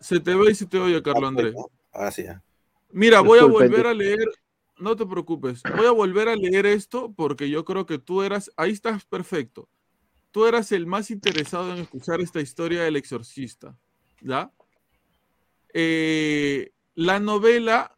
Se 0.00 0.20
te 0.20 0.34
ve 0.34 0.50
y 0.50 0.54
se 0.54 0.64
te 0.64 0.78
oye, 0.78 1.02
Carlo 1.02 1.26
André. 1.26 1.52
Ahora 1.92 2.10
sí, 2.10 2.22
ya. 2.22 2.42
Mira, 2.90 3.20
voy 3.20 3.38
a 3.38 3.44
volver 3.44 3.86
a 3.86 3.92
leer, 3.92 4.30
no 4.78 4.96
te 4.96 5.04
preocupes, 5.04 5.62
voy 5.74 5.86
a 5.86 5.90
volver 5.90 6.30
a 6.30 6.36
leer 6.36 6.64
esto 6.64 7.12
porque 7.14 7.50
yo 7.50 7.66
creo 7.66 7.84
que 7.84 7.98
tú 7.98 8.22
eras, 8.22 8.50
ahí 8.56 8.70
estás 8.72 9.04
perfecto. 9.04 9.68
tú 10.30 10.46
eras 10.46 10.72
el 10.72 10.86
más 10.86 11.10
interesado 11.10 11.70
en 11.74 11.82
escuchar 11.82 12.22
esta 12.22 12.40
historia 12.40 12.84
del 12.84 12.96
exorcista, 12.96 13.76
¿ya? 14.22 14.50
Eh, 15.74 16.72
la 16.96 17.20
novela 17.20 17.92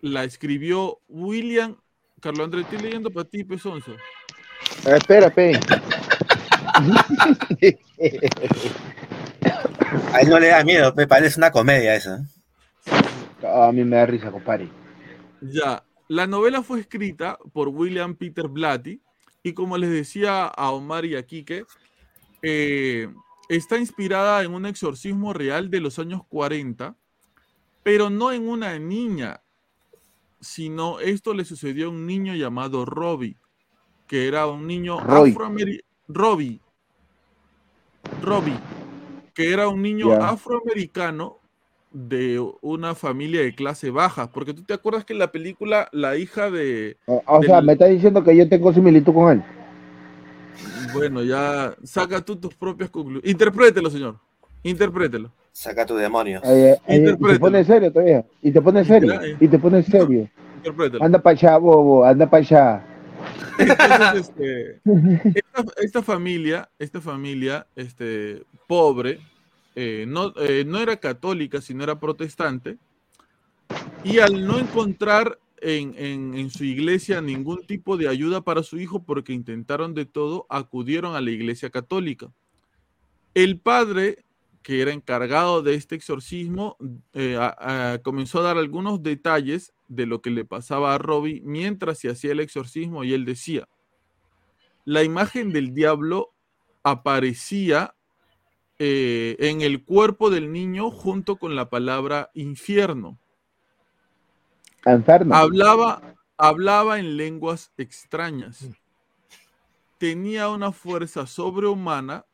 la 0.00 0.24
escribió 0.24 0.98
William. 1.08 1.76
Carlos 2.20 2.44
Andrés, 2.44 2.64
estoy 2.64 2.80
leyendo 2.80 3.10
para 3.10 3.28
ti, 3.28 3.44
Pesonzo. 3.44 3.92
Eh, 3.92 4.96
espera, 4.96 5.30
pe. 5.30 5.58
A 10.12 10.20
él 10.20 10.28
no 10.28 10.38
le 10.38 10.48
da 10.48 10.64
miedo, 10.64 10.92
me 10.96 11.06
parece 11.06 11.38
una 11.38 11.50
comedia 11.50 11.94
esa. 11.94 12.24
Ah, 13.42 13.68
a 13.68 13.72
mí 13.72 13.84
me 13.84 13.96
da 13.96 14.06
risa, 14.06 14.30
compadre. 14.30 14.68
Ya, 15.40 15.84
la 16.08 16.26
novela 16.26 16.62
fue 16.62 16.80
escrita 16.80 17.38
por 17.52 17.68
William 17.68 18.14
Peter 18.14 18.48
Blatty 18.48 19.00
y 19.42 19.52
como 19.54 19.78
les 19.78 19.90
decía 19.90 20.46
a 20.46 20.70
Omar 20.70 21.04
y 21.04 21.16
a 21.16 21.24
Quique, 21.24 21.64
eh, 22.42 23.08
está 23.48 23.78
inspirada 23.78 24.42
en 24.42 24.52
un 24.52 24.66
exorcismo 24.66 25.32
real 25.32 25.70
de 25.70 25.80
los 25.80 25.98
años 25.98 26.22
40, 26.28 26.96
pero 27.82 28.10
no 28.10 28.32
en 28.32 28.48
una 28.48 28.78
niña, 28.78 29.40
sino 30.40 31.00
esto 31.00 31.34
le 31.34 31.44
sucedió 31.44 31.86
a 31.86 31.90
un 31.90 32.06
niño 32.06 32.34
llamado 32.34 32.84
Robbie, 32.84 33.36
que 34.06 34.28
era 34.28 34.46
un 34.46 34.66
niño 34.66 34.98
afroamericano. 34.98 35.88
Robbie. 36.08 36.60
Robbie, 38.22 38.58
que 39.34 39.52
era 39.52 39.68
un 39.68 39.82
niño 39.82 40.12
afroamericano 40.12 41.38
de 41.92 42.42
una 42.60 42.94
familia 42.94 43.42
de 43.42 43.54
clase 43.54 43.90
baja, 43.90 44.30
porque 44.30 44.54
tú 44.54 44.62
te 44.62 44.74
acuerdas 44.74 45.04
que 45.04 45.12
en 45.12 45.18
la 45.18 45.30
película 45.30 45.88
la 45.92 46.16
hija 46.16 46.50
de, 46.50 46.96
O, 47.06 47.22
o 47.26 47.42
sea, 47.42 47.60
me 47.60 47.74
estás 47.74 47.90
diciendo 47.90 48.24
que 48.24 48.36
yo 48.36 48.48
tengo 48.48 48.72
similitud 48.72 49.12
con 49.12 49.32
él. 49.32 49.44
bueno, 50.94 51.22
ya 51.22 51.74
saca 51.84 52.20
tú 52.24 52.36
tus 52.36 52.54
propias 52.54 52.90
conclusiones. 52.90 53.30
Interprételo, 53.30 53.90
señor. 53.90 54.18
Interprételo. 54.62 55.30
Saca 55.52 55.84
tu 55.86 55.94
demonio. 55.96 56.40
Eh, 56.44 56.72
eh, 56.72 56.78
y 56.88 56.96
Interprétalo. 56.96 57.40
pone 57.40 57.64
serio 57.64 57.92
todavía. 57.92 58.24
Y 58.42 58.50
te 58.50 58.60
pone 58.62 58.84
serio. 58.84 59.20
Eh. 59.22 59.36
Y 59.40 59.48
te 59.48 59.58
pone 59.58 59.82
serio. 59.82 60.28
Anda 61.00 61.20
para 61.20 61.36
allá, 61.36 61.56
bobo. 61.58 62.04
Anda 62.04 62.28
para 62.28 62.40
allá. 62.42 62.86
Entonces, 63.58 64.32
este, 64.38 64.80
esta, 65.38 65.64
esta 65.82 66.02
familia, 66.02 66.68
esta 66.78 67.00
familia, 67.00 67.66
este, 67.76 68.42
pobre, 68.66 69.18
eh, 69.76 70.06
no, 70.08 70.32
eh, 70.40 70.64
no 70.66 70.78
era 70.78 70.96
católica, 70.96 71.60
sino 71.60 71.84
era 71.84 72.00
protestante, 72.00 72.78
y 74.04 74.18
al 74.18 74.46
no 74.46 74.58
encontrar 74.58 75.38
en, 75.60 75.94
en- 75.96 76.34
en 76.34 76.50
su 76.50 76.64
iglesia 76.64 77.20
ningún 77.20 77.64
tipo 77.66 77.96
de 77.96 78.08
ayuda 78.08 78.40
para 78.40 78.62
su 78.62 78.78
hijo, 78.78 79.02
porque 79.02 79.32
intentaron 79.32 79.94
de 79.94 80.06
todo, 80.06 80.46
acudieron 80.48 81.14
a 81.14 81.20
la 81.20 81.30
iglesia 81.30 81.70
católica. 81.70 82.28
El 83.34 83.58
padre, 83.58 84.24
que 84.62 84.80
era 84.80 84.92
encargado 84.92 85.62
de 85.62 85.74
este 85.74 85.94
exorcismo, 85.94 86.76
eh, 87.12 87.36
a- 87.36 87.92
a- 87.94 87.98
comenzó 88.02 88.40
a 88.40 88.42
dar 88.42 88.56
algunos 88.58 89.02
detalles 89.02 89.72
de 89.88 90.06
lo 90.06 90.22
que 90.22 90.30
le 90.30 90.44
pasaba 90.44 90.94
a 90.94 90.98
Robbie 90.98 91.42
mientras 91.44 91.98
se 91.98 92.08
hacía 92.08 92.32
el 92.32 92.40
exorcismo 92.40 93.04
y 93.04 93.12
él 93.12 93.24
decía, 93.24 93.68
la 94.84 95.02
imagen 95.04 95.52
del 95.52 95.74
diablo 95.74 96.34
aparecía 96.82 97.94
eh, 98.78 99.36
en 99.38 99.60
el 99.60 99.84
cuerpo 99.84 100.28
del 100.28 100.50
niño 100.50 100.90
junto 100.90 101.36
con 101.36 101.54
la 101.54 101.70
palabra 101.70 102.30
infierno. 102.34 103.20
Hablaba, 105.36 106.16
hablaba 106.36 106.98
en 106.98 107.16
lenguas 107.16 107.72
extrañas. 107.76 108.68
Tenía 109.98 110.48
una 110.48 110.72
fuerza 110.72 111.26
sobrehumana 111.26 112.24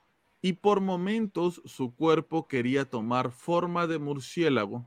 y 0.41 0.55
por 0.55 0.81
momentos 0.81 1.63
su 1.65 1.95
cuerpo 1.95 2.47
quería 2.47 2.85
tomar 2.85 3.33
forma 3.33 3.87
de 3.87 3.99
murciélago. 3.99 4.87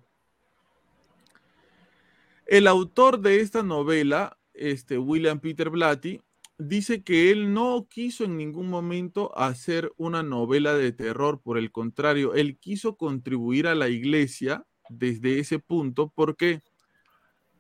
El 2.46 2.68
autor 2.68 3.20
de 3.20 3.40
esta 3.40 3.64
novela, 3.64 4.38
este 4.54 4.98
William 4.98 5.40
Peter 5.40 5.70
Blatty, 5.70 6.22
dice 6.58 7.04
que 7.04 7.32
él 7.32 7.54
no 7.54 7.88
quiso 7.90 8.24
en 8.24 8.38
ningún 8.38 8.70
momento 8.70 9.38
hacer 9.38 9.92
una 9.98 10.22
novela 10.22 10.74
de 10.74 10.92
terror, 10.92 11.42
por 11.42 11.58
el 11.58 11.72
contrario, 11.72 12.34
él 12.34 12.58
quiso 12.60 12.98
contribuir 12.98 13.68
a 13.68 13.76
la 13.76 13.90
iglesia 13.90 14.66
desde 14.90 15.40
ese 15.40 15.60
punto. 15.60 16.10
¿Por 16.10 16.36
qué? 16.36 16.62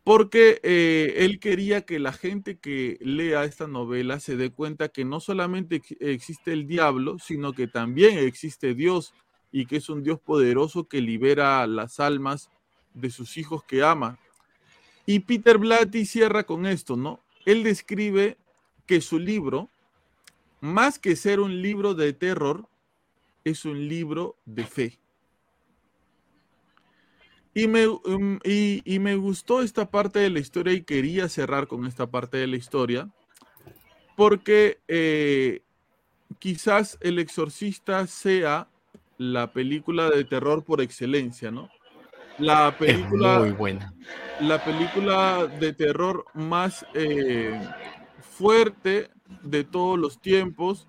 Porque 0.03 0.59
eh, 0.63 1.13
él 1.17 1.39
quería 1.39 1.85
que 1.85 1.99
la 1.99 2.11
gente 2.11 2.57
que 2.57 2.97
lea 3.01 3.43
esta 3.43 3.67
novela 3.67 4.19
se 4.19 4.35
dé 4.35 4.49
cuenta 4.49 4.89
que 4.89 5.05
no 5.05 5.19
solamente 5.19 5.75
ex- 5.75 5.95
existe 5.99 6.53
el 6.53 6.65
diablo, 6.65 7.17
sino 7.19 7.53
que 7.53 7.67
también 7.67 8.17
existe 8.17 8.73
Dios 8.73 9.13
y 9.51 9.67
que 9.67 9.77
es 9.77 9.89
un 9.89 10.01
Dios 10.01 10.19
poderoso 10.19 10.87
que 10.87 11.01
libera 11.01 11.67
las 11.67 11.99
almas 11.99 12.49
de 12.95 13.11
sus 13.11 13.37
hijos 13.37 13.63
que 13.63 13.83
ama. 13.83 14.17
Y 15.05 15.19
Peter 15.19 15.57
Blatty 15.59 16.05
cierra 16.05 16.45
con 16.45 16.65
esto, 16.65 16.95
¿no? 16.95 17.19
Él 17.45 17.63
describe 17.63 18.37
que 18.87 19.01
su 19.01 19.19
libro, 19.19 19.69
más 20.61 20.97
que 20.97 21.15
ser 21.15 21.39
un 21.39 21.61
libro 21.61 21.93
de 21.93 22.13
terror, 22.13 22.67
es 23.43 23.65
un 23.65 23.87
libro 23.87 24.35
de 24.45 24.65
fe. 24.65 25.00
Y 27.53 27.67
me, 27.67 27.87
um, 27.87 28.39
y, 28.45 28.81
y 28.85 28.99
me 28.99 29.15
gustó 29.15 29.61
esta 29.61 29.89
parte 29.91 30.19
de 30.19 30.29
la 30.29 30.39
historia 30.39 30.73
y 30.73 30.83
quería 30.83 31.27
cerrar 31.27 31.67
con 31.67 31.85
esta 31.85 32.07
parte 32.09 32.37
de 32.37 32.47
la 32.47 32.55
historia, 32.55 33.09
porque 34.15 34.79
eh, 34.87 35.61
quizás 36.39 36.97
El 37.01 37.19
Exorcista 37.19 38.07
sea 38.07 38.69
la 39.17 39.51
película 39.51 40.09
de 40.09 40.23
terror 40.23 40.63
por 40.63 40.81
excelencia, 40.81 41.51
¿no? 41.51 41.69
La 42.37 42.69
Es 42.69 42.75
película, 42.75 43.39
muy 43.39 43.51
buena. 43.51 43.93
la 44.39 44.63
película 44.63 45.45
de 45.59 45.73
terror 45.73 46.25
más 46.33 46.85
eh, 46.93 47.59
fuerte 48.21 49.09
de 49.43 49.63
todos 49.63 49.99
los 49.99 50.21
tiempos. 50.21 50.87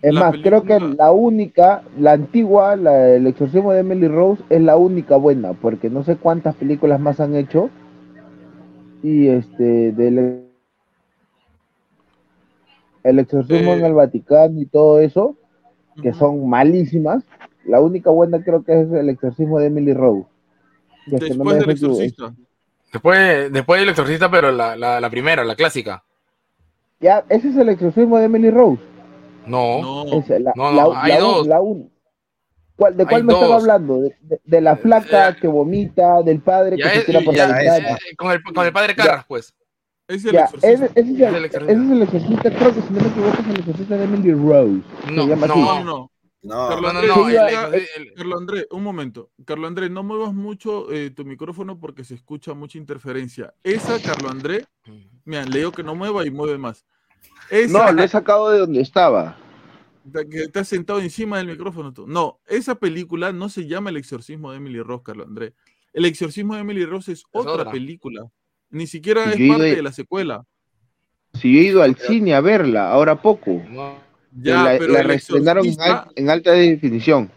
Es 0.00 0.14
la 0.14 0.20
más, 0.30 0.36
creo 0.42 0.62
que 0.62 0.78
la 0.78 1.10
única, 1.10 1.82
la 1.98 2.12
antigua, 2.12 2.76
la, 2.76 3.14
el 3.14 3.26
exorcismo 3.26 3.72
de 3.72 3.80
Emily 3.80 4.06
Rose, 4.06 4.42
es 4.48 4.60
la 4.60 4.76
única 4.76 5.16
buena, 5.16 5.54
porque 5.54 5.90
no 5.90 6.04
sé 6.04 6.16
cuántas 6.16 6.54
películas 6.54 7.00
más 7.00 7.18
han 7.18 7.34
hecho. 7.34 7.68
Y 9.02 9.28
este, 9.28 9.92
del 9.92 10.44
el 13.02 13.18
exorcismo 13.18 13.72
Eh, 13.72 13.78
en 13.78 13.84
el 13.84 13.94
Vaticano 13.94 14.60
y 14.60 14.66
todo 14.66 15.00
eso, 15.00 15.36
que 16.02 16.12
son 16.12 16.48
malísimas. 16.48 17.24
La 17.64 17.80
única 17.80 18.10
buena 18.10 18.42
creo 18.42 18.62
que 18.62 18.82
es 18.82 18.92
el 18.92 19.08
exorcismo 19.08 19.58
de 19.58 19.66
Emily 19.66 19.94
Rose. 19.94 20.26
Que 21.06 21.12
no 21.12 21.44
Después 21.44 21.58
del 21.58 21.70
exorcista. 21.70 22.34
Después, 22.92 23.52
después 23.52 23.80
del 23.80 23.90
exorcista, 23.90 24.30
pero 24.30 24.52
la, 24.52 24.76
la, 24.76 25.00
la 25.00 25.10
primera, 25.10 25.44
la 25.44 25.56
clásica. 25.56 26.02
Ya, 27.00 27.24
ese 27.28 27.48
es 27.48 27.56
el 27.56 27.68
exorcismo 27.68 28.18
de 28.18 28.24
Emily 28.24 28.50
Rose. 28.50 28.82
No. 29.48 30.04
La, 30.28 30.52
no, 30.56 30.72
la- 30.72 30.82
no, 30.82 30.92
hay 30.96 31.12
la- 31.12 31.18
dos. 31.20 31.46
la 31.46 31.60
un- 31.60 31.92
¿Cuál- 32.76 32.96
¿De 32.96 33.04
cuál 33.04 33.16
Hay 33.16 33.22
me 33.24 33.32
están 33.32 33.48
dos. 33.48 33.60
hablando? 33.62 34.00
¿De, 34.02 34.16
de- 34.20 34.40
de 34.44 34.60
la 34.60 34.76
flaca 34.76 35.30
Eh, 35.30 35.36
que 35.40 35.48
vomita, 35.48 36.22
del 36.22 36.40
padre 36.40 36.76
que 36.76 36.88
se 36.88 36.98
es- 36.98 37.06
tira 37.06 37.20
por 37.22 37.34
ya, 37.34 37.48
la 37.48 37.60
esa, 37.62 37.72
ventana? 37.74 37.98
eh, 38.08 38.16
con, 38.16 38.30
el, 38.30 38.42
con 38.42 38.66
el 38.66 38.72
padre 38.72 38.94
Carras, 38.94 39.24
pues. 39.26 39.52
es 40.06 40.24
el 40.24 40.32
Ya, 40.32 40.44
ese, 40.44 40.56
ese 40.58 40.72
es 40.74 40.80
el, 40.80 40.90
ese 40.94 41.24
es 41.72 41.90
el 41.90 42.02
exorcista, 42.02 42.50
creo 42.56 42.74
que 42.74 42.80
si 42.80 42.92
no 42.92 43.00
me 43.00 43.08
equivoco 43.08 43.32
es 43.42 43.46
el 43.48 43.58
exorcista 43.58 43.96
de 43.96 44.04
Emily 44.04 44.32
Rose. 44.32 44.80
No, 45.10 45.26
no. 45.26 45.34
así. 45.34 45.60
No, 45.60 45.84
no, 45.84 46.10
No, 46.40 46.68
Carlos 46.68 46.92
no, 46.94 46.98
Andrés, 47.00 47.16
no. 48.24 48.36
Andrés, 48.38 48.66
un 48.70 48.82
momento. 48.84 49.30
Carlos 49.44 49.66
Andrés, 49.68 49.90
no 49.90 50.04
muevas 50.04 50.32
mucho 50.32 50.90
eh, 50.92 51.10
tu 51.10 51.24
micrófono 51.24 51.80
porque 51.80 52.04
se 52.04 52.14
escucha 52.14 52.54
mucha 52.54 52.78
interferencia. 52.78 53.52
Esa, 53.64 54.00
Carlos 54.00 54.30
Andrés, 54.30 54.66
mira, 55.24 55.42
le 55.44 55.58
digo 55.58 55.72
que 55.72 55.82
no 55.82 55.96
mueva 55.96 56.24
y 56.24 56.30
mueve 56.30 56.56
más. 56.58 56.84
Esa, 57.50 57.86
No, 57.86 57.92
lo 57.92 58.02
he 58.02 58.08
sacado 58.08 58.50
de 58.50 58.58
donde 58.58 58.80
estaba. 58.80 59.36
que 60.30 60.42
estás 60.44 60.68
sentado 60.68 61.00
encima 61.00 61.38
del 61.38 61.48
micrófono 61.48 61.92
tú. 61.92 62.06
No, 62.06 62.40
esa 62.46 62.74
película 62.76 63.32
no 63.32 63.48
se 63.48 63.66
llama 63.66 63.90
El 63.90 63.96
exorcismo 63.98 64.50
de 64.50 64.56
Emily 64.58 64.80
Rose, 64.80 65.02
Carlos 65.04 65.26
Andrés. 65.26 65.52
El 65.92 66.04
exorcismo 66.04 66.54
de 66.54 66.60
Emily 66.60 66.84
Rose 66.86 67.12
es 67.12 67.24
otra, 67.32 67.52
otra. 67.52 67.70
película. 67.70 68.26
Ni 68.70 68.86
siquiera 68.86 69.24
es 69.32 69.48
parte 69.48 69.62
de- 69.64 69.76
de 69.76 69.82
la 69.82 69.92
secuela. 69.92 70.44
Si 71.34 71.52
yo 71.52 71.60
he 71.60 71.64
ido 71.64 71.82
al 71.82 71.96
cine 71.96 72.34
a 72.34 72.40
verla, 72.40 72.90
ahora 72.90 73.20
poco. 73.20 73.62
No. 73.68 73.96
Ya, 74.32 74.62
la 74.64 74.78
pero 74.78 74.92
la 74.92 75.02
reestrenaron 75.02 75.64
en, 75.64 75.72
exorcista- 75.72 76.02
al- 76.04 76.12
en 76.16 76.30
alta 76.30 76.52
definición. 76.52 77.30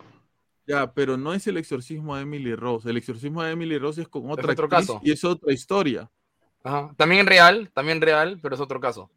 Ya, 0.68 0.92
pero 0.94 1.18
no 1.18 1.34
es 1.34 1.48
el 1.48 1.58
exorcismo 1.58 2.16
de 2.16 2.22
Emily 2.24 2.54
Rose. 2.56 2.90
El 2.90 2.98
exorcismo 2.98 3.42
de 3.44 3.52
Emily 3.52 3.78
Rose 3.78 4.02
es 4.04 4.08
con 4.08 4.30
otra 4.30 4.52
otro 4.52 4.66
actriz 4.66 4.88
caso. 4.88 5.02
y 5.04 5.12
es 5.12 5.24
otra 5.24 5.52
historia. 5.54 6.10
Ajá. 6.64 6.94
También 6.98 7.26
real, 7.26 7.70
también 7.74 8.00
real, 8.02 8.40
pero 8.42 8.56
es 8.56 8.62
otro 8.62 8.80
caso. 8.80 9.10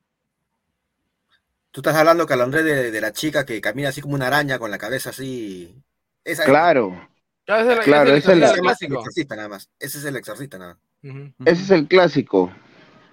Tú 1.74 1.80
estás 1.80 1.96
hablando, 1.96 2.24
Calandré, 2.24 2.62
de, 2.62 2.92
de 2.92 3.00
la 3.00 3.12
chica 3.12 3.44
que 3.44 3.60
camina 3.60 3.88
así 3.88 4.00
como 4.00 4.14
una 4.14 4.28
araña 4.28 4.60
con 4.60 4.70
la 4.70 4.78
cabeza 4.78 5.10
así. 5.10 5.74
Esa 6.22 6.42
es- 6.44 6.48
Claro, 6.48 6.94
es 7.48 7.66
el- 7.66 7.78
Claro, 7.80 8.14
es 8.14 8.26
el 8.28 8.42
es 8.44 8.52
el 8.52 8.60
clásico. 8.60 8.94
exorcista 8.94 9.34
nada 9.34 9.48
más. 9.48 9.68
Ese 9.80 9.98
es 9.98 10.04
el 10.04 10.14
exorcista 10.16 10.56
nada 10.58 10.78
más. 11.02 11.32
Ese 11.44 11.62
es 11.64 11.70
el 11.70 11.88
clásico. 11.88 12.52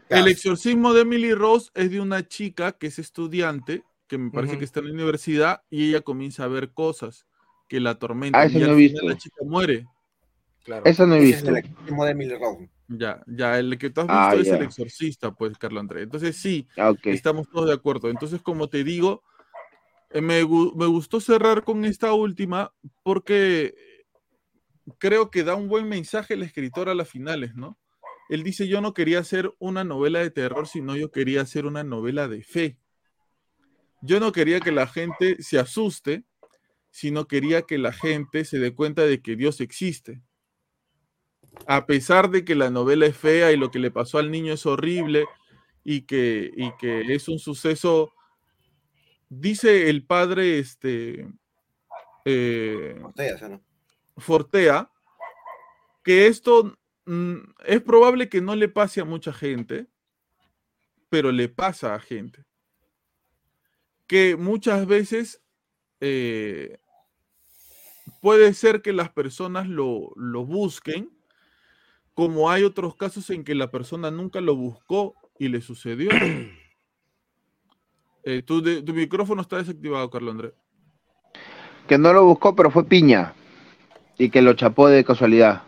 El 0.09 0.27
exorcismo 0.27 0.93
de 0.93 1.01
Emily 1.01 1.33
Rose 1.33 1.71
es 1.73 1.89
de 1.89 1.99
una 1.99 2.27
chica 2.27 2.73
que 2.73 2.88
es 2.88 2.99
estudiante, 2.99 3.83
que 4.07 4.17
me 4.19 4.29
parece 4.29 4.59
que 4.59 4.65
está 4.65 4.79
en 4.81 4.88
la 4.89 4.93
universidad, 4.93 5.63
y 5.71 5.89
ella 5.89 6.01
comienza 6.01 6.43
a 6.43 6.47
ver 6.47 6.69
cosas 6.71 7.25
que 7.67 7.79
la 7.79 7.91
atormentan. 7.91 8.39
Ah, 8.41 8.45
y 8.47 8.57
no 8.59 8.73
he 8.73 8.75
visto. 8.75 9.07
la 9.07 9.17
chica 9.17 9.38
muere. 9.43 9.88
Claro. 10.63 10.85
Esa 10.85 11.07
no 11.07 11.15
he 11.15 11.19
Ese 11.19 11.29
es 11.29 11.35
visto. 11.38 11.49
el 11.49 11.57
exorcismo 11.57 12.05
de 12.05 12.11
Emily 12.11 12.35
Rose. 12.35 12.69
Ya, 12.97 13.23
ya, 13.27 13.57
el 13.59 13.77
que 13.77 13.89
tú 13.89 14.01
has 14.01 14.07
visto 14.07 14.19
Ah, 14.19 14.35
es 14.35 14.47
el 14.51 14.61
exorcista, 14.63 15.31
pues, 15.34 15.57
Carlos 15.57 15.81
Andrés. 15.81 16.03
Entonces, 16.03 16.35
sí, 16.35 16.68
Ah, 16.77 16.89
ok. 16.91 17.07
estamos 17.07 17.47
todos 17.49 17.68
de 17.68 17.73
acuerdo. 17.73 18.09
Entonces, 18.09 18.41
como 18.41 18.68
te 18.69 18.84
digo, 18.84 19.23
eh, 20.09 20.22
me, 20.22 20.43
me 20.43 20.85
gustó 20.88 21.19
cerrar 21.22 21.63
con 21.63 21.85
esta 21.85 22.13
última 22.13 22.73
porque 23.03 23.73
creo 24.97 25.31
que 25.31 25.43
da 25.43 25.55
un 25.55 25.69
buen 25.69 25.88
mensaje 25.88 26.34
el 26.34 26.43
escritor 26.43 26.89
a 26.89 26.95
las 26.95 27.09
finales, 27.09 27.55
¿no? 27.55 27.77
Él 28.30 28.43
dice, 28.43 28.68
yo 28.68 28.81
no 28.81 28.93
quería 28.93 29.19
hacer 29.19 29.53
una 29.59 29.84
novela 29.84 30.19
de 30.19 30.31
terror, 30.31 30.68
sino 30.68 30.95
yo 30.95 31.11
quería 31.11 31.41
hacer 31.41 31.65
una 31.65 31.84
novela 31.84 32.27
de 32.27 32.43
fe. 32.43 32.77
Yo 34.01 34.19
no 34.19 34.31
quería 34.31 34.59
que 34.59 34.72
la 34.72 34.88
gente 34.88 35.41
se 35.41 35.59
asuste, 35.59 36.23
sino 36.89 37.27
quería 37.27 37.63
que 37.63 37.77
la 37.77 37.91
gente 37.93 38.45
se 38.45 38.59
dé 38.59 38.73
cuenta 38.73 39.03
de 39.03 39.22
que 39.22 39.35
Dios 39.35 39.61
existe. 39.61 40.22
A 41.68 41.86
pesar 41.86 42.30
de 42.30 42.44
que 42.44 42.56
la 42.56 42.69
novela 42.69 43.06
es 43.06 43.18
fea 43.18 43.52
y 43.52 43.57
lo 43.57 43.72
que 43.72 43.80
le 43.80 43.91
pasó 43.91 44.18
al 44.18 44.32
niño 44.32 44.53
es 44.53 44.65
horrible 44.65 45.26
y 45.84 46.02
que, 46.02 46.52
y 46.56 46.72
que 46.78 47.02
es 47.14 47.28
un 47.28 47.40
suceso, 47.40 48.14
dice 49.30 49.90
el 49.90 50.06
padre 50.06 50.60
este, 50.60 51.28
eh. 52.26 53.02
Fortea, 54.18 54.91
que 56.03 56.28
esto 56.28 56.78
mm, 57.06 57.36
es 57.65 57.82
probable 57.82 58.30
que 58.30 58.41
no 58.41 58.56
le 58.56 58.69
pase 58.69 59.02
a 59.02 59.06
mucha 59.06 59.34
gente, 59.34 59.88
pero 61.10 61.32
le 61.32 61.49
pasa 61.49 61.95
a 61.95 61.99
gente. 61.99 62.45
Que 64.07 64.36
muchas 64.36 64.86
veces 64.86 65.41
eh, 66.02 66.80
puede 68.22 68.53
ser 68.53 68.82
que 68.82 68.94
las 68.94 69.10
personas 69.10 69.68
lo, 69.68 70.11
lo 70.15 70.45
busquen, 70.45 71.10
como 72.13 72.49
hay 72.49 72.63
otros 72.63 72.95
casos 72.95 73.29
en 73.29 73.43
que 73.43 73.55
la 73.55 73.71
persona 73.71 74.11
nunca 74.11 74.41
lo 74.41 74.55
buscó 74.55 75.15
y 75.39 75.47
le 75.49 75.61
sucedió. 75.61 76.09
Eh, 78.23 78.43
tu, 78.43 78.61
de- 78.61 78.83
tu 78.83 78.93
micrófono 78.93 79.41
está 79.41 79.57
desactivado, 79.57 80.07
Carlos 80.11 80.31
Andrés. 80.33 80.53
Que 81.88 81.97
no 81.97 82.13
lo 82.13 82.23
buscó, 82.23 82.55
pero 82.55 82.69
fue 82.69 82.85
piña. 82.85 83.33
Y 84.17 84.29
que 84.29 84.43
lo 84.43 84.53
chapó 84.53 84.88
de 84.88 85.03
casualidad. 85.03 85.63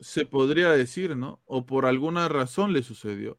se 0.00 0.26
podría 0.26 0.70
decir, 0.70 1.16
¿no? 1.16 1.40
O 1.46 1.64
por 1.64 1.86
alguna 1.86 2.28
razón 2.28 2.72
le 2.72 2.82
sucedió. 2.82 3.38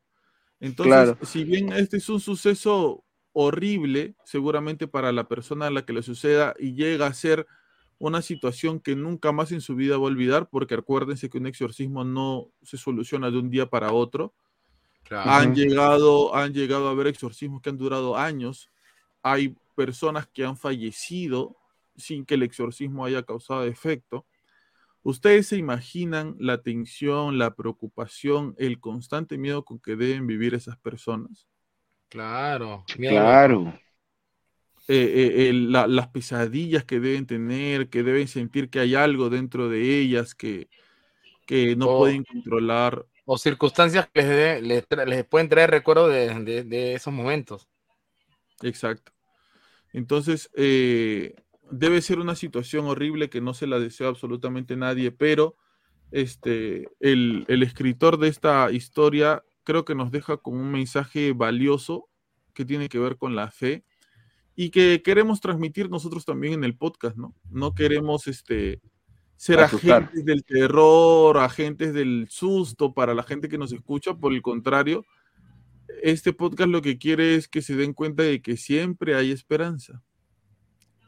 Entonces, 0.61 0.93
Claro. 0.93 1.17
si 1.23 1.43
bien 1.43 1.73
este 1.73 1.97
es 1.97 2.07
un 2.07 2.19
suceso 2.21 3.03
horrible, 3.33 4.15
seguramente 4.23 4.87
para 4.87 5.11
la 5.11 5.27
persona 5.27 5.67
a 5.67 5.71
la 5.71 5.85
que 5.85 5.91
le 5.93 6.01
suceda 6.01 6.55
y 6.57 6.73
llega 6.73 7.07
a 7.07 7.13
ser 7.13 7.45
una 7.97 8.21
situación 8.21 8.79
que 8.79 8.95
nunca 8.95 9.31
más 9.31 9.51
en 9.51 9.61
su 9.61 9.75
vida 9.75 9.97
va 9.97 10.03
a 10.03 10.07
olvidar, 10.07 10.49
porque 10.49 10.75
acuérdense 10.75 11.29
que 11.29 11.37
un 11.37 11.47
exorcismo 11.47 12.03
no 12.03 12.49
se 12.61 12.77
soluciona 12.77 13.31
de 13.31 13.37
un 13.37 13.49
día 13.49 13.67
para 13.67 13.91
otro. 13.91 14.33
Claro. 15.03 15.29
Han 15.29 15.55
llegado, 15.55 16.35
han 16.35 16.53
llegado 16.53 16.87
a 16.87 16.91
haber 16.91 17.07
exorcismos 17.07 17.61
que 17.61 17.69
han 17.69 17.77
durado 17.77 18.17
años. 18.17 18.69
Hay 19.21 19.55
personas 19.75 20.27
que 20.27 20.43
han 20.43 20.57
fallecido 20.57 21.55
sin 21.95 22.25
que 22.25 22.35
el 22.35 22.43
exorcismo 22.43 23.05
haya 23.05 23.23
causado 23.23 23.63
efecto. 23.65 24.25
¿Ustedes 25.03 25.47
se 25.47 25.57
imaginan 25.57 26.35
la 26.39 26.63
tensión, 26.63 27.37
la 27.37 27.55
preocupación, 27.55 28.55
el 28.57 28.79
constante 28.79 29.37
miedo 29.37 29.63
con 29.63 29.79
que 29.79 29.95
deben 29.95 30.25
vivir 30.25 30.55
esas 30.55 30.77
personas? 30.77 31.47
Claro. 32.09 32.83
miedo 32.97 33.13
Claro. 33.13 33.79
Eh, 34.87 35.49
eh, 35.49 35.53
la- 35.53 35.87
las 35.87 36.09
pesadillas 36.09 36.83
que 36.85 36.99
deben 36.99 37.25
tener, 37.25 37.89
que 37.89 38.03
deben 38.03 38.27
sentir 38.27 38.69
que 38.69 38.79
hay 38.79 38.93
algo 38.95 39.29
dentro 39.29 39.67
de 39.69 39.99
ellas 39.99 40.35
que, 40.35 40.67
que 41.47 41.75
no 41.75 41.87
pueden 41.97 42.23
controlar. 42.23 43.05
O 43.25 43.37
circunstancias 43.37 44.07
que 44.13 44.21
les, 44.21 44.29
dé- 44.29 44.61
les, 44.61 44.87
tra- 44.87 45.05
les 45.05 45.25
pueden 45.25 45.49
traer 45.49 45.71
recuerdo 45.71 46.07
de, 46.07 46.33
de- 46.43 46.63
de 46.63 46.93
esos 46.93 47.13
momentos. 47.13 47.67
Exacto. 48.61 49.11
Entonces, 49.93 50.49
eh, 50.55 51.35
debe 51.71 52.01
ser 52.01 52.19
una 52.19 52.35
situación 52.35 52.85
horrible 52.87 53.29
que 53.29 53.41
no 53.41 53.53
se 53.53 53.67
la 53.67 53.79
desea 53.79 54.07
absolutamente 54.09 54.75
nadie, 54.77 55.11
pero 55.11 55.57
este, 56.11 56.89
el, 56.99 57.45
el 57.47 57.63
escritor 57.63 58.17
de 58.19 58.29
esta 58.29 58.71
historia 58.71 59.43
creo 59.63 59.85
que 59.85 59.95
nos 59.95 60.11
deja 60.11 60.37
con 60.37 60.55
un 60.57 60.71
mensaje 60.71 61.33
valioso 61.33 62.09
que 62.53 62.65
tiene 62.65 62.89
que 62.89 62.99
ver 62.99 63.17
con 63.17 63.35
la 63.35 63.51
fe 63.51 63.83
y 64.55 64.69
que 64.69 65.01
queremos 65.03 65.41
transmitir 65.41 65.89
nosotros 65.89 66.25
también 66.25 66.53
en 66.53 66.63
el 66.63 66.77
podcast, 66.77 67.17
¿no? 67.17 67.35
No 67.49 67.73
queremos 67.73 68.27
este, 68.27 68.81
ser 69.35 69.59
Asustar. 69.59 70.03
agentes 70.03 70.25
del 70.25 70.43
terror, 70.45 71.37
agentes 71.37 71.93
del 71.93 72.27
susto 72.29 72.93
para 72.93 73.13
la 73.13 73.23
gente 73.23 73.49
que 73.49 73.57
nos 73.57 73.73
escucha, 73.73 74.15
por 74.15 74.33
el 74.33 74.41
contrario, 74.41 75.05
este 76.01 76.33
podcast 76.33 76.69
lo 76.69 76.81
que 76.81 76.97
quiere 76.97 77.35
es 77.35 77.47
que 77.47 77.61
se 77.61 77.75
den 77.75 77.93
cuenta 77.93 78.23
de 78.23 78.41
que 78.41 78.57
siempre 78.57 79.15
hay 79.15 79.31
esperanza. 79.31 80.03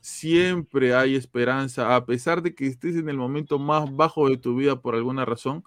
Siempre 0.02 0.95
hay 0.95 1.15
esperanza, 1.15 1.95
a 1.95 2.06
pesar 2.06 2.41
de 2.41 2.56
que 2.56 2.68
estés 2.68 2.95
en 2.95 3.10
el 3.10 3.18
momento 3.18 3.60
más 3.60 3.94
bajo 3.94 4.30
de 4.30 4.38
tu 4.38 4.56
vida 4.56 4.82
por 4.82 4.95
alguna 4.95 5.26
razón. 5.26 5.64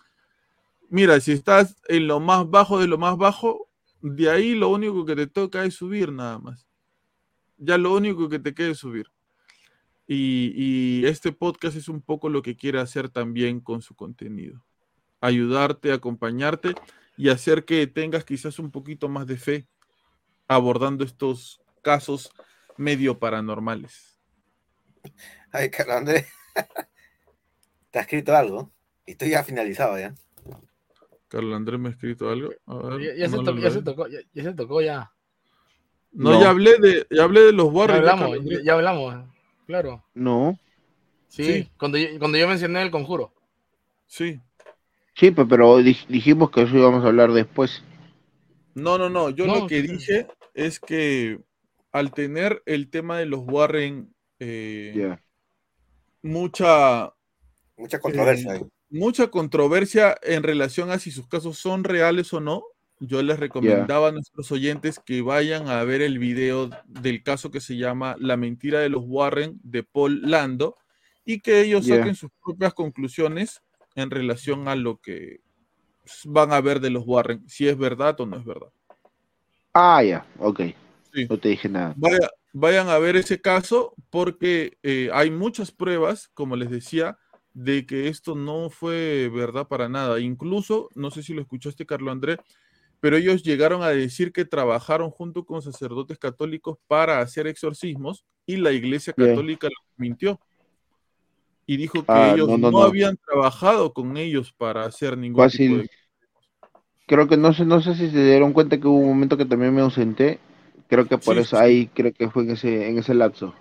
Mira, 0.89 1.20
si 1.20 1.32
estás 1.32 1.77
en 1.89 2.07
lo 2.07 2.20
más 2.20 2.48
bajo 2.48 2.78
de 2.78 2.86
lo 2.86 2.97
más 2.97 3.16
bajo, 3.16 3.69
de 4.01 4.31
ahí 4.31 4.55
lo 4.55 4.70
único 4.70 5.05
que 5.05 5.16
te 5.16 5.27
toca 5.27 5.65
es 5.65 5.74
subir 5.74 6.12
nada 6.12 6.39
más. 6.39 6.69
Ya 7.61 7.78
lo 7.78 7.95
único 7.95 8.28
que 8.28 8.39
te 8.39 8.55
queda 8.55 8.70
es 8.70 8.78
subir. 8.78 9.07
Y, 10.07 10.53
y 10.57 11.07
este 11.07 11.31
podcast 11.31 11.77
es 11.77 11.89
un 11.89 12.01
poco 12.03 12.28
lo 12.28 12.43
que 12.43 12.57
quiere 12.57 12.81
hacer 12.81 13.09
también 13.09 13.61
con 13.61 13.82
su 13.82 13.95
contenido. 13.95 14.65
Ayudarte, 15.20 15.93
acompañarte 15.93 16.74
y 17.16 17.28
hacer 17.28 17.65
que 17.65 17.87
tengas 17.87 18.24
quizás 18.24 18.59
un 18.59 18.70
poquito 18.70 19.09
más 19.09 19.27
de 19.27 19.37
fe 19.37 19.69
abordando 20.49 21.05
estos 21.05 21.61
casos 21.82 22.32
medio 22.77 23.19
paranormales. 23.19 24.19
Ay, 25.53 25.70
Carlos 25.70 25.97
Andrés. 25.97 26.27
¿Te 27.91 27.99
ha 27.99 28.03
escrito 28.03 28.35
algo? 28.35 28.73
Y 29.07 29.12
estoy 29.12 29.31
ya 29.31 29.45
finalizado 29.45 29.99
ya. 29.99 30.15
Carlos 31.28 31.55
Andrés 31.55 31.78
me 31.78 31.91
ha 31.91 31.93
escrito 31.93 32.28
algo. 32.31 32.51
A 32.66 32.77
ver, 32.78 33.01
Ya, 33.01 33.15
ya 33.15 33.28
se 33.28 33.37
no 33.37 33.45
tocó, 33.45 34.09
ya, 34.09 34.19
ya 34.32 34.43
se 34.43 34.55
tocó 34.55 34.81
ya. 34.81 35.12
No, 36.12 36.31
No. 36.32 36.41
ya 36.41 36.51
hablé 36.51 36.78
de, 36.78 37.07
ya 37.11 37.24
hablé 37.24 37.41
de 37.43 37.53
los 37.53 37.73
Warren. 37.73 37.97
ya, 37.97 38.11
hablamos, 38.11 38.20
Carlos 38.28 38.37
ya, 38.37 38.43
Andrés. 38.51 38.65
ya 38.65 38.73
hablamos. 38.74 39.24
Claro. 39.66 40.05
No. 40.15 40.59
Sí, 41.28 41.45
Sí. 41.45 41.70
Cuando, 41.78 41.99
yo, 41.99 42.09
cuando 42.19 42.39
yo 42.39 42.49
mencioné 42.49 42.82
el 42.82 42.91
conjuro. 42.91 43.32
Sí. 44.07 44.41
Sí, 45.15 45.31
pe- 45.31 45.47
pero 45.47 45.81
dij- 45.81 46.07
dijimos 46.09 46.51
que 46.51 46.62
eso 46.62 46.77
íbamos 46.77 47.05
a 47.05 47.09
hablar 47.09 47.32
después. 47.32 47.82
No, 48.74 48.99
no, 48.99 49.09
no. 49.09 49.31
Yo 49.31 49.47
No, 49.47 49.61
lo 49.61 49.66
que 49.69 49.82
sí. 49.82 49.87
dije 49.89 50.27
es 50.55 50.81
que 50.81 51.41
al 51.93 52.12
tener 52.12 52.62
el 52.66 52.89
tema 52.91 53.19
de 53.19 53.27
los 53.27 53.41
Warren 53.45 54.12
eh, 54.41 55.16
mucha, 56.23 57.12
Mucha 57.77 57.99
controversia 58.01 58.53
ahí. 58.53 58.61
mucha 58.91 59.28
controversia 59.31 60.16
en 60.23 60.43
relación 60.43 60.91
a 60.91 60.99
si 60.99 61.11
sus 61.11 61.27
casos 61.28 61.59
son 61.59 61.85
reales 61.85 62.32
o 62.32 62.41
no. 62.41 62.65
Yo 63.01 63.22
les 63.22 63.40
recomendaba 63.40 64.09
a 64.09 64.12
nuestros 64.12 64.52
oyentes 64.52 64.98
que 64.98 65.22
vayan 65.22 65.68
a 65.68 65.82
ver 65.85 66.02
el 66.02 66.18
video 66.18 66.68
del 66.86 67.22
caso 67.22 67.51
que 67.51 67.60
se 67.60 67.77
llama 67.78 68.14
La 68.18 68.36
mentira 68.36 68.81
de 68.81 68.90
los 68.90 69.02
Warren 69.06 69.59
de 69.62 69.82
Paul 69.82 70.31
Lando 70.31 70.77
y 71.24 71.40
que 71.40 71.62
ellos 71.62 71.86
Ya. 71.86 71.97
saquen 71.97 72.14
sus 72.14 72.31
propias 72.44 72.74
conclusiones 72.74 73.62
en 73.94 74.10
relación 74.10 74.68
a 74.68 74.77
lo 74.77 74.98
que 74.98 75.40
van 76.27 76.52
a 76.52 76.60
ver 76.60 76.81
de 76.81 76.90
los 76.90 77.05
Warren, 77.06 77.48
si 77.48 77.68
es 77.68 77.78
verdad 77.78 78.20
o 78.20 78.27
no 78.27 78.36
es 78.36 78.44
verdad. 78.44 78.68
Ah, 79.72 80.02
ya. 80.02 80.27
Ok. 80.39 80.60
Sí. 81.14 81.27
No 81.28 81.39
te 81.39 81.48
dije 81.48 81.68
nada. 81.68 81.94
Vaya- 81.97 82.31
vayan 82.52 82.89
a 82.89 82.98
ver 82.98 83.16
ese 83.16 83.40
caso 83.40 83.94
porque 84.10 84.77
eh, 84.82 85.09
hay 85.12 85.31
muchas 85.31 85.70
pruebas, 85.72 86.28
como 86.35 86.55
les 86.56 86.70
decía, 86.70 87.16
de 87.55 87.86
que 87.86 88.09
esto 88.09 88.35
no 88.35 88.68
fue 88.70 89.31
verdad 89.32 89.66
para 89.68 89.89
nada. 89.89 90.20
Incluso, 90.20 90.89
no 90.94 91.10
sé 91.10 91.22
si 91.22 91.32
lo 91.35 91.40
escuchaste, 91.40 91.86
Carlos 91.86 92.12
Andrés, 92.12 92.39
pero 93.01 93.16
ellos 93.16 93.43
llegaron 93.43 93.82
a 93.82 93.89
decir 93.90 94.32
que 94.32 94.44
trabajaron 94.44 95.10
junto 95.10 95.44
con 95.44 95.62
sacerdotes 95.62 96.18
católicos 96.18 96.78
para 96.86 97.20
hacer 97.20 97.47
exorcismos 97.47 98.24
y 98.47 98.56
la 98.56 98.72
iglesia 98.72 99.12
Bien. 99.16 99.31
católica 99.31 99.68
los 99.68 99.85
mintió. 99.97 100.40
Y 101.66 101.77
dijo 101.77 102.05
que 102.05 102.09
Ah, 102.12 102.32
ellos 102.32 102.48
no, 102.48 102.59
no, 102.59 102.70
no, 102.72 102.82
no. 102.82 102.82
habían 102.82 103.16
trabajado 103.16 103.93
con 103.93 104.16
ellos 104.16 104.52
para 104.52 104.85
hacer 104.85 105.16
ningún 105.16 105.48
tipo 105.48 105.77
Fácil. 105.77 105.82
de... 105.82 105.89
Creo 107.06 107.28
que 107.28 107.36
no 107.36 107.52
sé, 107.52 107.66
no 107.66 107.82
sé 107.82 107.94
si 107.94 108.09
se 108.10 108.24
dieron 108.24 108.55
cuenta 108.55 108.78
que 108.81 108.86
hubo 108.86 108.97
un 108.98 109.09
momento 109.09 109.36
que 109.36 109.44
también 109.44 109.74
me 109.74 109.82
ausenté. 109.82 110.39
Creo 110.89 111.06
que 111.06 111.18
por 111.18 111.36
Sí, 111.36 111.40
eso 111.40 111.56
sí. 111.56 111.64
ahí 111.64 111.86
creo 111.89 112.12
que 112.12 112.31
fue 112.31 112.44
en 112.44 112.52
ese, 112.52 112.89
en 112.89 112.98
ese 112.98 113.14
lapso. 113.14 113.55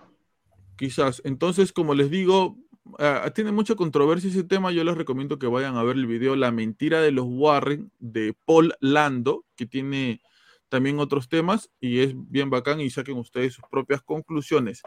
Quizás. 0.77 1.21
Entonces, 1.25 1.71
como 1.73 1.93
les 1.93 2.09
digo, 2.09 2.57
ah, 2.97 3.29
tiene 3.33 3.51
mucha 3.51 3.75
controversia 3.75 4.29
ese 4.29 4.43
tema. 4.43 4.71
Yo 4.71 4.83
les 4.83 4.97
recomiendo 4.97 5.39
que 5.39 5.47
vayan 5.47 5.75
a 5.77 5.83
ver 5.83 5.95
el 5.95 6.07
video 6.07 6.35
La 6.35 6.51
mentira 6.51 7.01
de 7.01 7.11
los 7.11 7.25
Warren 7.27 7.91
de 7.99 8.33
Paul 8.45 8.73
Lando, 8.79 9.45
que 9.55 9.65
tiene 9.65 10.21
también 10.69 10.99
otros 10.99 11.29
temas 11.29 11.69
y 11.79 11.99
es 12.01 12.13
bien 12.15 12.49
bacán 12.49 12.79
y 12.79 12.89
saquen 12.89 13.17
ustedes 13.17 13.53
sus 13.53 13.65
propias 13.69 14.01
conclusiones. 14.01 14.81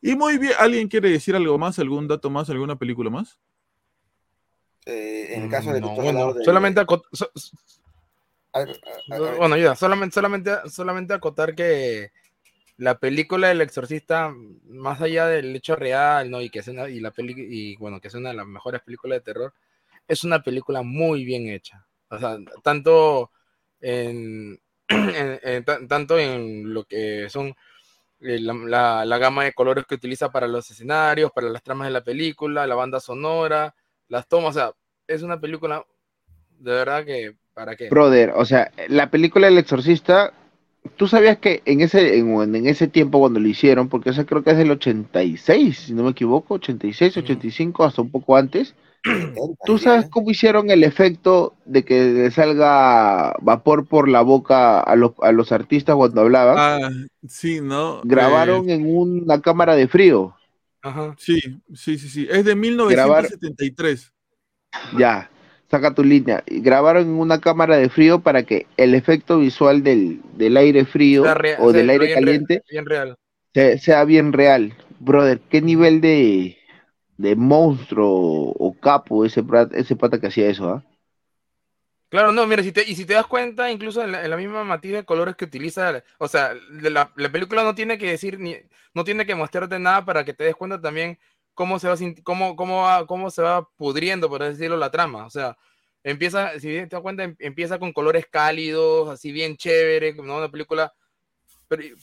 Y 0.00 0.16
muy 0.16 0.38
bien, 0.38 0.52
¿alguien 0.58 0.88
quiere 0.88 1.10
decir 1.10 1.36
algo 1.36 1.58
más, 1.58 1.78
algún 1.78 2.08
dato 2.08 2.30
más, 2.30 2.48
alguna 2.48 2.76
película 2.78 3.10
más? 3.10 3.38
Eh, 4.86 5.34
en 5.34 5.42
el 5.44 5.50
caso 5.50 5.72
No, 5.78 5.94
bueno, 5.96 6.18
Dolor 6.20 6.34
de- 6.36 6.44
solamente 6.44 6.80
acot- 6.80 7.04
so- 7.12 7.30
A 8.52 8.60
ver, 8.60 8.80
a- 9.10 9.14
a- 9.14 9.16
a 9.16 9.20
ver, 9.20 9.36
Bueno, 9.36 9.56
ya, 9.58 9.76
solamente, 9.76 10.14
solamente, 10.14 10.50
solamente 10.70 11.12
acotar 11.12 11.54
que 11.54 12.10
la 12.80 12.98
película 12.98 13.48
del 13.48 13.60
exorcista, 13.60 14.34
más 14.64 15.02
allá 15.02 15.26
del 15.26 15.54
hecho 15.54 15.76
real, 15.76 16.30
¿no? 16.30 16.40
Y 16.40 16.48
que 16.48 16.60
es 16.60 16.68
una, 16.68 16.88
y 16.88 16.98
la 16.98 17.10
peli, 17.10 17.34
y 17.36 17.76
bueno, 17.76 18.00
que 18.00 18.08
es 18.08 18.14
una 18.14 18.30
de 18.30 18.36
las 18.36 18.46
mejores 18.46 18.80
películas 18.80 19.18
de 19.18 19.20
terror, 19.32 19.52
es 20.08 20.24
una 20.24 20.42
película 20.42 20.80
muy 20.82 21.24
bien 21.26 21.46
hecha. 21.48 21.86
O 22.08 22.18
sea, 22.18 22.38
tanto 22.62 23.30
en, 23.82 24.58
en- 24.88 25.40
en- 25.42 25.64
ta- 25.64 25.86
tanto 25.86 26.18
en 26.18 26.72
lo 26.72 26.84
que 26.84 27.28
son 27.28 27.54
eh, 28.20 28.38
la, 28.40 28.54
la- 28.54 29.04
la 29.04 29.18
gama 29.18 29.44
de 29.44 29.52
colores 29.52 29.84
que 29.86 29.96
utiliza 29.96 30.30
para 30.32 30.48
los 30.48 30.70
escenarios, 30.70 31.32
para 31.32 31.50
las 31.50 31.62
tramas 31.62 31.88
de 31.88 31.92
la 31.92 32.02
película, 32.04 32.66
la 32.66 32.74
banda 32.76 32.98
sonora, 32.98 33.74
las 34.08 34.26
tomas, 34.26 34.56
o 34.56 34.58
sea, 34.58 34.72
es 35.06 35.22
una 35.22 35.38
película 35.38 35.84
de 36.58 36.72
verdad 36.72 37.04
que, 37.04 37.36
¿para 37.52 37.76
qué? 37.76 37.90
Brother, 37.90 38.32
o 38.36 38.44
sea, 38.46 38.70
la 38.88 39.10
película 39.10 39.48
El 39.48 39.58
Exorcista, 39.58 40.32
tú 40.96 41.06
sabías 41.08 41.38
que 41.38 41.62
en 41.66 41.80
ese, 41.80 42.18
en, 42.18 42.54
en 42.56 42.66
ese 42.66 42.88
tiempo 42.88 43.20
cuando 43.20 43.40
lo 43.40 43.48
hicieron, 43.48 43.88
porque 43.88 44.10
eso 44.10 44.26
creo 44.26 44.42
que 44.42 44.50
es 44.52 44.58
del 44.58 44.70
86, 44.72 45.78
si 45.86 45.92
no 45.94 46.04
me 46.04 46.10
equivoco, 46.10 46.54
86, 46.54 47.16
Ujú. 47.16 47.24
85, 47.24 47.84
hasta 47.84 48.02
un 48.02 48.10
poco 48.10 48.36
antes. 48.36 48.74
70, 49.04 49.54
¿Tú 49.64 49.78
sabes 49.78 50.06
¿eh? 50.06 50.10
cómo 50.10 50.30
hicieron 50.30 50.70
el 50.70 50.84
efecto 50.84 51.54
de 51.64 51.84
que 51.84 52.04
le 52.12 52.30
salga 52.30 53.34
vapor 53.40 53.86
por 53.86 54.08
la 54.08 54.22
boca 54.22 54.80
a 54.80 54.96
los, 54.96 55.12
a 55.22 55.32
los 55.32 55.52
artistas 55.52 55.96
cuando 55.96 56.20
hablaban? 56.22 56.56
Ah, 56.58 56.90
sí, 57.28 57.60
¿no? 57.60 58.02
Grabaron 58.02 58.68
Eh, 58.68 58.74
en 58.74 58.94
una 58.94 59.40
cámara 59.40 59.74
de 59.74 59.88
frío. 59.88 60.34
Ajá. 60.82 61.14
sí, 61.18 61.40
sí, 61.74 61.98
sí, 61.98 62.08
sí. 62.08 62.26
Es 62.30 62.44
de 62.44 62.54
Grabar- 62.86 63.30
1973. 63.34 64.12
Ya, 64.92 65.30
saca 65.70 65.94
tu 65.94 66.04
línea. 66.04 66.42
Grabaron 66.46 67.04
en 67.04 67.14
una 67.20 67.40
cámara 67.40 67.76
de 67.76 67.88
frío 67.90 68.20
para 68.20 68.44
que 68.44 68.66
el 68.76 68.94
efecto 68.94 69.38
visual 69.38 69.82
del, 69.82 70.20
del 70.36 70.56
aire 70.56 70.84
frío 70.84 71.24
o 71.58 71.72
del 71.72 71.90
aire 71.90 72.10
caliente 72.10 72.62
bien 72.70 72.86
real. 72.86 73.16
se- 73.54 73.78
sea 73.78 74.04
bien 74.04 74.32
real. 74.32 74.74
Brother, 75.00 75.40
¿qué 75.50 75.62
nivel 75.62 76.00
de, 76.00 76.58
de 77.18 77.36
monstruo 77.36 78.10
o 78.58 78.74
capo 78.80 79.24
ese, 79.24 79.44
ese 79.72 79.96
pata 79.96 80.20
que 80.20 80.28
hacía 80.28 80.48
eso? 80.50 80.70
ah? 80.70 80.84
Claro, 82.08 82.32
no, 82.32 82.44
mira, 82.46 82.62
si 82.64 82.72
te, 82.72 82.82
y 82.82 82.96
si 82.96 83.04
te 83.04 83.14
das 83.14 83.26
cuenta, 83.28 83.70
incluso 83.70 84.02
en 84.02 84.10
la, 84.10 84.24
en 84.24 84.30
la 84.30 84.36
misma 84.36 84.64
matiz 84.64 84.90
de 84.92 85.04
colores 85.04 85.36
que 85.36 85.44
utiliza, 85.44 86.02
o 86.18 86.26
sea, 86.26 86.54
la, 86.70 87.12
la 87.14 87.30
película 87.30 87.62
no 87.62 87.76
tiene 87.76 87.98
que 87.98 88.10
decir 88.10 88.40
ni, 88.40 88.56
no 88.94 89.04
tiene 89.04 89.26
que 89.26 89.36
mostrarte 89.36 89.78
nada 89.78 90.04
para 90.04 90.24
que 90.24 90.34
te 90.34 90.42
des 90.42 90.56
cuenta 90.56 90.80
también 90.80 91.20
cómo 91.54 91.78
se 91.78 91.88
va, 91.88 91.96
cómo, 92.24 92.56
cómo 92.56 92.82
va, 92.84 93.06
cómo 93.06 93.30
se 93.30 93.42
va 93.42 93.68
pudriendo, 93.76 94.28
por 94.28 94.42
decirlo, 94.42 94.76
la 94.76 94.90
trama. 94.90 95.26
O 95.26 95.30
sea, 95.30 95.56
empieza, 96.04 96.52
si 96.60 96.68
te 96.68 96.86
das 96.88 97.00
cuenta, 97.02 97.24
em- 97.24 97.36
empieza 97.38 97.78
con 97.78 97.92
colores 97.92 98.26
cálidos, 98.30 99.08
así 99.08 99.32
bien 99.32 99.56
chévere, 99.56 100.14
¿no? 100.14 100.38
Una 100.38 100.50
película 100.50 100.92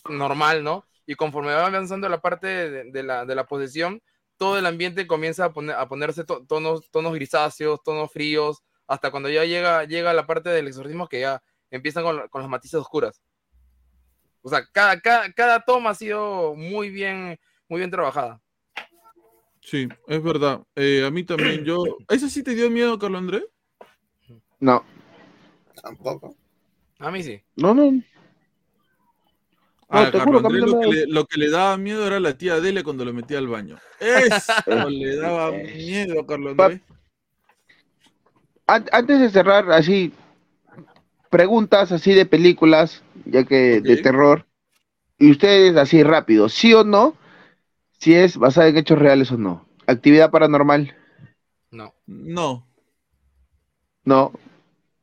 normal, 0.10 0.64
¿no? 0.64 0.86
Y 1.06 1.16
conforme 1.16 1.54
va 1.54 1.66
avanzando 1.66 2.10
la 2.10 2.20
parte 2.22 2.48
de, 2.48 2.92
de 2.92 3.04
la, 3.04 3.26
de 3.26 3.36
la 3.36 3.46
posesión, 3.46 4.02
todo 4.38 4.58
el 4.58 4.66
ambiente 4.66 5.08
comienza 5.08 5.46
a, 5.46 5.54
poner, 5.54 5.76
a 5.76 5.88
ponerse 5.88 6.24
to- 6.26 6.46
tonos, 6.46 6.90
tonos 6.92 7.14
grisáceos, 7.14 7.82
tonos 7.84 8.12
fríos, 8.12 8.64
hasta 8.88 9.12
cuando 9.12 9.30
ya 9.30 9.46
llega, 9.46 9.86
llega 9.86 10.14
la 10.14 10.28
parte 10.28 10.50
del 10.50 10.68
exorcismo 10.68 11.08
que 11.08 11.22
ya 11.22 11.42
empiezan 11.72 12.04
con, 12.04 12.28
con 12.30 12.42
las 12.42 12.50
matices 12.50 12.80
oscuras. 12.80 13.22
O 14.42 14.50
sea, 14.50 14.66
cada, 14.72 15.00
cada, 15.02 15.32
cada 15.34 15.60
toma 15.62 15.92
ha 15.92 15.96
sido 15.96 16.56
muy 16.56 16.90
bien, 16.90 17.40
muy 17.68 17.80
bien 17.80 17.92
trabajada. 17.92 18.42
Sí, 19.68 19.90
es 20.08 20.24
verdad. 20.24 20.64
Eh, 20.76 21.04
a 21.06 21.12
mí 21.12 21.26
también, 21.26 21.66
yo. 21.66 21.78
¿Esa 22.10 22.30
sí 22.30 22.42
te 22.42 22.56
dio 22.56 22.70
miedo, 22.70 22.98
Carlos 22.98 23.20
Andrés? 23.20 23.44
No, 24.62 24.84
Tampoco. 25.82 26.36
A 27.00 27.12
mí 27.12 27.22
sí. 27.22 27.42
no, 27.58 27.74
no. 27.74 28.02
A 29.90 30.06
No, 30.06 30.12
te 30.12 30.20
Carlos 30.20 30.26
juro 30.26 30.38
Andrés 30.40 30.62
lo, 30.72 30.80
que 30.80 30.88
le, 30.88 31.08
lo 31.08 31.26
que 31.26 31.38
le 31.40 31.50
daba 31.50 31.78
miedo 31.78 32.08
era 32.08 32.20
la 32.20 32.38
tía 32.38 32.54
Adele 32.56 32.84
cuando 32.84 33.04
lo 33.06 33.14
metía 33.14 33.38
al 33.40 33.48
baño. 33.48 33.78
Eso 34.00 34.54
le 34.90 35.16
daba 35.18 35.52
miedo 35.52 36.22
a 36.22 36.26
Carlos 36.26 36.52
Andrés. 36.52 36.82
An- 38.68 38.90
antes 38.92 39.20
de 39.20 39.30
cerrar, 39.30 39.72
así, 39.72 40.14
preguntas 41.30 41.92
así 41.92 42.14
de 42.14 42.26
películas, 42.26 43.04
ya 43.26 43.44
que 43.44 43.82
de 43.82 43.98
terror, 43.98 44.46
y 45.20 45.32
ustedes 45.32 45.76
así 45.78 46.04
rápido, 46.04 46.50
¿sí 46.50 46.74
o 46.74 46.84
no? 46.84 47.16
Si 47.98 48.14
es 48.14 48.38
basada 48.38 48.68
en 48.68 48.78
hechos 48.78 49.00
reales 49.00 49.32
o 49.32 49.38
no. 49.38 49.68
Actividad 49.88 50.32
paranormal, 50.32 50.96
No. 51.72 51.94
No. 52.06 52.68
no. 54.04 54.32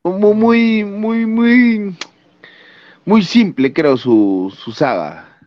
Muy, 0.03 0.33
muy, 0.33 0.83
muy, 0.83 1.25
muy, 1.25 1.97
muy 3.05 3.23
simple, 3.23 3.73
creo, 3.73 3.97
su, 3.97 4.53
su 4.55 4.71
saga. 4.71 5.39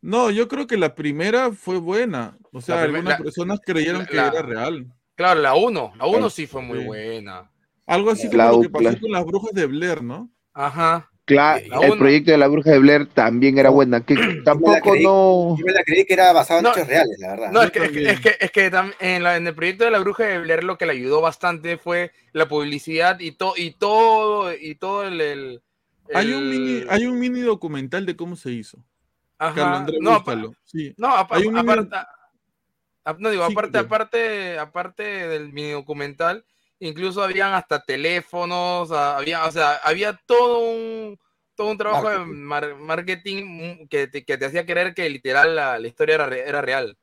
No, 0.00 0.30
yo 0.30 0.48
creo 0.48 0.66
que 0.66 0.76
la 0.76 0.94
primera 0.94 1.52
fue 1.52 1.78
buena. 1.78 2.36
O 2.52 2.60
sea, 2.60 2.76
primer- 2.82 2.96
algunas 2.98 3.18
la- 3.18 3.24
personas 3.24 3.60
creyeron 3.64 4.00
la- 4.02 4.06
que 4.06 4.16
la- 4.16 4.28
era 4.28 4.42
real. 4.42 4.92
Claro, 5.14 5.40
la 5.40 5.54
1, 5.54 5.92
la 5.96 6.04
1 6.06 6.12
Claro. 6.18 6.30
sí 6.30 6.46
fue 6.46 6.62
muy 6.62 6.80
Sí. 6.80 6.84
buena. 6.86 7.50
Algo 7.86 8.10
así 8.10 8.28
La 8.32 8.48
como 8.50 8.56
lo 8.56 8.62
que 8.62 8.70
pasó 8.70 9.00
con 9.00 9.12
las 9.12 9.24
brujas 9.24 9.52
de 9.52 9.66
Blair, 9.66 10.02
¿no? 10.02 10.30
Ajá. 10.52 11.08
Claro, 11.26 11.60
La 11.68 11.86
el 11.88 11.98
proyecto 11.98 12.30
de 12.30 12.38
la 12.38 12.46
bruja 12.46 12.70
de 12.70 12.78
Blair 12.78 13.06
también 13.08 13.58
era 13.58 13.68
No. 13.70 13.74
buena, 13.74 14.00
que 14.00 14.14
tampoco 14.44 14.92
creí. 14.92 15.02
no... 15.02 15.56
Yo 15.58 15.66
me 15.66 15.72
la 15.72 15.82
creí 15.82 16.04
que 16.04 16.14
era 16.14 16.32
basado 16.32 16.60
en 16.60 16.64
No. 16.64 16.70
hechos 16.72 16.86
reales, 16.86 17.18
la 17.18 17.28
verdad. 17.30 17.50
No, 17.50 17.62
es 17.62 17.70
que, 17.72 17.84
es 17.84 17.90
que, 17.90 18.10
es 18.10 18.20
que, 18.20 18.36
es 18.38 18.50
que 18.52 18.70
en, 19.00 19.22
la- 19.24 19.36
en 19.36 19.44
el 19.46 19.54
proyecto 19.54 19.84
de 19.84 19.90
la 19.90 19.98
bruja 19.98 20.22
de 20.24 20.38
Blair 20.38 20.62
lo 20.62 20.78
que 20.78 20.86
le 20.86 20.92
ayudó 20.92 21.20
bastante 21.20 21.78
fue 21.78 22.12
la 22.32 22.46
publicidad 22.46 23.18
y, 23.18 23.32
to, 23.32 23.54
y 23.56 23.72
todo 23.72 24.54
y 24.54 24.76
todo 24.76 25.02
el, 25.04 25.20
el- 25.20 25.62
Hay 26.14 26.32
un, 26.32 26.48
mini, 26.48 26.84
hay 26.88 27.06
un 27.06 27.18
mini 27.18 27.40
documental 27.40 28.06
de 28.06 28.14
cómo 28.14 28.36
se 28.36 28.52
hizo. 28.52 28.78
Ajá. 29.36 29.54
Carlos 29.54 29.78
Andrés, 29.80 29.98
no. 30.00 30.54
Sí. 30.64 30.94
No, 30.96 31.08
apa- 31.08 31.36
Hay 31.36 31.46
un 31.46 31.54
mini- 31.54 31.68
aparte, 31.72 31.96
a- 33.04 33.16
no 33.18 33.30
digo, 33.30 33.44
Sí, 33.46 33.52
aparte, 33.52 33.72
claro. 33.72 33.86
aparte, 33.86 34.58
aparte 34.60 35.02
del 35.02 35.52
mini 35.52 35.70
documental, 35.70 36.44
incluso 36.80 37.22
habían 37.22 37.54
hasta 37.54 37.82
teléfonos, 37.82 38.90
había, 38.92 39.44
o 39.46 39.50
sea, 39.52 39.76
había 39.84 40.14
todo 40.26 40.60
un 40.60 41.18
todo 41.56 41.70
un 41.70 41.78
trabajo 41.78 42.10
de 42.10 42.18
Marketing. 42.18 42.24
mar- 42.26 42.76
marketing 42.76 43.44
mm, 43.84 43.88
que 43.88 44.06
te, 44.08 44.24
que 44.26 44.36
te 44.38 44.44
hacía 44.46 44.66
creer 44.66 44.94
que 44.94 45.08
literal 45.08 45.56
la, 45.56 45.78
la 45.78 45.88
historia 45.88 46.16
era, 46.16 46.36
era 46.36 46.60
real. 46.62 46.98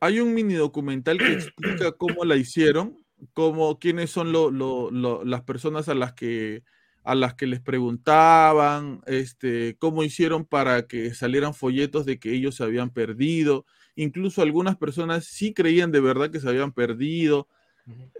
Hay 0.00 0.20
un 0.20 0.32
mini 0.34 0.54
documental 0.54 1.22
que 1.22 1.32
explica 1.32 1.92
cómo 1.92 2.24
la 2.24 2.36
hicieron, 2.36 2.96
cómo, 3.32 3.78
quiénes 3.78 4.10
son 4.10 4.32
lo- 4.32 4.50
lo- 4.50 4.90
lo- 4.90 5.24
las 5.24 5.42
personas 5.42 5.88
a 5.88 5.94
las 5.94 6.12
que 6.14 6.62
a 7.04 7.14
las 7.14 7.34
que 7.34 7.46
les 7.46 7.60
preguntaban, 7.60 9.00
este, 9.06 9.76
cómo 9.78 10.04
hicieron 10.04 10.44
para 10.44 10.86
que 10.86 11.14
salieran 11.14 11.54
folletos 11.54 12.04
de 12.04 12.18
que 12.18 12.32
ellos 12.34 12.56
se 12.56 12.64
habían 12.64 12.90
perdido. 12.90 13.64
Incluso 13.96 14.42
algunas 14.42 14.76
personas 14.76 15.24
sí 15.24 15.54
creían 15.54 15.90
de 15.90 16.00
verdad 16.00 16.30
que 16.30 16.38
se 16.40 16.48
habían 16.48 16.72
perdido. 16.72 17.48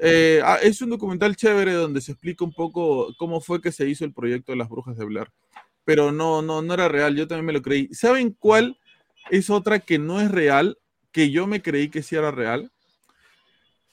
Eh, 0.00 0.40
ah, 0.44 0.58
es 0.62 0.80
un 0.80 0.90
documental 0.90 1.34
chévere 1.36 1.72
donde 1.72 2.00
se 2.00 2.12
explica 2.12 2.44
un 2.44 2.52
poco 2.52 3.14
cómo 3.16 3.40
fue 3.40 3.60
que 3.60 3.72
se 3.72 3.88
hizo 3.88 4.04
el 4.04 4.12
proyecto 4.12 4.52
de 4.52 4.58
las 4.58 4.68
brujas 4.68 4.96
de 4.96 5.04
Blair. 5.04 5.28
Pero 5.84 6.12
no, 6.12 6.42
no, 6.42 6.62
no 6.62 6.74
era 6.74 6.88
real, 6.88 7.16
yo 7.16 7.26
también 7.26 7.46
me 7.46 7.52
lo 7.52 7.62
creí. 7.62 7.88
¿Saben 7.92 8.36
cuál 8.38 8.78
es 9.30 9.50
otra 9.50 9.80
que 9.80 9.98
no 9.98 10.20
es 10.20 10.30
real? 10.30 10.78
Que 11.12 11.30
yo 11.30 11.46
me 11.46 11.62
creí 11.62 11.88
que 11.88 12.02
sí 12.02 12.14
era 12.14 12.30
real. 12.30 12.70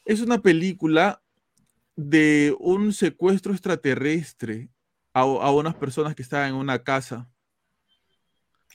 Es 0.04 0.22
una 0.22 0.40
película 0.40 1.22
de 1.96 2.56
un 2.60 2.94
secuestro 2.94 3.54
extraterrestre 3.54 4.70
a, 5.14 5.22
a 5.22 5.52
unas 5.52 5.76
personas 5.76 6.14
que 6.14 6.22
estaban 6.22 6.50
en 6.50 6.56
una 6.56 6.84
casa. 6.84 7.30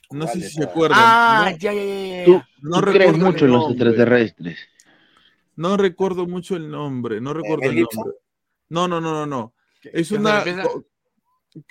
No 0.09 0.27
sé 0.27 0.39
¿Cuál 0.39 0.43
si 0.43 0.49
se 0.49 0.63
acuerdan. 0.63 0.99
Ah, 1.01 1.49
no, 1.51 1.57
ya, 1.57 1.73
ya, 1.73 1.83
ya. 1.83 2.25
Tú, 2.25 2.41
no 2.61 2.81
tú 2.81 2.91
crees 2.91 3.17
mucho 3.17 3.45
en 3.45 3.51
los 3.51 3.69
extraterrestres. 3.69 4.59
No 5.55 5.77
recuerdo 5.77 6.25
mucho 6.27 6.55
el 6.55 6.69
nombre, 6.69 7.19
no 7.21 7.33
recuerdo 7.33 7.69
el 7.69 7.75
nombre. 7.81 8.13
No, 8.69 8.87
no, 8.87 9.01
no, 9.01 9.11
no, 9.13 9.25
no. 9.25 9.53
Es 9.83 10.11
una. 10.11 10.43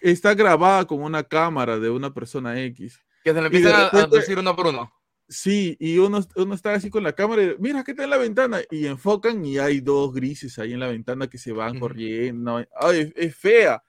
Está 0.02 0.34
grabada 0.34 0.84
con 0.86 1.02
una 1.02 1.22
cámara 1.24 1.78
de 1.78 1.88
una 1.90 2.12
persona 2.12 2.60
X. 2.60 3.00
que 3.24 3.30
se 3.30 3.34
le 3.34 3.40
de 3.40 3.46
empiezan 3.46 3.72
a- 3.74 3.86
a 3.86 3.90
repente- 3.90 4.16
decir 4.18 4.38
uno 4.38 4.54
por 4.56 4.66
uno. 4.68 4.92
Sí, 5.28 5.76
y 5.78 5.96
uno, 5.98 6.20
uno 6.36 6.54
está 6.54 6.72
así 6.74 6.90
con 6.90 7.02
la 7.04 7.12
cámara 7.14 7.42
y 7.44 7.54
mira 7.60 7.84
que 7.84 7.92
está 7.92 8.02
en 8.04 8.10
la 8.10 8.16
ventana. 8.18 8.58
Y 8.70 8.86
enfocan 8.86 9.44
y 9.44 9.58
hay 9.58 9.80
dos 9.80 10.12
grises 10.12 10.58
ahí 10.58 10.72
en 10.72 10.80
la 10.80 10.88
ventana 10.88 11.28
que 11.28 11.38
se 11.38 11.52
van 11.52 11.72
Ujú. 11.72 11.80
corriendo. 11.80 12.56
Ay, 12.80 13.00
es, 13.00 13.12
es 13.14 13.36
fea. 13.36 13.82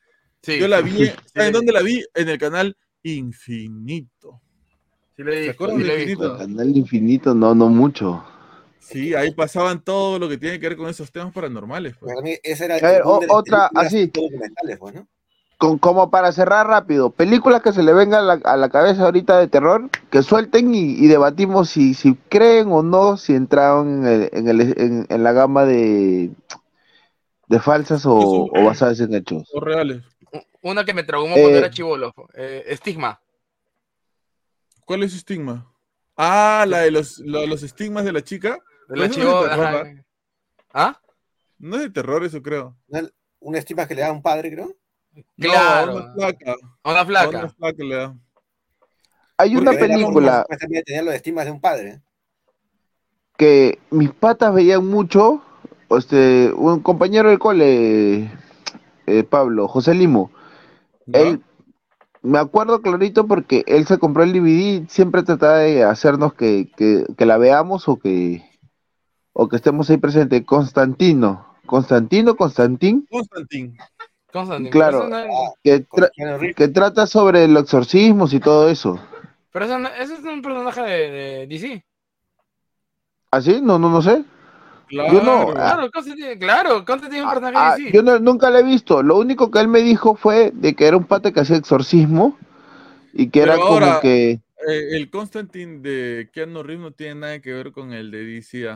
Sí, 0.43 0.59
Yo 0.59 0.68
la 0.68 0.81
vi. 0.81 0.91
¿Saben 1.34 1.47
sí, 1.47 1.51
dónde 1.51 1.72
la 1.73 1.81
vi? 1.81 2.03
En 2.13 2.30
el 2.30 2.38
canal 2.38 2.77
Infinito. 3.03 4.41
sí 5.18 5.23
le 5.23 5.45
¿Se 5.45 5.49
acuerdan 5.51 5.77
sí 5.80 5.84
de 5.84 5.93
Infinito? 5.93 6.22
visto. 6.22 6.38
Canal 6.38 6.77
Infinito, 6.77 7.34
no, 7.34 7.55
no 7.55 7.69
mucho. 7.69 8.23
Sí, 8.82 9.14
ahí 9.14 9.32
pasaban 9.32 9.84
todo 9.84 10.18
lo 10.20 10.28
que 10.28 10.38
tiene 10.38 10.60
que 10.60 10.68
ver 10.68 10.78
con 10.78 10.90
esos 10.90 11.12
temas 11.12 11.32
paranormales. 11.32 11.95
pues. 11.98 12.12
Para 12.14 12.22
mí, 12.24 12.36
ese 12.44 12.66
era 12.66 12.80
ver, 12.80 13.03
o- 13.06 13.22
las 13.22 13.30
otra, 13.30 13.70
así. 13.76 14.08
pues, 14.80 14.94
¿no? 14.95 15.08
con, 15.58 15.78
como 15.78 16.10
para 16.10 16.32
cerrar 16.32 16.66
rápido, 16.66 17.12
películas 17.12 17.62
que 17.62 17.72
se 17.72 17.84
le 17.84 17.94
vengan 17.94 18.22
a 18.22 18.36
la, 18.36 18.41
a 18.44 18.58
la 18.58 18.70
cabeza 18.70 19.03
ahorita 19.06 19.38
de 19.38 19.48
terror, 19.48 19.88
que 20.10 20.24
suelten 20.24 20.74
y, 20.74 20.94
y 20.95 21.08
debatimos 21.08 21.70
si, 21.70 21.94
si 21.94 22.16
creen 22.30 22.72
o 22.72 22.82
no, 22.82 23.16
si 23.16 23.36
entraron 23.36 24.03
en, 24.03 24.12
el- 24.24 24.30
en, 24.34 24.48
el- 24.48 24.62
en- 24.82 25.06
en 25.08 25.24
la 25.24 25.32
gama 25.34 25.66
de, 25.66 26.32
de 27.48 27.60
falsas 27.60 28.08
o, 28.08 28.16
o 28.52 28.66
basadas 28.66 28.99
en 29.02 29.14
hechos. 29.14 29.48
O 29.53 29.60
reales. 29.60 30.02
Una 30.64 30.84
que 30.84 30.95
me 30.95 31.03
traumó 31.03 31.34
cuando 31.36 31.49
Eh, 31.49 31.58
era 31.60 31.70
chivolo. 31.70 32.14
eh, 32.34 32.64
estigma. 32.68 33.22
¿Cuál 34.86 35.03
es 35.03 35.14
estigma? 35.14 35.72
Ah, 36.18 36.66
la 36.68 36.80
de 36.80 36.91
los, 36.91 37.20
la 37.20 37.41
de 37.41 37.48
los 37.48 37.62
estigmas 37.64 38.03
de 38.03 38.12
la 38.14 38.24
chica. 38.24 38.58
Eso 38.91 38.95
no 38.95 39.03
es 39.03 39.09
de 39.09 39.15
chivola, 39.15 39.49
terror, 39.49 39.65
ajá. 39.65 39.72
¿verdad? 39.72 40.05
¿Ah? 40.73 41.01
No 41.59 41.76
es 41.77 41.81
de 41.84 41.89
terror 41.89 42.23
eso, 42.23 42.41
creo. 42.41 42.76
Una 43.39 43.57
estima 43.57 43.88
que 43.88 43.95
le 43.95 44.01
da 44.01 44.07
a 44.09 44.11
un 44.11 44.22
padre, 44.22 44.51
creo. 44.51 44.76
Claro. 45.38 45.93
No, 45.93 46.05
una 46.05 46.13
flaca. 46.13 46.55
Una 46.84 47.05
flaca. 47.05 47.39
una 47.39 47.49
flaca 47.49 47.84
le 47.84 47.95
da. 47.95 48.15
Hay 49.38 49.55
una 49.55 49.72
Porque 49.72 49.88
película 49.88 50.41
supuestamente 50.41 50.84
tenía 50.84 51.01
los 51.03 51.13
estimas 51.13 51.45
de 51.45 51.51
un 51.51 51.61
padre. 51.61 52.01
que 53.38 53.80
mis 53.89 54.11
patas 54.11 54.53
veían 54.53 54.85
mucho, 54.85 55.41
este, 55.89 56.51
un 56.53 56.81
compañero 56.81 57.30
del 57.30 57.39
cole, 57.39 58.31
eh, 59.07 59.23
Pablo, 59.30 59.68
José 59.68 59.95
Limo, 59.95 60.31
¿Ya? 61.07 61.22
él, 61.22 61.43
me 62.22 62.38
acuerdo 62.38 62.84
clarito 62.84 63.26
porque 63.26 63.63
él 63.65 63.88
se 63.88 63.97
compró 63.97 64.22
el 64.23 64.34
DVD, 64.34 64.88
siempre 64.88 65.23
trataba 65.23 65.57
de 65.57 65.84
hacernos 65.84 66.35
que, 66.35 66.69
que, 66.77 67.05
que 67.18 67.26
la 67.26 67.38
veamos 67.38 67.89
o 67.89 67.97
que, 67.97 68.43
o 69.41 69.47
que 69.49 69.55
estemos 69.55 69.89
ahí 69.89 69.97
presentes. 69.97 70.43
Constantino, 70.45 71.55
Constantino, 71.65 72.35
Constantín, 72.35 73.07
Constantin. 73.09 73.76
Constantine. 74.31 74.69
Claro. 74.69 75.07
No- 75.07 75.15
Ah, 75.18 75.53
que, 75.63 75.85
tra- 75.88 76.73
trata 76.73 77.07
sobre 77.07 77.47
los 77.47 77.63
exorcismos 77.63 78.34
y 78.34 78.39
todo 78.39 78.69
eso. 78.69 78.99
Pero 79.51 79.65
eso, 79.65 79.80
no- 79.80 79.89
ese 79.89 80.13
es 80.13 80.23
un 80.23 80.41
personaje 80.41 80.81
de, 80.81 81.11
de 81.11 81.47
DC. 81.47 81.84
¿Así? 83.31 83.61
No, 83.61 83.80
no, 83.80 83.89
no 83.89 84.01
sé. 84.01 84.23
Claro. 84.88 85.13
Yo 85.13 85.23
no, 85.23 85.49
ah, 85.51 85.53
Claro, 85.53 85.91
Constantine, 85.91 86.38
claro, 86.38 86.85
Constantine 86.85 87.19
es 87.22 87.26
un 87.26 87.30
personaje 87.31 87.55
Ah, 87.57 87.76
de 87.77 87.84
DC. 87.85 87.95
yo 87.97 88.03
no- 88.03 88.19
nunca 88.19 88.49
la 88.49 88.59
he 88.59 88.63
visto. 88.63 89.01
Lo 89.01 89.18
único 89.18 89.49
que 89.49 89.59
él 89.59 89.68
me 89.68 89.80
dijo 89.81 90.15
fue 90.15 90.51
de 90.53 90.76
que 90.76 90.85
era 90.85 90.97
un 90.97 91.05
pata 91.05 91.31
que 91.31 91.39
hacía 91.39 91.55
exorcismo 91.57 92.38
y 93.13 93.30
que 93.30 93.41
Pero 93.41 93.53
era 93.53 93.61
como 93.61 93.99
que 94.01 94.39
Eh, 94.68 94.95
el 94.97 95.09
Constantin 95.09 95.81
de 95.81 96.30
Keanu 96.31 96.61
Reeves 96.61 96.84
no 96.84 96.91
tiene 96.91 97.15
nada 97.15 97.39
que 97.39 97.51
ver 97.51 97.72
con 97.72 97.93
el 97.93 98.11
de 98.11 98.23
DC. 98.23 98.68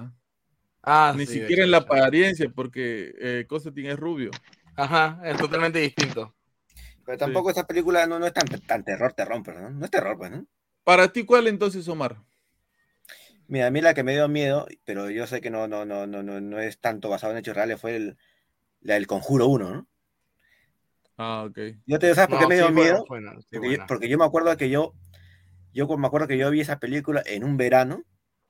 ¿Ah? 0.85 1.13
Ni 1.17 1.25
sí, 1.25 1.41
siquiera 1.41 1.63
en 1.63 1.71
la 1.71 1.77
apariencia, 1.77 2.49
porque 2.53 3.13
eh, 3.19 3.47
es 3.49 3.99
rubio. 3.99 4.31
Ajá, 4.75 5.19
es 5.23 5.37
totalmente 5.37 5.79
distinto. 5.79 6.33
Pero 7.05 7.17
tampoco 7.17 7.49
esta 7.49 7.65
película 7.67 8.05
no, 8.07 8.19
no 8.19 8.25
es 8.25 8.33
tan, 8.33 8.45
tan 8.65 8.83
terror, 8.83 9.13
terror, 9.13 9.41
pero 9.43 9.61
¿no? 9.61 9.69
No 9.69 9.85
es 9.85 9.91
terror, 9.91 10.17
pues, 10.17 10.31
¿no? 10.31 10.45
Para 10.83 11.11
ti, 11.11 11.25
¿cuál 11.25 11.47
entonces, 11.47 11.87
Omar? 11.87 12.17
Mira, 13.47 13.67
a 13.67 13.71
mí 13.71 13.81
la 13.81 13.93
que 13.93 14.03
me 14.03 14.13
dio 14.13 14.27
miedo, 14.27 14.65
pero 14.85 15.09
yo 15.09 15.27
sé 15.27 15.39
que 15.41 15.49
no, 15.51 15.67
no, 15.67 15.85
no, 15.85 16.07
no, 16.07 16.23
no, 16.23 16.41
no 16.41 16.59
es 16.59 16.79
tanto 16.79 17.09
basado 17.09 17.33
en 17.33 17.39
hechos 17.39 17.55
reales, 17.55 17.79
fue 17.79 17.95
el, 17.95 18.17
la 18.81 18.95
del 18.95 19.07
Conjuro 19.07 19.47
1, 19.47 19.71
¿no? 19.73 19.87
Ah, 21.17 21.45
ok. 21.47 21.57
Yo 21.85 21.99
te 21.99 22.13
¿sabes 22.13 22.29
por 22.29 22.39
qué 22.39 22.45
No, 22.45 22.49
me 22.49 22.55
dio 22.55 22.67
sí, 22.67 22.73
miedo? 22.73 23.05
buena, 23.07 23.33
sí, 23.41 23.47
Porque, 23.51 23.77
yo, 23.77 23.85
porque 23.87 24.09
yo 24.09 24.17
me 24.17 24.25
acuerdo 24.25 24.57
que 24.57 24.69
yo, 24.69 24.93
yo 25.73 25.87
me 25.97 26.07
acuerdo 26.07 26.27
que 26.27 26.37
yo 26.37 26.49
vi 26.51 26.61
esa 26.61 26.79
película 26.79 27.21
en 27.25 27.43
un 27.43 27.57
verano, 27.57 28.03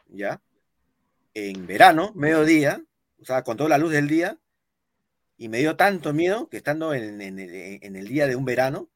¿ya? 0.08 0.42
En 1.36 1.68
verano, 1.68 2.12
mediodía, 2.16 2.82
o 3.22 3.26
sea, 3.26 3.44
con 3.44 3.58
toda 3.58 3.70
la 3.70 3.78
luz 3.78 3.92
del 3.92 4.08
día, 4.08 4.38
y 5.38 5.50
me 5.50 5.60
dio 5.60 5.76
tanto 5.76 6.14
miedo 6.14 6.48
que 6.48 6.56
estando 6.58 6.94
en, 6.94 7.22
en- 7.22 7.40
en- 7.40 7.80
en 7.84 7.96
el 7.98 8.08
día 8.08 8.26
de 8.26 8.38
un 8.38 8.46
verano, 8.46 8.90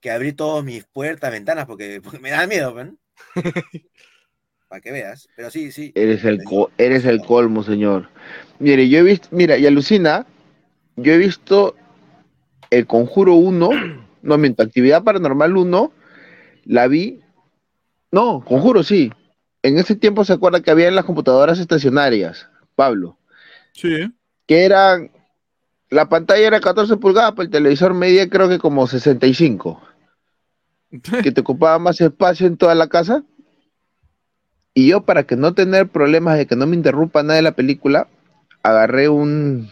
que 0.00 0.10
abrí 0.10 0.32
todas 0.32 0.64
mis 0.64 0.84
puertas, 0.84 1.30
ventanas, 1.30 1.66
porque, 1.66 2.00
porque 2.02 2.18
me 2.18 2.30
da 2.30 2.46
miedo, 2.46 2.72
¿ven? 2.74 2.98
Para 4.68 4.80
que 4.80 4.90
veas. 4.90 5.28
Pero 5.36 5.50
sí, 5.50 5.70
sí. 5.70 5.92
eres 5.94 6.24
el 6.24 6.42
co- 6.42 6.70
eres 6.78 7.04
el 7.04 7.20
colmo, 7.20 7.62
señor. 7.62 8.08
Mire, 8.58 8.88
yo 8.88 8.98
he 8.98 9.02
visto, 9.02 9.28
mira, 9.30 9.58
y 9.58 9.66
alucina, 9.66 10.26
yo 10.96 11.12
he 11.12 11.18
visto 11.18 11.76
el 12.70 12.86
Conjuro 12.86 13.34
1, 13.34 13.70
no 14.22 14.38
miento, 14.38 14.62
Actividad 14.62 15.04
Paranormal 15.04 15.56
1, 15.58 15.92
la 16.64 16.88
vi. 16.88 17.20
No, 18.10 18.42
Conjuro 18.44 18.82
sí. 18.82 19.12
En 19.62 19.78
ese 19.78 19.94
tiempo 19.94 20.24
se 20.24 20.32
acuerda 20.32 20.60
que 20.60 20.70
había 20.70 20.88
en 20.88 20.96
las 20.96 21.04
computadoras 21.04 21.58
estacionarias, 21.58 22.48
Pablo. 22.74 23.16
Sí. 23.72 24.12
que 24.46 24.64
eran, 24.64 25.10
la 25.88 26.08
pantalla 26.08 26.46
era 26.46 26.60
14 26.60 26.96
pulgadas, 26.98 27.32
pero 27.32 27.44
el 27.44 27.50
televisor 27.50 27.94
medía 27.94 28.28
creo 28.28 28.48
que 28.48 28.58
como 28.58 28.86
65, 28.86 29.80
que 31.22 31.32
te 31.32 31.40
ocupaba 31.40 31.78
más 31.78 32.00
espacio 32.00 32.46
en 32.46 32.56
toda 32.56 32.74
la 32.74 32.88
casa. 32.88 33.24
Y 34.74 34.88
yo 34.88 35.04
para 35.04 35.24
que 35.24 35.36
no 35.36 35.54
tener 35.54 35.88
problemas 35.88 36.36
de 36.38 36.46
que 36.46 36.56
no 36.56 36.66
me 36.66 36.76
interrumpa 36.76 37.22
nada 37.22 37.36
de 37.36 37.42
la 37.42 37.52
película, 37.52 38.08
agarré 38.62 39.08
un, 39.08 39.70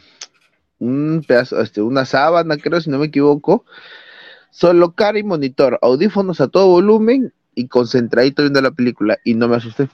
un 0.78 1.24
pedazo, 1.26 1.60
este, 1.60 1.82
una 1.82 2.04
sábana, 2.04 2.56
creo, 2.58 2.80
si 2.80 2.90
no 2.90 2.98
me 2.98 3.06
equivoco, 3.06 3.64
solo 4.50 4.92
cara 4.92 5.18
y 5.18 5.22
monitor, 5.22 5.78
audífonos 5.82 6.40
a 6.40 6.48
todo 6.48 6.68
volumen 6.68 7.32
y 7.54 7.68
concentradito 7.68 8.42
viendo 8.42 8.60
la 8.60 8.70
película 8.70 9.18
y 9.24 9.34
no 9.34 9.48
me 9.48 9.56
asusté. 9.56 9.88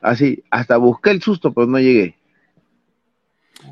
Así, 0.00 0.42
hasta 0.50 0.76
busqué 0.76 1.10
el 1.10 1.22
susto, 1.22 1.52
pero 1.52 1.66
no 1.66 1.78
llegué. 1.78 2.16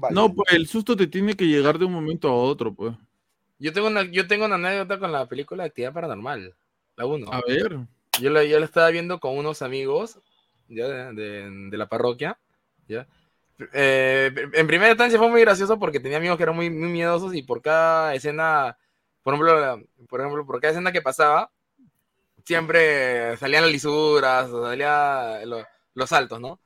Vale. 0.01 0.15
No, 0.15 0.33
pues 0.33 0.53
el 0.55 0.67
susto 0.69 0.97
te 0.97 1.07
tiene 1.07 1.35
que 1.35 1.47
llegar 1.47 1.79
de 1.79 1.85
un 1.85 1.93
momento 1.93 2.29
a 2.29 2.35
otro, 2.35 2.73
pues. 2.73 2.95
Yo 3.59 3.73
tengo 3.73 3.89
una, 3.89 4.05
yo 4.05 4.27
tengo 4.27 4.47
una 4.47 4.55
anécdota 4.55 4.99
con 4.99 5.13
la 5.13 5.27
película 5.27 5.65
Actividad 5.65 5.93
Paranormal, 5.93 6.55
la 6.97 7.07
1. 7.07 7.33
A 7.33 7.41
ver. 7.47 7.79
Yo 8.21 8.31
la, 8.31 8.45
yo 8.45 8.59
la 8.59 8.65
estaba 8.65 8.91
viendo 8.91 9.19
con 9.21 9.37
unos 9.37 9.63
amigos 9.63 10.19
ya 10.69 10.87
de, 10.87 11.13
de- 11.15 11.69
de 11.71 11.77
la 11.79 11.89
parroquia. 11.89 12.39
¿ya? 12.87 13.07
Eh, 13.73 14.33
en 14.55 14.67
primera 14.67 14.91
instancia 14.91 15.19
fue 15.19 15.29
muy 15.29 15.41
gracioso 15.43 15.79
porque 15.79 16.01
tenía 16.01 16.19
amigos 16.19 16.37
que 16.37 16.45
eran 16.45 16.57
muy, 16.57 16.71
muy 16.71 16.89
miedosos 16.89 17.35
y 17.35 17.43
por 17.43 17.61
cada 17.61 18.15
escena, 18.15 18.79
por 19.23 19.35
ejemplo, 19.35 19.83
por 20.09 20.21
ejemplo, 20.21 20.47
por 20.47 20.61
cada 20.61 20.73
escena 20.73 20.93
que 20.93 21.03
pasaba, 21.03 21.51
siempre 22.45 23.37
salían 23.39 23.63
las 23.65 23.73
lisuras, 23.73 24.51
salían 24.51 25.49
lo- 25.49 25.67
los 25.95 26.09
saltos, 26.09 26.41
¿no? 26.41 26.61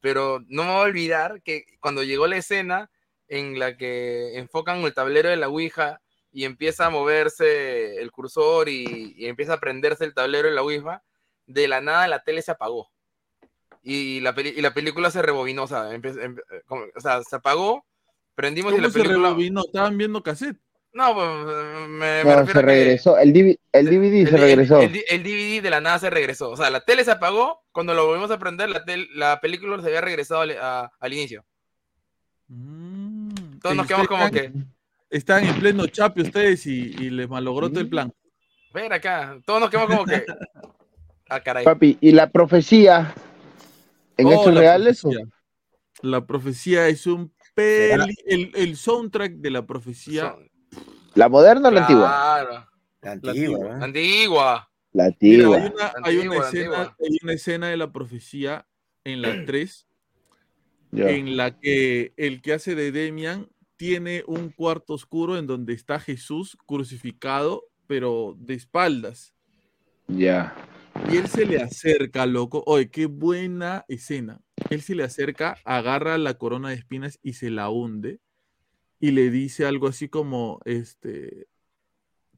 Pero 0.00 0.40
no 0.48 0.64
me 0.64 0.70
voy 0.70 0.78
a 0.80 0.84
olvidar 0.84 1.42
que 1.42 1.64
cuando 1.80 2.02
llegó 2.02 2.26
la 2.26 2.36
escena 2.36 2.90
en 3.28 3.58
la 3.58 3.76
que 3.76 4.38
enfocan 4.38 4.80
el 4.82 4.94
tablero 4.94 5.28
de 5.28 5.36
la 5.36 5.48
Ouija 5.48 6.00
y 6.32 6.44
empieza 6.44 6.86
a 6.86 6.90
moverse 6.90 7.96
el 8.00 8.10
cursor 8.12 8.68
y, 8.68 9.14
y 9.16 9.26
empieza 9.26 9.54
a 9.54 9.60
prenderse 9.60 10.04
el 10.04 10.14
tablero 10.14 10.48
de 10.48 10.54
la 10.54 10.62
Ouija, 10.62 11.02
de 11.46 11.66
la 11.68 11.80
nada 11.80 12.06
la 12.08 12.22
tele 12.22 12.42
se 12.42 12.50
apagó. 12.52 12.90
Y 13.82 14.20
la, 14.20 14.34
peli- 14.34 14.54
y 14.56 14.60
la 14.60 14.74
película 14.74 15.10
se 15.10 15.22
rebobinó, 15.22 15.64
o 15.64 15.66
sea, 15.68 15.92
em- 15.94 16.02
como- 16.66 16.84
o 16.94 17.00
sea, 17.00 17.22
se 17.22 17.36
apagó, 17.36 17.84
prendimos 18.34 18.72
y 18.72 18.76
¿Cómo 18.76 18.86
la 18.86 18.92
se 18.92 18.98
película... 19.00 19.28
rebobinó? 19.28 19.60
Estaban 19.64 19.96
viendo 19.96 20.22
cassette. 20.22 20.58
No, 20.96 21.14
pues, 21.14 21.28
me, 21.88 21.88
me 21.88 22.24
No, 22.24 22.36
refiero 22.40 22.44
se 22.46 22.50
a 22.50 22.54
que- 22.54 22.62
regresó, 22.62 23.18
el, 23.18 23.32
DV 23.34 23.58
el 23.72 23.86
DVD 23.86 24.28
se 24.30 24.34
el- 24.36 24.40
regresó. 24.40 24.80
El, 24.80 25.22
DVD 25.22 25.60
de 25.62 25.70
la 25.70 25.80
nada 25.82 25.98
se 25.98 26.08
regresó. 26.08 26.48
O 26.50 26.56
sea, 26.56 26.70
la 26.70 26.80
tele 26.80 27.04
se 27.04 27.10
apagó. 27.10 27.60
Cuando 27.70 27.92
lo 27.92 28.06
volvimos 28.06 28.30
a 28.30 28.38
prender, 28.38 28.70
la, 28.70 28.82
tel- 28.84 29.08
la 29.14 29.38
película 29.42 29.78
se 29.82 29.88
había 29.88 30.00
regresado 30.00 30.40
al, 30.40 30.52
a- 30.52 30.90
al 30.98 31.12
inicio. 31.12 31.44
Mm, 32.48 33.58
Todos 33.60 33.76
nos 33.76 33.86
quedamos 33.86 34.08
como 34.08 34.30
que, 34.30 34.52
Están 35.10 35.44
en 35.44 35.54
pleno 35.60 35.86
chape 35.86 36.22
ustedes 36.22 36.66
y, 36.66 36.94
y 36.98 37.10
les 37.10 37.28
malogró 37.28 37.68
todo 37.68 37.80
el 37.80 37.88
plan. 37.88 38.12
ven 38.72 38.92
acá. 38.92 39.38
Todos 39.44 39.60
nos 39.60 39.70
quedamos 39.70 39.90
como 39.94 40.04
que. 40.06 40.24
Ah, 41.28 41.40
caray. 41.40 41.64
Papi, 41.64 41.98
¿y 42.00 42.12
la 42.12 42.30
profecía 42.30 43.12
en 44.16 44.26
Oh, 44.28 44.32
hechos 44.32 44.54
reales? 44.54 45.04
o-. 45.04 45.10
La 46.02 46.24
profecía 46.24 46.86
es 46.86 47.04
un 47.08 47.34
peli... 47.52 48.14
El, 48.26 48.52
el 48.54 48.76
soundtrack 48.76 49.32
de 49.32 49.50
la 49.50 49.66
profecía... 49.66 50.30
Son- 50.30 50.48
¿La 51.16 51.28
moderna 51.28 51.68
o 51.68 51.72
la 51.72 51.80
antigua? 51.82 52.08
Claro. 52.08 52.50
La 52.52 52.68
La 53.02 53.12
antigua, 53.12 53.74
antigua. 53.74 53.76
¿no? 53.78 53.84
Antigua. 53.84 54.70
La 54.92 55.04
Mira, 55.20 55.56
antigua. 55.56 55.56
hay 55.58 55.66
una, 55.74 55.92
hay, 56.04 56.16
una 56.18 56.36
Antigua, 56.36 56.46
escena, 56.46 56.76
antigua. 56.82 56.96
hay 57.00 57.18
una 57.22 57.32
escena 57.32 57.68
de 57.68 57.76
la 57.76 57.92
profecía 57.92 58.66
en 59.04 59.22
la 59.22 59.44
3 59.46 59.86
Ya. 60.92 61.10
en 61.10 61.36
la 61.36 61.58
que 61.58 62.12
el 62.16 62.40
que 62.42 62.52
hace 62.54 62.74
de 62.74 62.92
Demian 62.92 63.48
tiene 63.76 64.24
un 64.26 64.50
cuarto 64.50 64.94
oscuro 64.94 65.36
en 65.36 65.46
donde 65.46 65.74
está 65.74 66.00
Jesús 66.00 66.56
crucificado, 66.66 67.64
pero 67.86 68.34
de 68.38 68.54
espaldas. 68.54 69.34
Ya. 70.08 70.54
Y 71.12 71.16
él 71.18 71.28
se 71.28 71.44
le 71.44 71.60
acerca, 71.60 72.24
loco. 72.24 72.62
Oye, 72.66 72.90
qué 72.90 73.04
buena 73.06 73.84
escena. 73.88 74.40
Él 74.70 74.80
se 74.80 74.94
le 74.94 75.02
acerca, 75.04 75.58
agarra 75.64 76.16
la 76.16 76.34
corona 76.38 76.70
de 76.70 76.76
espinas 76.76 77.18
y 77.22 77.34
se 77.34 77.50
la 77.50 77.68
hunde. 77.68 78.20
Y 78.98 79.10
le 79.10 79.30
dice 79.30 79.66
algo 79.66 79.88
así 79.88 80.08
como, 80.08 80.60
este, 80.64 81.48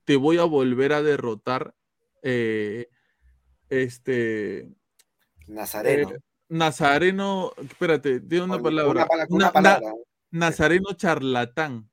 te 0.04 0.16
voy 0.16 0.38
a 0.38 0.44
volver 0.44 0.92
a 0.92 1.02
derrotar, 1.02 1.74
eh, 2.22 2.88
este, 3.68 4.68
Nazareno. 5.46 6.10
eh, 6.10 6.18
Nazareno, 6.48 7.52
espérate, 7.58 8.20
tiene 8.20 8.44
una 8.44 8.58
palabra. 8.60 9.06
Una, 9.28 9.52
palabra. 9.52 9.80
na- 9.88 9.94
Nazareno 10.30 10.92
charlatán. 10.94 11.88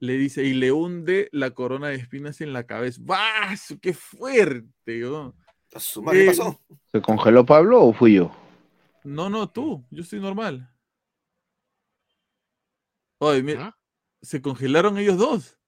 le 0.00 0.12
dice, 0.16 0.44
y 0.44 0.54
le 0.54 0.70
hunde 0.70 1.28
la 1.32 1.50
corona 1.50 1.88
de 1.88 1.96
espinas 1.96 2.40
en 2.40 2.52
la 2.52 2.64
cabeza. 2.66 3.00
¡Bah! 3.04 3.52
¡Qué 3.82 3.92
fuerte! 3.92 4.64
¿Qué 4.84 5.02
Eh, 6.12 6.26
pasó? 6.26 6.60
¿Se 6.92 7.00
congeló 7.02 7.44
Pablo 7.44 7.82
o 7.82 7.92
fui 7.92 8.14
yo? 8.14 8.30
No, 9.04 9.28
no, 9.28 9.50
tú, 9.50 9.84
yo 9.90 10.02
estoy 10.02 10.20
normal. 10.20 10.72
Oye, 13.18 13.42
mira, 13.42 13.66
¿Ah? 13.66 13.77
Se 14.22 14.42
congelaron 14.42 14.98
ellos 14.98 15.18
dos. 15.18 15.58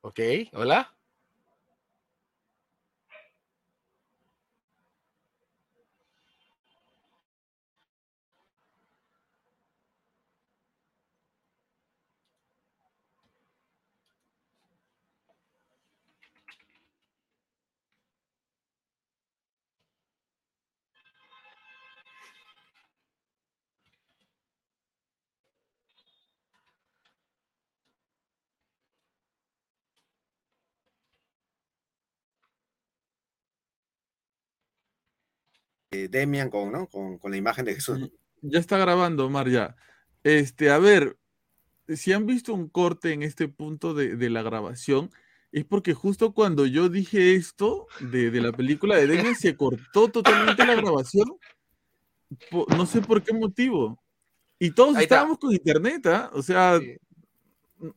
Ok, 0.00 0.20
hola. 0.52 0.97
Eh, 35.90 36.08
Demian 36.08 36.50
con, 36.50 36.70
¿no? 36.72 36.86
con, 36.88 37.18
con 37.18 37.30
la 37.30 37.36
imagen 37.36 37.64
de 37.64 37.74
Jesús. 37.74 38.10
Ya 38.42 38.58
está 38.58 38.78
grabando, 38.78 39.26
Omar, 39.26 39.48
ya. 39.48 39.74
Este, 40.22 40.70
a 40.70 40.78
ver, 40.78 41.18
si 41.88 42.12
han 42.12 42.26
visto 42.26 42.52
un 42.52 42.68
corte 42.68 43.12
en 43.12 43.22
este 43.22 43.48
punto 43.48 43.94
de, 43.94 44.16
de 44.16 44.30
la 44.30 44.42
grabación, 44.42 45.10
es 45.50 45.64
porque 45.64 45.94
justo 45.94 46.34
cuando 46.34 46.66
yo 46.66 46.88
dije 46.90 47.34
esto 47.34 47.86
de, 48.00 48.30
de 48.30 48.40
la 48.42 48.52
película 48.52 48.96
de 48.96 49.06
Demian 49.06 49.34
se 49.34 49.56
cortó 49.56 50.08
totalmente 50.08 50.66
la 50.66 50.74
grabación. 50.74 51.26
po- 52.50 52.66
no 52.76 52.84
sé 52.84 53.00
por 53.00 53.22
qué 53.22 53.32
motivo. 53.32 53.98
Y 54.58 54.72
todos 54.72 54.96
Ahí 54.96 55.04
está. 55.04 55.14
estábamos 55.16 55.38
con 55.38 55.52
internet, 55.52 56.04
¿ah? 56.06 56.30
O 56.34 56.42
sea, 56.42 56.78
Sí. 56.78 56.96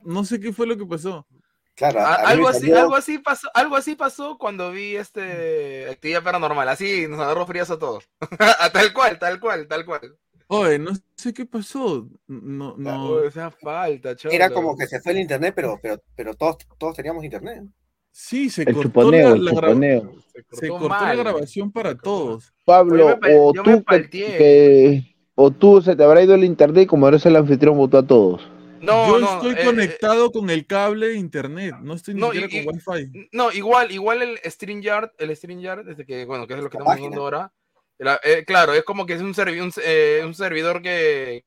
no 0.04 0.24
sé 0.24 0.40
qué 0.40 0.54
fue 0.54 0.66
lo 0.68 0.78
que 0.78 0.86
pasó. 0.86 1.28
Claro, 1.76 2.00
A- 2.02 2.14
a 2.16 2.28
algo 2.30 2.48
así, 2.50 2.62
salió- 2.62 2.80
algo 2.80 2.96
así 2.96 3.18
pasó, 3.18 3.48
algo 3.54 3.76
así 3.76 3.96
pasó 3.96 4.38
cuando 4.38 4.72
vi 4.72 4.96
este 4.96 5.90
actividad 5.90 6.24
paranormal. 6.24 6.68
Así 6.70 7.08
nos 7.08 7.20
agarró 7.20 7.46
frías 7.48 7.72
a 7.72 7.80
todos. 7.80 8.04
tal 8.74 8.94
cual, 8.94 9.18
tal 9.20 9.40
cual, 9.40 9.68
tal 9.68 9.86
cual. 9.86 10.16
Oye, 10.48 10.78
no 10.80 10.92
sé 11.16 11.34
qué 11.34 11.46
pasó. 11.46 12.08
No, 12.28 12.76
no. 12.78 13.06
Oh, 13.06 13.24
esa 13.24 13.50
falta, 13.52 14.16
cholo. 14.18 14.34
Era 14.34 14.50
como 14.50 14.76
que 14.76 14.86
se 14.86 15.00
fue 15.00 15.14
el 15.14 15.20
internet, 15.20 15.54
pero, 15.56 15.80
pero, 15.82 15.96
pero 16.16 16.34
todos, 16.34 16.58
todos 16.78 16.96
teníamos 16.96 17.24
internet. 17.24 17.64
Sí, 18.12 18.50
se 18.50 18.64
El 18.64 18.74
cortó 18.74 18.90
chuponeo, 18.90 19.30
la, 19.30 19.36
el 19.36 19.46
la 19.46 19.52
gra- 19.54 19.68
chuponeo. 19.68 20.12
Se 20.34 20.58
se 20.58 20.68
cortó 20.68 20.90
la 20.90 21.16
grabación 21.16 21.72
para 21.72 21.96
todos. 21.98 22.54
Pablo, 22.66 22.98
Yo 23.12 23.18
me 23.18 23.36
o 23.38 23.54
yo 23.54 23.64
me 23.64 23.72
tú 23.72 23.78
que, 23.78 23.84
palteé. 23.84 24.38
que- 24.38 25.16
o 25.36 25.50
tú 25.52 25.82
se 25.82 25.96
te 25.96 26.04
habrá 26.04 26.22
ido 26.22 26.36
el 26.36 26.44
internet 26.44 26.84
y 26.84 26.88
como 26.88 27.08
eres 27.08 27.26
el 27.26 27.38
anfitrión 27.38 27.78
votó 27.78 27.98
a 28.00 28.06
todos. 28.06 28.46
No, 28.82 29.08
Yo 29.08 29.20
no, 29.20 29.34
estoy 29.36 29.54
eh, 29.54 29.64
conectado 29.66 30.32
con 30.32 30.50
el 30.50 30.66
cable 30.66 31.10
de 31.10 31.16
internet, 31.16 31.76
no 31.82 31.94
estoy 31.94 32.16
ni 32.16 32.22
no, 32.22 32.32
siquiera 32.32 32.48
y- 32.52 32.66
con 32.66 32.76
Wi-Fi. 32.76 33.20
eh, 33.20 33.30
no, 33.32 33.52
igual, 33.52 33.92
igual 33.92 34.22
el 34.24 34.40
StreamYard, 34.44 35.12
el 35.20 35.36
StreamYard, 35.36 35.88
este 35.90 36.06
que, 36.06 36.26
bueno, 36.26 36.48
que 36.48 36.56
es 36.56 36.60
lo 36.64 36.70
que 36.70 36.78
estamos 36.78 37.00
usando 37.00 37.22
ahora. 37.22 37.52
la- 38.00 38.20
eh, 38.24 38.44
claro, 38.46 38.74
es 38.74 38.84
como 38.84 39.06
que 39.06 39.14
es 39.14 39.22
un, 39.22 39.34
servi- 39.36 39.62
un, 39.62 39.72
eh, 39.84 40.24
un 40.26 40.34
servidor 40.34 40.82
que 40.82 41.46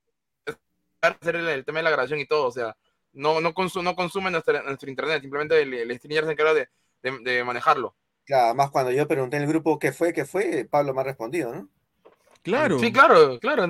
hacer 1.01 1.37
el, 1.37 1.49
el 1.49 1.65
tema 1.65 1.81
de 1.81 1.83
la 1.83 1.91
grabación 1.91 2.21
y 2.21 2.27
todo, 2.27 2.47
o 2.47 2.53
sea, 2.53 2.77
no, 3.13 3.41
no, 3.41 3.53
consu- 3.53 3.83
no 3.83 3.95
consume 3.97 4.31
nuestra- 4.31 4.63
nuestro 4.63 4.89
internet, 4.89 5.21
simplemente 5.21 5.61
el, 5.61 5.75
el 5.75 5.97
StreamYard 5.97 6.27
se 6.27 6.33
encarga 6.33 6.55
de, 6.55 6.69
de- 7.03 7.19
de 7.19 7.45
manejarlo. 7.45 7.95
Claro, 8.25 8.45
además 8.47 8.71
cuando 8.71 8.91
yo 8.93 9.07
pregunté 9.09 9.37
en 9.37 9.43
el 9.43 9.49
grupo 9.49 9.79
qué 9.79 9.93
fue, 9.93 10.13
qué 10.13 10.25
fue, 10.25 10.67
Pablo 10.71 10.95
me 10.95 11.01
ha 11.01 11.05
respondido, 11.05 11.53
¿no? 11.55 11.69
Claro. 12.43 12.79
Sí, 12.79 12.93
claro, 12.93 13.39
claro. 13.41 13.67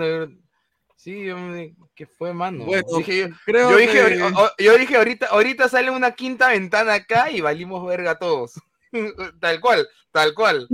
Sí, 0.97 1.29
hombre, 1.31 1.75
¿qué 1.95 2.07
fue, 2.07 2.33
mano? 2.33 2.65
Bueno, 2.65 2.85
Dije 2.99 3.29
yo, 3.29 3.37
Creo 3.45 3.71
yo 3.71 3.77
dije, 3.79 3.93
que- 3.93 4.23
o- 4.23 4.51
yo 4.59 4.79
dije 4.79 4.97
ahorita, 4.97 5.27
ahorita 5.27 5.69
sale 5.69 5.91
una 5.91 6.13
quinta 6.13 6.49
ventana 6.49 6.95
acá 6.95 7.31
y 7.31 7.41
valimos 7.41 7.87
verga 7.87 8.19
todos. 8.19 8.55
tal 9.41 9.61
cual, 9.61 9.87
tal 10.13 10.35
cual. 10.35 10.69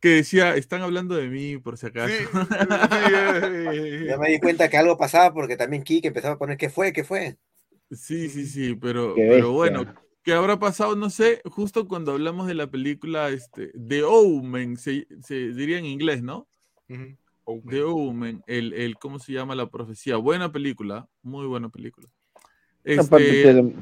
que 0.00 0.08
decía, 0.08 0.54
están 0.56 0.82
hablando 0.82 1.16
de 1.16 1.28
mí 1.28 1.58
por 1.58 1.76
si 1.76 1.86
acaso. 1.86 2.12
Sí, 2.90 3.98
sí, 4.00 4.06
Ya 4.06 4.16
me 4.16 4.30
di 4.30 4.40
cuenta 4.40 4.68
que 4.68 4.76
algo 4.78 4.96
pasaba 4.96 5.34
porque 5.34 5.56
también 5.56 5.82
Kike 5.82 6.08
empezaba 6.08 6.34
a 6.34 6.38
poner 6.38 6.56
qué 6.56 6.70
fue, 6.70 6.92
qué 6.92 7.04
fue. 7.04 7.36
Sí, 7.90 8.28
sí, 8.28 8.46
sí, 8.46 8.74
pero, 8.74 9.14
Qué 9.14 9.26
pero 9.30 9.52
bueno, 9.52 9.84
¿qué 10.22 10.32
habrá 10.32 10.58
pasado? 10.58 10.94
No 10.94 11.10
sé, 11.10 11.40
justo 11.44 11.88
cuando 11.88 12.12
hablamos 12.12 12.46
de 12.46 12.54
la 12.54 12.70
película 12.70 13.30
este, 13.30 13.72
The 13.72 14.02
Omen, 14.04 14.76
se, 14.76 15.06
se 15.22 15.34
diría 15.52 15.78
en 15.78 15.86
inglés, 15.86 16.22
¿no? 16.22 16.48
Ujú. 17.50 17.68
The 17.70 17.82
Omen, 17.82 18.42
el, 18.46 18.74
el, 18.74 18.96
¿cómo 18.98 19.18
se 19.18 19.32
llama 19.32 19.54
la 19.54 19.70
profecía? 19.70 20.16
Buena 20.16 20.52
película, 20.52 21.08
muy 21.22 21.46
buena 21.46 21.70
película. 21.70 22.08
Este, 22.84 23.42
te- 23.42 23.74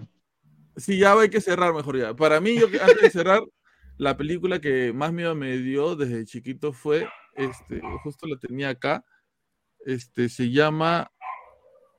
Sí, 0.76 0.98
ya 0.98 1.18
hay 1.18 1.30
que 1.30 1.40
cerrar 1.40 1.72
mejor 1.74 1.98
ya. 1.98 2.14
Para 2.14 2.40
mí, 2.40 2.58
yo 2.60 2.70
que- 2.70 2.80
antes 2.80 3.00
de 3.00 3.10
cerrar, 3.10 3.42
la 3.98 4.16
película 4.16 4.60
que 4.60 4.92
más 4.92 5.12
miedo 5.12 5.34
me 5.34 5.56
dio 5.58 5.96
desde 5.96 6.24
chiquito 6.26 6.72
fue, 6.72 7.08
este, 7.34 7.80
justo 8.04 8.26
la 8.26 8.36
tenía 8.38 8.68
acá, 8.68 9.04
este, 9.84 10.28
se 10.28 10.50
llama 10.50 11.10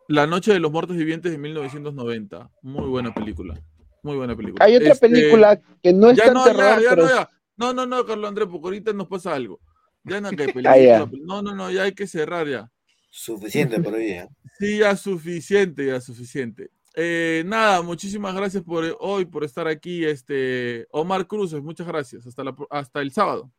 La 0.07 0.25
Noche 0.27 0.53
de 0.53 0.59
los 0.59 0.71
Muertos 0.71 0.95
Vivientes 0.95 1.31
de 1.31 1.37
1990. 1.37 2.49
Muy 2.61 2.87
buena 2.87 3.13
película. 3.13 3.59
Muy 4.03 4.15
buena 4.15 4.35
película. 4.37 4.63
Hay 4.63 4.75
otra 4.77 4.89
Este, 4.93 5.09
película 5.09 5.59
que 5.83 5.91
no 5.91 6.11
es 6.11 6.17
Ya 6.17 6.25
tan 6.25 6.33
no, 6.35 6.45
ya, 6.45 6.53
terror, 6.53 6.81
ya 6.83 6.89
pero 6.91 7.01
no, 7.03 7.09
ya. 7.09 7.29
No, 7.57 7.73
no, 7.73 7.85
no, 7.87 8.05
Carlos 8.05 8.29
Andrés, 8.29 8.47
porque 8.49 8.67
ahorita 8.67 8.93
nos 8.93 9.07
pasa 9.07 9.33
algo. 9.33 9.59
Ya 10.07 10.21
no, 10.21 10.29
que 10.31 10.43
hay 10.43 10.49
Ah, 10.65 10.77
ya. 10.77 11.05
película, 11.05 11.35
no, 11.35 11.41
no, 11.41 11.55
no, 11.55 11.71
ya 11.71 11.83
hay 11.83 11.93
que 11.93 12.07
cerrar 12.07 12.47
ya. 12.47 12.71
Suficiente 13.09 13.79
por 13.79 13.93
hoy 13.93 14.05
día. 14.05 14.29
Sí, 14.59 14.79
ya 14.79 14.95
suficiente, 14.95 15.85
ya 15.85 16.01
suficiente. 16.01 16.69
Eh, 16.95 17.43
nada, 17.45 17.81
muchísimas 17.81 18.33
gracias 18.35 18.63
por 18.63 18.83
eh, 18.85 18.93
hoy, 18.99 19.25
por 19.25 19.43
estar 19.43 19.67
aquí. 19.67 20.05
Este, 20.05 20.87
Omar 20.91 21.27
Cruces, 21.27 21.61
muchas 21.61 21.87
gracias. 21.87 22.25
Hasta, 22.25 22.43
la, 22.43 22.55
hasta 22.69 23.01
el 23.01 23.11
sábado. 23.11 23.51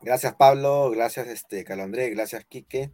Gracias 0.00 0.34
Pablo, 0.34 0.90
gracias 0.90 1.26
este 1.28 1.64
Carlos 1.64 1.86
Andrés, 1.86 2.10
gracias 2.14 2.44
Quique. 2.44 2.92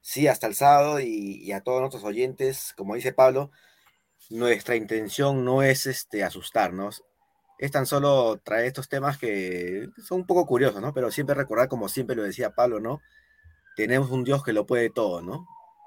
Sí, 0.00 0.28
hasta 0.28 0.46
el 0.46 0.54
sábado 0.54 1.00
y, 1.00 1.42
y 1.42 1.50
a 1.50 1.60
todos 1.60 1.80
nuestros 1.80 2.04
oyentes, 2.04 2.72
como 2.76 2.94
dice 2.94 3.12
Pablo, 3.12 3.50
nuestra 4.30 4.76
intención 4.76 5.44
no 5.44 5.64
es 5.64 5.86
este 5.86 6.22
asustarnos, 6.22 7.02
es 7.58 7.70
tan 7.70 7.86
solo 7.86 8.38
traer 8.44 8.66
estos 8.66 8.88
temas 8.88 9.18
que 9.18 9.88
son 10.02 10.20
un 10.20 10.26
poco 10.26 10.46
curiosos, 10.46 10.80
¿no? 10.80 10.92
Pero 10.92 11.10
siempre 11.10 11.34
recordar, 11.34 11.68
como 11.68 11.88
siempre 11.88 12.16
lo 12.16 12.22
decía 12.22 12.54
Pablo, 12.54 12.80
¿no? 12.80 13.00
Tenemos 13.76 14.10
un 14.10 14.24
Dios 14.24 14.42
que 14.42 14.52
lo 14.52 14.66
puede 14.66 14.90
todo, 14.90 15.22
¿no? 15.22 15.46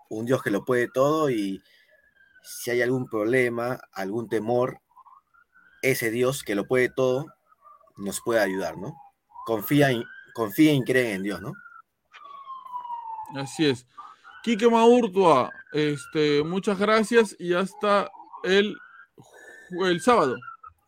Un 0.10 0.26
Dios 0.26 0.41
que 0.41 0.52
lo 0.52 0.66
puede 0.66 0.88
todo 0.88 1.30
y 1.30 1.62
si 2.44 2.72
hay 2.72 2.82
algún 2.82 3.08
problema, 3.08 3.80
algún 3.94 4.30
temor, 4.30 4.82
ese 5.82 6.10
Dios 6.12 6.44
que 6.44 6.56
lo 6.56 6.66
puede 6.68 6.90
todo 6.90 7.28
nos 7.98 8.22
puede 8.22 8.40
ayudar, 8.40 8.78
¿no? 8.78 8.96
Confía 9.46 9.91
en, 9.91 10.04
confía 10.34 10.74
y 10.74 10.84
creen 10.84 11.18
en 11.18 11.24
Dios, 11.24 11.41
¿no? 11.41 11.54
Así 13.36 13.68
es. 13.68 13.86
Quique 14.41 14.70
Maurtua, 14.70 15.52
este, 15.72 16.44
muchas 16.44 16.80
gracias 16.80 17.36
y 17.38 17.54
hasta 17.54 18.10
el, 18.44 18.76
el 19.86 20.02
sábado. 20.02 20.38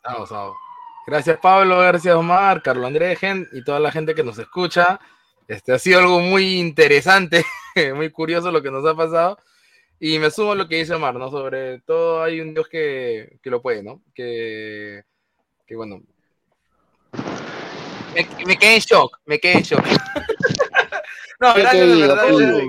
Vamos, 0.03 0.29
vamos. 0.29 0.70
Gracias 1.07 1.39
Pablo, 1.39 1.79
gracias 1.79 2.15
Omar, 2.15 2.61
Carlos 2.61 2.85
Andrés, 2.85 3.19
Gen 3.19 3.47
y 3.53 3.63
toda 3.63 3.79
la 3.79 3.91
gente 3.91 4.13
que 4.15 4.23
nos 4.23 4.37
escucha. 4.37 4.99
Este 5.47 5.73
ha 5.73 5.79
sido 5.79 5.99
algo 5.99 6.19
muy 6.19 6.59
interesante, 6.59 7.43
muy 7.95 8.09
curioso 8.11 8.51
lo 8.51 8.61
que 8.61 8.71
nos 8.71 8.85
ha 8.85 8.95
pasado. 8.95 9.37
Y 9.99 10.17
me 10.19 10.31
sumo 10.31 10.53
a 10.53 10.55
lo 10.55 10.67
que 10.67 10.77
dice 10.77 10.93
Omar, 10.93 11.13
¿no? 11.15 11.29
Sobre 11.29 11.79
todo 11.81 12.23
hay 12.23 12.39
un 12.41 12.53
Dios 12.53 12.67
que, 12.67 13.37
que 13.41 13.49
lo 13.51 13.61
puede, 13.61 13.83
¿no? 13.83 14.01
Que, 14.15 15.03
que 15.67 15.75
bueno. 15.75 16.01
Me, 18.15 18.27
me 18.45 18.57
quedé 18.57 18.75
en 18.75 18.79
shock, 18.81 19.19
me 19.25 19.39
quedé 19.39 19.53
en 19.57 19.63
shock. 19.63 19.85
no, 21.39 21.53
¿Qué 21.53 21.61
te 21.61 21.61
gracias 21.61 21.87
en 21.89 21.99
verdad. 22.01 22.15
Pablo? 22.27 22.59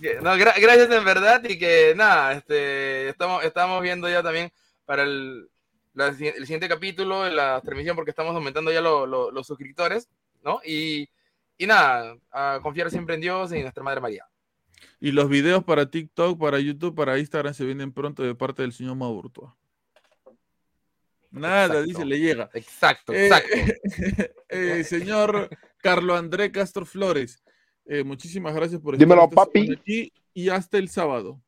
que- 0.00 0.14
no, 0.20 0.36
gra- 0.36 0.60
gracias 0.60 0.90
en 0.90 1.04
verdad 1.04 1.42
y 1.48 1.58
que 1.58 1.92
nada, 1.94 2.32
este, 2.32 3.08
estamos, 3.10 3.44
estamos 3.44 3.80
viendo 3.82 4.08
ya 4.08 4.22
también 4.22 4.50
para 4.84 5.02
el, 5.04 5.48
la 5.94 6.06
el 6.08 6.16
siguiente 6.16 6.68
capítulo, 6.68 7.28
la 7.28 7.60
transmisión, 7.60 7.96
porque 7.96 8.10
estamos 8.10 8.34
aumentando 8.34 8.72
ya 8.72 8.80
lo- 8.80 9.06
lo- 9.06 9.30
los 9.30 9.46
suscriptores, 9.46 10.08
¿no? 10.44 10.60
Y, 10.64 11.08
y 11.58 11.66
nada, 11.66 12.16
a 12.30 12.60
confiar 12.62 12.90
siempre 12.90 13.14
en 13.16 13.20
Dios 13.20 13.52
y 13.52 13.56
en 13.56 13.62
nuestra 13.62 13.82
Madre 13.82 14.00
María. 14.00 14.26
Y 15.00 15.12
los 15.12 15.28
videos 15.28 15.64
para 15.64 15.90
TikTok, 15.90 16.38
para 16.38 16.58
YouTube, 16.60 16.94
para 16.94 17.18
Instagram 17.18 17.54
se 17.54 17.64
vienen 17.64 17.92
pronto 17.92 18.22
de 18.22 18.34
parte 18.34 18.62
del 18.62 18.72
señor 18.72 18.96
Maurtua. 18.96 19.56
Nada, 21.30 21.64
Exacto. 21.66 21.82
dice, 21.84 22.04
le 22.04 22.18
llega. 22.20 22.50
Exacto, 22.52 23.12
Eh, 23.12 23.26
exacto. 23.26 23.54
eh, 24.48 24.84
señor 24.84 25.48
Carlo 25.78 26.14
André 26.14 26.52
Castro 26.52 26.84
Flores, 26.84 27.42
eh, 27.86 28.04
muchísimas 28.04 28.54
gracias 28.54 28.80
por 28.80 28.96
Dímelo, 28.98 29.24
esta 29.24 29.30
semana 29.30 29.46
papi. 29.46 29.72
aquí 29.72 30.12
y 30.34 30.48
hasta 30.50 30.78
el 30.78 30.88
sábado. 30.88 31.40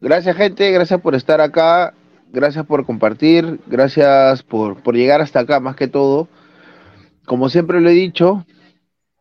Gracias, 0.00 0.36
gente. 0.36 0.70
Gracias 0.72 1.00
por 1.00 1.14
estar 1.14 1.40
acá. 1.40 1.94
Gracias 2.32 2.66
por 2.66 2.84
compartir. 2.86 3.60
Gracias 3.66 4.42
por, 4.42 4.82
por 4.82 4.96
llegar 4.96 5.20
hasta 5.20 5.40
acá, 5.40 5.60
más 5.60 5.76
que 5.76 5.86
todo. 5.88 6.28
Como 7.26 7.48
siempre 7.48 7.80
lo 7.80 7.90
he 7.90 7.94
dicho, 7.94 8.46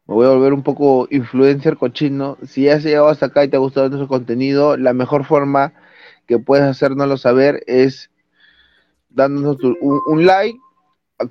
me 0.08 0.16
voy 0.16 0.28
a 0.28 0.32
volver 0.32 0.54
un 0.54 0.64
poco 0.64 1.08
influencer 1.12 1.78
cochino. 1.78 2.38
Si 2.46 2.70
has 2.70 2.84
llegado 2.84 3.10
hasta 3.10 3.28
acá 3.28 3.44
y 3.46 3.50
te 3.50 3.58
ha 3.58 3.62
gustado 3.62 3.90
nuestro 3.90 4.08
contenido, 4.10 4.78
la 4.78 4.94
mejor 4.94 5.26
forma 5.26 5.74
que 6.28 6.40
puedes 6.40 6.66
hacérnoslo 6.66 7.18
saber 7.18 7.64
es 7.68 8.10
dándonos 9.10 9.58
tu- 9.58 9.78
un, 9.82 10.00
un 10.08 10.26
like, 10.26 10.60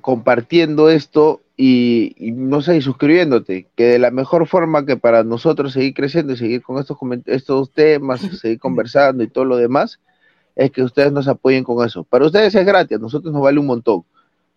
compartiendo 0.01 0.89
esto 0.89 1.41
y, 1.57 2.15
y, 2.17 2.31
no 2.31 2.61
sé, 2.61 2.77
y 2.77 2.81
suscribiéndote, 2.81 3.67
que 3.75 3.85
de 3.85 3.99
la 3.99 4.11
mejor 4.11 4.47
forma 4.47 4.85
que 4.85 4.97
para 4.97 5.23
nosotros 5.23 5.73
seguir 5.73 5.93
creciendo 5.93 6.33
y 6.33 6.37
seguir 6.37 6.61
con 6.63 6.79
estos, 6.79 6.97
estos 7.27 7.71
temas, 7.73 8.21
seguir 8.41 8.59
conversando 8.59 9.23
y 9.23 9.27
todo 9.29 9.45
lo 9.45 9.57
demás, 9.57 9.99
es 10.55 10.71
que 10.71 10.83
ustedes 10.83 11.11
nos 11.11 11.27
apoyen 11.27 11.63
con 11.63 11.85
eso. 11.85 12.03
Para 12.03 12.25
ustedes 12.25 12.53
es 12.55 12.65
gratis, 12.65 12.97
a 12.97 13.01
nosotros 13.01 13.33
nos 13.33 13.41
vale 13.41 13.59
un 13.59 13.67
montón. 13.67 14.03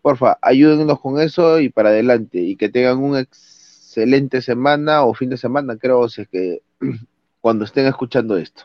Porfa, 0.02 0.38
ayúdennos 0.42 1.00
con 1.00 1.20
eso 1.20 1.60
y 1.60 1.68
para 1.70 1.88
adelante. 1.88 2.38
Y 2.38 2.56
que 2.56 2.68
tengan 2.68 2.98
una 2.98 3.20
excelente 3.20 4.42
semana 4.42 5.04
o 5.04 5.14
fin 5.14 5.30
de 5.30 5.36
semana, 5.36 5.76
creo, 5.76 6.08
si 6.08 6.22
es 6.22 6.28
que 6.28 6.62
cuando 7.40 7.64
estén 7.64 7.86
escuchando 7.86 8.36
esto. 8.36 8.64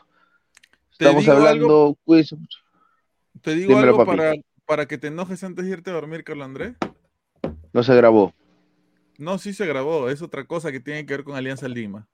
Estamos 0.92 1.26
hablando, 1.28 1.64
algo- 1.66 1.98
cuídense 2.04 2.36
mucho. 2.36 2.58
Te 3.40 3.54
digo 3.54 3.70
Dímelo, 3.70 3.92
algo 3.92 4.04
para, 4.04 4.34
para 4.66 4.86
que 4.86 4.98
te 4.98 5.06
enojes 5.06 5.42
antes 5.44 5.64
de 5.64 5.70
irte 5.70 5.90
a 5.90 5.94
dormir, 5.94 6.24
Carlos 6.24 6.44
Andrés. 6.44 6.74
No 7.72 7.82
se 7.82 7.94
grabó. 7.94 8.34
No, 9.16 9.38
sí 9.38 9.52
se 9.54 9.66
grabó, 9.66 10.08
es 10.10 10.20
otra 10.22 10.44
cosa 10.44 10.72
que 10.72 10.80
tiene 10.80 11.06
que 11.06 11.14
ver 11.14 11.24
con 11.24 11.36
Alianza 11.36 11.68
Lima. 11.68 12.06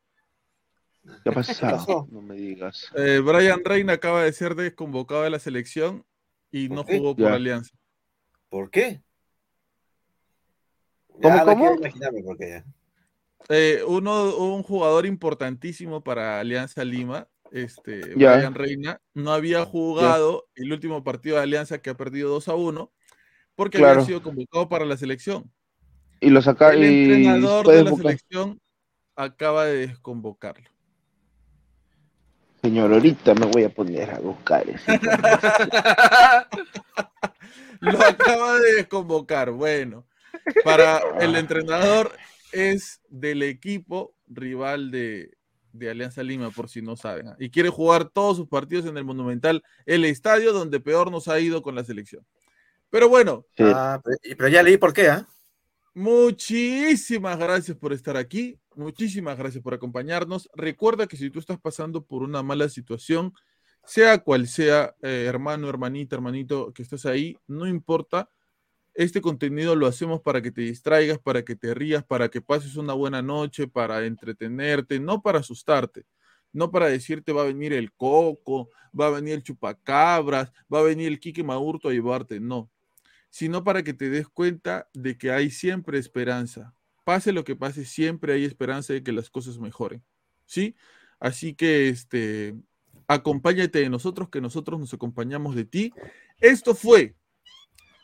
¿Qué 1.22 1.30
ha 1.30 1.32
pasado? 1.32 2.06
No 2.10 2.20
me 2.22 2.34
digas. 2.36 2.90
Eh, 2.96 3.20
Brian 3.24 3.60
Reina 3.64 3.94
acaba 3.94 4.22
de 4.24 4.32
ser 4.32 4.54
desconvocado 4.54 5.22
de 5.22 5.30
la 5.30 5.38
selección 5.38 6.04
y 6.50 6.68
no 6.68 6.84
jugó 6.84 7.14
por 7.16 7.26
Ya. 7.26 7.34
Alianza. 7.34 7.76
¿Por 8.48 8.70
qué? 8.70 9.02
¿Cómo, 11.08 11.28
Ya, 11.36 11.44
cómo? 11.44 11.56
quiero 11.66 11.76
imaginarme 11.76 12.22
por 12.22 12.36
qué 12.38 12.48
ya. 12.48 12.64
Eh, 13.48 13.82
uno, 13.86 14.36
un 14.36 14.62
jugador 14.62 15.06
importantísimo 15.06 16.02
para 16.02 16.40
Alianza 16.40 16.84
Lima, 16.84 17.28
este, 17.52 18.00
Ya. 18.16 18.34
Brian 18.36 18.54
Reina, 18.54 19.00
no 19.14 19.32
había 19.32 19.64
jugado 19.64 20.48
el 20.56 20.72
último 20.72 21.04
partido 21.04 21.36
de 21.36 21.42
Alianza 21.42 21.78
que 21.80 21.90
ha 21.90 21.96
perdido 21.96 22.30
2 22.30 22.48
a 22.48 22.54
1 22.54 22.92
porque 23.54 23.78
Claro. 23.78 23.94
había 23.94 24.06
sido 24.06 24.22
convocado 24.22 24.68
para 24.68 24.84
la 24.84 24.96
selección. 24.96 25.50
Y 26.20 26.30
lo 26.30 26.42
saca 26.42 26.72
El 26.74 26.84
y 26.84 27.04
entrenador 27.04 27.66
de 27.66 27.84
la 27.84 27.90
buscar. 27.90 28.06
selección 28.12 28.60
acaba 29.14 29.64
de 29.66 29.86
desconvocarlo. 29.86 30.68
Señor, 32.66 32.92
ahorita 32.92 33.32
me 33.34 33.46
voy 33.46 33.62
a 33.62 33.68
poner 33.68 34.10
a 34.10 34.18
buscar 34.18 34.68
ese. 34.68 34.98
Lo 37.80 38.04
acaba 38.04 38.58
de 38.58 38.74
desconvocar. 38.74 39.52
Bueno, 39.52 40.04
para 40.64 41.00
el 41.20 41.36
entrenador 41.36 42.10
es 42.50 43.02
del 43.08 43.44
equipo 43.44 44.16
rival 44.26 44.90
de, 44.90 45.30
de 45.70 45.90
Alianza 45.90 46.24
Lima, 46.24 46.50
por 46.50 46.68
si 46.68 46.82
no 46.82 46.96
saben. 46.96 47.28
¿ah? 47.28 47.36
Y 47.38 47.50
quiere 47.50 47.68
jugar 47.68 48.06
todos 48.06 48.36
sus 48.36 48.48
partidos 48.48 48.86
en 48.86 48.96
el 48.96 49.04
Monumental, 49.04 49.62
el 49.84 50.04
estadio 50.04 50.52
donde 50.52 50.80
peor 50.80 51.12
nos 51.12 51.28
ha 51.28 51.38
ido 51.38 51.62
con 51.62 51.76
la 51.76 51.84
selección. 51.84 52.26
Pero 52.90 53.08
bueno, 53.08 53.46
Sí. 53.56 53.62
Ah, 53.64 54.02
pero, 54.36 54.48
ya 54.48 54.64
leí 54.64 54.76
por 54.76 54.92
qué, 54.92 55.06
¿ah? 55.06 55.28
Muchísimas 55.94 57.38
gracias 57.38 57.76
por 57.76 57.92
estar 57.92 58.16
aquí, 58.16 58.58
muchísimas 58.76 59.36
gracias 59.38 59.62
por 59.62 59.74
acompañarnos. 59.74 60.48
Recuerda 60.54 61.06
que 61.06 61.16
si 61.16 61.30
tú 61.30 61.38
estás 61.38 61.58
pasando 61.58 62.04
por 62.04 62.22
una 62.22 62.42
mala 62.42 62.68
situación, 62.68 63.32
sea 63.84 64.18
cual 64.18 64.46
sea, 64.46 64.94
eh, 65.02 65.24
hermano, 65.26 65.68
hermanita, 65.68 66.16
hermanito, 66.16 66.72
que 66.72 66.82
estás 66.82 67.06
ahí, 67.06 67.36
no 67.46 67.66
importa. 67.66 68.30
Este 68.94 69.20
contenido 69.20 69.76
lo 69.76 69.86
hacemos 69.86 70.22
para 70.22 70.40
que 70.42 70.50
te 70.50 70.62
distraigas, 70.62 71.18
para 71.18 71.44
que 71.44 71.56
te 71.56 71.74
rías, 71.74 72.04
para 72.04 72.28
que 72.30 72.40
pases 72.40 72.76
una 72.76 72.94
buena 72.94 73.22
noche, 73.22 73.68
para 73.68 74.04
entretenerte, 74.06 75.00
no 75.00 75.22
para 75.22 75.40
asustarte, 75.40 76.06
no 76.52 76.70
para 76.70 76.88
decirte 76.88 77.32
va 77.32 77.42
a 77.42 77.46
venir 77.46 77.72
el 77.72 77.92
coco, 77.92 78.70
va 78.98 79.08
a 79.08 79.10
venir 79.10 79.34
el 79.34 79.42
chupacabras, 79.42 80.52
va 80.72 80.80
a 80.80 80.84
venir 80.84 81.08
el 81.08 81.20
Quique 81.20 81.44
Maurto 81.44 81.88
a 81.88 81.92
llevarte, 81.92 82.40
no 82.40 82.70
sino 83.36 83.64
para 83.64 83.82
que 83.82 83.92
te 83.92 84.08
des 84.08 84.28
cuenta 84.28 84.88
de 84.94 85.18
que 85.18 85.30
hay 85.30 85.50
siempre 85.50 85.98
esperanza. 85.98 86.74
Pase 87.06 87.30
lo 87.30 87.44
que 87.44 87.54
pase, 87.54 87.84
siempre 87.84 88.32
hay 88.32 88.44
esperanza 88.44 88.92
de 88.92 89.04
que 89.04 89.12
las 89.12 89.30
cosas 89.30 89.58
mejoren. 89.58 90.02
¿Sí? 90.44 90.74
Así 91.20 91.54
que 91.54 91.88
este 91.88 92.56
acompáñate 93.06 93.78
de 93.78 93.88
nosotros, 93.88 94.28
que 94.28 94.40
nosotros 94.40 94.80
nos 94.80 94.92
acompañamos 94.92 95.54
de 95.54 95.64
ti. 95.64 95.92
Esto 96.40 96.74
fue 96.74 97.14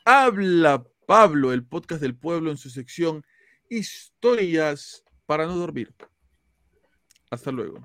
Habla 0.05 0.85
Pablo, 1.05 1.53
el 1.53 1.65
podcast 1.65 2.01
del 2.01 2.15
pueblo 2.15 2.53
en 2.53 2.57
su 2.57 2.71
sección 2.71 3.25
Historias 3.69 5.03
para 5.27 5.47
no 5.47 5.57
dormir. 5.57 5.93
Hasta 7.29 7.51
luego. 7.51 7.81